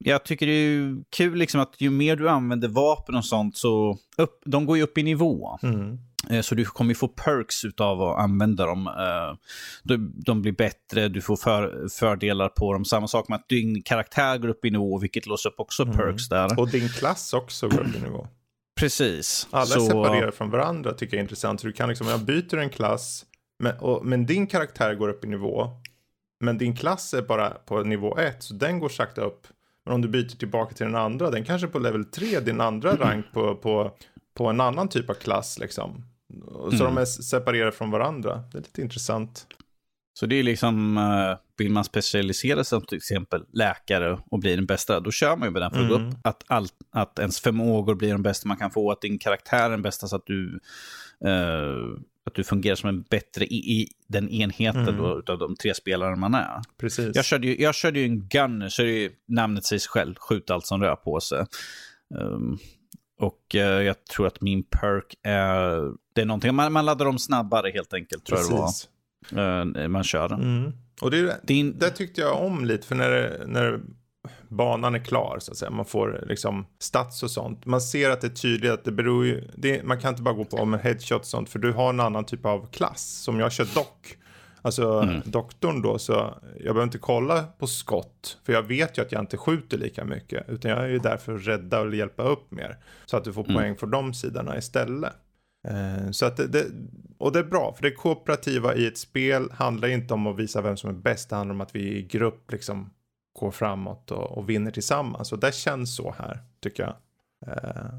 Jag 0.03 0.25
tycker 0.25 0.45
det 0.45 0.51
är 0.51 0.69
ju 0.69 1.03
kul 1.15 1.37
liksom 1.37 1.59
att 1.61 1.75
ju 1.77 1.89
mer 1.89 2.15
du 2.15 2.29
använder 2.29 2.67
vapen 2.67 3.15
och 3.15 3.25
sånt 3.25 3.57
så, 3.57 3.97
upp, 4.17 4.41
de 4.45 4.65
går 4.65 4.77
ju 4.77 4.83
upp 4.83 4.97
i 4.97 5.03
nivå. 5.03 5.59
Mm. 5.63 5.97
Eh, 6.29 6.41
Så 6.41 6.55
du 6.55 6.65
kommer 6.65 6.93
få 6.93 7.07
perks 7.07 7.65
utav 7.65 8.01
att 8.01 8.19
använda 8.19 8.65
dem. 8.65 8.87
Eh, 8.87 9.35
De, 10.25 10.41
blir 10.41 10.51
bättre, 10.51 11.07
du 11.07 11.21
får 11.21 11.35
för, 11.35 11.87
fördelar 11.99 12.49
på 12.49 12.73
dem. 12.73 12.85
Samma 12.85 13.07
sak 13.07 13.27
med 13.29 13.35
att 13.35 13.49
din 13.49 13.81
karaktär 13.83 14.37
går 14.37 14.47
upp 14.49 14.65
i 14.65 14.69
nivå, 14.69 14.97
vilket 14.97 15.25
låser 15.25 15.49
upp 15.49 15.59
också 15.59 15.83
Mm. 15.83 15.95
perks 15.97 16.29
där. 16.29 16.59
Och 16.59 16.69
din 16.69 16.89
klass 16.89 17.33
också 17.33 17.67
går 17.67 17.79
upp 17.79 17.95
i 17.95 17.99
nivå. 18.01 18.27
Precis. 18.79 19.47
Alla 19.51 19.65
Så- 19.65 19.79
separerade 19.85 20.31
från 20.31 20.49
varandra 20.49 20.93
tycker 20.93 21.17
jag 21.17 21.19
är 21.19 21.23
intressant. 21.23 21.61
Så 21.61 21.67
du 21.67 21.73
kan 21.73 21.89
liksom, 21.89 22.07
jag 22.07 22.19
byter 22.19 22.57
en 22.57 22.69
klass, 22.69 23.25
men, 23.59 23.77
och, 23.79 24.05
men 24.05 24.25
din 24.25 24.47
karaktär 24.47 24.95
går 24.95 25.09
upp 25.09 25.25
i 25.25 25.27
nivå. 25.27 25.69
Men 26.39 26.57
din 26.57 26.75
klass 26.75 27.13
är 27.13 27.21
bara 27.21 27.49
på 27.49 27.83
nivå 27.83 28.17
1, 28.17 28.43
så 28.43 28.53
den 28.53 28.79
går 28.79 28.89
sakta 28.89 29.21
upp. 29.21 29.47
Men 29.85 29.93
om 29.93 30.01
du 30.01 30.07
byter 30.07 30.37
tillbaka 30.37 30.75
till 30.75 30.85
den 30.85 30.95
andra, 30.95 31.29
den 31.29 31.43
kanske 31.45 31.67
är 31.67 31.71
på 31.71 31.79
level 31.79 32.05
3, 32.05 32.39
din 32.39 32.61
andra 32.61 32.95
rank 32.99 33.25
på, 33.33 33.55
på, 33.55 33.91
på 34.37 34.47
en 34.47 34.61
annan 34.61 34.87
typ 34.87 35.09
av 35.09 35.13
klass 35.13 35.59
liksom. 35.59 36.05
Och 36.45 36.73
Så 36.73 36.83
Mm. 36.83 36.95
de 36.95 37.01
är 37.01 37.05
separerade 37.05 37.71
från 37.71 37.91
varandra. 37.91 38.43
Det 38.51 38.57
är 38.57 38.61
lite 38.61 38.81
intressant. 38.81 39.47
Så 40.19 40.25
det 40.25 40.35
är 40.35 40.43
liksom, 40.43 40.97
eh, 40.97 41.37
vill 41.57 41.71
man 41.71 41.83
specialisera 41.83 42.55
sig 42.63 42.65
som 42.65 42.81
till 42.85 42.97
exempel 42.97 43.43
läkare 43.53 44.19
och 44.31 44.39
bli 44.39 44.55
den 44.55 44.65
bästa, 44.65 44.99
då 44.99 45.11
kör 45.11 45.35
man 45.35 45.47
ju 45.47 45.51
med 45.51 45.61
den 45.61 45.71
för 45.71 45.95
Mm. 45.95 46.11
Att, 46.23 46.43
allt, 46.47 46.73
att 46.91 47.19
ens 47.19 47.39
förmågor 47.39 47.95
blir 47.95 48.11
de 48.11 48.23
bästa 48.23 48.47
man 48.47 48.57
kan 48.57 48.71
få, 48.71 48.91
att 48.91 49.01
din 49.01 49.19
karaktär 49.19 49.65
är 49.65 49.69
den 49.69 49.81
bästa 49.81 50.07
så 50.07 50.15
att 50.15 50.25
du, 50.25 50.59
eh, 51.25 51.97
att 52.25 52.35
du 52.35 52.43
fungerar 52.43 52.75
som 52.75 52.89
en 52.89 53.01
bättre 53.01 53.45
i, 53.45 53.55
i 53.81 53.87
den 54.07 54.29
enheten 54.29 54.81
Mm. 54.87 54.97
då, 54.97 55.19
utav 55.19 55.37
de 55.37 55.55
tre 55.55 55.73
spelare 55.73 56.15
man 56.15 56.33
är. 56.33 56.61
Precis. 56.79 57.15
Jag 57.15 57.25
körde, 57.25 57.47
ju, 57.47 57.61
jag 57.61 57.75
körde 57.75 57.99
ju 57.99 58.05
en 58.05 58.27
gunner, 58.27 58.69
så 58.69 58.81
är 58.81 58.85
det 58.85 58.91
ju, 58.91 59.11
namnet 59.27 59.65
sig 59.65 59.79
själv, 59.79 60.15
skjut 60.17 60.49
allt 60.49 60.65
som 60.65 60.81
rör 60.81 60.95
på 60.95 61.19
sig. 61.19 61.45
Ehm, 62.19 62.57
och 63.21 63.55
eh, 63.55 63.81
jag 63.81 64.05
tror 64.05 64.27
att 64.27 64.41
min 64.41 64.63
perk 64.63 65.15
är, 65.23 65.91
det 66.13 66.21
är 66.21 66.25
någonting, 66.25 66.55
man, 66.55 66.73
man 66.73 66.85
laddar 66.85 67.05
dem 67.05 67.19
snabbare 67.19 67.71
helt 67.71 67.93
enkelt, 67.93 68.25
tror 68.25 68.39
jag 68.39 68.49
det 68.49 68.55
Precis. 68.55 68.89
var, 69.31 69.81
eh, 69.81 69.87
man 69.87 70.03
kör. 70.03 70.33
Mm. 70.33 70.71
Och 71.01 71.11
det, 71.11 71.39
Din, 71.43 71.77
det 71.79 71.89
tyckte 71.89 72.21
jag 72.21 72.45
om 72.45 72.65
lite, 72.65 72.87
för 72.87 72.95
när, 72.95 73.43
när 73.47 73.79
banan 74.47 74.95
är 74.95 74.99
klar 74.99 75.37
så 75.39 75.51
att 75.51 75.57
säga, 75.57 75.71
man 75.71 75.85
får 75.85 76.25
liksom 76.27 76.65
stats 76.79 77.23
och 77.23 77.31
sånt. 77.31 77.65
Man 77.65 77.81
ser 77.81 78.09
att 78.09 78.21
det 78.21 78.27
är 78.27 78.31
tydligt 78.31 78.71
att 78.71 78.83
det 78.83 78.91
beror 78.91 79.25
ju, 79.25 79.47
det, 79.55 79.83
man 79.83 80.01
kan 80.01 80.09
inte 80.09 80.21
bara 80.21 80.33
gå 80.33 80.45
på 80.45 80.57
om 80.57 80.73
en 80.73 80.79
headshot 80.79 81.21
och 81.21 81.27
sånt, 81.27 81.49
för 81.49 81.59
du 81.59 81.71
har 81.71 81.89
en 81.89 81.99
annan 81.99 82.25
typ 82.25 82.45
av 82.45 82.67
klass. 82.71 83.01
Som 83.01 83.39
jag 83.39 83.51
kör 83.51 83.67
dock. 83.75 84.17
Alltså 84.61 84.99
Mm. 84.99 85.21
doktorn 85.25 85.81
då, 85.81 85.99
så 85.99 86.13
jag 86.53 86.61
behöver 86.63 86.83
inte 86.83 86.97
kolla 86.97 87.43
på 87.43 87.67
skott. 87.67 88.37
För 88.43 88.53
jag 88.53 88.63
vet 88.63 88.97
ju 88.97 89.01
att 89.01 89.11
jag 89.11 89.21
inte 89.21 89.37
skjuter 89.37 89.77
lika 89.77 90.05
mycket. 90.05 90.49
Utan 90.49 90.71
jag 90.71 90.79
är 90.83 90.87
ju 90.87 90.99
där 90.99 91.17
för 91.17 91.35
att 91.35 91.47
rädda 91.47 91.81
och 91.81 91.95
hjälpa 91.95 92.23
upp 92.23 92.51
mer. 92.51 92.77
Så 93.05 93.17
att 93.17 93.23
du 93.23 93.33
får 93.33 93.43
Mm. 93.43 93.55
poäng 93.55 93.75
för 93.75 93.87
de 93.87 94.13
sidorna 94.13 94.57
istället. 94.57 95.13
Eh, 95.67 96.11
Så 96.11 96.25
att 96.25 96.37
det, 96.37 96.47
det, 96.47 96.65
och 97.17 97.31
det 97.31 97.39
är 97.39 97.43
bra, 97.43 97.73
för 97.73 97.83
det 97.83 97.91
kooperativa 97.91 98.75
i 98.75 98.87
ett 98.87 98.97
spel 98.97 99.51
handlar 99.51 99.87
inte 99.87 100.13
om 100.13 100.27
att 100.27 100.37
visa 100.39 100.61
vem 100.61 100.77
som 100.77 100.89
är 100.89 100.93
bäst, 100.93 101.29
det 101.29 101.35
handlar 101.35 101.53
om 101.55 101.61
att 101.61 101.75
vi 101.75 101.97
i 101.97 102.01
grupp 102.03 102.51
liksom 102.51 102.89
går 103.39 103.51
framåt 103.51 104.11
och, 104.11 104.37
och 104.37 104.49
vinner 104.49 104.71
tillsammans. 104.71 105.31
Och 105.31 105.39
det 105.39 105.53
känns 105.55 105.95
så 105.95 106.15
här, 106.17 106.39
tycker 106.63 106.83
jag. 106.83 106.93
Eh, 107.47 107.95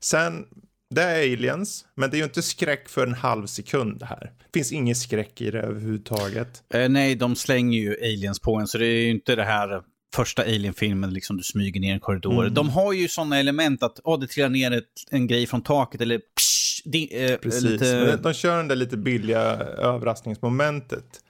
Sen, 0.00 0.46
det 0.94 1.02
är 1.02 1.32
aliens, 1.32 1.84
men 1.94 2.10
det 2.10 2.16
är 2.16 2.18
ju 2.18 2.24
inte 2.24 2.42
skräck 2.42 2.88
för 2.88 3.06
en 3.06 3.14
halv 3.14 3.46
sekund 3.46 3.98
det 3.98 4.06
här. 4.06 4.32
Det 4.52 4.58
finns 4.58 4.72
ingen 4.72 4.96
skräck 4.96 5.40
i 5.40 5.50
det 5.50 5.60
överhuvudtaget. 5.60 6.62
eh, 6.74 6.88
nej, 6.88 7.14
de 7.14 7.36
slänger 7.36 7.78
ju 7.78 7.96
aliens 8.02 8.40
på 8.40 8.56
en, 8.56 8.66
så 8.66 8.78
det 8.78 8.86
är 8.86 9.00
ju 9.00 9.10
inte 9.10 9.36
det 9.36 9.44
här 9.44 9.82
första 10.14 10.42
Alien-filmen, 10.42 11.14
liksom 11.14 11.36
du 11.36 11.42
smyger 11.42 11.80
ner 11.80 11.88
i 11.88 11.92
en 11.92 12.00
korridor. 12.00 12.42
Mm. 12.42 12.54
De 12.54 12.68
har 12.68 12.92
ju 12.92 13.08
sådana 13.08 13.38
element 13.38 13.82
att, 13.82 14.00
åh, 14.04 14.20
det 14.20 14.26
trillar 14.26 14.48
ner 14.48 14.70
ett, 14.70 14.84
en 15.10 15.26
grej 15.26 15.46
från 15.46 15.62
taket, 15.62 16.00
eller 16.00 16.18
psh, 16.18 16.82
di, 16.84 17.24
eh, 17.24 17.36
Precis, 17.36 17.62
lite... 17.62 18.16
de 18.16 18.34
kör 18.34 18.56
den 18.56 18.68
där 18.68 18.76
lite 18.76 18.96
billiga 18.96 19.40
överraskningsmomentet. 19.78 21.20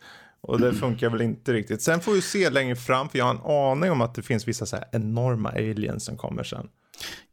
Och 0.40 0.60
det 0.60 0.72
funkar 0.72 1.10
väl 1.10 1.20
inte 1.20 1.52
riktigt. 1.52 1.82
Sen 1.82 2.00
får 2.00 2.12
vi 2.12 2.22
se 2.22 2.50
längre 2.50 2.76
fram, 2.76 3.08
för 3.08 3.18
jag 3.18 3.24
har 3.24 3.34
en 3.34 3.72
aning 3.72 3.90
om 3.90 4.00
att 4.00 4.14
det 4.14 4.22
finns 4.22 4.48
vissa 4.48 4.66
så 4.66 4.76
här 4.76 4.84
enorma 4.92 5.50
aliens 5.50 6.04
som 6.04 6.16
kommer 6.16 6.42
sen. 6.42 6.68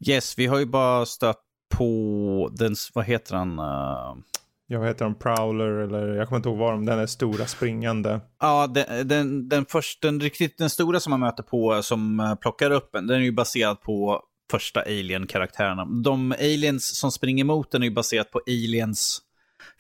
Yes, 0.08 0.38
vi 0.38 0.46
har 0.46 0.60
ju 0.60 0.66
bara 0.66 1.06
stött 1.06 1.42
på 1.78 2.52
den, 2.54 2.76
vad 2.94 3.06
heter 3.06 3.36
han? 3.36 3.60
Uh... 3.60 4.18
Jag 4.68 4.80
vet 4.80 4.92
inte 4.92 5.06
om 5.06 5.16
Prowler 5.16 5.68
eller 5.68 6.08
jag 6.08 6.28
kommer 6.28 6.38
inte 6.38 6.50
ihåg 6.50 6.58
vad 6.58 6.74
de, 6.74 6.86
den 6.86 7.00
är 7.00 7.06
stora 7.06 7.46
springande. 7.46 8.20
Ja, 8.42 8.68
den, 8.68 9.08
den, 9.08 9.50
den, 9.50 9.66
först, 9.66 10.02
den, 10.02 10.20
riktigt, 10.20 10.58
den 10.58 10.70
stora 10.70 11.00
som 11.00 11.10
man 11.10 11.20
möter 11.20 11.44
på 11.44 11.84
som 11.84 12.20
eh, 12.20 12.36
plockar 12.36 12.72
upp 12.72 12.96
en, 12.96 13.08
den 13.08 13.18
är 13.18 13.24
ju 13.24 13.32
baserad 13.32 13.82
på 13.82 14.22
första 14.52 14.82
Alien-karaktärerna. 14.82 15.86
De 15.86 16.32
aliens 16.32 17.00
som 17.00 17.12
springer 17.12 17.44
mot 17.44 17.72
den 17.72 17.82
är 17.84 17.88
ju 17.88 17.94
baserat 17.94 18.32
på 18.32 18.42
Aliens 18.48 19.22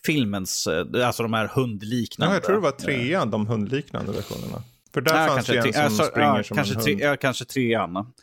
filmens, 0.06 0.68
eh, 0.68 1.08
alltså 1.08 1.24
de 1.24 1.34
här 1.34 1.48
hundliknande. 1.48 2.34
Ja, 2.34 2.36
jag 2.36 2.44
tror 2.44 2.56
det 2.56 2.62
var 2.62 2.72
trean, 2.72 3.32
de 3.32 3.48
hundliknande 3.48 4.12
versionerna. 4.12 4.64
För 4.94 5.02
där 5.02 5.22
ja, 5.22 5.28
fanns 5.28 5.48
det 5.48 5.76
en 5.76 5.92
som 5.92 6.06
springer 6.06 6.38
ja, 6.38 6.44
som 6.44 6.58
kanske 6.58 6.74
en 6.74 6.80
hund. 6.80 6.98
Tre, 6.98 7.06
ja, 7.06 7.16
kanske 7.18 7.46
trean. 7.46 8.14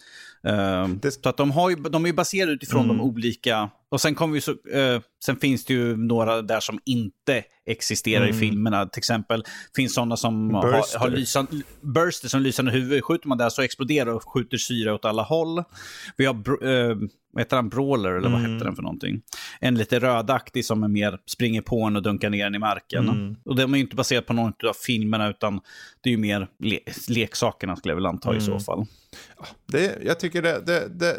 Uh, 0.49 0.89
det... 0.89 1.11
Så 1.11 1.29
att 1.29 1.37
de, 1.37 1.51
har 1.51 1.71
ju, 1.71 1.77
de 1.77 2.05
är 2.05 2.09
ju 2.09 2.15
baserade 2.15 2.53
utifrån 2.53 2.85
mm. 2.85 2.97
de 2.97 3.03
olika... 3.03 3.71
Och 3.89 4.01
sen, 4.01 4.15
kommer 4.15 4.35
vi 4.35 4.41
så, 4.41 4.51
uh, 4.51 5.01
sen 5.25 5.37
finns 5.37 5.65
det 5.65 5.75
ju 5.75 5.97
några 5.97 6.43
där 6.43 6.61
som 6.61 6.81
inte 6.87 7.43
existerar 7.67 8.25
mm. 8.25 8.37
i 8.37 8.39
filmerna. 8.39 8.87
Till 8.87 9.01
exempel 9.01 9.45
finns 9.77 9.95
sådana 9.95 10.17
som 10.17 10.55
har, 10.55 10.99
har 10.99 11.09
lysande, 11.09 11.51
burster 11.81 12.29
som 12.29 12.41
lysande 12.41 12.73
huvud. 12.73 13.05
Skjuter 13.05 13.29
man 13.29 13.39
där 13.39 13.49
så 13.49 13.63
exploderar 13.63 14.15
och 14.15 14.23
skjuter 14.29 14.57
syra 14.57 14.95
åt 14.95 15.05
alla 15.05 15.23
håll. 15.23 15.65
Vi 16.17 16.25
har, 16.27 16.65
uh, 16.65 16.97
vad 17.33 17.41
heter 17.41 17.57
han, 17.57 17.69
Brawler 17.69 18.11
eller 18.11 18.29
vad 18.31 18.41
mm. 18.41 18.53
hette 18.53 18.65
den 18.65 18.77
för 18.77 18.83
någonting? 18.83 19.23
En 19.61 19.75
lite 19.75 19.99
rödaktig 19.99 20.65
som 20.65 20.83
är 20.83 20.89
mer 20.89 21.19
springer 21.27 21.63
på 21.63 21.83
en 21.83 21.97
och 21.97 22.03
dunkar 22.03 22.31
ner 22.31 22.45
den 22.45 22.55
i 22.55 22.59
marken. 22.59 23.09
Mm. 23.09 23.37
Och 23.45 23.57
de 23.57 23.73
är 23.75 23.79
ju 23.79 23.85
inte 23.85 23.97
baserat 23.97 24.27
på 24.27 24.33
någon 24.33 24.53
av 24.69 24.75
filmerna 24.87 25.29
utan 25.29 25.61
det 26.01 26.09
är 26.09 26.13
ju 26.13 26.19
mer 26.19 26.49
le 26.59 26.79
leksakerna 27.09 27.77
skulle 27.77 27.93
jag 27.93 27.97
väl 27.97 28.07
anta 28.07 28.37
i 28.37 28.41
så 28.41 28.51
mm. 28.51 28.61
fall. 28.61 28.87
Det, 29.67 29.99
jag 30.05 30.21
tycker 30.21 30.43
det, 30.43 30.63
det, 30.67 30.89
det, 30.89 31.17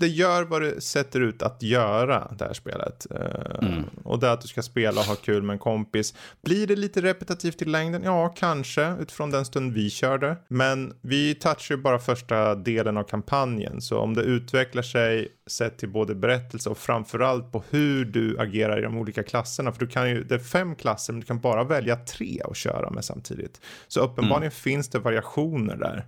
det 0.00 0.08
gör 0.08 0.42
vad 0.42 0.62
det 0.62 0.80
sätter 0.80 1.20
ut 1.20 1.42
att 1.42 1.62
göra, 1.62 2.32
det 2.38 2.44
här 2.44 2.52
spelet. 2.52 3.06
Eh, 3.10 3.68
mm. 3.68 3.84
Och 4.04 4.18
det 4.18 4.32
att 4.32 4.40
du 4.40 4.48
ska 4.48 4.62
spela 4.62 5.00
och 5.00 5.06
ha 5.06 5.14
kul 5.14 5.42
med 5.42 5.54
en 5.54 5.58
kompis. 5.58 6.14
Blir 6.42 6.66
det 6.66 6.76
lite 6.76 7.02
repetitivt 7.02 7.62
i 7.62 7.64
längden? 7.64 8.02
Ja, 8.04 8.28
kanske, 8.28 8.94
utifrån 9.00 9.30
den 9.30 9.44
stund 9.44 9.72
vi 9.72 9.90
körde. 9.90 10.36
Men 10.48 10.94
vi 11.00 11.34
touchar 11.34 11.74
ju 11.74 11.82
bara 11.82 11.98
första 11.98 12.54
delen 12.54 12.96
av 12.96 13.04
kampanjen, 13.04 13.80
så 13.80 13.98
om 13.98 14.14
det 14.14 14.22
utvecklar 14.22 14.82
sig 14.82 15.28
sett 15.46 15.78
till 15.78 15.88
både 15.88 16.14
berättelse 16.14 16.70
och 16.70 16.78
framförallt 16.78 17.52
på 17.52 17.62
hur 17.70 18.04
du 18.04 18.38
agerar 18.38 18.78
i 18.78 18.82
de 18.82 18.98
olika 18.98 19.22
klasserna. 19.22 19.72
För 19.72 19.80
du 19.80 19.86
kan 19.86 20.10
ju, 20.10 20.24
det 20.24 20.34
är 20.34 20.38
fem 20.38 20.76
klasser, 20.76 21.12
men 21.12 21.20
du 21.20 21.26
kan 21.26 21.40
bara 21.40 21.64
välja 21.64 21.96
tre 21.96 22.40
att 22.44 22.56
köra 22.56 22.90
med 22.90 23.04
samtidigt. 23.04 23.60
Så 23.88 24.00
uppenbarligen 24.00 24.42
mm. 24.42 24.50
finns 24.50 24.88
det 24.88 24.98
variationer 24.98 25.76
där. 25.76 26.06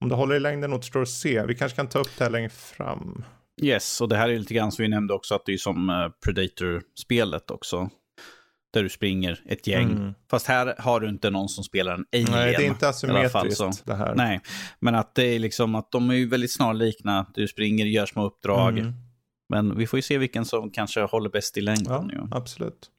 Om 0.00 0.08
det 0.08 0.14
håller 0.14 0.34
i 0.34 0.40
längden 0.40 0.72
återstår 0.72 1.02
att 1.02 1.08
se. 1.08 1.46
Vi 1.46 1.54
kanske 1.54 1.76
kan 1.76 1.88
ta 1.88 1.98
upp 1.98 2.18
det 2.18 2.24
här 2.24 2.30
längre 2.30 2.48
fram. 2.48 3.24
Yes, 3.62 4.00
och 4.00 4.08
det 4.08 4.16
här 4.16 4.28
är 4.28 4.38
lite 4.38 4.54
grann 4.54 4.72
som 4.72 4.82
vi 4.82 4.88
nämnde 4.88 5.14
också 5.14 5.34
att 5.34 5.46
det 5.46 5.52
är 5.52 5.58
som 5.58 5.90
eh, 5.90 6.08
Predator-spelet 6.24 7.50
också. 7.50 7.90
Där 8.72 8.82
du 8.82 8.88
springer 8.88 9.40
ett 9.46 9.66
gäng. 9.66 9.90
Mm. 9.90 10.14
Fast 10.30 10.46
här 10.46 10.74
har 10.78 11.00
du 11.00 11.08
inte 11.08 11.30
någon 11.30 11.48
som 11.48 11.64
spelar 11.64 11.94
en 11.94 12.04
alien. 12.12 12.30
Nej, 12.30 12.54
det 12.58 12.64
är 12.64 12.66
inte 12.66 12.88
asymmetriskt 12.88 13.86
det 13.86 13.94
här. 13.94 14.14
Nej, 14.14 14.40
men 14.80 14.94
att 14.94 15.14
det 15.14 15.24
är 15.24 15.38
liksom 15.38 15.74
att 15.74 15.92
de 15.92 16.10
är 16.10 16.14
ju 16.14 16.28
väldigt 16.28 16.52
snarlikna. 16.52 17.26
Du 17.34 17.48
springer, 17.48 17.86
gör 17.86 18.06
små 18.06 18.26
uppdrag. 18.26 18.78
Mm. 18.78 18.92
Men 19.48 19.78
vi 19.78 19.86
får 19.86 19.98
ju 19.98 20.02
se 20.02 20.18
vilken 20.18 20.44
som 20.44 20.70
kanske 20.70 21.00
håller 21.00 21.30
bäst 21.30 21.56
i 21.56 21.60
längden. 21.60 22.10
Ja, 22.14 22.28
absolut. 22.30 22.90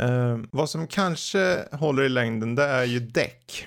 Uh, 0.00 0.38
vad 0.50 0.70
som 0.70 0.86
kanske 0.86 1.68
håller 1.72 2.02
i 2.02 2.08
längden 2.08 2.54
det 2.54 2.64
är 2.64 2.84
ju 2.84 3.00
däck. 3.00 3.66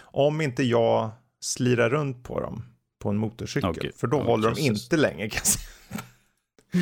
Om 0.00 0.40
inte 0.40 0.62
jag 0.62 1.10
slira 1.44 1.88
runt 1.88 2.24
på 2.24 2.40
dem 2.40 2.62
på 3.02 3.08
en 3.08 3.16
motorcykel. 3.16 3.70
Okay. 3.70 3.92
För 3.96 4.06
då 4.06 4.16
oh, 4.16 4.24
håller 4.24 4.50
de 4.50 4.60
inte 4.60 4.96
länge 4.96 5.28
kan 5.28 5.38
jag 5.38 5.46
säga. 5.46 5.68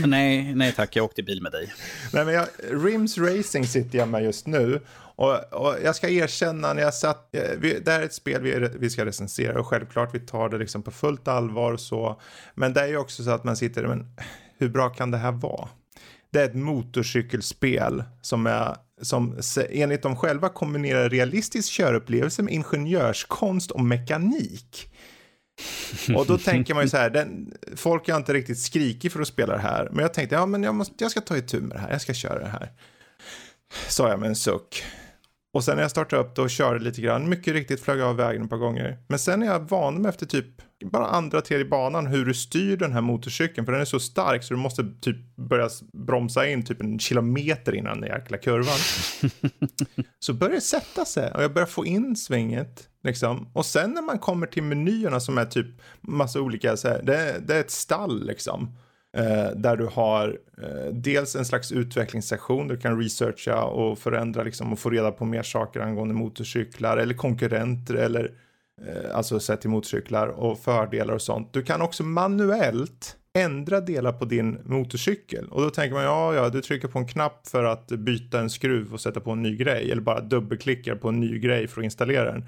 Nej, 0.07 0.55
nej 0.55 0.73
tack, 0.73 0.97
jag 0.97 1.05
åkte 1.05 1.23
bil 1.23 1.43
med 1.43 1.53
dig. 1.53 1.73
Nej, 2.13 2.25
men 2.25 2.35
jag, 2.35 2.47
Rims 2.71 3.19
Racing 3.19 3.67
sitter 3.67 3.99
jag 3.99 4.09
med 4.09 4.25
just 4.25 4.47
nu. 4.47 4.81
Och, 4.95 5.53
och 5.53 5.77
jag 5.85 5.97
ska 5.97 6.09
erkänna 6.09 6.73
när 6.73 6.83
jag 6.83 6.95
satt, 6.95 7.35
eh, 7.35 7.43
vi, 7.59 7.81
det 7.81 7.91
här 7.91 8.01
är 8.01 8.05
ett 8.05 8.15
spel 8.15 8.43
vi, 8.43 8.69
vi 8.79 8.91
ska 8.91 9.05
recensera 9.05 9.61
och 9.61 9.67
självklart 9.67 10.15
vi 10.15 10.21
tar 10.21 10.49
det 10.49 10.59
liksom 10.59 10.83
på 10.83 10.91
fullt 10.91 11.29
allvar 11.29 11.73
och 11.73 11.81
så. 11.81 12.21
Men 12.55 12.73
det 12.73 12.81
är 12.81 12.87
ju 12.87 12.97
också 12.97 13.25
så 13.25 13.31
att 13.31 13.45
man 13.45 13.57
sitter, 13.57 13.87
men 13.87 14.17
hur 14.59 14.69
bra 14.69 14.89
kan 14.89 15.11
det 15.11 15.19
här 15.19 15.33
vara? 15.33 15.69
Det 16.33 16.41
är 16.41 16.45
ett 16.45 16.55
motorcykelspel 16.55 18.05
som 18.23 18.47
är 18.47 18.77
som 19.03 19.41
enligt 19.71 20.03
dem 20.03 20.17
själva 20.17 20.49
kombinerar 20.49 21.11
realistisk 21.11 21.73
körupplevelse 21.73 22.43
med 22.43 22.55
ingenjörskonst 22.55 23.71
och 23.71 23.85
mekanik. 23.85 24.89
Och 26.17 26.27
då 26.27 26.39
tänker 26.39 26.75
man 26.75 26.83
ju 26.83 26.89
så 26.89 26.97
här, 26.97 27.11
den, 27.11 27.55
folk 27.77 28.09
har 28.09 28.17
inte 28.17 28.33
riktigt 28.33 28.59
skrikit 28.59 29.13
för 29.13 29.21
att 29.21 29.29
spela 29.29 29.53
det 29.53 29.63
här. 29.63 29.89
Men 29.93 29.99
jag 29.99 30.15
tänkte, 30.15 30.35
ja 30.35 30.47
men 30.47 30.63
jag, 30.63 30.75
måste, 30.75 30.95
jag 30.99 31.11
ska 31.11 31.21
ta 31.21 31.37
itu 31.37 31.61
med 31.61 31.77
det 31.77 31.81
här, 31.81 31.91
jag 31.91 32.01
ska 32.01 32.15
köra 32.15 32.39
det 32.39 32.49
här. 32.49 32.73
Sa 33.89 34.09
jag 34.09 34.21
med 34.21 34.29
en 34.29 34.37
suck. 34.37 34.85
Och 35.55 35.65
sen 35.65 35.77
när 35.77 35.83
jag 35.83 35.91
startade 35.91 36.23
upp 36.23 36.37
det 36.37 36.43
och 36.43 36.51
körde 36.51 36.79
lite 36.79 37.01
grann, 37.01 37.29
mycket 37.29 37.55
riktigt 37.55 37.81
flög 37.81 37.99
jag 37.99 38.09
av 38.09 38.17
vägen 38.17 38.43
ett 38.43 38.51
par 38.51 38.57
gånger. 38.57 38.99
Men 39.09 39.19
sen 39.19 39.43
är 39.43 39.47
jag 39.47 39.61
van 39.61 40.03
med 40.03 40.09
efter 40.09 40.27
typ 40.27 40.47
bara 40.85 41.07
andra, 41.07 41.41
tredje 41.41 41.65
banan 41.65 42.07
hur 42.07 42.25
du 42.25 42.35
styr 42.35 42.77
den 42.77 42.93
här 42.93 43.01
motorcykeln. 43.01 43.65
För 43.65 43.73
den 43.73 43.81
är 43.81 43.85
så 43.85 44.01
stark 44.01 44.43
så 44.43 44.55
du 44.55 44.61
måste 44.61 44.85
typ 45.01 45.37
börja 45.37 45.69
bromsa 45.93 46.49
in 46.49 46.65
typ 46.65 46.81
en 46.81 46.99
kilometer 46.99 47.75
innan 47.75 48.01
den 48.01 48.11
jäkla 48.11 48.39
kurvan. 48.39 48.79
så 50.19 50.33
börjar 50.33 50.55
det 50.55 50.61
sätta 50.61 51.05
sig 51.05 51.33
och 51.33 51.43
jag 51.43 51.53
börjar 51.53 51.67
få 51.67 51.87
in 51.87 52.17
svinget. 52.17 52.89
Liksom. 53.05 53.49
Och 53.53 53.67
sen 53.67 53.91
när 53.91 54.03
man 54.03 54.19
kommer 54.19 54.47
till 54.47 54.63
menyerna 54.63 55.21
som 55.21 55.39
är 55.39 55.45
typ 55.45 55.67
massa 56.01 56.41
olika, 56.41 56.77
så 56.77 56.89
här, 56.89 57.03
det, 57.03 57.47
det 57.47 57.57
är 57.57 57.61
ett 57.61 57.71
stall 57.71 58.27
liksom. 58.27 58.77
Eh, 59.17 59.51
där 59.57 59.77
du 59.77 59.87
har 59.87 60.39
eh, 60.63 60.93
dels 60.93 61.37
en 61.37 61.45
slags 61.45 61.73
utvecklingssession 61.73 62.69
där 62.69 62.75
du 62.75 62.81
kan 62.81 63.03
researcha 63.03 63.65
och 63.65 63.99
förändra 63.99 64.43
liksom, 64.43 64.73
och 64.73 64.79
få 64.79 64.91
reda 64.91 65.13
på 65.13 65.25
mer 65.25 65.43
saker 65.43 65.81
angående 65.81 66.15
motorcyklar 66.15 66.97
eller 66.97 67.15
konkurrenter 67.15 67.95
eller 67.95 68.33
eh, 68.87 69.17
alltså 69.17 69.41
sett 69.41 69.61
till 69.61 69.71
motorcyklar 69.71 70.29
och 70.29 70.59
fördelar 70.59 71.15
och 71.15 71.23
sånt. 71.23 71.53
Du 71.53 71.63
kan 71.63 71.83
också 71.83 72.03
manuellt 72.03 73.17
ändra 73.39 73.81
delar 73.81 74.13
på 74.13 74.25
din 74.25 74.59
motorcykel 74.65 75.49
och 75.49 75.63
då 75.63 75.71
tänker 75.71 75.95
man 75.95 76.05
ja, 76.05 76.35
ja, 76.35 76.49
du 76.49 76.63
trycker 76.63 76.89
på 76.89 76.99
en 76.99 77.07
knapp 77.07 77.47
för 77.47 77.65
att 77.65 77.87
byta 77.89 78.41
en 78.41 78.51
skruv 78.51 78.93
och 78.93 79.01
sätta 79.01 79.21
på 79.21 79.31
en 79.31 79.43
ny 79.43 79.57
grej 79.57 79.91
eller 79.93 80.03
bara 80.03 80.21
dubbelklickar 80.21 80.95
på 80.95 81.09
en 81.09 81.21
ny 81.21 81.39
grej 81.39 81.69
för 81.69 81.81
att 81.81 81.85
installera 81.85 82.33
den. 82.33 82.47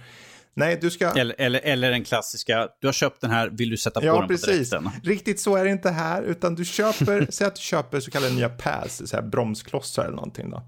Nej, 0.54 0.78
du 0.80 0.90
ska... 0.90 1.10
Eller, 1.10 1.34
eller, 1.38 1.60
eller 1.60 1.90
den 1.90 2.04
klassiska, 2.04 2.68
du 2.80 2.88
har 2.88 2.92
köpt 2.92 3.20
den 3.20 3.30
här, 3.30 3.48
vill 3.48 3.70
du 3.70 3.76
sätta 3.76 4.00
på 4.00 4.06
ja, 4.06 4.18
den 4.18 4.28
precis. 4.28 4.70
på 4.70 4.76
direkten? 4.78 4.90
Riktigt 5.02 5.40
så 5.40 5.56
är 5.56 5.64
det 5.64 5.70
inte 5.70 5.90
här, 5.90 6.22
utan 6.22 6.54
du 6.54 6.64
köper, 6.64 7.26
säg 7.30 7.46
att 7.46 7.56
du 7.56 7.62
köper 7.62 8.00
så 8.00 8.10
kallade 8.10 8.34
nya 8.34 8.48
pads, 8.48 9.02
så 9.06 9.16
här 9.16 9.22
bromsklossar 9.22 10.04
eller 10.04 10.16
någonting 10.16 10.50
då. 10.50 10.62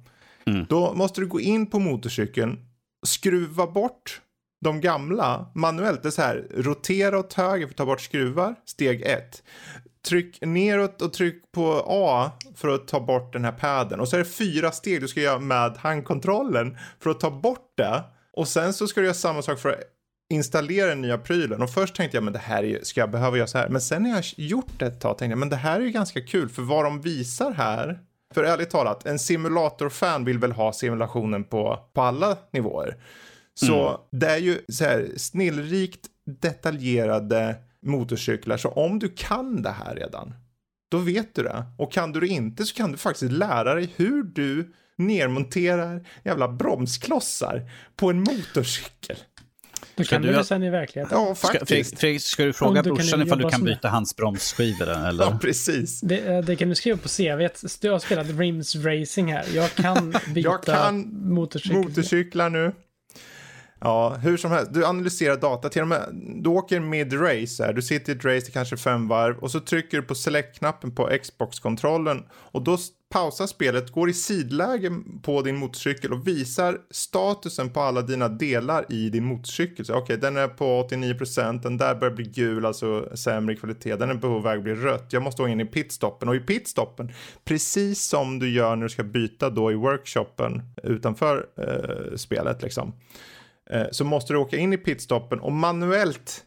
Mm. 0.47 0.67
Då 0.69 0.95
måste 0.95 1.21
du 1.21 1.27
gå 1.27 1.41
in 1.41 1.67
på 1.67 1.79
motorcykeln, 1.79 2.59
skruva 3.07 3.67
bort 3.67 4.21
de 4.65 4.81
gamla 4.81 5.51
manuellt. 5.55 6.03
Det 6.03 6.09
är 6.09 6.11
så 6.11 6.23
här, 6.23 6.47
rotera 6.57 7.19
åt 7.19 7.35
höger 7.35 7.67
för 7.67 7.73
att 7.73 7.77
ta 7.77 7.87
bort 7.87 8.01
skruvar, 8.01 8.55
steg 8.65 9.03
ett. 9.03 9.43
Tryck 10.09 10.39
neråt 10.41 11.03
och 11.03 11.13
tryck 11.13 11.53
på 11.53 11.85
A 11.87 12.31
för 12.55 12.69
att 12.69 12.89
ta 12.89 13.01
bort 13.01 13.33
den 13.33 13.45
här 13.45 13.53
padden. 13.53 14.01
Och 14.01 14.09
så 14.09 14.17
är 14.17 14.19
det 14.19 14.25
fyra 14.25 14.73
steg 14.73 15.01
du 15.01 15.09
ska 15.09 15.21
göra 15.21 15.39
med 15.39 15.77
handkontrollen 15.77 16.79
för 17.01 17.11
att 17.11 17.21
ta 17.21 17.31
bort 17.31 17.73
det. 17.77 18.03
Och 18.37 18.49
sen 18.49 18.73
så 18.73 18.87
ska 18.87 19.01
du 19.01 19.07
göra 19.07 19.15
samma 19.15 19.43
sak 19.43 19.59
för 19.59 19.69
att 19.69 19.81
installera 20.31 20.87
den 20.87 21.01
nya 21.01 21.19
prylen. 21.19 21.63
Och 21.63 21.71
först 21.71 21.97
tänkte 21.97 22.17
jag, 22.17 22.25
men 22.25 22.33
det 22.33 22.39
här 22.39 22.63
är, 22.63 22.81
ska 22.83 23.01
jag 23.01 23.11
behöva 23.11 23.37
göra 23.37 23.47
så 23.47 23.59
här? 23.59 23.69
Men 23.69 23.81
sen 23.81 24.03
när 24.03 24.11
jag 24.11 24.25
gjort 24.37 24.79
det 24.79 24.87
ett 24.87 25.01
tag 25.01 25.19
tänkte 25.19 25.33
jag, 25.33 25.39
men 25.39 25.49
det 25.49 25.57
här 25.57 25.81
är 25.81 25.85
ju 25.85 25.91
ganska 25.91 26.21
kul. 26.21 26.49
För 26.49 26.63
vad 26.63 26.85
de 26.85 27.01
visar 27.01 27.51
här, 27.53 28.01
för 28.35 28.45
ärligt 28.45 28.71
talat, 28.71 29.07
en 29.07 29.19
simulator-fan 29.19 30.25
vill 30.25 30.39
väl 30.39 30.53
ha 30.53 30.73
simulationen 30.73 31.45
på, 31.45 31.79
på 31.93 32.03
alla 32.03 32.37
nivåer. 32.53 32.97
Så 33.55 33.89
mm. 33.89 34.01
det 34.13 34.27
är 34.27 34.39
ju 34.39 34.61
så 34.69 34.85
här 34.85 35.09
snillrikt 35.17 36.07
detaljerade 36.41 37.57
motorcyklar. 37.83 38.57
Så 38.57 38.69
om 38.69 38.99
du 38.99 39.09
kan 39.09 39.63
det 39.63 39.71
här 39.71 39.95
redan, 39.95 40.35
då 40.91 40.99
vet 40.99 41.35
du 41.35 41.43
det. 41.43 41.65
Och 41.79 41.93
kan 41.93 42.13
du 42.13 42.21
det 42.21 42.27
inte 42.27 42.65
så 42.65 42.75
kan 42.75 42.93
du 42.93 42.99
faktiskt 42.99 43.33
lära 43.33 43.75
dig 43.75 43.93
hur 43.97 44.23
du 44.23 44.73
nermonterar 44.97 46.07
jävla 46.25 46.49
bromsklossar 46.49 47.71
på 47.97 48.11
en 48.11 48.19
motorcykel. 48.19 49.17
Då 49.97 50.05
kan 50.05 50.23
du 50.23 50.33
det 50.33 50.45
sen 50.45 50.63
i 50.63 50.71
verkligheten. 50.71 51.19
Ja, 51.19 51.35
faktiskt. 51.35 51.89
Ska, 51.89 51.97
Fredrik, 51.97 52.23
ska 52.23 52.45
du 52.45 52.53
fråga 52.53 52.83
du 52.83 52.91
brorsan 52.91 53.23
ifall 53.23 53.39
du 53.39 53.49
kan 53.49 53.65
byta 53.65 53.89
hans 53.89 54.17
bromsskivor? 54.17 54.89
Eller? 55.09 55.25
Ja, 55.25 55.39
precis. 55.43 56.01
Det, 56.01 56.19
eh, 56.19 56.39
det, 56.39 56.57
kan 56.57 56.69
du 56.69 56.75
skriva 56.75 56.99
på 56.99 57.09
CV. 57.09 57.49
Du 57.81 57.91
har 57.91 57.99
spelat 57.99 58.27
Rims 58.27 58.77
Racing 58.77 59.33
här. 59.33 59.45
Jag 59.55 59.75
kan 59.75 60.11
byta 60.35 60.41
Jag 60.51 60.63
kan 60.63 61.25
motorcyklar. 61.35 61.83
motorcyklar 61.83 62.51
nu. 62.51 62.73
Ja, 63.81 64.15
hur 64.15 64.37
som 64.37 64.51
helst. 64.51 64.75
Du 64.75 64.87
analyserar 64.87 65.37
data. 65.37 65.69
Till 65.69 65.83
och 65.83 65.89
med, 65.89 66.09
du 66.43 66.51
åker 66.51 66.81
mid-race 66.81 67.65
här. 67.65 67.73
Du 67.73 67.83
sitter 67.83 68.13
i 68.13 68.17
ett 68.17 68.25
race 68.25 68.49
i 68.49 68.53
kanske 68.53 68.77
fem 68.77 69.09
varv 69.09 69.39
och 69.39 69.51
så 69.51 69.61
trycker 69.61 69.97
du 69.97 70.03
på 70.03 70.15
select-knappen 70.15 70.95
på 70.95 71.19
Xbox-kontrollen 71.23 72.25
och 72.33 72.63
då 72.63 72.79
pausar 73.09 73.47
spelet, 73.47 73.91
går 73.91 74.11
i 74.11 74.13
sidläge 74.13 74.91
på 75.23 75.43
din 75.43 75.57
motorcykel 75.57 76.13
och 76.13 76.29
visar 76.29 76.79
statusen 76.91 77.71
på 77.71 77.81
alla 77.81 78.03
dina 78.03 78.29
delar 78.29 78.85
i 78.89 79.11
din 79.11 79.25
motorcykel. 79.25 79.85
Okej, 79.89 80.03
okay, 80.03 80.17
den 80.17 80.37
är 80.37 80.49
på 80.49 80.89
89%, 80.91 81.63
den 81.63 81.77
där 81.77 81.95
börjar 81.95 82.15
bli 82.15 82.25
gul, 82.25 82.67
alltså 82.67 83.17
sämre 83.17 83.57
kvalitet, 83.57 83.97
den 83.97 84.11
är 84.11 84.15
på 84.15 84.39
väg 84.39 84.59
att 84.59 84.65
bli 84.65 84.75
rött. 84.75 85.13
Jag 85.13 85.23
måste 85.23 85.43
gå 85.43 85.49
in 85.49 85.61
i 85.61 85.65
pitstoppen 85.65 86.29
och 86.29 86.37
i 86.37 86.41
pitstoppen, 86.41 87.13
precis 87.45 88.03
som 88.03 88.39
du 88.39 88.51
gör 88.51 88.77
när 88.77 88.83
du 88.83 88.89
ska 88.89 89.03
byta 89.03 89.51
då 89.51 89.73
i 89.73 89.75
workshopen 89.75 90.63
utanför 90.83 91.47
eh, 91.59 92.17
spelet 92.17 92.63
liksom, 92.63 92.93
eh, 93.71 93.87
så 93.91 94.05
måste 94.05 94.33
du 94.33 94.37
åka 94.37 94.57
in 94.57 94.73
i 94.73 94.79
pitstoppen 94.79 95.41
och 95.41 95.53
manuellt 95.53 96.43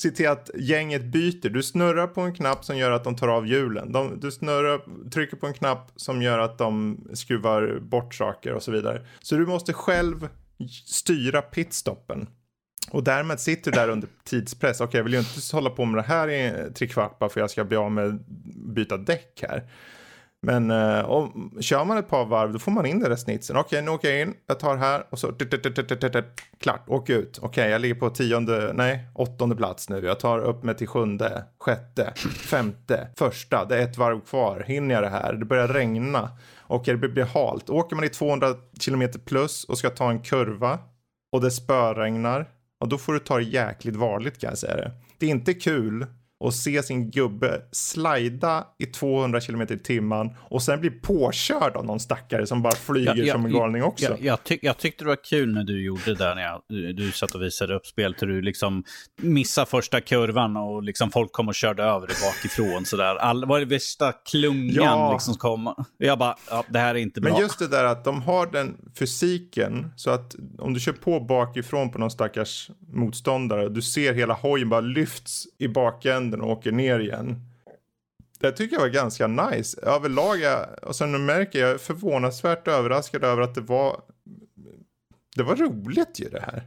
se 0.00 0.10
till 0.10 0.28
att 0.28 0.50
gänget 0.54 1.04
byter. 1.04 1.48
Du 1.48 1.62
snurrar 1.62 2.06
på 2.06 2.20
en 2.20 2.34
knapp 2.34 2.64
som 2.64 2.76
gör 2.76 2.90
att 2.90 3.04
de 3.04 3.16
tar 3.16 3.28
av 3.28 3.46
hjulen. 3.46 3.92
De, 3.92 4.20
du 4.20 4.30
snurrar, 4.30 5.10
trycker 5.10 5.36
på 5.36 5.46
en 5.46 5.54
knapp 5.54 5.92
som 5.96 6.22
gör 6.22 6.38
att 6.38 6.58
de 6.58 7.00
skruvar 7.14 7.78
bort 7.80 8.14
saker 8.14 8.54
och 8.54 8.62
så 8.62 8.72
vidare. 8.72 9.06
Så 9.22 9.36
du 9.36 9.46
måste 9.46 9.72
själv 9.72 10.28
styra 10.86 11.42
pitstoppen. 11.42 12.26
Och 12.90 13.04
därmed 13.04 13.40
sitter 13.40 13.70
du 13.70 13.76
där 13.76 13.88
under 13.88 14.08
tidspress. 14.24 14.80
Okej, 14.80 14.88
okay, 14.88 14.98
jag 14.98 15.04
vill 15.04 15.12
ju 15.12 15.18
inte 15.18 15.56
hålla 15.56 15.70
på 15.70 15.84
med 15.84 15.98
det 15.98 16.08
här 16.08 16.28
i 16.28 16.72
tre 16.74 16.88
kvart 16.88 17.18
bara 17.18 17.30
för 17.30 17.40
jag 17.40 17.50
ska 17.50 17.64
bli 17.64 17.76
av 17.76 17.92
med 17.92 18.24
byta 18.74 18.96
däck 18.96 19.44
här. 19.48 19.62
Men 20.42 20.70
eh, 20.70 21.10
om, 21.10 21.58
kör 21.60 21.84
man 21.84 21.98
ett 21.98 22.08
par 22.08 22.24
varv 22.24 22.52
då 22.52 22.58
får 22.58 22.70
man 22.70 22.86
in 22.86 23.00
den 23.00 23.10
där 23.10 23.16
snitsen. 23.16 23.56
Okej, 23.56 23.66
okay, 23.66 23.84
nu 23.84 23.90
åker 23.90 24.10
jag 24.10 24.20
in, 24.20 24.34
jag 24.46 24.60
tar 24.60 24.76
här 24.76 25.06
och 25.10 25.18
så 25.18 25.32
klart, 26.58 26.88
åk 26.88 27.10
ut. 27.10 27.38
Okej, 27.38 27.48
okay, 27.48 27.70
jag 27.70 27.80
ligger 27.80 27.94
på 27.94 28.10
tionde, 28.10 28.72
nej, 28.74 29.08
åttonde 29.14 29.56
plats 29.56 29.88
nu. 29.88 30.04
Jag 30.04 30.20
tar 30.20 30.38
upp 30.38 30.62
mig 30.62 30.76
till 30.76 30.86
sjunde, 30.86 31.44
sjätte, 31.58 32.12
femte, 32.50 33.08
första. 33.16 33.64
Det 33.64 33.78
är 33.78 33.82
ett 33.82 33.98
varv 33.98 34.20
kvar. 34.20 34.64
Hinner 34.66 34.94
jag 34.94 35.04
det 35.04 35.08
här? 35.08 35.32
Det 35.32 35.44
börjar 35.44 35.68
regna 35.68 36.30
och 36.58 36.84
det 36.84 36.96
blir 36.96 37.24
halt. 37.24 37.70
Åker 37.70 37.96
man 37.96 38.04
i 38.04 38.08
200 38.08 38.54
km 38.84 39.10
plus 39.24 39.64
och 39.64 39.78
ska 39.78 39.90
ta 39.90 40.10
en 40.10 40.22
kurva 40.22 40.78
och 41.32 41.40
det 41.40 41.50
spöregnar, 41.50 42.48
och 42.80 42.88
då 42.88 42.98
får 42.98 43.12
du 43.12 43.18
ta 43.18 43.36
det 43.36 43.42
jäkligt 43.42 43.96
varligt 43.96 44.40
kan 44.40 44.50
jag 44.50 44.58
säga 44.58 44.76
det. 44.76 44.92
Det 45.18 45.26
är 45.26 45.30
inte 45.30 45.54
kul 45.54 46.06
och 46.40 46.54
se 46.54 46.82
sin 46.82 47.10
gubbe 47.10 47.62
slida 47.72 48.66
i 48.78 48.86
200 48.86 49.40
km 49.40 49.62
i 49.62 49.78
timmen 49.78 50.30
och 50.38 50.62
sen 50.62 50.80
bli 50.80 50.90
påkörd 50.90 51.76
av 51.76 51.84
någon 51.84 52.00
stackare 52.00 52.46
som 52.46 52.62
bara 52.62 52.74
flyger 52.74 53.14
ja, 53.14 53.24
ja, 53.24 53.32
som 53.32 53.46
en 53.46 53.52
galning 53.52 53.82
också. 53.82 54.04
Ja, 54.04 54.16
jag, 54.20 54.44
tyck, 54.44 54.64
jag, 54.64 54.78
tyckte 54.78 55.04
det 55.04 55.08
var 55.08 55.24
kul 55.24 55.54
när 55.54 55.64
du 55.64 55.84
gjorde 55.84 56.02
det 56.04 56.14
där 56.14 56.34
när 56.34 56.42
jag, 56.42 56.62
du 56.96 57.12
satt 57.12 57.34
och 57.34 57.42
visade 57.42 57.74
upp 57.74 57.86
spel 57.86 58.14
till 58.14 58.28
du 58.28 58.42
liksom 58.42 58.84
missade 59.16 59.66
första 59.66 60.00
kurvan 60.00 60.56
och 60.56 60.82
liksom 60.82 61.10
folk 61.10 61.32
kom 61.32 61.48
och 61.48 61.54
körde 61.54 61.82
över 61.82 62.06
dig 62.06 62.16
bakifrån 62.22 62.84
sådär. 62.84 63.16
All, 63.16 63.44
var 63.44 63.58
det 63.60 63.66
värsta 63.66 64.12
klungan 64.12 64.84
ja. 64.84 65.12
liksom 65.12 65.34
kom. 65.34 65.74
Jag 65.98 66.18
bara, 66.18 66.36
ja, 66.50 66.64
det 66.68 66.78
här 66.78 66.94
är 66.94 66.98
inte 66.98 67.20
bra. 67.20 67.32
Men 67.32 67.40
just 67.40 67.58
det 67.58 67.68
där 67.68 67.84
att 67.84 68.04
de 68.04 68.22
har 68.22 68.46
den 68.46 68.76
fysiken 68.98 69.92
så 69.96 70.10
att 70.10 70.34
om 70.58 70.74
du 70.74 70.80
kör 70.80 70.92
på 70.92 71.20
bakifrån 71.20 71.90
på 71.90 71.98
någon 71.98 72.10
stackars 72.10 72.70
motståndare 72.92 73.68
du 73.68 73.82
ser 73.82 74.14
hela 74.14 74.34
hojen 74.34 74.68
bara 74.68 74.80
lyfts 74.80 75.44
i 75.58 75.68
bakänden 75.68 76.29
änden 76.30 76.40
och 76.40 76.50
åker 76.50 76.72
ner 76.72 76.98
igen. 76.98 77.36
Det 78.40 78.52
tycker 78.52 78.76
jag 78.76 78.80
var 78.80 78.88
ganska 78.88 79.26
nice. 79.26 79.80
Överlag, 79.80 80.40
jag, 80.40 80.66
och 80.82 80.96
sen 80.96 81.26
märker 81.26 81.66
jag 81.66 81.80
förvånansvärt 81.80 82.68
överraskad 82.68 83.24
över 83.24 83.42
att 83.42 83.54
det 83.54 83.60
var 83.60 84.00
det 85.36 85.42
var 85.42 85.56
roligt 85.56 86.20
ju 86.20 86.28
det 86.28 86.40
här. 86.40 86.62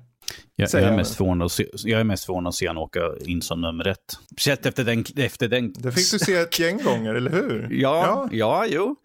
Jag, 0.56 0.70
jag, 0.74 0.84
är 0.84 0.96
mest 0.96 1.16
förvånad, 1.16 1.52
jag 1.84 2.00
är 2.00 2.04
mest 2.04 2.26
förvånad 2.26 2.50
att 2.50 2.56
se 2.56 2.68
honom 2.68 2.84
åka 2.84 3.00
in 3.26 3.42
som 3.42 3.62
nummer 3.62 3.88
ett. 3.88 4.00
Speciellt 4.32 4.66
efter 4.66 4.84
den, 4.84 5.06
efter 5.18 5.48
den... 5.48 5.74
Det 5.74 5.92
fick 5.92 6.12
du 6.12 6.20
se 6.20 6.36
ett 6.36 6.60
gäng 6.60 6.84
gånger, 6.84 7.16
eller 7.16 7.32
hur? 7.32 7.68
Ja, 7.72 8.06
ja, 8.08 8.30
ja, 8.32 8.66
jo. 8.70 8.96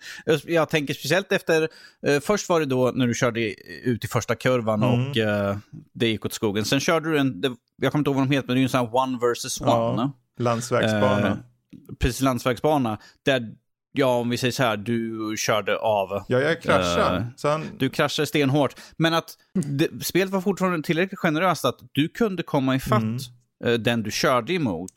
Jag 0.44 0.68
tänker 0.68 0.94
speciellt 0.94 1.32
efter... 1.32 1.68
Eh, 2.06 2.20
först 2.20 2.48
var 2.48 2.60
det 2.60 2.66
då 2.66 2.93
när 2.94 3.06
du 3.06 3.14
körde 3.14 3.40
ut 3.82 4.05
i 4.05 4.09
första 4.09 4.35
kurvan 4.35 4.82
mm. 4.82 5.10
och 5.10 5.16
eh, 5.16 5.56
det 5.93 6.09
gick 6.09 6.26
åt 6.26 6.32
skogen. 6.32 6.64
Sen 6.64 6.80
körde 6.80 7.10
du 7.10 7.18
en... 7.18 7.40
Det, 7.40 7.56
jag 7.76 7.93
kommer 7.93 8.01
inte 8.01 8.10
ihåg 8.10 8.16
vad 8.16 8.28
de 8.28 8.35
heter, 8.35 8.47
men 8.47 8.55
det 8.55 8.59
är 8.59 8.60
ju 8.60 8.64
en 8.64 8.68
sån 8.68 8.86
här 8.86 8.97
one 8.97 9.18
versus 9.20 9.60
one. 9.60 9.70
Ja. 9.70 10.12
Landsvägsbana. 10.39 11.28
Eh, 11.28 11.36
precis, 11.98 12.20
landsvägsbana. 12.20 12.98
Där, 13.24 13.48
ja 13.93 14.06
om 14.06 14.31
vi 14.31 14.39
säger 14.39 14.52
så 14.52 14.62
här, 14.62 14.77
du 14.77 15.35
körde 15.39 15.78
av. 15.78 16.24
Ja, 16.28 16.40
jag 16.40 16.62
kraschade. 16.62 17.16
Eh, 17.16 17.51
han... 17.51 17.65
Du 17.78 17.90
kraschade 17.90 18.27
stenhårt. 18.27 18.74
Men 18.97 19.15
att 19.15 19.35
det, 19.55 20.05
spelet 20.05 20.31
var 20.31 20.40
fortfarande 20.40 20.82
tillräckligt 20.82 21.20
generöst 21.20 21.65
att 21.65 21.78
du 21.93 22.09
kunde 22.09 22.43
komma 22.43 22.77
ifatt 22.77 23.02
mm. 23.02 23.19
eh, 23.65 23.73
den 23.73 24.02
du 24.02 24.10
körde 24.10 24.52
emot. 24.52 24.93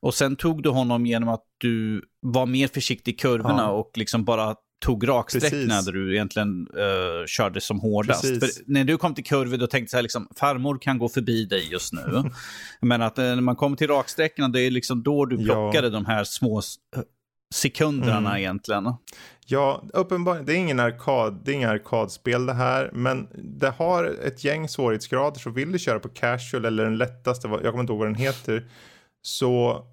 Och 0.00 0.14
sen 0.14 0.36
tog 0.36 0.62
du 0.62 0.68
honom 0.68 1.06
genom 1.06 1.28
att 1.28 1.44
du 1.58 2.02
var 2.20 2.46
mer 2.46 2.68
försiktig 2.68 3.12
i 3.12 3.16
kurvorna 3.16 3.62
ja. 3.62 3.70
och 3.70 3.90
liksom 3.94 4.24
bara 4.24 4.54
tog 4.84 5.08
raksträckorna 5.08 5.82
där 5.82 5.92
du 5.92 6.14
egentligen 6.14 6.68
uh, 6.76 7.26
körde 7.26 7.60
som 7.60 7.80
hårdast. 7.80 8.22
För 8.26 8.48
när 8.66 8.84
du 8.84 8.96
kom 8.96 9.14
till 9.14 9.24
kurvor 9.24 9.56
då 9.56 9.66
tänkte 9.66 9.96
jag 9.96 10.02
liksom, 10.02 10.28
farmor 10.36 10.78
kan 10.78 10.98
gå 10.98 11.08
förbi 11.08 11.44
dig 11.44 11.68
just 11.72 11.92
nu. 11.92 12.22
Men 12.80 13.02
att 13.02 13.18
uh, 13.18 13.24
när 13.24 13.40
man 13.40 13.56
kommer 13.56 13.76
till 13.76 13.88
raksträckorna, 13.88 14.48
det 14.48 14.60
är 14.60 14.70
liksom 14.70 15.02
då 15.02 15.24
du 15.26 15.44
plockade 15.44 15.86
ja. 15.86 15.90
de 15.90 16.06
här 16.06 16.24
små 16.24 16.62
sekunderna 17.54 18.18
mm. 18.18 18.36
egentligen. 18.36 18.92
Ja, 19.46 19.84
uppenbarligen, 19.92 20.46
det 20.46 20.52
är 20.52 20.56
ingen 20.56 20.80
arkad, 20.80 21.42
det 21.44 21.52
är 21.52 21.54
inga 21.54 21.70
arkadspel 21.70 22.46
det 22.46 22.52
här, 22.54 22.90
men 22.92 23.28
det 23.60 23.70
har 23.70 24.04
ett 24.24 24.44
gäng 24.44 24.68
svårighetsgrader, 24.68 25.40
så 25.40 25.50
vill 25.50 25.72
du 25.72 25.78
köra 25.78 25.98
på 25.98 26.08
casual 26.08 26.64
eller 26.64 26.84
den 26.84 26.98
lättaste, 26.98 27.48
jag 27.48 27.62
kommer 27.62 27.80
inte 27.80 27.92
ihåg 27.92 27.98
vad 28.00 28.08
den 28.08 28.14
heter, 28.14 28.68
så 29.22 29.84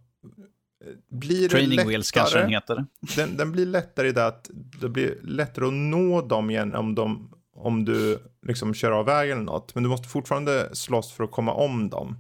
blir 1.10 1.50
Training 1.50 1.70
lättare, 1.70 1.90
wheels 1.90 2.12
kanske 2.12 2.40
den 2.40 2.50
heter. 2.50 2.86
Den, 3.16 3.38
den 3.38 3.52
blir 3.52 3.66
lättare 3.66 4.08
i 4.08 4.12
det 4.12 4.26
att 4.26 4.50
det 4.82 4.90
blir 4.90 5.18
lättare 5.24 5.66
att 5.66 5.74
nå 5.74 6.22
dem 6.22 6.50
igen 6.50 6.76
om, 6.76 6.96
de, 6.96 7.32
om 7.56 7.86
du 7.86 8.20
liksom 8.48 8.74
kör 8.74 8.92
av 8.92 9.06
vägen 9.06 9.38
eller 9.38 9.46
något. 9.46 9.76
Men 9.76 9.84
du 9.84 9.90
måste 9.90 10.08
fortfarande 10.08 10.70
slåss 10.76 11.12
för 11.12 11.24
att 11.24 11.32
komma 11.32 11.54
om 11.54 11.90
dem. 11.90 12.18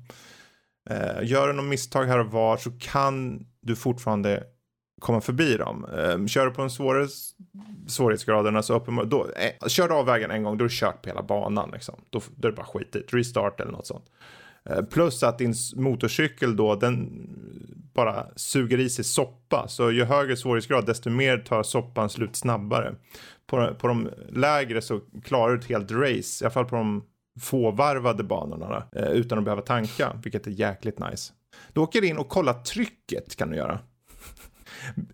Eh, 0.89 1.23
gör 1.29 1.47
du 1.47 1.53
något 1.53 1.65
misstag 1.65 2.05
här 2.05 2.19
och 2.19 2.31
var 2.31 2.57
så 2.57 2.71
kan 2.71 3.45
du 3.61 3.75
fortfarande 3.75 4.43
komma 5.01 5.21
förbi 5.21 5.57
dem. 5.57 5.85
Eh, 5.85 6.25
kör 6.25 6.45
du 6.45 6.51
på 6.51 6.61
en 6.61 6.69
svårare 6.69 7.07
svårighetsgraderna 7.88 8.63
så 8.63 8.75
uppenbarligen, 8.75 9.09
då, 9.09 9.27
eh, 9.31 9.67
kör 9.67 9.88
du 9.88 9.93
av 9.93 10.05
vägen 10.05 10.31
en 10.31 10.43
gång 10.43 10.57
då 10.57 10.65
är 10.65 10.69
du 10.69 10.75
kört 10.75 11.01
på 11.01 11.09
hela 11.09 11.23
banan 11.23 11.69
liksom. 11.73 11.95
Då, 12.09 12.21
då 12.35 12.47
är 12.47 12.51
det 12.51 12.57
bara 12.57 12.65
skitigt, 12.65 13.13
restart 13.13 13.59
eller 13.59 13.71
något 13.71 13.88
sånt. 13.88 14.05
Eh, 14.69 14.81
plus 14.81 15.23
att 15.23 15.38
din 15.38 15.53
motorcykel 15.75 16.55
då, 16.55 16.75
den 16.75 17.27
bara 17.93 18.27
suger 18.35 18.80
i 18.80 18.89
sig 18.89 19.05
soppa. 19.05 19.68
Så 19.68 19.91
ju 19.91 20.03
högre 20.03 20.38
svårighetsgrad, 20.38 20.85
desto 20.85 21.09
mer 21.09 21.38
tar 21.38 21.63
soppan 21.63 22.09
slut 22.09 22.35
snabbare. 22.35 22.95
På, 23.47 23.76
på 23.80 23.88
de 23.88 24.09
lägre 24.30 24.81
så 24.81 24.99
klarar 25.23 25.53
du 25.53 25.59
ett 25.59 25.69
helt 25.69 25.91
race, 25.91 26.43
i 26.43 26.45
alla 26.45 26.51
fall 26.51 26.65
på 26.65 26.76
de 26.76 27.03
fåvarvade 27.39 28.23
banorna, 28.23 28.84
eh, 28.95 29.07
utan 29.07 29.38
att 29.38 29.43
behöva 29.43 29.61
tanka, 29.61 30.19
vilket 30.23 30.47
är 30.47 30.51
jäkligt 30.51 30.99
nice. 30.99 31.34
Du 31.73 31.81
åker 31.81 32.03
in 32.03 32.18
och 32.18 32.30
kollar 32.30 32.53
trycket 32.53 33.35
kan 33.35 33.49
du 33.49 33.55
göra. 33.55 33.80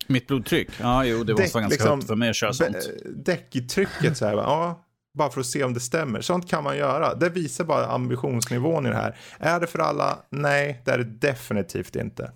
Mitt 0.08 0.28
blodtryck? 0.28 0.70
Ja, 0.80 1.06
jo, 1.06 1.24
det 1.24 1.34
måste 1.34 1.54
vara 1.54 1.62
ganska 1.62 1.68
liksom, 1.68 2.00
högt 2.00 2.08
för 2.08 2.16
mig 2.16 2.30
att 2.30 2.36
köra 2.36 2.54
sånt. 2.54 2.90
Däck 3.06 3.56
i 3.56 3.62
trycket 3.62 4.18
så 4.18 4.26
här, 4.26 4.34
ja, 4.34 4.84
bara 5.18 5.30
för 5.30 5.40
att 5.40 5.46
se 5.46 5.64
om 5.64 5.74
det 5.74 5.80
stämmer. 5.80 6.22
Sånt 6.22 6.50
kan 6.50 6.64
man 6.64 6.78
göra. 6.78 7.16
Det 7.16 7.30
visar 7.30 7.64
bara 7.64 7.86
ambitionsnivån 7.86 8.86
i 8.86 8.90
det 8.90 8.96
här. 8.96 9.18
Är 9.40 9.60
det 9.60 9.68
för 9.68 9.80
alla? 9.80 10.20
Nej, 10.30 10.82
det 10.86 10.92
är 10.92 10.98
det 10.98 11.04
definitivt 11.04 11.96
inte. 11.96 12.32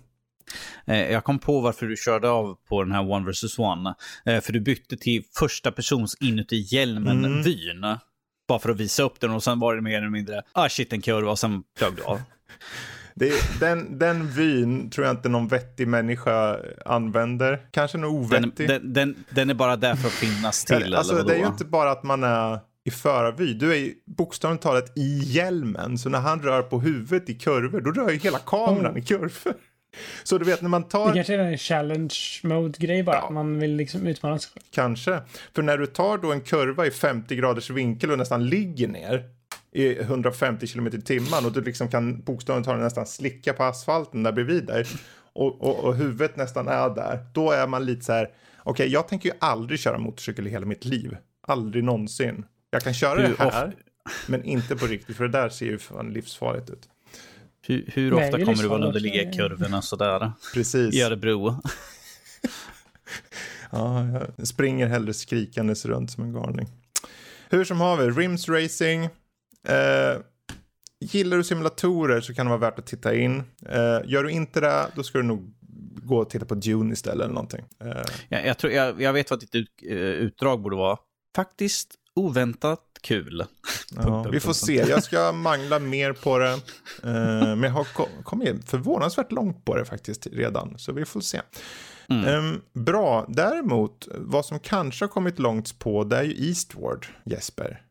Eh, 0.86 1.12
jag 1.12 1.24
kom 1.24 1.38
på 1.38 1.60
varför 1.60 1.86
du 1.86 1.96
körde 1.96 2.28
av 2.28 2.58
på 2.68 2.82
den 2.82 2.92
här 2.92 3.10
One 3.10 3.30
vs 3.30 3.58
One. 3.58 3.94
Eh, 4.24 4.40
för 4.40 4.52
du 4.52 4.60
bytte 4.60 4.96
till 4.96 5.24
första 5.38 5.72
persons 5.72 6.16
inuti 6.20 6.56
hjälmen-vyn. 6.56 7.84
Mm. 7.84 7.98
Bara 8.48 8.58
för 8.58 8.70
att 8.70 8.80
visa 8.80 9.02
upp 9.02 9.20
den 9.20 9.30
och 9.30 9.42
sen 9.42 9.60
var 9.60 9.74
det 9.74 9.82
mer 9.82 9.98
eller 9.98 10.08
mindre, 10.08 10.42
ah 10.52 10.68
shit 10.68 10.92
en 10.92 11.00
kurva 11.00 11.30
och 11.30 11.38
sen 11.38 11.62
flög 11.78 11.96
du 11.96 12.02
av. 12.02 12.20
Det, 13.14 13.60
den, 13.60 13.98
den 13.98 14.28
vyn 14.28 14.90
tror 14.90 15.06
jag 15.06 15.16
inte 15.16 15.28
någon 15.28 15.48
vettig 15.48 15.88
människa 15.88 16.58
använder. 16.86 17.60
Kanske 17.70 17.98
någon 17.98 18.10
ovettig. 18.10 18.68
Den, 18.68 18.92
den, 18.92 19.24
den, 19.30 19.50
är 19.50 19.54
bara 19.54 19.76
där 19.76 19.94
för 19.94 20.08
att 20.08 20.14
finnas 20.14 20.64
till. 20.64 20.94
alltså, 20.94 21.14
eller 21.14 21.24
det 21.24 21.34
är 21.34 21.38
ju 21.38 21.46
inte 21.46 21.64
bara 21.64 21.90
att 21.90 22.02
man 22.02 22.24
är 22.24 22.60
i 22.84 22.90
förarvy. 22.90 23.54
Du 23.54 23.72
är 23.72 23.76
ju 23.76 23.94
bokstavligt 24.06 24.62
talat 24.62 24.98
i 24.98 25.18
hjälmen. 25.24 25.98
Så 25.98 26.08
när 26.08 26.20
han 26.20 26.42
rör 26.42 26.62
på 26.62 26.80
huvudet 26.80 27.28
i 27.28 27.34
kurvor, 27.34 27.80
då 27.80 27.90
rör 27.90 28.10
ju 28.10 28.18
hela 28.18 28.38
kameran 28.38 28.86
mm. 28.86 28.96
i 28.96 29.02
kurvor. 29.02 29.54
Så 30.22 30.38
du 30.38 30.44
vet 30.44 30.62
när 30.62 30.68
man 30.68 30.88
tar... 30.88 31.08
Det 31.08 31.14
kanske 31.14 31.34
är 31.34 31.38
en 31.38 31.58
challenge 31.58 32.14
mode-grej 32.42 33.02
bara, 33.02 33.16
ja. 33.16 33.30
man 33.30 33.58
vill 33.58 33.76
liksom 33.76 34.06
utmana 34.06 34.38
sig 34.38 34.50
själv. 34.54 34.64
Kanske. 34.70 35.20
För 35.54 35.62
när 35.62 35.78
du 35.78 35.86
tar 35.86 36.18
då 36.18 36.32
en 36.32 36.40
kurva 36.40 36.86
i 36.86 36.90
50 36.90 37.36
graders 37.36 37.70
vinkel 37.70 38.10
och 38.10 38.18
nästan 38.18 38.46
ligger 38.46 38.88
ner 38.88 39.24
i 39.72 39.98
150 39.98 40.66
km 40.66 40.86
i 40.86 41.02
timmen 41.02 41.46
och 41.46 41.52
du 41.52 41.60
liksom 41.60 41.88
kan 41.88 42.20
bokstavligt 42.20 42.66
talat 42.66 42.82
nästan 42.82 43.06
slicka 43.06 43.52
på 43.52 43.64
asfalten 43.64 44.22
där 44.22 44.32
bredvid 44.32 44.66
dig 44.66 44.84
och, 45.32 45.62
och, 45.62 45.84
och 45.84 45.96
huvudet 45.96 46.36
nästan 46.36 46.68
är 46.68 46.90
där. 46.94 47.26
Då 47.32 47.50
är 47.50 47.66
man 47.66 47.86
lite 47.86 48.04
så 48.04 48.12
här, 48.12 48.24
okej 48.58 48.70
okay, 48.70 48.86
jag 48.86 49.08
tänker 49.08 49.28
ju 49.28 49.34
aldrig 49.38 49.80
köra 49.80 49.98
motorcykel 49.98 50.46
i 50.46 50.50
hela 50.50 50.66
mitt 50.66 50.84
liv. 50.84 51.16
Aldrig 51.46 51.84
någonsin. 51.84 52.44
Jag 52.70 52.82
kan 52.82 52.94
köra 52.94 53.28
det 53.28 53.38
här, 53.38 53.72
men 54.26 54.44
inte 54.44 54.76
på 54.76 54.86
riktigt, 54.86 55.16
för 55.16 55.24
det 55.24 55.38
där 55.38 55.48
ser 55.48 55.66
ju 55.66 55.78
fan 55.78 56.12
livsfarligt 56.12 56.70
ut. 56.70 56.88
Hur, 57.66 57.90
hur 57.94 58.12
ofta 58.12 58.36
Nej, 58.36 58.44
kommer 58.44 58.62
du 58.62 58.68
vara 58.68 58.86
underliga 58.86 59.22
i 59.22 59.32
kurvorna 59.32 59.82
sådär? 59.82 60.32
Precis. 60.54 60.94
I 60.94 61.02
Örebro. 61.02 61.56
ja, 63.70 64.06
jag 64.36 64.46
springer 64.46 64.86
hellre 64.86 65.14
skrikandes 65.14 65.86
runt 65.86 66.10
som 66.10 66.24
en 66.24 66.32
galning. 66.32 66.68
Hur 67.50 67.64
som 67.64 67.80
har 67.80 67.96
vi, 67.96 68.10
Rims 68.10 68.48
Racing. 68.48 69.04
Eh, 69.68 70.20
gillar 71.00 71.36
du 71.36 71.44
simulatorer 71.44 72.20
så 72.20 72.34
kan 72.34 72.46
det 72.46 72.50
vara 72.50 72.60
värt 72.60 72.78
att 72.78 72.86
titta 72.86 73.14
in. 73.14 73.42
Eh, 73.68 74.00
gör 74.04 74.24
du 74.24 74.30
inte 74.30 74.60
det, 74.60 74.86
då 74.96 75.02
ska 75.02 75.18
du 75.18 75.24
nog 75.24 75.54
gå 76.02 76.18
och 76.18 76.30
titta 76.30 76.44
på 76.44 76.54
Dune 76.54 76.92
istället 76.92 77.24
eller 77.24 77.34
någonting. 77.34 77.64
Eh. 77.84 78.02
Ja, 78.28 78.40
jag, 78.40 78.58
tror, 78.58 78.72
jag, 78.72 79.02
jag 79.02 79.12
vet 79.12 79.30
vad 79.30 79.40
ditt 79.40 79.54
ut, 79.54 79.68
uh, 79.90 79.96
utdrag 79.96 80.62
borde 80.62 80.76
vara. 80.76 80.98
Faktiskt 81.36 81.94
oväntat 82.14 82.80
kul. 83.02 83.44
Ja, 83.96 84.26
vi 84.32 84.40
får 84.40 84.52
se, 84.52 84.74
jag 84.74 85.02
ska 85.02 85.32
mangla 85.32 85.78
mer 85.78 86.12
på 86.12 86.38
det. 86.38 86.52
Uh, 86.52 86.60
men 87.56 87.62
jag 87.62 87.70
har 87.70 87.86
kommit 88.22 88.70
förvånansvärt 88.70 89.32
långt 89.32 89.64
på 89.64 89.76
det 89.76 89.84
faktiskt 89.84 90.26
redan, 90.26 90.78
så 90.78 90.92
vi 90.92 91.04
får 91.04 91.20
se. 91.20 91.40
Mm. 92.08 92.44
Um, 92.44 92.62
bra, 92.72 93.26
däremot 93.28 94.08
vad 94.14 94.46
som 94.46 94.58
kanske 94.58 95.04
har 95.04 95.08
kommit 95.08 95.38
långt 95.38 95.78
på 95.78 96.04
det 96.04 96.16
är 96.16 96.22
ju 96.22 96.48
Eastward, 96.48 97.06
Jesper. 97.24 97.82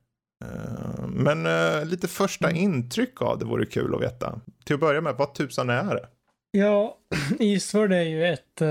Uh, 0.44 1.08
men 1.08 1.46
uh, 1.46 1.86
lite 1.86 2.08
första 2.08 2.50
mm. 2.50 2.64
intryck 2.64 3.22
av 3.22 3.40
det 3.40 3.46
vore 3.46 3.66
kul 3.66 3.96
att 3.96 4.02
veta. 4.02 4.40
Till 4.66 4.74
att 4.74 4.80
börja 4.80 5.02
med, 5.02 5.16
vad 5.16 5.34
tusan 5.34 5.70
är 5.70 5.96
det? 5.96 6.08
Ja, 6.52 6.98
Eastward 7.40 7.94
är 7.94 8.02
ju 8.02 8.26
ett, 8.26 8.62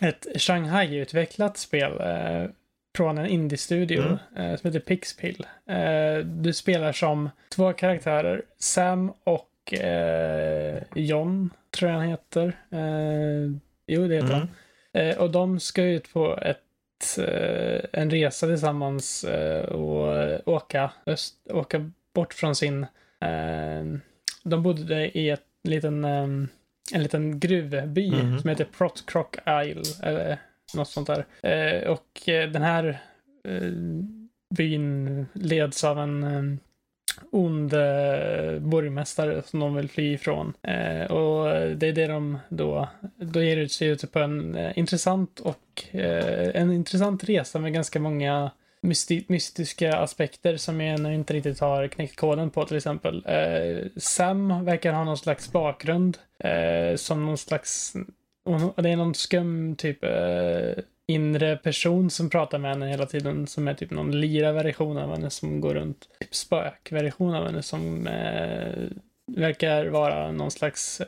ett 0.00 0.26
Shanghai-utvecklat 0.36 1.58
spel 1.58 1.92
från 2.96 3.18
en 3.18 3.26
indie-studio 3.26 4.18
mm. 4.36 4.58
som 4.58 4.68
heter 4.68 4.80
Pixpill. 4.80 5.46
du 6.24 6.52
spelar 6.52 6.92
som 6.92 7.30
två 7.54 7.72
karaktärer, 7.72 8.42
Sam 8.58 9.12
och 9.24 9.74
John, 10.94 11.50
tror 11.70 11.90
jag 11.90 11.98
han 11.98 12.08
heter. 12.08 12.56
Jo, 13.86 14.08
det 14.08 14.14
heter 14.14 14.28
mm. 14.28 14.38
han. 14.38 14.48
Eh, 14.92 15.18
och 15.18 15.30
de 15.30 15.60
ska 15.60 15.82
ut 15.82 16.12
på 16.12 16.38
ett, 16.42 17.18
eh, 17.18 17.80
en 17.92 18.10
resa 18.10 18.46
tillsammans 18.46 19.24
eh, 19.24 19.64
och 19.64 20.48
åka, 20.48 20.92
öst, 21.06 21.34
åka 21.50 21.90
bort 22.14 22.34
från 22.34 22.54
sin... 22.54 22.82
Eh, 23.20 23.84
de 24.44 24.62
bodde 24.62 25.18
i 25.18 25.30
ett 25.30 25.46
liten, 25.64 26.04
eh, 26.04 26.28
en 26.92 27.02
liten 27.02 27.40
gruvby 27.40 28.08
mm. 28.08 28.38
som 28.38 28.50
heter 28.50 28.66
Protcroc 28.78 29.26
Isle, 29.46 29.82
eller 30.02 30.38
något 30.74 30.88
sånt 30.88 31.06
där. 31.06 31.26
Eh, 31.42 31.90
och 31.90 32.28
eh, 32.28 32.50
den 32.50 32.62
här 32.62 33.00
eh, 33.48 33.72
byn 34.54 35.26
leds 35.32 35.84
av 35.84 35.98
en 35.98 36.22
eh, 36.24 36.58
ond 37.30 37.74
eh, 37.74 38.58
borgmästare 38.58 39.42
som 39.46 39.60
de 39.60 39.74
vill 39.74 39.88
fly 39.88 40.14
ifrån. 40.14 40.52
Eh, 40.62 41.10
och 41.10 41.44
det 41.76 41.88
är 41.88 41.92
det 41.92 42.06
de 42.06 42.38
då, 42.48 42.88
då 43.16 43.42
ger 43.42 43.56
ut 43.56 43.72
sig 43.72 43.88
ut 43.88 44.12
på 44.12 44.18
en 44.18 44.54
eh, 44.54 44.78
intressant 44.78 45.40
och 45.40 45.84
eh, 45.90 46.62
en 46.62 46.72
intressant 46.72 47.24
resa 47.24 47.58
med 47.58 47.72
ganska 47.72 48.00
många 48.00 48.50
mysti 48.82 49.24
mystiska 49.28 49.96
aspekter 49.96 50.56
som 50.56 50.80
jag 50.80 50.94
ännu 50.94 51.14
inte 51.14 51.34
riktigt 51.34 51.60
har 51.60 51.88
knäckt 51.88 52.16
koden 52.16 52.50
på 52.50 52.64
till 52.64 52.76
exempel. 52.76 53.24
Eh, 53.26 53.86
Sam 53.96 54.64
verkar 54.64 54.92
ha 54.92 55.04
någon 55.04 55.18
slags 55.18 55.52
bakgrund 55.52 56.18
eh, 56.38 56.96
som 56.96 57.26
någon 57.26 57.38
slags 57.38 57.94
det 58.76 58.90
är 58.90 58.96
någon 58.96 59.14
skum 59.14 59.76
typ 59.76 60.04
inre 61.06 61.56
person 61.56 62.10
som 62.10 62.30
pratar 62.30 62.58
med 62.58 62.70
henne 62.70 62.88
hela 62.88 63.06
tiden 63.06 63.46
som 63.46 63.68
är 63.68 63.74
typ 63.74 63.90
någon 63.90 64.20
lira 64.20 64.52
version 64.52 64.98
av 64.98 65.10
henne 65.10 65.30
som 65.30 65.60
går 65.60 65.74
runt. 65.74 66.08
Typ 66.20 66.34
spökversion 66.34 67.34
av 67.34 67.46
henne 67.46 67.62
som 67.62 68.06
eh, 68.06 68.88
verkar 69.36 69.86
vara 69.86 70.32
någon 70.32 70.50
slags 70.50 71.02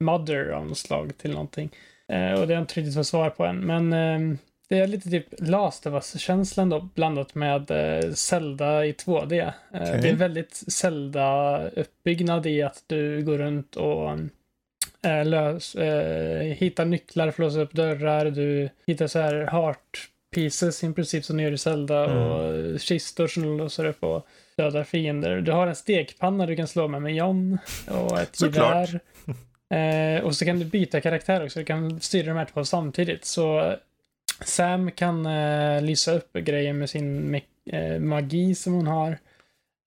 mother 0.00 0.48
av 0.48 0.66
något 0.66 0.78
slag 0.78 1.12
till 1.18 1.30
någonting. 1.30 1.70
Eh, 2.12 2.32
och 2.32 2.46
det 2.46 2.46
har 2.46 2.52
jag 2.52 2.62
inte 2.62 2.80
riktigt 2.80 2.94
fått 2.94 3.06
svar 3.06 3.30
på 3.30 3.44
än. 3.44 3.60
Men 3.60 3.92
eh, 3.92 4.38
det 4.68 4.78
är 4.78 4.86
lite 4.86 5.10
typ 5.10 5.26
Last 5.38 5.86
of 5.86 5.92
Us-känslan 5.94 6.68
då 6.68 6.88
blandat 6.94 7.34
med 7.34 7.70
eh, 7.70 8.12
Zelda 8.12 8.86
i 8.86 8.92
2D. 8.92 9.52
Eh, 9.72 9.82
okay. 9.82 10.00
Det 10.00 10.08
är 10.08 10.16
väldigt 10.16 10.62
Zelda-uppbyggnad 10.68 12.46
i 12.46 12.62
att 12.62 12.84
du 12.86 13.24
går 13.24 13.38
runt 13.38 13.76
och 13.76 14.18
eh, 15.02 15.24
lös, 15.24 15.74
eh, 15.74 16.42
hittar 16.42 16.84
nycklar 16.84 17.30
för 17.30 17.42
att 17.42 17.46
låsa 17.46 17.60
upp 17.60 17.72
dörrar. 17.72 18.30
Du 18.30 18.68
hittar 18.86 19.06
så 19.06 19.18
här 19.18 19.34
heart 19.34 20.08
pieces 20.34 20.84
i 20.84 20.92
princip 20.92 21.24
som 21.24 21.36
du 21.36 21.42
gör 21.42 21.52
i 21.52 21.58
Zelda 21.58 22.04
mm. 22.04 22.18
och 22.18 22.80
kistor 22.80 23.26
som 23.26 23.42
du 23.42 23.58
låser 23.58 23.84
upp 23.84 24.02
och 24.02 24.26
dödar 24.56 24.84
fiender. 24.84 25.40
Du 25.40 25.52
har 25.52 25.66
en 25.66 25.76
stekpanna 25.76 26.46
du 26.46 26.56
kan 26.56 26.68
slå 26.68 26.88
med 26.88 27.02
med 27.02 27.14
John 27.14 27.58
och 27.88 28.20
ett 28.20 28.40
gevär. 28.40 29.00
Eh, 29.70 30.24
och 30.24 30.36
så 30.36 30.44
kan 30.44 30.58
du 30.58 30.64
byta 30.64 31.00
karaktär 31.00 31.44
också. 31.44 31.58
Du 31.58 31.64
kan 31.64 32.00
styra 32.00 32.26
de 32.26 32.38
här 32.38 32.44
två 32.44 32.64
samtidigt. 32.64 33.24
Så 33.24 33.76
Sam 34.44 34.90
kan 34.90 35.26
eh, 35.26 35.82
lysa 35.82 36.12
upp 36.12 36.32
grejer 36.32 36.72
med 36.72 36.90
sin 36.90 37.40
eh, 37.70 37.98
magi 37.98 38.54
som 38.54 38.72
hon 38.72 38.86
har. 38.86 39.18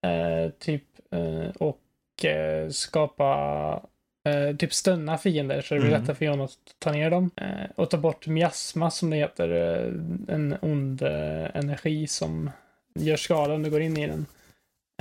Eh, 0.06 0.52
typ 0.60 0.84
eh, 1.12 1.50
och 1.60 2.26
eh, 2.26 2.70
skapa 2.70 3.82
eh, 4.24 4.56
typ 4.56 4.74
stunna 4.74 5.18
fiender 5.18 5.62
så 5.62 5.74
det 5.74 5.80
blir 5.80 5.90
mm. 5.90 6.02
lättare 6.02 6.16
för 6.16 6.26
John 6.26 6.42
att 6.42 6.58
ta 6.80 6.92
ner 6.92 7.10
dem. 7.10 7.32
Eh, 7.36 7.72
och 7.76 7.90
ta 7.90 7.98
bort 7.98 8.28
miasma 8.28 8.92
som 8.92 9.10
det 9.10 9.18
heter, 9.18 9.50
eh, 9.50 10.36
en 10.36 10.56
ond 10.62 11.02
eh, 11.02 11.56
energi 11.56 12.08
som 12.08 12.52
gör 12.96 13.18
skada 13.18 13.54
om 13.54 13.64
du 13.64 13.70
går 13.70 13.82
in 13.82 13.98
i 13.98 14.08
den. 14.08 14.26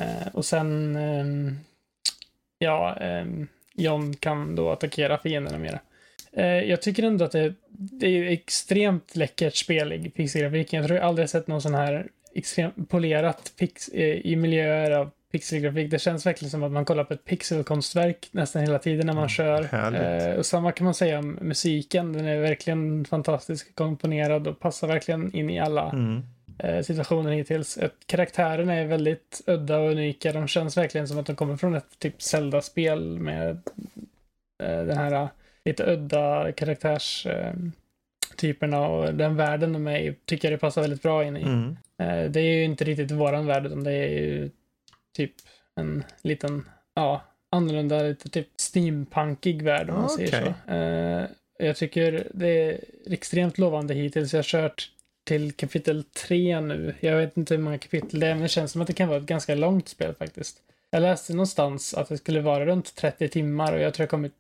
Eh, 0.00 0.28
och 0.32 0.44
sen, 0.44 0.96
ehm, 0.96 1.58
ja, 2.58 2.96
ehm, 2.96 3.48
John 3.74 4.16
kan 4.16 4.56
då 4.56 4.70
attackera 4.70 5.18
fienderna 5.18 5.58
mera. 5.58 5.80
Jag 6.64 6.82
tycker 6.82 7.02
ändå 7.02 7.24
att 7.24 7.32
det, 7.32 7.54
det 7.68 8.06
är 8.06 8.24
extremt 8.24 9.16
läckert 9.16 9.54
spel 9.54 9.92
i 9.92 10.10
pixelgrafiken. 10.10 10.76
Jag 10.76 10.86
tror 10.86 10.98
jag 10.98 11.06
aldrig 11.06 11.30
sett 11.30 11.46
någon 11.46 11.62
sån 11.62 11.74
här 11.74 12.06
extremt 12.34 12.90
polerat 12.90 13.52
pix, 13.58 13.88
i 13.94 14.36
miljöer 14.36 14.90
av 14.90 15.10
pixelgrafik. 15.32 15.90
Det 15.90 15.98
känns 15.98 16.26
verkligen 16.26 16.50
som 16.50 16.62
att 16.62 16.72
man 16.72 16.84
kollar 16.84 17.05
på 17.05 17.14
ett 17.14 17.24
pixelkonstverk 17.24 18.28
nästan 18.32 18.62
hela 18.62 18.78
tiden 18.78 19.06
när 19.06 19.14
man 19.14 19.22
mm, 19.22 19.28
kör. 19.28 19.68
Eh, 19.94 20.34
och 20.34 20.46
samma 20.46 20.72
kan 20.72 20.84
man 20.84 20.94
säga 20.94 21.18
om 21.18 21.38
musiken. 21.40 22.12
Den 22.12 22.26
är 22.26 22.40
verkligen 22.40 23.05
fantastiskt 23.05 23.74
komponerad 23.74 24.46
och 24.46 24.60
passar 24.60 24.88
verkligen 24.88 25.36
in 25.36 25.50
i 25.50 25.60
alla 25.60 25.90
mm. 25.90 26.22
eh, 26.59 26.82
situationer 26.82 27.32
hittills. 27.32 27.78
Ett, 27.78 27.94
karaktärerna 28.06 28.74
är 28.74 28.86
väldigt 28.86 29.42
udda 29.46 29.78
och 29.78 29.90
unika. 29.90 30.32
De 30.32 30.48
känns 30.48 30.76
verkligen 30.76 31.09
som 31.09 31.18
att 31.18 31.26
de 31.26 31.36
kommer 31.36 31.56
från 31.56 31.74
ett 31.74 31.98
typ 31.98 32.22
Zelda-spel 32.22 33.18
med 33.18 33.60
eh, 34.62 34.84
den 34.84 34.98
här 34.98 35.12
eh, 35.12 35.28
lite 35.64 35.92
udda 35.92 36.52
karaktärstyperna 36.52 38.88
och 38.88 39.14
den 39.14 39.36
världen 39.36 39.72
de 39.72 39.86
är 39.86 39.98
i 39.98 40.14
tycker 40.24 40.50
jag 40.50 40.59
det 40.59 40.60
passar 40.60 40.80
väldigt 40.80 41.02
bra 41.02 41.24
in 41.24 41.36
i. 41.36 41.42
Mm. 41.42 41.76
Eh, 41.98 42.24
det 42.30 42.40
är 42.40 42.55
ju 42.55 42.64
inte 42.64 42.84
riktigt 42.84 43.10
våran 43.10 43.46
värld 43.46 43.66
utan 43.66 43.84
det 43.84 43.92
är 43.92 44.09
ju 44.09 44.50
typ 45.18 45.34
en 45.80 46.04
liten, 46.22 46.68
ja, 46.94 47.24
annorlunda, 47.50 48.02
lite 48.02 48.28
typ 48.28 48.48
steampunkig 48.56 49.62
värld 49.62 49.90
om 49.90 49.94
man 49.96 50.04
okay. 50.04 50.26
säger 50.26 50.54
så. 50.66 50.72
Uh, 50.72 51.26
jag 51.58 51.76
tycker 51.76 52.28
det 52.34 52.48
är 52.48 52.80
extremt 53.06 53.58
lovande 53.58 53.94
hittills. 53.94 54.32
Jag 54.32 54.38
har 54.38 54.42
kört 54.42 54.90
till 55.26 55.52
kapitel 55.52 56.04
3 56.04 56.60
nu. 56.60 56.94
Jag 57.00 57.16
vet 57.16 57.36
inte 57.36 57.54
hur 57.54 57.62
många 57.62 57.78
kapitel 57.78 58.20
det 58.20 58.26
är, 58.26 58.34
men 58.34 58.42
det 58.42 58.48
känns 58.48 58.72
som 58.72 58.80
att 58.80 58.86
det 58.86 58.92
kan 58.92 59.08
vara 59.08 59.18
ett 59.18 59.26
ganska 59.26 59.54
långt 59.54 59.88
spel 59.88 60.14
faktiskt. 60.14 60.58
Jag 60.90 61.02
läste 61.02 61.32
någonstans 61.32 61.94
att 61.94 62.08
det 62.08 62.18
skulle 62.18 62.40
vara 62.40 62.66
runt 62.66 62.94
30 62.94 63.28
timmar 63.28 63.72
och 63.72 63.80
jag 63.80 63.94
tror 63.94 64.02
jag 64.02 64.10
kommit 64.10 64.32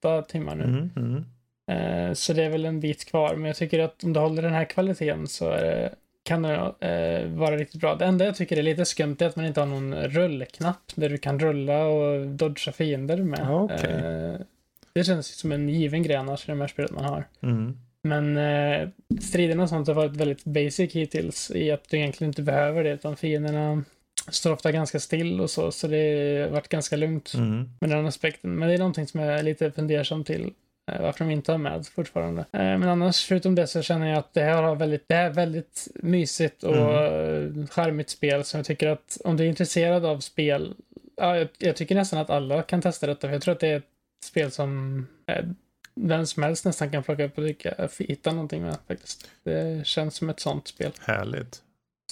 8 0.00 0.22
timmar 0.22 0.54
nu. 0.54 0.64
Mm, 0.64 0.90
mm. 0.96 1.24
Uh, 1.70 2.14
så 2.14 2.32
det 2.32 2.44
är 2.44 2.50
väl 2.50 2.64
en 2.64 2.80
bit 2.80 3.04
kvar, 3.04 3.34
men 3.34 3.44
jag 3.44 3.56
tycker 3.56 3.78
att 3.78 4.04
om 4.04 4.12
du 4.12 4.20
håller 4.20 4.42
den 4.42 4.52
här 4.52 4.64
kvaliteten 4.64 5.26
så 5.26 5.50
är 5.50 5.64
det 5.64 5.94
kan 6.28 6.44
eh, 6.44 7.26
vara 7.26 7.56
riktigt 7.56 7.80
bra. 7.80 7.94
Det 7.94 8.04
enda 8.04 8.24
jag 8.24 8.36
tycker 8.36 8.56
är 8.56 8.62
lite 8.62 8.84
skumt 8.84 9.16
är 9.18 9.26
att 9.26 9.36
man 9.36 9.46
inte 9.46 9.60
har 9.60 9.66
någon 9.66 9.94
rullknapp 9.94 10.92
där 10.94 11.08
du 11.08 11.18
kan 11.18 11.40
rulla 11.40 11.86
och 11.86 12.26
dodga 12.26 12.72
fiender 12.72 13.16
med. 13.16 13.50
Okay. 13.50 13.92
Eh, 13.92 14.40
det 14.92 15.04
känns 15.04 15.26
som 15.26 15.52
en 15.52 15.68
given 15.68 16.02
grej 16.02 16.16
annars 16.16 16.48
i 16.48 16.52
de 16.52 16.60
här 16.60 16.68
spelet 16.68 16.90
man 16.90 17.04
har. 17.04 17.24
Mm. 17.42 17.78
Men 18.02 18.36
eh, 18.36 18.88
striderna 19.20 19.62
och 19.62 19.68
sånt 19.68 19.88
har 19.88 19.94
varit 19.94 20.16
väldigt 20.16 20.44
basic 20.44 20.92
hittills 20.92 21.50
i 21.54 21.70
att 21.70 21.88
du 21.88 21.96
egentligen 21.96 22.30
inte 22.30 22.42
behöver 22.42 22.84
det 22.84 22.90
utan 22.90 23.16
fienderna 23.16 23.84
står 24.30 24.52
ofta 24.52 24.72
ganska 24.72 25.00
still 25.00 25.40
och 25.40 25.50
så, 25.50 25.72
så 25.72 25.86
det 25.86 26.42
har 26.42 26.48
varit 26.48 26.68
ganska 26.68 26.96
lugnt 26.96 27.34
mm. 27.34 27.70
med 27.80 27.90
den 27.90 28.06
aspekten. 28.06 28.54
Men 28.54 28.68
det 28.68 28.74
är 28.74 28.78
någonting 28.78 29.06
som 29.06 29.20
jag 29.20 29.38
är 29.38 29.42
lite 29.42 29.70
fundersam 29.70 30.24
till 30.24 30.52
varför 31.00 31.24
de 31.24 31.30
inte 31.30 31.52
har 31.52 31.58
med 31.58 31.86
fortfarande. 31.86 32.40
Eh, 32.40 32.58
men 32.58 32.88
annars, 32.88 33.24
förutom 33.24 33.54
det, 33.54 33.66
så 33.66 33.82
känner 33.82 34.08
jag 34.08 34.18
att 34.18 34.34
det 34.34 34.42
här 34.42 34.62
har 34.62 34.76
väldigt, 34.76 35.08
det 35.08 35.14
är 35.14 35.30
väldigt 35.30 35.88
mysigt 35.94 36.62
och 36.62 36.76
mm. 36.76 37.66
charmigt 37.66 38.10
spel. 38.10 38.44
Så 38.44 38.56
jag 38.56 38.66
tycker 38.66 38.88
att 38.88 39.18
om 39.24 39.36
du 39.36 39.44
är 39.44 39.48
intresserad 39.48 40.04
av 40.04 40.20
spel, 40.20 40.74
ja, 41.16 41.36
jag, 41.36 41.48
jag, 41.58 41.76
tycker 41.76 41.94
nästan 41.94 42.18
att 42.18 42.30
alla 42.30 42.62
kan 42.62 42.82
testa 42.82 43.06
detta. 43.06 43.20
För 43.26 43.32
jag 43.32 43.42
tror 43.42 43.52
att 43.52 43.60
det 43.60 43.68
är 43.68 43.76
ett 43.76 43.84
spel 44.24 44.50
som 44.50 45.06
eh, 45.26 45.44
vem 45.94 46.26
som 46.26 46.42
helst 46.42 46.64
nästan 46.64 46.90
kan 46.90 47.02
plocka 47.02 47.24
upp 47.24 47.38
och 47.38 47.44
hitta 47.98 48.32
någonting 48.32 48.62
med 48.62 48.76
faktiskt. 48.88 49.30
Det 49.44 49.86
känns 49.86 50.14
som 50.14 50.30
ett 50.30 50.40
sånt 50.40 50.68
spel. 50.68 50.92
Härligt. 51.00 51.62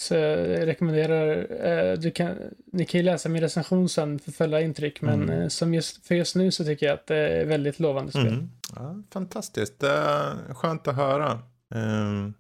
Så 0.01 0.15
jag 0.15 0.66
rekommenderar, 0.66 1.47
eh, 1.66 1.98
du 1.98 2.11
kan, 2.11 2.36
ni 2.73 2.85
kan 2.85 2.98
ju 2.98 3.05
läsa 3.05 3.28
min 3.28 3.43
recension 3.43 3.89
sen 3.89 4.19
för 4.19 4.32
fulla 4.32 4.61
intryck, 4.61 5.01
men 5.01 5.23
mm. 5.23 5.43
Eh, 5.43 5.48
som 5.48 5.74
just, 5.74 6.07
för 6.07 6.15
just 6.15 6.36
nu 6.36 6.51
så 6.51 6.65
tycker 6.65 6.86
jag 6.86 6.94
att 6.94 7.07
det 7.07 7.16
är 7.16 7.44
väldigt 7.44 7.81
lovande 7.81 8.12
spel. 8.12 8.27
Mm. 8.27 8.51
Ja, 8.74 9.02
fantastiskt, 9.12 9.80
det 9.80 9.90
är 9.90 10.55
skönt 10.55 10.88
att 10.88 10.97
höra. 10.97 11.38
Um, 11.74 12.34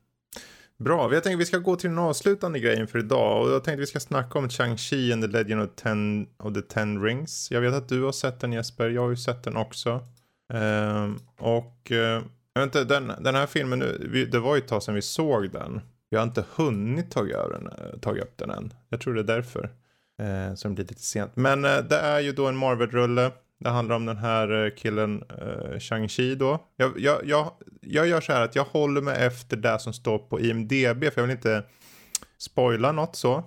bra, 0.76 1.14
jag 1.14 1.22
tänkte 1.22 1.38
vi 1.38 1.46
ska 1.46 1.58
gå 1.58 1.76
till 1.76 1.90
den 1.90 1.98
avslutande 1.98 2.60
grejen 2.60 2.88
för 2.88 2.98
idag 2.98 3.42
och 3.42 3.50
jag 3.50 3.64
tänkte 3.64 3.80
vi 3.80 3.86
ska 3.86 4.00
snacka 4.00 4.38
om 4.38 4.48
Chang-Chi 4.48 5.12
and 5.12 5.22
the 5.22 5.28
Legend 5.28 5.62
of, 5.62 5.70
ten, 5.76 6.28
of 6.38 6.54
the 6.54 6.62
Ten 6.62 7.02
Rings. 7.02 7.50
Jag 7.50 7.60
vet 7.60 7.74
att 7.74 7.88
du 7.88 8.02
har 8.02 8.12
sett 8.12 8.40
den 8.40 8.52
Jesper, 8.52 8.88
jag 8.88 9.02
har 9.02 9.10
ju 9.10 9.16
sett 9.16 9.44
den 9.44 9.56
också. 9.56 10.00
Um, 10.52 11.20
och 11.38 11.90
uh, 11.90 12.22
jag 12.56 12.60
vet 12.60 12.74
inte, 12.74 12.84
den, 12.84 13.12
den 13.20 13.34
här 13.34 13.46
filmen, 13.46 13.82
eh, 13.82 13.88
det 14.32 14.38
var 14.38 14.56
ju 14.56 14.58
ett 14.58 14.68
tag 14.68 14.82
sedan 14.82 14.94
vi 14.94 15.02
såg 15.02 15.50
den. 15.50 15.80
Vi 16.10 16.16
har 16.16 16.24
inte 16.24 16.44
hunnit 16.54 17.10
ta, 17.10 17.26
ta 18.00 18.12
upp 18.12 18.38
den 18.38 18.50
än. 18.50 18.74
Jag 18.88 19.00
tror 19.00 19.14
det 19.14 19.20
är 19.20 19.36
därför. 19.36 19.70
Eh, 20.18 20.54
som 20.54 20.74
blir 20.74 20.84
lite 20.84 21.02
sent. 21.02 21.30
Men 21.34 21.64
eh, 21.64 21.78
det 21.78 21.96
är 21.96 22.20
ju 22.20 22.32
då 22.32 22.46
en 22.46 22.56
Marvel-rulle. 22.56 23.30
Det 23.58 23.68
handlar 23.68 23.96
om 23.96 24.06
den 24.06 24.16
här 24.16 24.64
eh, 24.64 24.70
killen 24.70 25.22
eh, 25.28 25.78
Shang-Chi 25.78 26.34
då. 26.34 26.58
Jag, 26.76 27.00
jag, 27.00 27.20
jag, 27.24 27.52
jag 27.80 28.06
gör 28.06 28.20
så 28.20 28.32
här 28.32 28.44
att 28.44 28.56
jag 28.56 28.64
håller 28.64 29.00
mig 29.00 29.26
efter 29.26 29.56
det 29.56 29.78
som 29.78 29.92
står 29.92 30.18
på 30.18 30.40
IMDB 30.40 31.04
för 31.04 31.12
jag 31.14 31.22
vill 31.22 31.36
inte 31.36 31.62
spoila 32.38 32.92
något 32.92 33.16
så. 33.16 33.44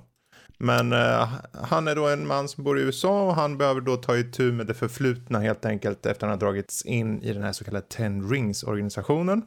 Men 0.58 0.94
eh, 0.94 1.30
han 1.54 1.88
är 1.88 1.96
då 1.96 2.08
en 2.08 2.28
man 2.28 2.48
som 2.48 2.64
bor 2.64 2.80
i 2.80 2.82
USA 2.82 3.24
och 3.24 3.36
han 3.36 3.58
behöver 3.58 3.82
då 3.82 3.98
ta 3.98 4.18
itu 4.18 4.52
med 4.52 4.68
det 4.68 4.74
förflutna 4.74 5.40
helt 5.40 5.66
enkelt 5.66 5.98
efter 5.98 6.12
att 6.12 6.22
han 6.22 6.30
har 6.30 6.38
dragits 6.38 6.86
in 6.86 7.24
i 7.24 7.34
den 7.34 7.44
här 7.44 7.52
så 7.52 7.64
kallade 7.64 7.86
Ten 7.86 8.30
Rings-organisationen. 8.30 9.42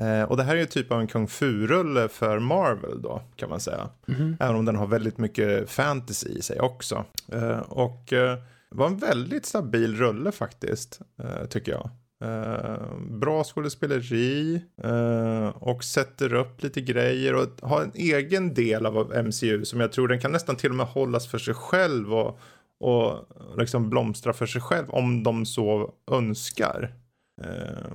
Eh, 0.00 0.22
och 0.22 0.36
det 0.36 0.42
här 0.42 0.56
är 0.56 0.60
ju 0.60 0.66
typ 0.66 0.92
av 0.92 1.00
en 1.00 1.06
kung 1.06 1.28
fu-rulle 1.28 2.08
för 2.08 2.38
Marvel 2.38 3.02
då 3.02 3.22
kan 3.36 3.48
man 3.48 3.60
säga. 3.60 3.88
Mm 4.08 4.20
-hmm. 4.20 4.36
Även 4.40 4.56
om 4.56 4.64
den 4.64 4.76
har 4.76 4.86
väldigt 4.86 5.18
mycket 5.18 5.70
fantasy 5.70 6.28
i 6.28 6.42
sig 6.42 6.60
också. 6.60 7.04
Eh, 7.32 7.58
och 7.58 8.12
var 8.74 8.86
en 8.86 8.96
väldigt 8.96 9.46
stabil 9.46 9.96
rulle 9.96 10.32
faktiskt, 10.32 11.00
eh, 11.22 11.46
tycker 11.46 11.72
jag. 11.72 11.90
Uh, 12.24 12.98
bra 13.10 13.44
skådespeleri 13.44 14.62
uh, 14.84 15.48
och 15.48 15.84
sätter 15.84 16.34
upp 16.34 16.62
lite 16.62 16.80
grejer 16.80 17.34
och 17.34 17.68
har 17.68 17.82
en 17.82 17.92
egen 17.94 18.54
del 18.54 18.86
av 18.86 19.24
MCU 19.24 19.64
som 19.64 19.80
jag 19.80 19.92
tror 19.92 20.08
den 20.08 20.20
kan 20.20 20.32
nästan 20.32 20.56
till 20.56 20.70
och 20.70 20.76
med 20.76 20.86
hållas 20.86 21.28
för 21.28 21.38
sig 21.38 21.54
själv 21.54 22.14
och, 22.14 22.38
och 22.80 23.28
liksom 23.58 23.90
blomstra 23.90 24.32
för 24.32 24.46
sig 24.46 24.60
själv 24.60 24.90
om 24.90 25.22
de 25.22 25.46
så 25.46 25.94
önskar. 26.10 26.94
Uh, 27.44 27.92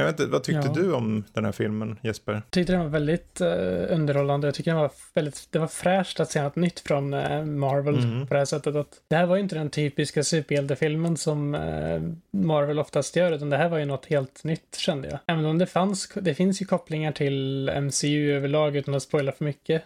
jag 0.00 0.06
vet 0.06 0.20
inte, 0.20 0.32
vad 0.32 0.42
tyckte 0.42 0.66
ja. 0.66 0.72
du 0.74 0.92
om 0.92 1.24
den 1.32 1.44
här 1.44 1.52
filmen 1.52 1.98
Jesper? 2.02 2.32
Jag 2.32 2.50
tyckte 2.50 2.72
den 2.72 2.82
var 2.82 2.88
väldigt 2.88 3.40
uh, 3.40 3.46
underhållande. 3.94 4.46
Jag 4.46 4.54
tycker 4.54 4.70
den 4.70 4.80
var 4.80 4.90
väldigt, 5.14 5.48
det 5.50 5.58
var 5.58 5.66
fräscht 5.66 6.20
att 6.20 6.30
se 6.30 6.42
något 6.42 6.56
nytt 6.56 6.80
från 6.80 7.14
uh, 7.14 7.44
Marvel 7.44 7.98
mm. 7.98 8.26
på 8.26 8.34
det 8.34 8.38
här 8.40 8.44
sättet. 8.44 8.76
Att 8.76 9.00
det 9.08 9.16
här 9.16 9.26
var 9.26 9.36
ju 9.36 9.42
inte 9.42 9.54
den 9.54 9.70
typiska 9.70 10.22
superhjältefilmen 10.22 11.16
som 11.16 11.54
uh, 11.54 12.12
Marvel 12.30 12.78
oftast 12.78 13.16
gör, 13.16 13.32
utan 13.32 13.50
det 13.50 13.56
här 13.56 13.68
var 13.68 13.78
ju 13.78 13.84
något 13.84 14.06
helt 14.06 14.44
nytt 14.44 14.76
kände 14.76 15.08
jag. 15.08 15.18
Även 15.26 15.44
om 15.44 15.58
det 15.58 15.66
fanns, 15.66 16.08
det 16.14 16.34
finns 16.34 16.62
ju 16.62 16.66
kopplingar 16.66 17.12
till 17.12 17.70
MCU 17.80 18.32
överlag 18.32 18.76
utan 18.76 18.94
att 18.94 19.02
spoila 19.02 19.32
för 19.32 19.44
mycket. 19.44 19.82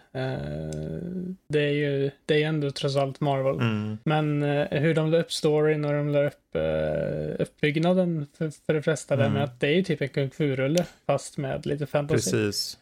det 1.47 1.59
är 1.59 1.71
ju, 1.71 2.11
det 2.25 2.33
är 2.33 2.37
ju 2.37 2.43
ändå 2.43 2.71
trots 2.71 2.95
allt 2.95 3.19
Marvel. 3.19 3.55
Mm. 3.55 3.97
Men 4.03 4.41
hur 4.71 4.93
de 4.93 5.11
la 5.11 5.17
upp 5.17 5.31
storyn 5.31 5.85
och 5.85 5.93
de 5.93 6.09
la 6.09 6.23
upp 6.23 6.37
uppbyggnaden 7.39 8.27
för, 8.37 8.51
för 8.65 8.73
det 8.73 8.81
flesta 8.81 9.13
mm. 9.13 9.25
där 9.25 9.33
med 9.33 9.43
att 9.43 9.59
det 9.59 9.67
är 9.67 9.71
ju 9.71 9.83
typ 9.83 10.00
typ 10.00 10.00
en 10.01 10.09
kung 10.09 10.29
fu-rulle 10.29 10.85
fast 11.05 11.37
med 11.37 11.65
lite 11.65 11.85
fantasy. 11.85 12.31
Precis. 12.31 12.77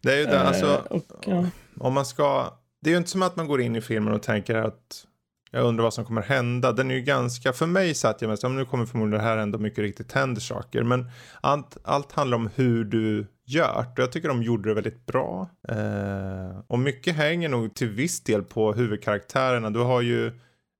Det 0.00 0.12
är 0.12 0.18
ju 0.18 0.24
det, 0.24 0.36
uh, 0.36 0.46
alltså. 0.46 0.86
Och, 0.90 1.04
ja. 1.26 1.46
Om 1.78 1.94
man 1.94 2.06
ska. 2.06 2.58
Det 2.82 2.90
är 2.90 2.92
ju 2.92 2.98
inte 2.98 3.10
som 3.10 3.22
att 3.22 3.36
man 3.36 3.46
går 3.46 3.60
in 3.60 3.76
i 3.76 3.80
filmen 3.80 4.14
och 4.14 4.22
tänker 4.22 4.54
att 4.54 5.06
jag 5.54 5.64
undrar 5.64 5.82
vad 5.82 5.94
som 5.94 6.04
kommer 6.04 6.22
hända. 6.22 6.72
Den 6.72 6.90
är 6.90 6.94
ju 6.94 7.00
ganska, 7.00 7.52
för 7.52 7.66
mig 7.66 7.94
satt 7.94 8.22
jag 8.22 8.28
mest, 8.28 8.42
nu 8.42 8.64
kommer 8.64 8.86
förmodligen 8.86 9.24
det 9.24 9.30
här 9.30 9.36
ändå 9.36 9.58
mycket 9.58 9.78
riktigt 9.78 10.12
händer 10.12 10.40
saker. 10.40 10.82
Men 10.82 11.10
allt, 11.40 11.76
allt 11.84 12.12
handlar 12.12 12.36
om 12.36 12.50
hur 12.54 12.84
du 12.84 13.26
gör. 13.44 13.86
Och 13.92 13.98
jag 13.98 14.12
tycker 14.12 14.28
de 14.28 14.42
gjorde 14.42 14.68
det 14.68 14.74
väldigt 14.74 15.06
bra. 15.06 15.48
Eh, 15.68 16.58
och 16.66 16.78
mycket 16.78 17.14
hänger 17.14 17.48
nog 17.48 17.74
till 17.74 17.88
viss 17.88 18.20
del 18.20 18.42
på 18.42 18.72
huvudkaraktärerna. 18.72 19.70
Du 19.70 19.80
har 19.80 20.00
ju 20.00 20.26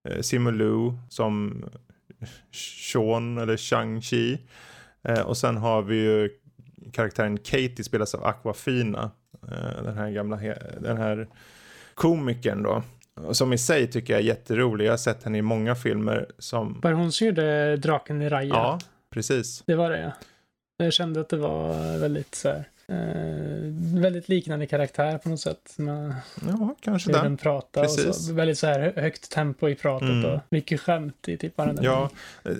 eh, 0.08 0.20
Simu 0.20 0.50
Lu 0.50 0.92
som 1.08 1.64
Sean 2.92 3.38
eller 3.38 3.56
Shang-Chi. 3.56 4.38
Eh, 5.08 5.20
och 5.20 5.36
sen 5.36 5.56
har 5.56 5.82
vi 5.82 5.96
ju 5.96 6.30
karaktären 6.92 7.38
Katie 7.38 7.84
spelas 7.84 8.14
av 8.14 8.24
Aquafina. 8.24 9.10
Eh, 9.50 9.82
den 9.84 9.96
här 9.96 10.10
gamla, 10.10 10.36
den 10.80 10.96
här 10.96 11.28
komikern 11.94 12.62
då. 12.62 12.82
Som 13.32 13.52
i 13.52 13.58
sig 13.58 13.90
tycker 13.90 14.12
jag 14.12 14.20
är 14.20 14.26
jätterolig. 14.26 14.86
Jag 14.86 14.92
har 14.92 14.96
sett 14.96 15.22
henne 15.22 15.38
i 15.38 15.42
många 15.42 15.74
filmer 15.74 16.26
som... 16.38 16.80
Var 16.82 16.92
hon 16.92 17.12
som 17.12 17.26
gjorde 17.26 17.76
Draken 17.76 18.22
i 18.22 18.28
Raja? 18.28 18.48
Ja, 18.48 18.78
precis. 19.10 19.62
Det 19.66 19.74
var 19.74 19.90
det 19.90 20.00
ja. 20.00 20.12
Jag 20.76 20.92
kände 20.92 21.20
att 21.20 21.28
det 21.28 21.36
var 21.36 21.98
väldigt 21.98 22.34
så 22.34 22.48
här, 22.48 22.64
Eh, 22.88 22.96
väldigt 24.00 24.28
liknande 24.28 24.66
karaktär 24.66 25.18
på 25.18 25.28
något 25.28 25.40
sätt. 25.40 25.74
Med 25.76 26.14
ja, 26.48 26.76
kanske 26.80 27.12
det. 27.12 27.22
Den 27.22 27.36
pratar 27.36 27.82
Precis. 27.82 28.06
och 28.06 28.14
så, 28.14 28.32
väldigt 28.32 28.58
så 28.58 28.66
här 28.66 28.92
högt 28.96 29.30
tempo 29.30 29.68
i 29.68 29.74
pratet 29.74 30.08
mm. 30.08 30.24
och 30.24 30.40
mycket 30.50 30.80
skämt 30.80 31.28
i 31.28 31.36
typ 31.36 31.58
varenda 31.58 31.82
Ja, 31.84 32.10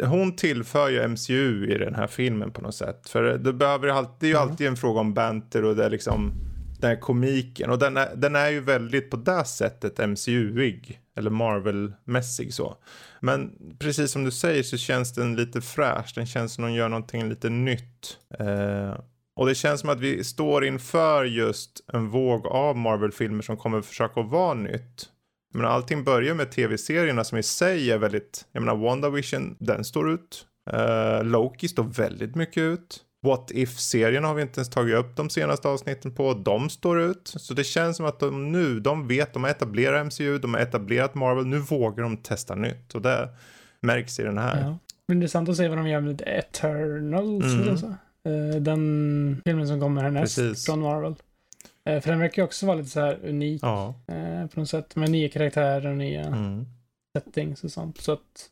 hon 0.05 0.36
tillför 0.36 0.89
ju 0.89 1.09
MCU 1.09 1.66
i 1.66 1.78
den 1.78 1.94
här 1.94 2.07
filmen 2.07 2.51
på 2.51 2.61
något 2.61 2.74
sätt. 2.74 3.09
För 3.09 3.23
det, 3.23 3.53
behöver 3.53 3.89
alltid, 3.89 4.15
det 4.20 4.27
är 4.27 4.28
ju 4.28 4.36
mm. 4.36 4.49
alltid 4.49 4.66
en 4.66 4.77
fråga 4.77 5.01
om 5.01 5.15
banter 5.15 5.65
och 5.65 5.77
det 5.77 5.85
är 5.85 5.90
liksom 5.90 6.32
den 6.81 6.90
här 6.90 6.97
komiken. 6.97 7.70
Och 7.70 7.78
den 7.78 7.97
är, 7.97 8.16
den 8.16 8.36
är 8.36 8.49
ju 8.49 8.61
väldigt 8.61 9.11
på 9.11 9.16
det 9.16 9.44
sättet 9.44 9.99
MCU-ig. 10.09 10.99
Eller 11.16 11.31
Marvel-mässig 11.31 12.55
så. 12.55 12.77
Men 13.20 13.53
precis 13.78 14.12
som 14.12 14.24
du 14.24 14.31
säger 14.31 14.62
så 14.62 14.77
känns 14.77 15.12
den 15.12 15.36
lite 15.36 15.61
fräsch. 15.61 16.12
Den 16.15 16.27
känns 16.27 16.55
som 16.55 16.65
de 16.65 16.73
gör 16.73 16.89
någonting 16.89 17.28
lite 17.28 17.49
nytt. 17.49 18.19
Eh, 18.39 18.94
och 19.36 19.46
det 19.46 19.54
känns 19.54 19.80
som 19.80 19.90
att 19.90 20.00
vi 20.00 20.24
står 20.24 20.64
inför 20.64 21.24
just 21.24 21.80
en 21.92 22.09
våg 22.09 22.46
av 22.46 22.76
Marvel-filmer 22.76 23.42
som 23.42 23.56
kommer 23.56 23.82
försöka 23.82 24.20
att 24.20 24.30
vara 24.30 24.54
nytt. 24.54 25.09
Men 25.54 25.66
allting 25.66 26.04
börjar 26.04 26.34
med 26.34 26.50
tv-serierna 26.50 27.24
som 27.24 27.38
i 27.38 27.42
sig 27.42 27.90
är 27.90 27.98
väldigt, 27.98 28.46
jag 28.52 28.62
menar 28.62 28.76
WandaVision, 28.76 29.56
den 29.60 29.84
står 29.84 30.10
ut. 30.10 30.46
Uh, 30.72 31.24
Loki 31.24 31.68
står 31.68 31.84
väldigt 31.84 32.34
mycket 32.34 32.60
ut. 32.60 33.00
What 33.26 33.50
If-serien 33.50 34.24
har 34.24 34.34
vi 34.34 34.42
inte 34.42 34.60
ens 34.60 34.70
tagit 34.70 34.96
upp 34.96 35.16
de 35.16 35.30
senaste 35.30 35.68
avsnitten 35.68 36.14
på. 36.14 36.34
De 36.34 36.70
står 36.70 37.00
ut. 37.00 37.34
Så 37.36 37.54
det 37.54 37.64
känns 37.64 37.96
som 37.96 38.06
att 38.06 38.20
de 38.20 38.52
nu, 38.52 38.80
de 38.80 39.09
vet, 39.09 39.32
de 39.32 39.42
har 39.42 39.50
etablerat 39.50 40.06
MCU, 40.06 40.38
de 40.38 40.54
har 40.54 40.60
etablerat 40.60 41.14
Marvel. 41.14 41.46
Nu 41.46 41.59
vågar 41.59 42.02
de 42.02 42.16
testa 42.16 42.54
nytt. 42.54 42.94
Och 42.94 43.02
det 43.02 43.28
märks 43.80 44.20
i 44.20 44.22
den 44.22 44.38
här. 44.38 44.60
Ja. 44.60 44.78
Men 45.09 45.16
intressant 45.16 45.48
att 45.48 45.56
se 45.56 45.68
vad 45.68 45.78
de 45.78 45.88
gör 45.88 46.00
med 46.00 46.22
Eternals. 46.26 47.44
Mm. 47.44 47.68
Alltså. 47.68 47.94
Eh, 48.24 48.61
den 48.61 49.43
filmen 49.44 49.69
som 49.69 49.81
kommer 49.81 50.03
härnäst 50.03 50.36
Precis. 50.36 50.66
från 50.66 50.81
Marvel. 50.81 51.15
Eh, 51.85 52.01
för 52.01 52.11
den 52.11 52.20
verkar 52.20 52.43
ju 52.43 52.47
också 52.47 52.66
vara 52.66 52.77
lite 52.77 52.90
så 52.90 53.01
här 53.01 53.19
unik 53.24 53.62
ja. 53.62 53.94
Eh, 54.07 54.47
på 54.47 54.61
något 54.61 54.69
sätt. 54.69 54.97
Med 54.97 55.11
nya 55.11 55.28
karaktärer 55.28 55.86
och 55.86 55.97
nya 55.97 56.27
mm. 56.27 56.66
settings 57.19 57.65
och 57.65 57.70
sånt. 57.70 58.01
Så 58.01 58.12
att 58.12 58.49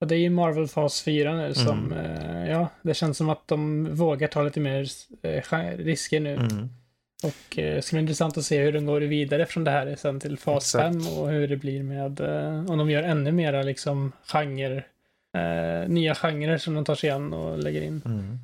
och 0.00 0.06
det 0.06 0.14
är 0.14 0.18
ju 0.18 0.30
Marvel 0.30 0.68
fas 0.68 1.02
4 1.02 1.36
nu 1.36 1.54
som, 1.54 1.92
mm. 1.92 2.50
ja, 2.50 2.68
det 2.82 2.94
känns 2.94 3.16
som 3.16 3.28
att 3.28 3.48
de 3.48 3.88
vågar 3.94 4.28
ta 4.28 4.42
lite 4.42 4.60
mer 4.60 4.88
risker 5.76 6.20
nu. 6.20 6.34
Mm. 6.34 6.68
Och 7.22 7.56
det 7.56 7.84
ska 7.84 7.94
bli 7.94 8.00
intressant 8.00 8.38
att 8.38 8.44
se 8.44 8.62
hur 8.62 8.72
den 8.72 8.86
går 8.86 9.00
vidare 9.00 9.46
från 9.46 9.64
det 9.64 9.70
här 9.70 9.96
sen 9.98 10.20
till 10.20 10.38
fas 10.38 10.72
5 10.72 11.06
och 11.18 11.28
hur 11.28 11.48
det 11.48 11.56
blir 11.56 11.82
med, 11.82 12.20
om 12.70 12.78
de 12.78 12.90
gör 12.90 13.02
ännu 13.02 13.32
mera 13.32 13.62
liksom 13.62 14.12
genre, 14.24 14.84
eh, 15.36 15.88
nya 15.88 16.14
genrer 16.14 16.58
som 16.58 16.74
de 16.74 16.84
tar 16.84 16.94
sig 16.94 17.10
an 17.10 17.32
och 17.32 17.58
lägger 17.58 17.82
in. 17.82 18.02
Mm. 18.04 18.38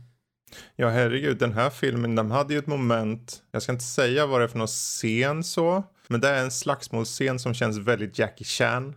Ja, 0.76 0.88
herregud, 0.88 1.38
den 1.38 1.52
här 1.52 1.70
filmen, 1.70 2.14
de 2.14 2.30
hade 2.30 2.52
ju 2.52 2.58
ett 2.58 2.66
moment, 2.66 3.42
jag 3.52 3.62
ska 3.62 3.72
inte 3.72 3.84
säga 3.84 4.26
vad 4.26 4.40
det 4.40 4.44
är 4.44 4.48
för 4.48 4.58
någon 4.58 4.66
scen 4.66 5.44
så, 5.44 5.84
men 6.08 6.20
det 6.20 6.28
är 6.28 6.42
en 6.42 6.50
slagsmålscen 6.50 7.38
som 7.38 7.54
känns 7.54 7.78
väldigt 7.78 8.18
Jackie 8.18 8.44
Chan. 8.44 8.94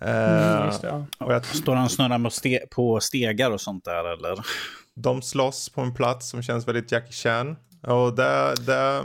Mm, 0.00 0.68
uh, 0.68 0.80
det, 0.80 1.06
och 1.18 1.32
jag... 1.32 1.44
Står 1.44 1.74
han 1.74 1.84
och 1.84 1.90
snurrar 1.90 2.30
ste 2.30 2.60
på 2.70 3.00
stegar 3.00 3.50
och 3.50 3.60
sånt 3.60 3.84
där 3.84 4.12
eller? 4.12 4.46
De 4.94 5.22
slåss 5.22 5.68
på 5.68 5.80
en 5.80 5.94
plats 5.94 6.30
som 6.30 6.42
känns 6.42 6.68
väldigt 6.68 6.92
Jackie 6.92 7.12
Chan. 7.12 7.56
Och 7.82 8.16
det, 8.16 8.54
det, 8.66 9.02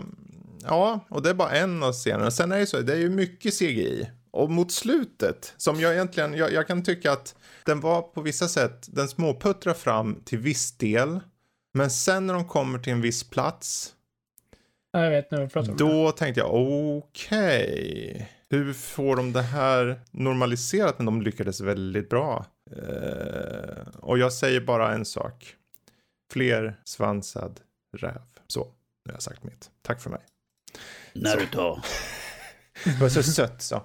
ja, 0.64 1.00
och 1.10 1.22
det 1.22 1.30
är 1.30 1.34
bara 1.34 1.52
en 1.52 1.84
av 1.84 1.94
scenerna. 1.94 2.32
Sen 2.32 2.52
är 2.52 2.60
det 2.60 2.66
så, 2.66 2.82
det 2.82 2.94
är 2.94 2.98
ju 2.98 3.10
mycket 3.10 3.60
CGI. 3.60 4.10
Och 4.32 4.52
mot 4.52 4.72
slutet, 4.72 5.54
som 5.58 5.80
jag 5.80 5.94
egentligen, 5.94 6.34
jag, 6.34 6.54
jag 6.54 6.68
kan 6.68 6.84
tycka 6.84 7.12
att 7.12 7.36
den 7.66 7.80
var 7.80 8.02
på 8.02 8.22
vissa 8.22 8.48
sätt, 8.48 8.88
den 8.88 9.08
småputtrar 9.08 9.74
fram 9.74 10.16
till 10.26 10.38
viss 10.38 10.78
del. 10.78 11.20
Men 11.74 11.90
sen 11.90 12.28
när 12.28 12.34
de 12.34 12.48
kommer 12.48 12.80
till 12.80 12.94
en 12.94 13.02
viss 13.02 13.30
plats. 13.30 13.96
Jag 14.92 15.10
vet 15.10 15.32
nu 15.32 15.50
pratar 15.50 15.72
om. 15.72 15.78
Då 15.78 16.12
tänkte 16.12 16.40
jag 16.40 16.54
okej. 16.54 18.12
Okay, 18.14 18.26
hur 18.50 18.74
får 18.74 19.16
de 19.16 19.34
det 19.34 19.42
här 19.42 20.02
normaliserat? 20.12 21.00
Men 21.00 21.06
de 21.06 21.22
lyckades 21.22 21.62
väldigt 21.62 22.10
bra. 22.10 22.46
Uh, 22.78 23.98
och 24.00 24.18
jag 24.18 24.34
säger 24.34 24.62
bara 24.62 24.94
en 24.94 25.06
sak. 25.06 25.56
Fler 26.34 26.80
svansad 26.84 27.60
räv. 27.98 28.22
Så, 28.48 28.60
nu 29.06 29.12
har 29.12 29.14
jag 29.14 29.22
sagt 29.22 29.44
mitt. 29.44 29.72
Tack 29.82 30.02
för 30.02 30.10
mig. 30.10 30.22
Naruto. 31.14 31.82
det 32.84 33.02
var 33.02 33.10
så 33.10 33.24
sött 33.24 33.62
så. 33.62 33.84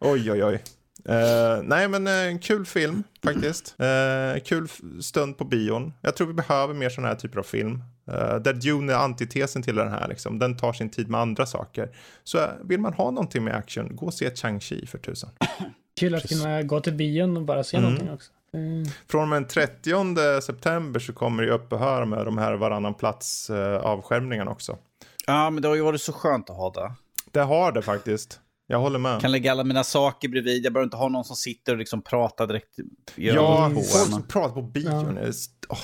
Oj, 0.00 0.32
oj, 0.32 0.44
oj. 0.44 0.62
Uh, 1.08 1.62
nej 1.62 1.88
men 1.88 2.06
uh, 2.06 2.12
en 2.12 2.38
kul 2.38 2.66
film 2.66 3.02
faktiskt. 3.24 3.76
Uh, 3.80 4.42
kul 4.42 4.68
stund 5.00 5.38
på 5.38 5.44
bion. 5.44 5.92
Jag 6.00 6.16
tror 6.16 6.26
vi 6.26 6.34
behöver 6.34 6.74
mer 6.74 6.88
sådana 6.88 7.08
här 7.08 7.14
typer 7.14 7.38
av 7.38 7.42
film. 7.42 7.82
Uh, 8.08 8.36
där 8.36 8.52
Dune 8.52 8.92
är 8.92 8.96
antitesen 8.96 9.62
till 9.62 9.74
den 9.74 9.88
här 9.88 10.08
liksom. 10.08 10.38
Den 10.38 10.56
tar 10.56 10.72
sin 10.72 10.90
tid 10.90 11.08
med 11.08 11.20
andra 11.20 11.46
saker. 11.46 11.88
Så 12.24 12.48
vill 12.62 12.80
man 12.80 12.94
ha 12.94 13.10
någonting 13.10 13.44
med 13.44 13.54
action, 13.54 13.96
gå 13.96 14.06
och 14.06 14.14
se 14.14 14.30
Chang-Chi 14.30 14.86
för 14.86 14.98
tusan. 14.98 15.30
Kul 16.00 16.14
att 16.14 16.28
kunna 16.28 16.62
gå 16.62 16.80
till 16.80 16.94
bion 16.94 17.36
och 17.36 17.42
bara 17.42 17.64
se 17.64 17.76
mm. 17.76 17.90
någonting 17.90 18.14
också. 18.14 18.32
Mm. 18.54 18.84
Från 19.08 19.30
den 19.30 19.46
30 19.46 20.40
september 20.42 21.00
så 21.00 21.12
kommer 21.12 21.42
det 21.42 21.52
upphöra 21.52 22.04
med 22.04 22.24
de 22.24 22.38
här 22.38 22.54
varannan 22.54 22.94
plats 22.94 23.50
avskärmningarna 23.80 24.50
också. 24.50 24.78
Ja, 25.26 25.50
men 25.50 25.62
det 25.62 25.68
har 25.68 25.74
ju 25.74 25.82
varit 25.82 26.00
så 26.00 26.12
skönt 26.12 26.50
att 26.50 26.56
ha 26.56 26.70
det. 26.70 26.92
Det 27.30 27.40
har 27.40 27.72
det 27.72 27.82
faktiskt. 27.82 28.40
Jag 28.66 28.78
håller 28.78 28.98
med. 28.98 29.20
Kan 29.20 29.32
lägga 29.32 29.52
alla 29.52 29.64
mina 29.64 29.84
saker 29.84 30.28
bredvid. 30.28 30.64
Jag 30.64 30.72
behöver 30.72 30.84
inte 30.84 30.96
ha 30.96 31.08
någon 31.08 31.24
som 31.24 31.36
sitter 31.36 31.72
och 31.72 31.78
liksom 31.78 32.02
pratar 32.02 32.46
direkt. 32.46 32.78
Ja, 33.14 33.70
folk 33.74 33.86
som 33.86 34.22
pratar 34.22 34.54
på 34.54 34.62
bion. 34.62 35.18
Ja. 35.22 35.30
Oh, 35.68 35.78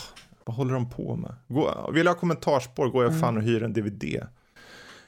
vad 0.44 0.57
håller 0.57 0.74
de 0.74 0.90
på 0.90 1.16
med? 1.16 1.35
Gå, 1.48 1.90
vill 1.94 2.07
jag 2.07 2.12
ha 2.12 2.20
kommentarspår 2.20 2.89
går 2.89 3.02
jag 3.02 3.11
mm. 3.11 3.20
fan 3.20 3.36
och 3.36 3.43
hyr 3.43 3.62
en 3.62 3.73
DVD. 3.73 4.27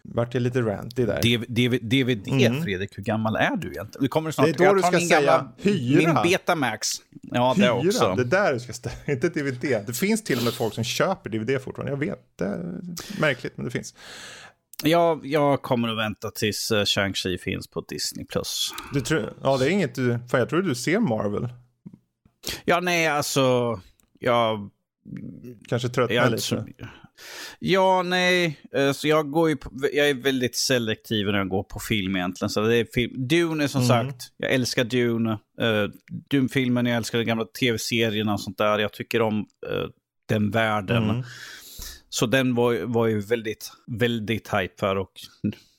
Vart 0.05 0.35
jag 0.35 0.43
lite 0.43 0.61
ranty 0.61 1.07
där. 1.07 1.21
DVD, 1.23 1.79
DVD 1.83 2.29
mm. 2.29 2.63
Fredrik, 2.63 2.99
hur 2.99 3.03
gammal 3.03 3.37
är 3.37 3.57
du 3.57 3.69
egentligen? 3.69 4.03
Det 4.03 4.09
kommer 4.09 4.31
snart. 4.31 4.47
Det 4.47 4.65
är 4.65 4.69
då 4.69 4.75
du 4.75 4.83
ska 4.83 4.91
säga 4.91 5.21
gamla, 5.21 5.53
hyra. 5.57 6.13
Min 6.23 6.33
Betamax. 6.33 6.89
Ja, 7.23 7.55
hyra, 7.57 7.67
det 7.67 7.89
också. 7.89 8.15
Det 8.15 8.25
där 8.25 8.53
du 8.53 8.61
ska 8.61 8.73
säga, 8.73 8.95
inte 9.07 9.29
DVD. 9.29 9.87
Det 9.87 9.97
finns 9.97 10.25
till 10.25 10.39
och 10.39 10.45
med 10.45 10.53
folk 10.53 10.75
som 10.75 10.85
köper 10.85 11.31
DVD 11.31 11.63
fortfarande. 11.63 11.93
Jag 11.93 11.99
vet, 11.99 12.39
det 12.39 12.45
är 12.45 12.81
märkligt, 13.21 13.57
men 13.57 13.65
det 13.65 13.71
finns. 13.71 13.95
Ja, 14.83 15.21
jag 15.23 15.63
kommer 15.63 15.89
att 15.89 15.99
vänta 15.99 16.31
tills 16.31 16.71
uh, 16.73 16.83
Shang-Chi 16.85 17.39
finns 17.39 17.69
på 17.69 17.81
Disney+. 17.81 18.25
Plus. 18.25 18.75
Ja, 19.43 19.57
det 19.57 19.67
är 19.67 19.71
inget 19.71 19.95
du... 19.95 20.19
Fan, 20.31 20.41
jag 20.41 20.49
tror 20.49 20.63
du 20.63 20.75
ser 20.75 21.01
Marvel. 21.01 21.49
Ja, 22.65 22.81
nej, 22.81 23.07
alltså... 23.07 23.81
Jag... 24.19 24.71
Kanske 25.69 25.89
tröttnar 25.89 26.31
lite. 26.31 26.67
Ja, 27.59 28.03
nej. 28.03 28.61
Eh, 28.75 28.93
så 28.93 29.09
jag, 29.09 29.31
går 29.31 29.49
ju 29.49 29.57
på, 29.57 29.71
jag 29.93 30.09
är 30.09 30.15
väldigt 30.15 30.57
selektiv 30.57 31.27
när 31.27 31.39
jag 31.39 31.49
går 31.49 31.63
på 31.63 31.81
film 31.81 32.17
egentligen. 32.17 32.51
Så 32.51 32.61
det 32.61 32.77
är 32.77 32.87
film. 32.95 33.29
Dune 33.29 33.65
är 33.65 33.69
som 33.69 33.83
mm. 33.83 33.89
sagt, 33.89 34.23
jag 34.37 34.53
älskar 34.53 34.85
Dune. 34.85 35.31
Uh, 35.33 35.89
Dune-filmen, 36.31 36.87
jag 36.87 36.97
älskar 36.97 37.19
de 37.19 37.25
gamla 37.25 37.45
tv-serierna 37.45 38.33
och 38.33 38.41
sånt 38.41 38.59
där. 38.59 38.79
Jag 38.79 38.93
tycker 38.93 39.23
om 39.23 39.39
uh, 39.41 39.89
den 40.29 40.51
världen. 40.51 41.11
Mm. 41.11 41.23
Så 42.15 42.27
den 42.27 42.55
var, 42.55 42.85
var 42.85 43.07
ju 43.07 43.21
väldigt, 43.21 43.73
väldigt 43.87 44.55
hype 44.55 44.75
för 44.79 44.97
och 44.97 45.13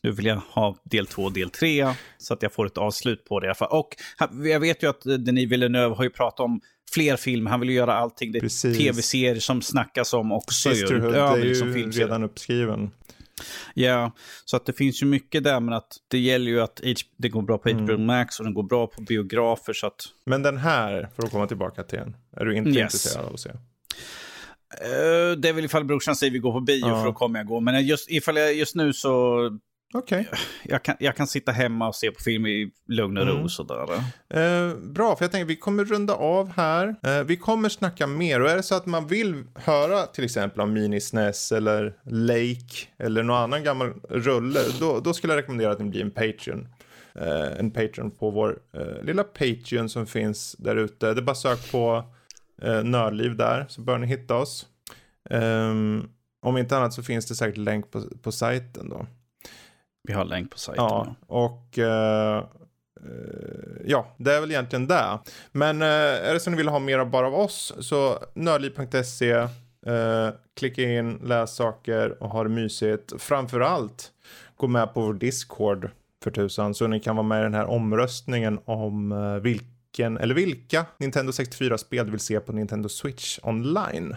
nu 0.04 0.12
vill 0.12 0.26
jag 0.26 0.36
ha 0.36 0.78
del 0.84 1.08
två 1.08 1.24
och 1.24 1.34
del 1.34 1.50
tre 1.50 1.94
så 2.18 2.34
att 2.34 2.42
jag 2.42 2.54
får 2.54 2.66
ett 2.66 2.78
avslut 2.78 3.26
på 3.26 3.40
det. 3.40 3.56
Och 3.70 3.96
jag 4.44 4.60
vet 4.60 4.84
ju 4.84 4.90
att 4.90 5.02
Denis 5.02 5.52
Villeneuve 5.52 5.96
har 5.96 6.04
ju 6.04 6.10
pratat 6.10 6.40
om 6.40 6.62
fler 6.94 7.16
filmer. 7.16 7.52
Han 7.52 7.60
vill 7.60 7.70
ju 7.70 7.76
göra 7.76 7.94
allting. 7.94 8.32
Det 8.32 8.40
är 8.40 8.74
tv-serier 8.74 9.40
som 9.40 9.62
snackas 9.62 10.14
om 10.14 10.32
också. 10.32 10.70
Sisterhood 10.70 11.16
är 11.16 11.38
ju 11.38 11.44
liksom 11.44 11.92
redan 11.92 12.24
uppskriven. 12.24 12.92
Ja, 13.74 14.12
så 14.46 14.58
att 14.58 14.66
det 14.66 14.74
finns 14.74 15.02
ju 15.02 15.06
mycket 15.06 15.44
där, 15.44 15.60
men 15.60 15.74
att 15.74 15.98
det 16.08 16.20
gäller 16.20 16.52
ju 16.52 16.62
att 16.62 16.82
det 17.18 17.30
går 17.30 17.42
bra 17.42 17.58
på 17.58 17.70
HBO 17.70 17.94
mm. 17.94 18.06
Max 18.06 18.40
och 18.40 18.46
den 18.46 18.54
går 18.54 18.64
bra 18.64 18.88
på 18.88 19.02
biografer. 19.02 19.74
Så 19.74 19.88
att... 19.88 20.06
Men 20.26 20.44
den 20.44 20.58
här, 20.58 21.10
för 21.16 21.24
att 21.24 21.32
komma 21.32 21.48
tillbaka 21.48 21.84
till 21.84 22.00
den, 22.00 22.16
är 22.38 22.46
du 22.46 22.56
inte 22.56 22.70
yes. 22.70 22.78
intresserad 22.78 23.26
av 23.26 23.34
att 23.34 23.40
se? 23.40 23.52
Uh, 24.82 25.38
det 25.38 25.50
är 25.50 25.54
väl 25.54 25.66
ifall 25.66 25.86
brorsan 25.86 26.16
säger 26.16 26.32
vi 26.32 26.40
går 26.40 26.52
på 26.52 26.60
bio, 26.60 26.88
ja. 26.88 27.00
för 27.00 27.06
då 27.06 27.14
kommer 27.14 27.40
jag 27.40 27.48
gå. 27.48 27.60
Men 27.60 27.86
just, 27.86 28.12
ifall 28.12 28.38
jag 28.38 28.54
just 28.54 28.76
nu 28.76 28.94
så... 28.94 29.40
Okej. 29.96 30.22
Okay. 30.22 30.40
Jag, 30.64 30.84
kan, 30.84 30.96
jag 31.00 31.16
kan 31.16 31.28
sitta 31.28 31.52
hemma 31.52 31.88
och 31.88 31.96
se 31.96 32.12
på 32.12 32.24
film 32.24 32.46
i 32.46 32.72
lugn 32.88 33.18
och 33.18 33.28
ro. 33.28 33.36
Mm. 33.36 33.50
Sådär. 33.50 33.84
Uh, 33.84 34.76
bra, 34.78 35.16
för 35.16 35.26
jag 35.26 35.32
tänker 35.32 35.46
vi 35.46 35.56
kommer 35.56 35.86
runda 35.86 36.14
av 36.14 36.52
här. 36.56 36.88
Uh, 36.88 37.24
vi 37.26 37.38
kommer 37.38 37.70
snacka 37.70 38.08
mer. 38.08 38.42
Och 38.42 38.50
är 38.50 38.56
det 38.56 38.64
så 38.64 38.76
att 38.76 38.86
man 38.86 39.08
vill 39.08 39.44
höra 39.56 40.06
till 40.06 40.24
exempel 40.24 40.62
om 40.62 40.74
Minisnes 40.74 41.52
eller 41.52 41.96
Lake 42.06 42.88
eller 43.00 43.24
någon 43.24 43.38
annan 43.38 43.64
gammal 43.64 43.94
rulle, 44.10 44.60
då, 44.80 45.00
då 45.00 45.14
skulle 45.14 45.34
jag 45.34 45.42
rekommendera 45.42 45.72
att 45.72 45.80
ni 45.80 45.90
blir 45.90 46.02
en 46.02 46.12
Patreon. 46.12 46.68
En 47.60 47.72
Patreon 47.72 48.12
på 48.12 48.32
vår 48.32 48.60
lilla 49.04 49.24
Patreon 49.24 49.90
som 49.90 50.08
finns 50.08 50.56
där 50.60 50.76
ute. 50.76 51.14
Det 51.14 51.22
är 51.22 51.24
bara 51.24 51.36
sök 51.36 51.72
på 51.72 52.04
eh, 52.62 52.84
Nördliv 52.84 53.38
där 53.38 53.66
så 53.70 53.82
bör 53.82 53.98
ni 53.98 54.08
hitta 54.08 54.36
oss. 54.36 54.68
Um, 55.30 56.10
om 56.42 56.58
inte 56.58 56.78
annat 56.78 56.94
så 56.94 57.04
finns 57.04 57.26
det 57.26 57.36
säkert 57.36 57.58
länk 57.58 57.92
på, 57.92 58.04
på 58.22 58.32
sajten 58.32 58.90
då. 58.90 59.06
Vi 60.08 60.14
har 60.14 60.26
länk 60.26 60.52
på 60.52 60.60
sajten. 60.60 60.86
Ja, 60.86 61.16
och 61.28 61.78
uh, 61.78 62.44
ja, 63.86 64.16
det 64.18 64.34
är 64.34 64.42
väl 64.42 64.52
egentligen 64.52 64.88
det. 64.88 65.20
Men 65.52 65.82
uh, 65.82 65.88
är 65.88 66.34
det 66.34 66.40
så 66.40 66.50
ni 66.50 66.58
vill 66.58 66.68
ha 66.68 66.80
mer 66.80 67.00
av 67.00 67.10
bara 67.10 67.28
av 67.28 67.36
oss 67.36 67.74
så 67.80 68.20
nördliv.se 68.34 69.36
uh, 69.36 70.30
klicka 70.56 70.82
in, 70.82 71.20
läs 71.24 71.56
saker 71.56 72.24
och 72.24 72.30
ha 72.30 72.44
det 72.44 72.50
mysigt. 72.50 73.14
Framförallt 73.22 74.12
gå 74.58 74.68
med 74.68 74.94
på 74.94 75.02
vår 75.02 75.14
Discord 75.14 75.90
för 76.24 76.32
tusan 76.32 76.74
så 76.74 76.88
ni 76.88 77.00
kan 77.00 77.16
vara 77.16 77.28
med 77.28 77.40
i 77.40 77.44
den 77.44 77.54
här 77.54 77.66
omröstningen 77.66 78.60
om 78.66 79.12
uh, 79.12 79.40
vilka 79.40 79.73
vilken, 79.94 80.18
eller 80.18 80.36
vilka 80.36 80.86
Nintendo 80.98 81.32
64-spel 81.32 82.06
du 82.06 82.12
vill 82.12 82.20
se 82.20 82.40
på 82.40 82.52
Nintendo 82.52 82.90
Switch 82.90 83.40
online. 83.44 84.16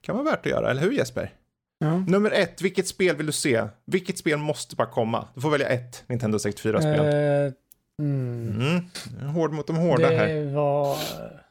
Kan 0.00 0.16
vara 0.16 0.24
värt 0.24 0.46
att 0.46 0.52
göra, 0.52 0.70
eller 0.70 0.82
hur 0.82 0.92
Jesper? 0.92 1.32
Ja. 1.78 1.96
Nummer 1.96 2.30
ett, 2.30 2.62
vilket 2.62 2.88
spel 2.88 3.16
vill 3.16 3.26
du 3.26 3.32
se? 3.32 3.64
Vilket 3.86 4.18
spel 4.18 4.38
måste 4.38 4.76
bara 4.76 4.90
komma? 4.90 5.28
Du 5.34 5.40
får 5.40 5.50
välja 5.50 5.68
ett 5.68 6.04
Nintendo 6.06 6.38
64-spel. 6.38 7.00
Uh, 7.00 7.52
mm. 8.02 8.80
Mm. 9.10 9.28
Hård 9.28 9.52
mot 9.52 9.66
de 9.66 9.76
hårda 9.76 10.10
det 10.10 10.16
här. 10.16 10.28
Det 10.28 10.44
var 10.44 10.98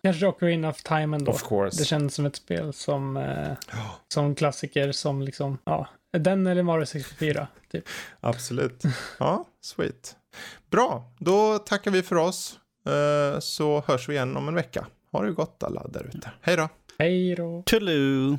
kanske 0.03 0.27
Ocarina 0.27 0.69
of 0.69 0.83
Time 0.83 1.17
ändå. 1.17 1.31
Of 1.31 1.43
course. 1.49 1.81
Det 1.81 1.85
känns 1.85 2.15
som 2.15 2.25
ett 2.25 2.35
spel 2.35 2.73
som, 2.73 3.17
eh, 3.17 3.51
oh. 3.51 3.91
som 4.13 4.35
klassiker 4.35 4.91
som 4.91 5.21
liksom, 5.21 5.57
ja, 5.63 5.87
den 6.17 6.47
eller 6.47 6.63
Mario 6.63 6.85
64. 6.85 7.47
Typ. 7.71 7.83
Absolut. 8.19 8.83
Ja, 9.19 9.45
sweet. 9.61 10.15
Bra, 10.71 11.11
då 11.19 11.57
tackar 11.57 11.91
vi 11.91 12.03
för 12.03 12.15
oss. 12.15 12.59
Eh, 12.85 13.39
så 13.39 13.83
hörs 13.87 14.09
vi 14.09 14.13
igen 14.13 14.37
om 14.37 14.47
en 14.47 14.55
vecka. 14.55 14.87
Ha 15.11 15.21
det 15.23 15.31
gott 15.31 15.63
alla 15.63 15.87
där 15.87 16.11
ute. 16.15 16.31
Hej 16.41 16.55
då! 16.57 16.69
Hej 16.99 17.35
då! 17.35 17.63
Toodaloo! 17.65 18.37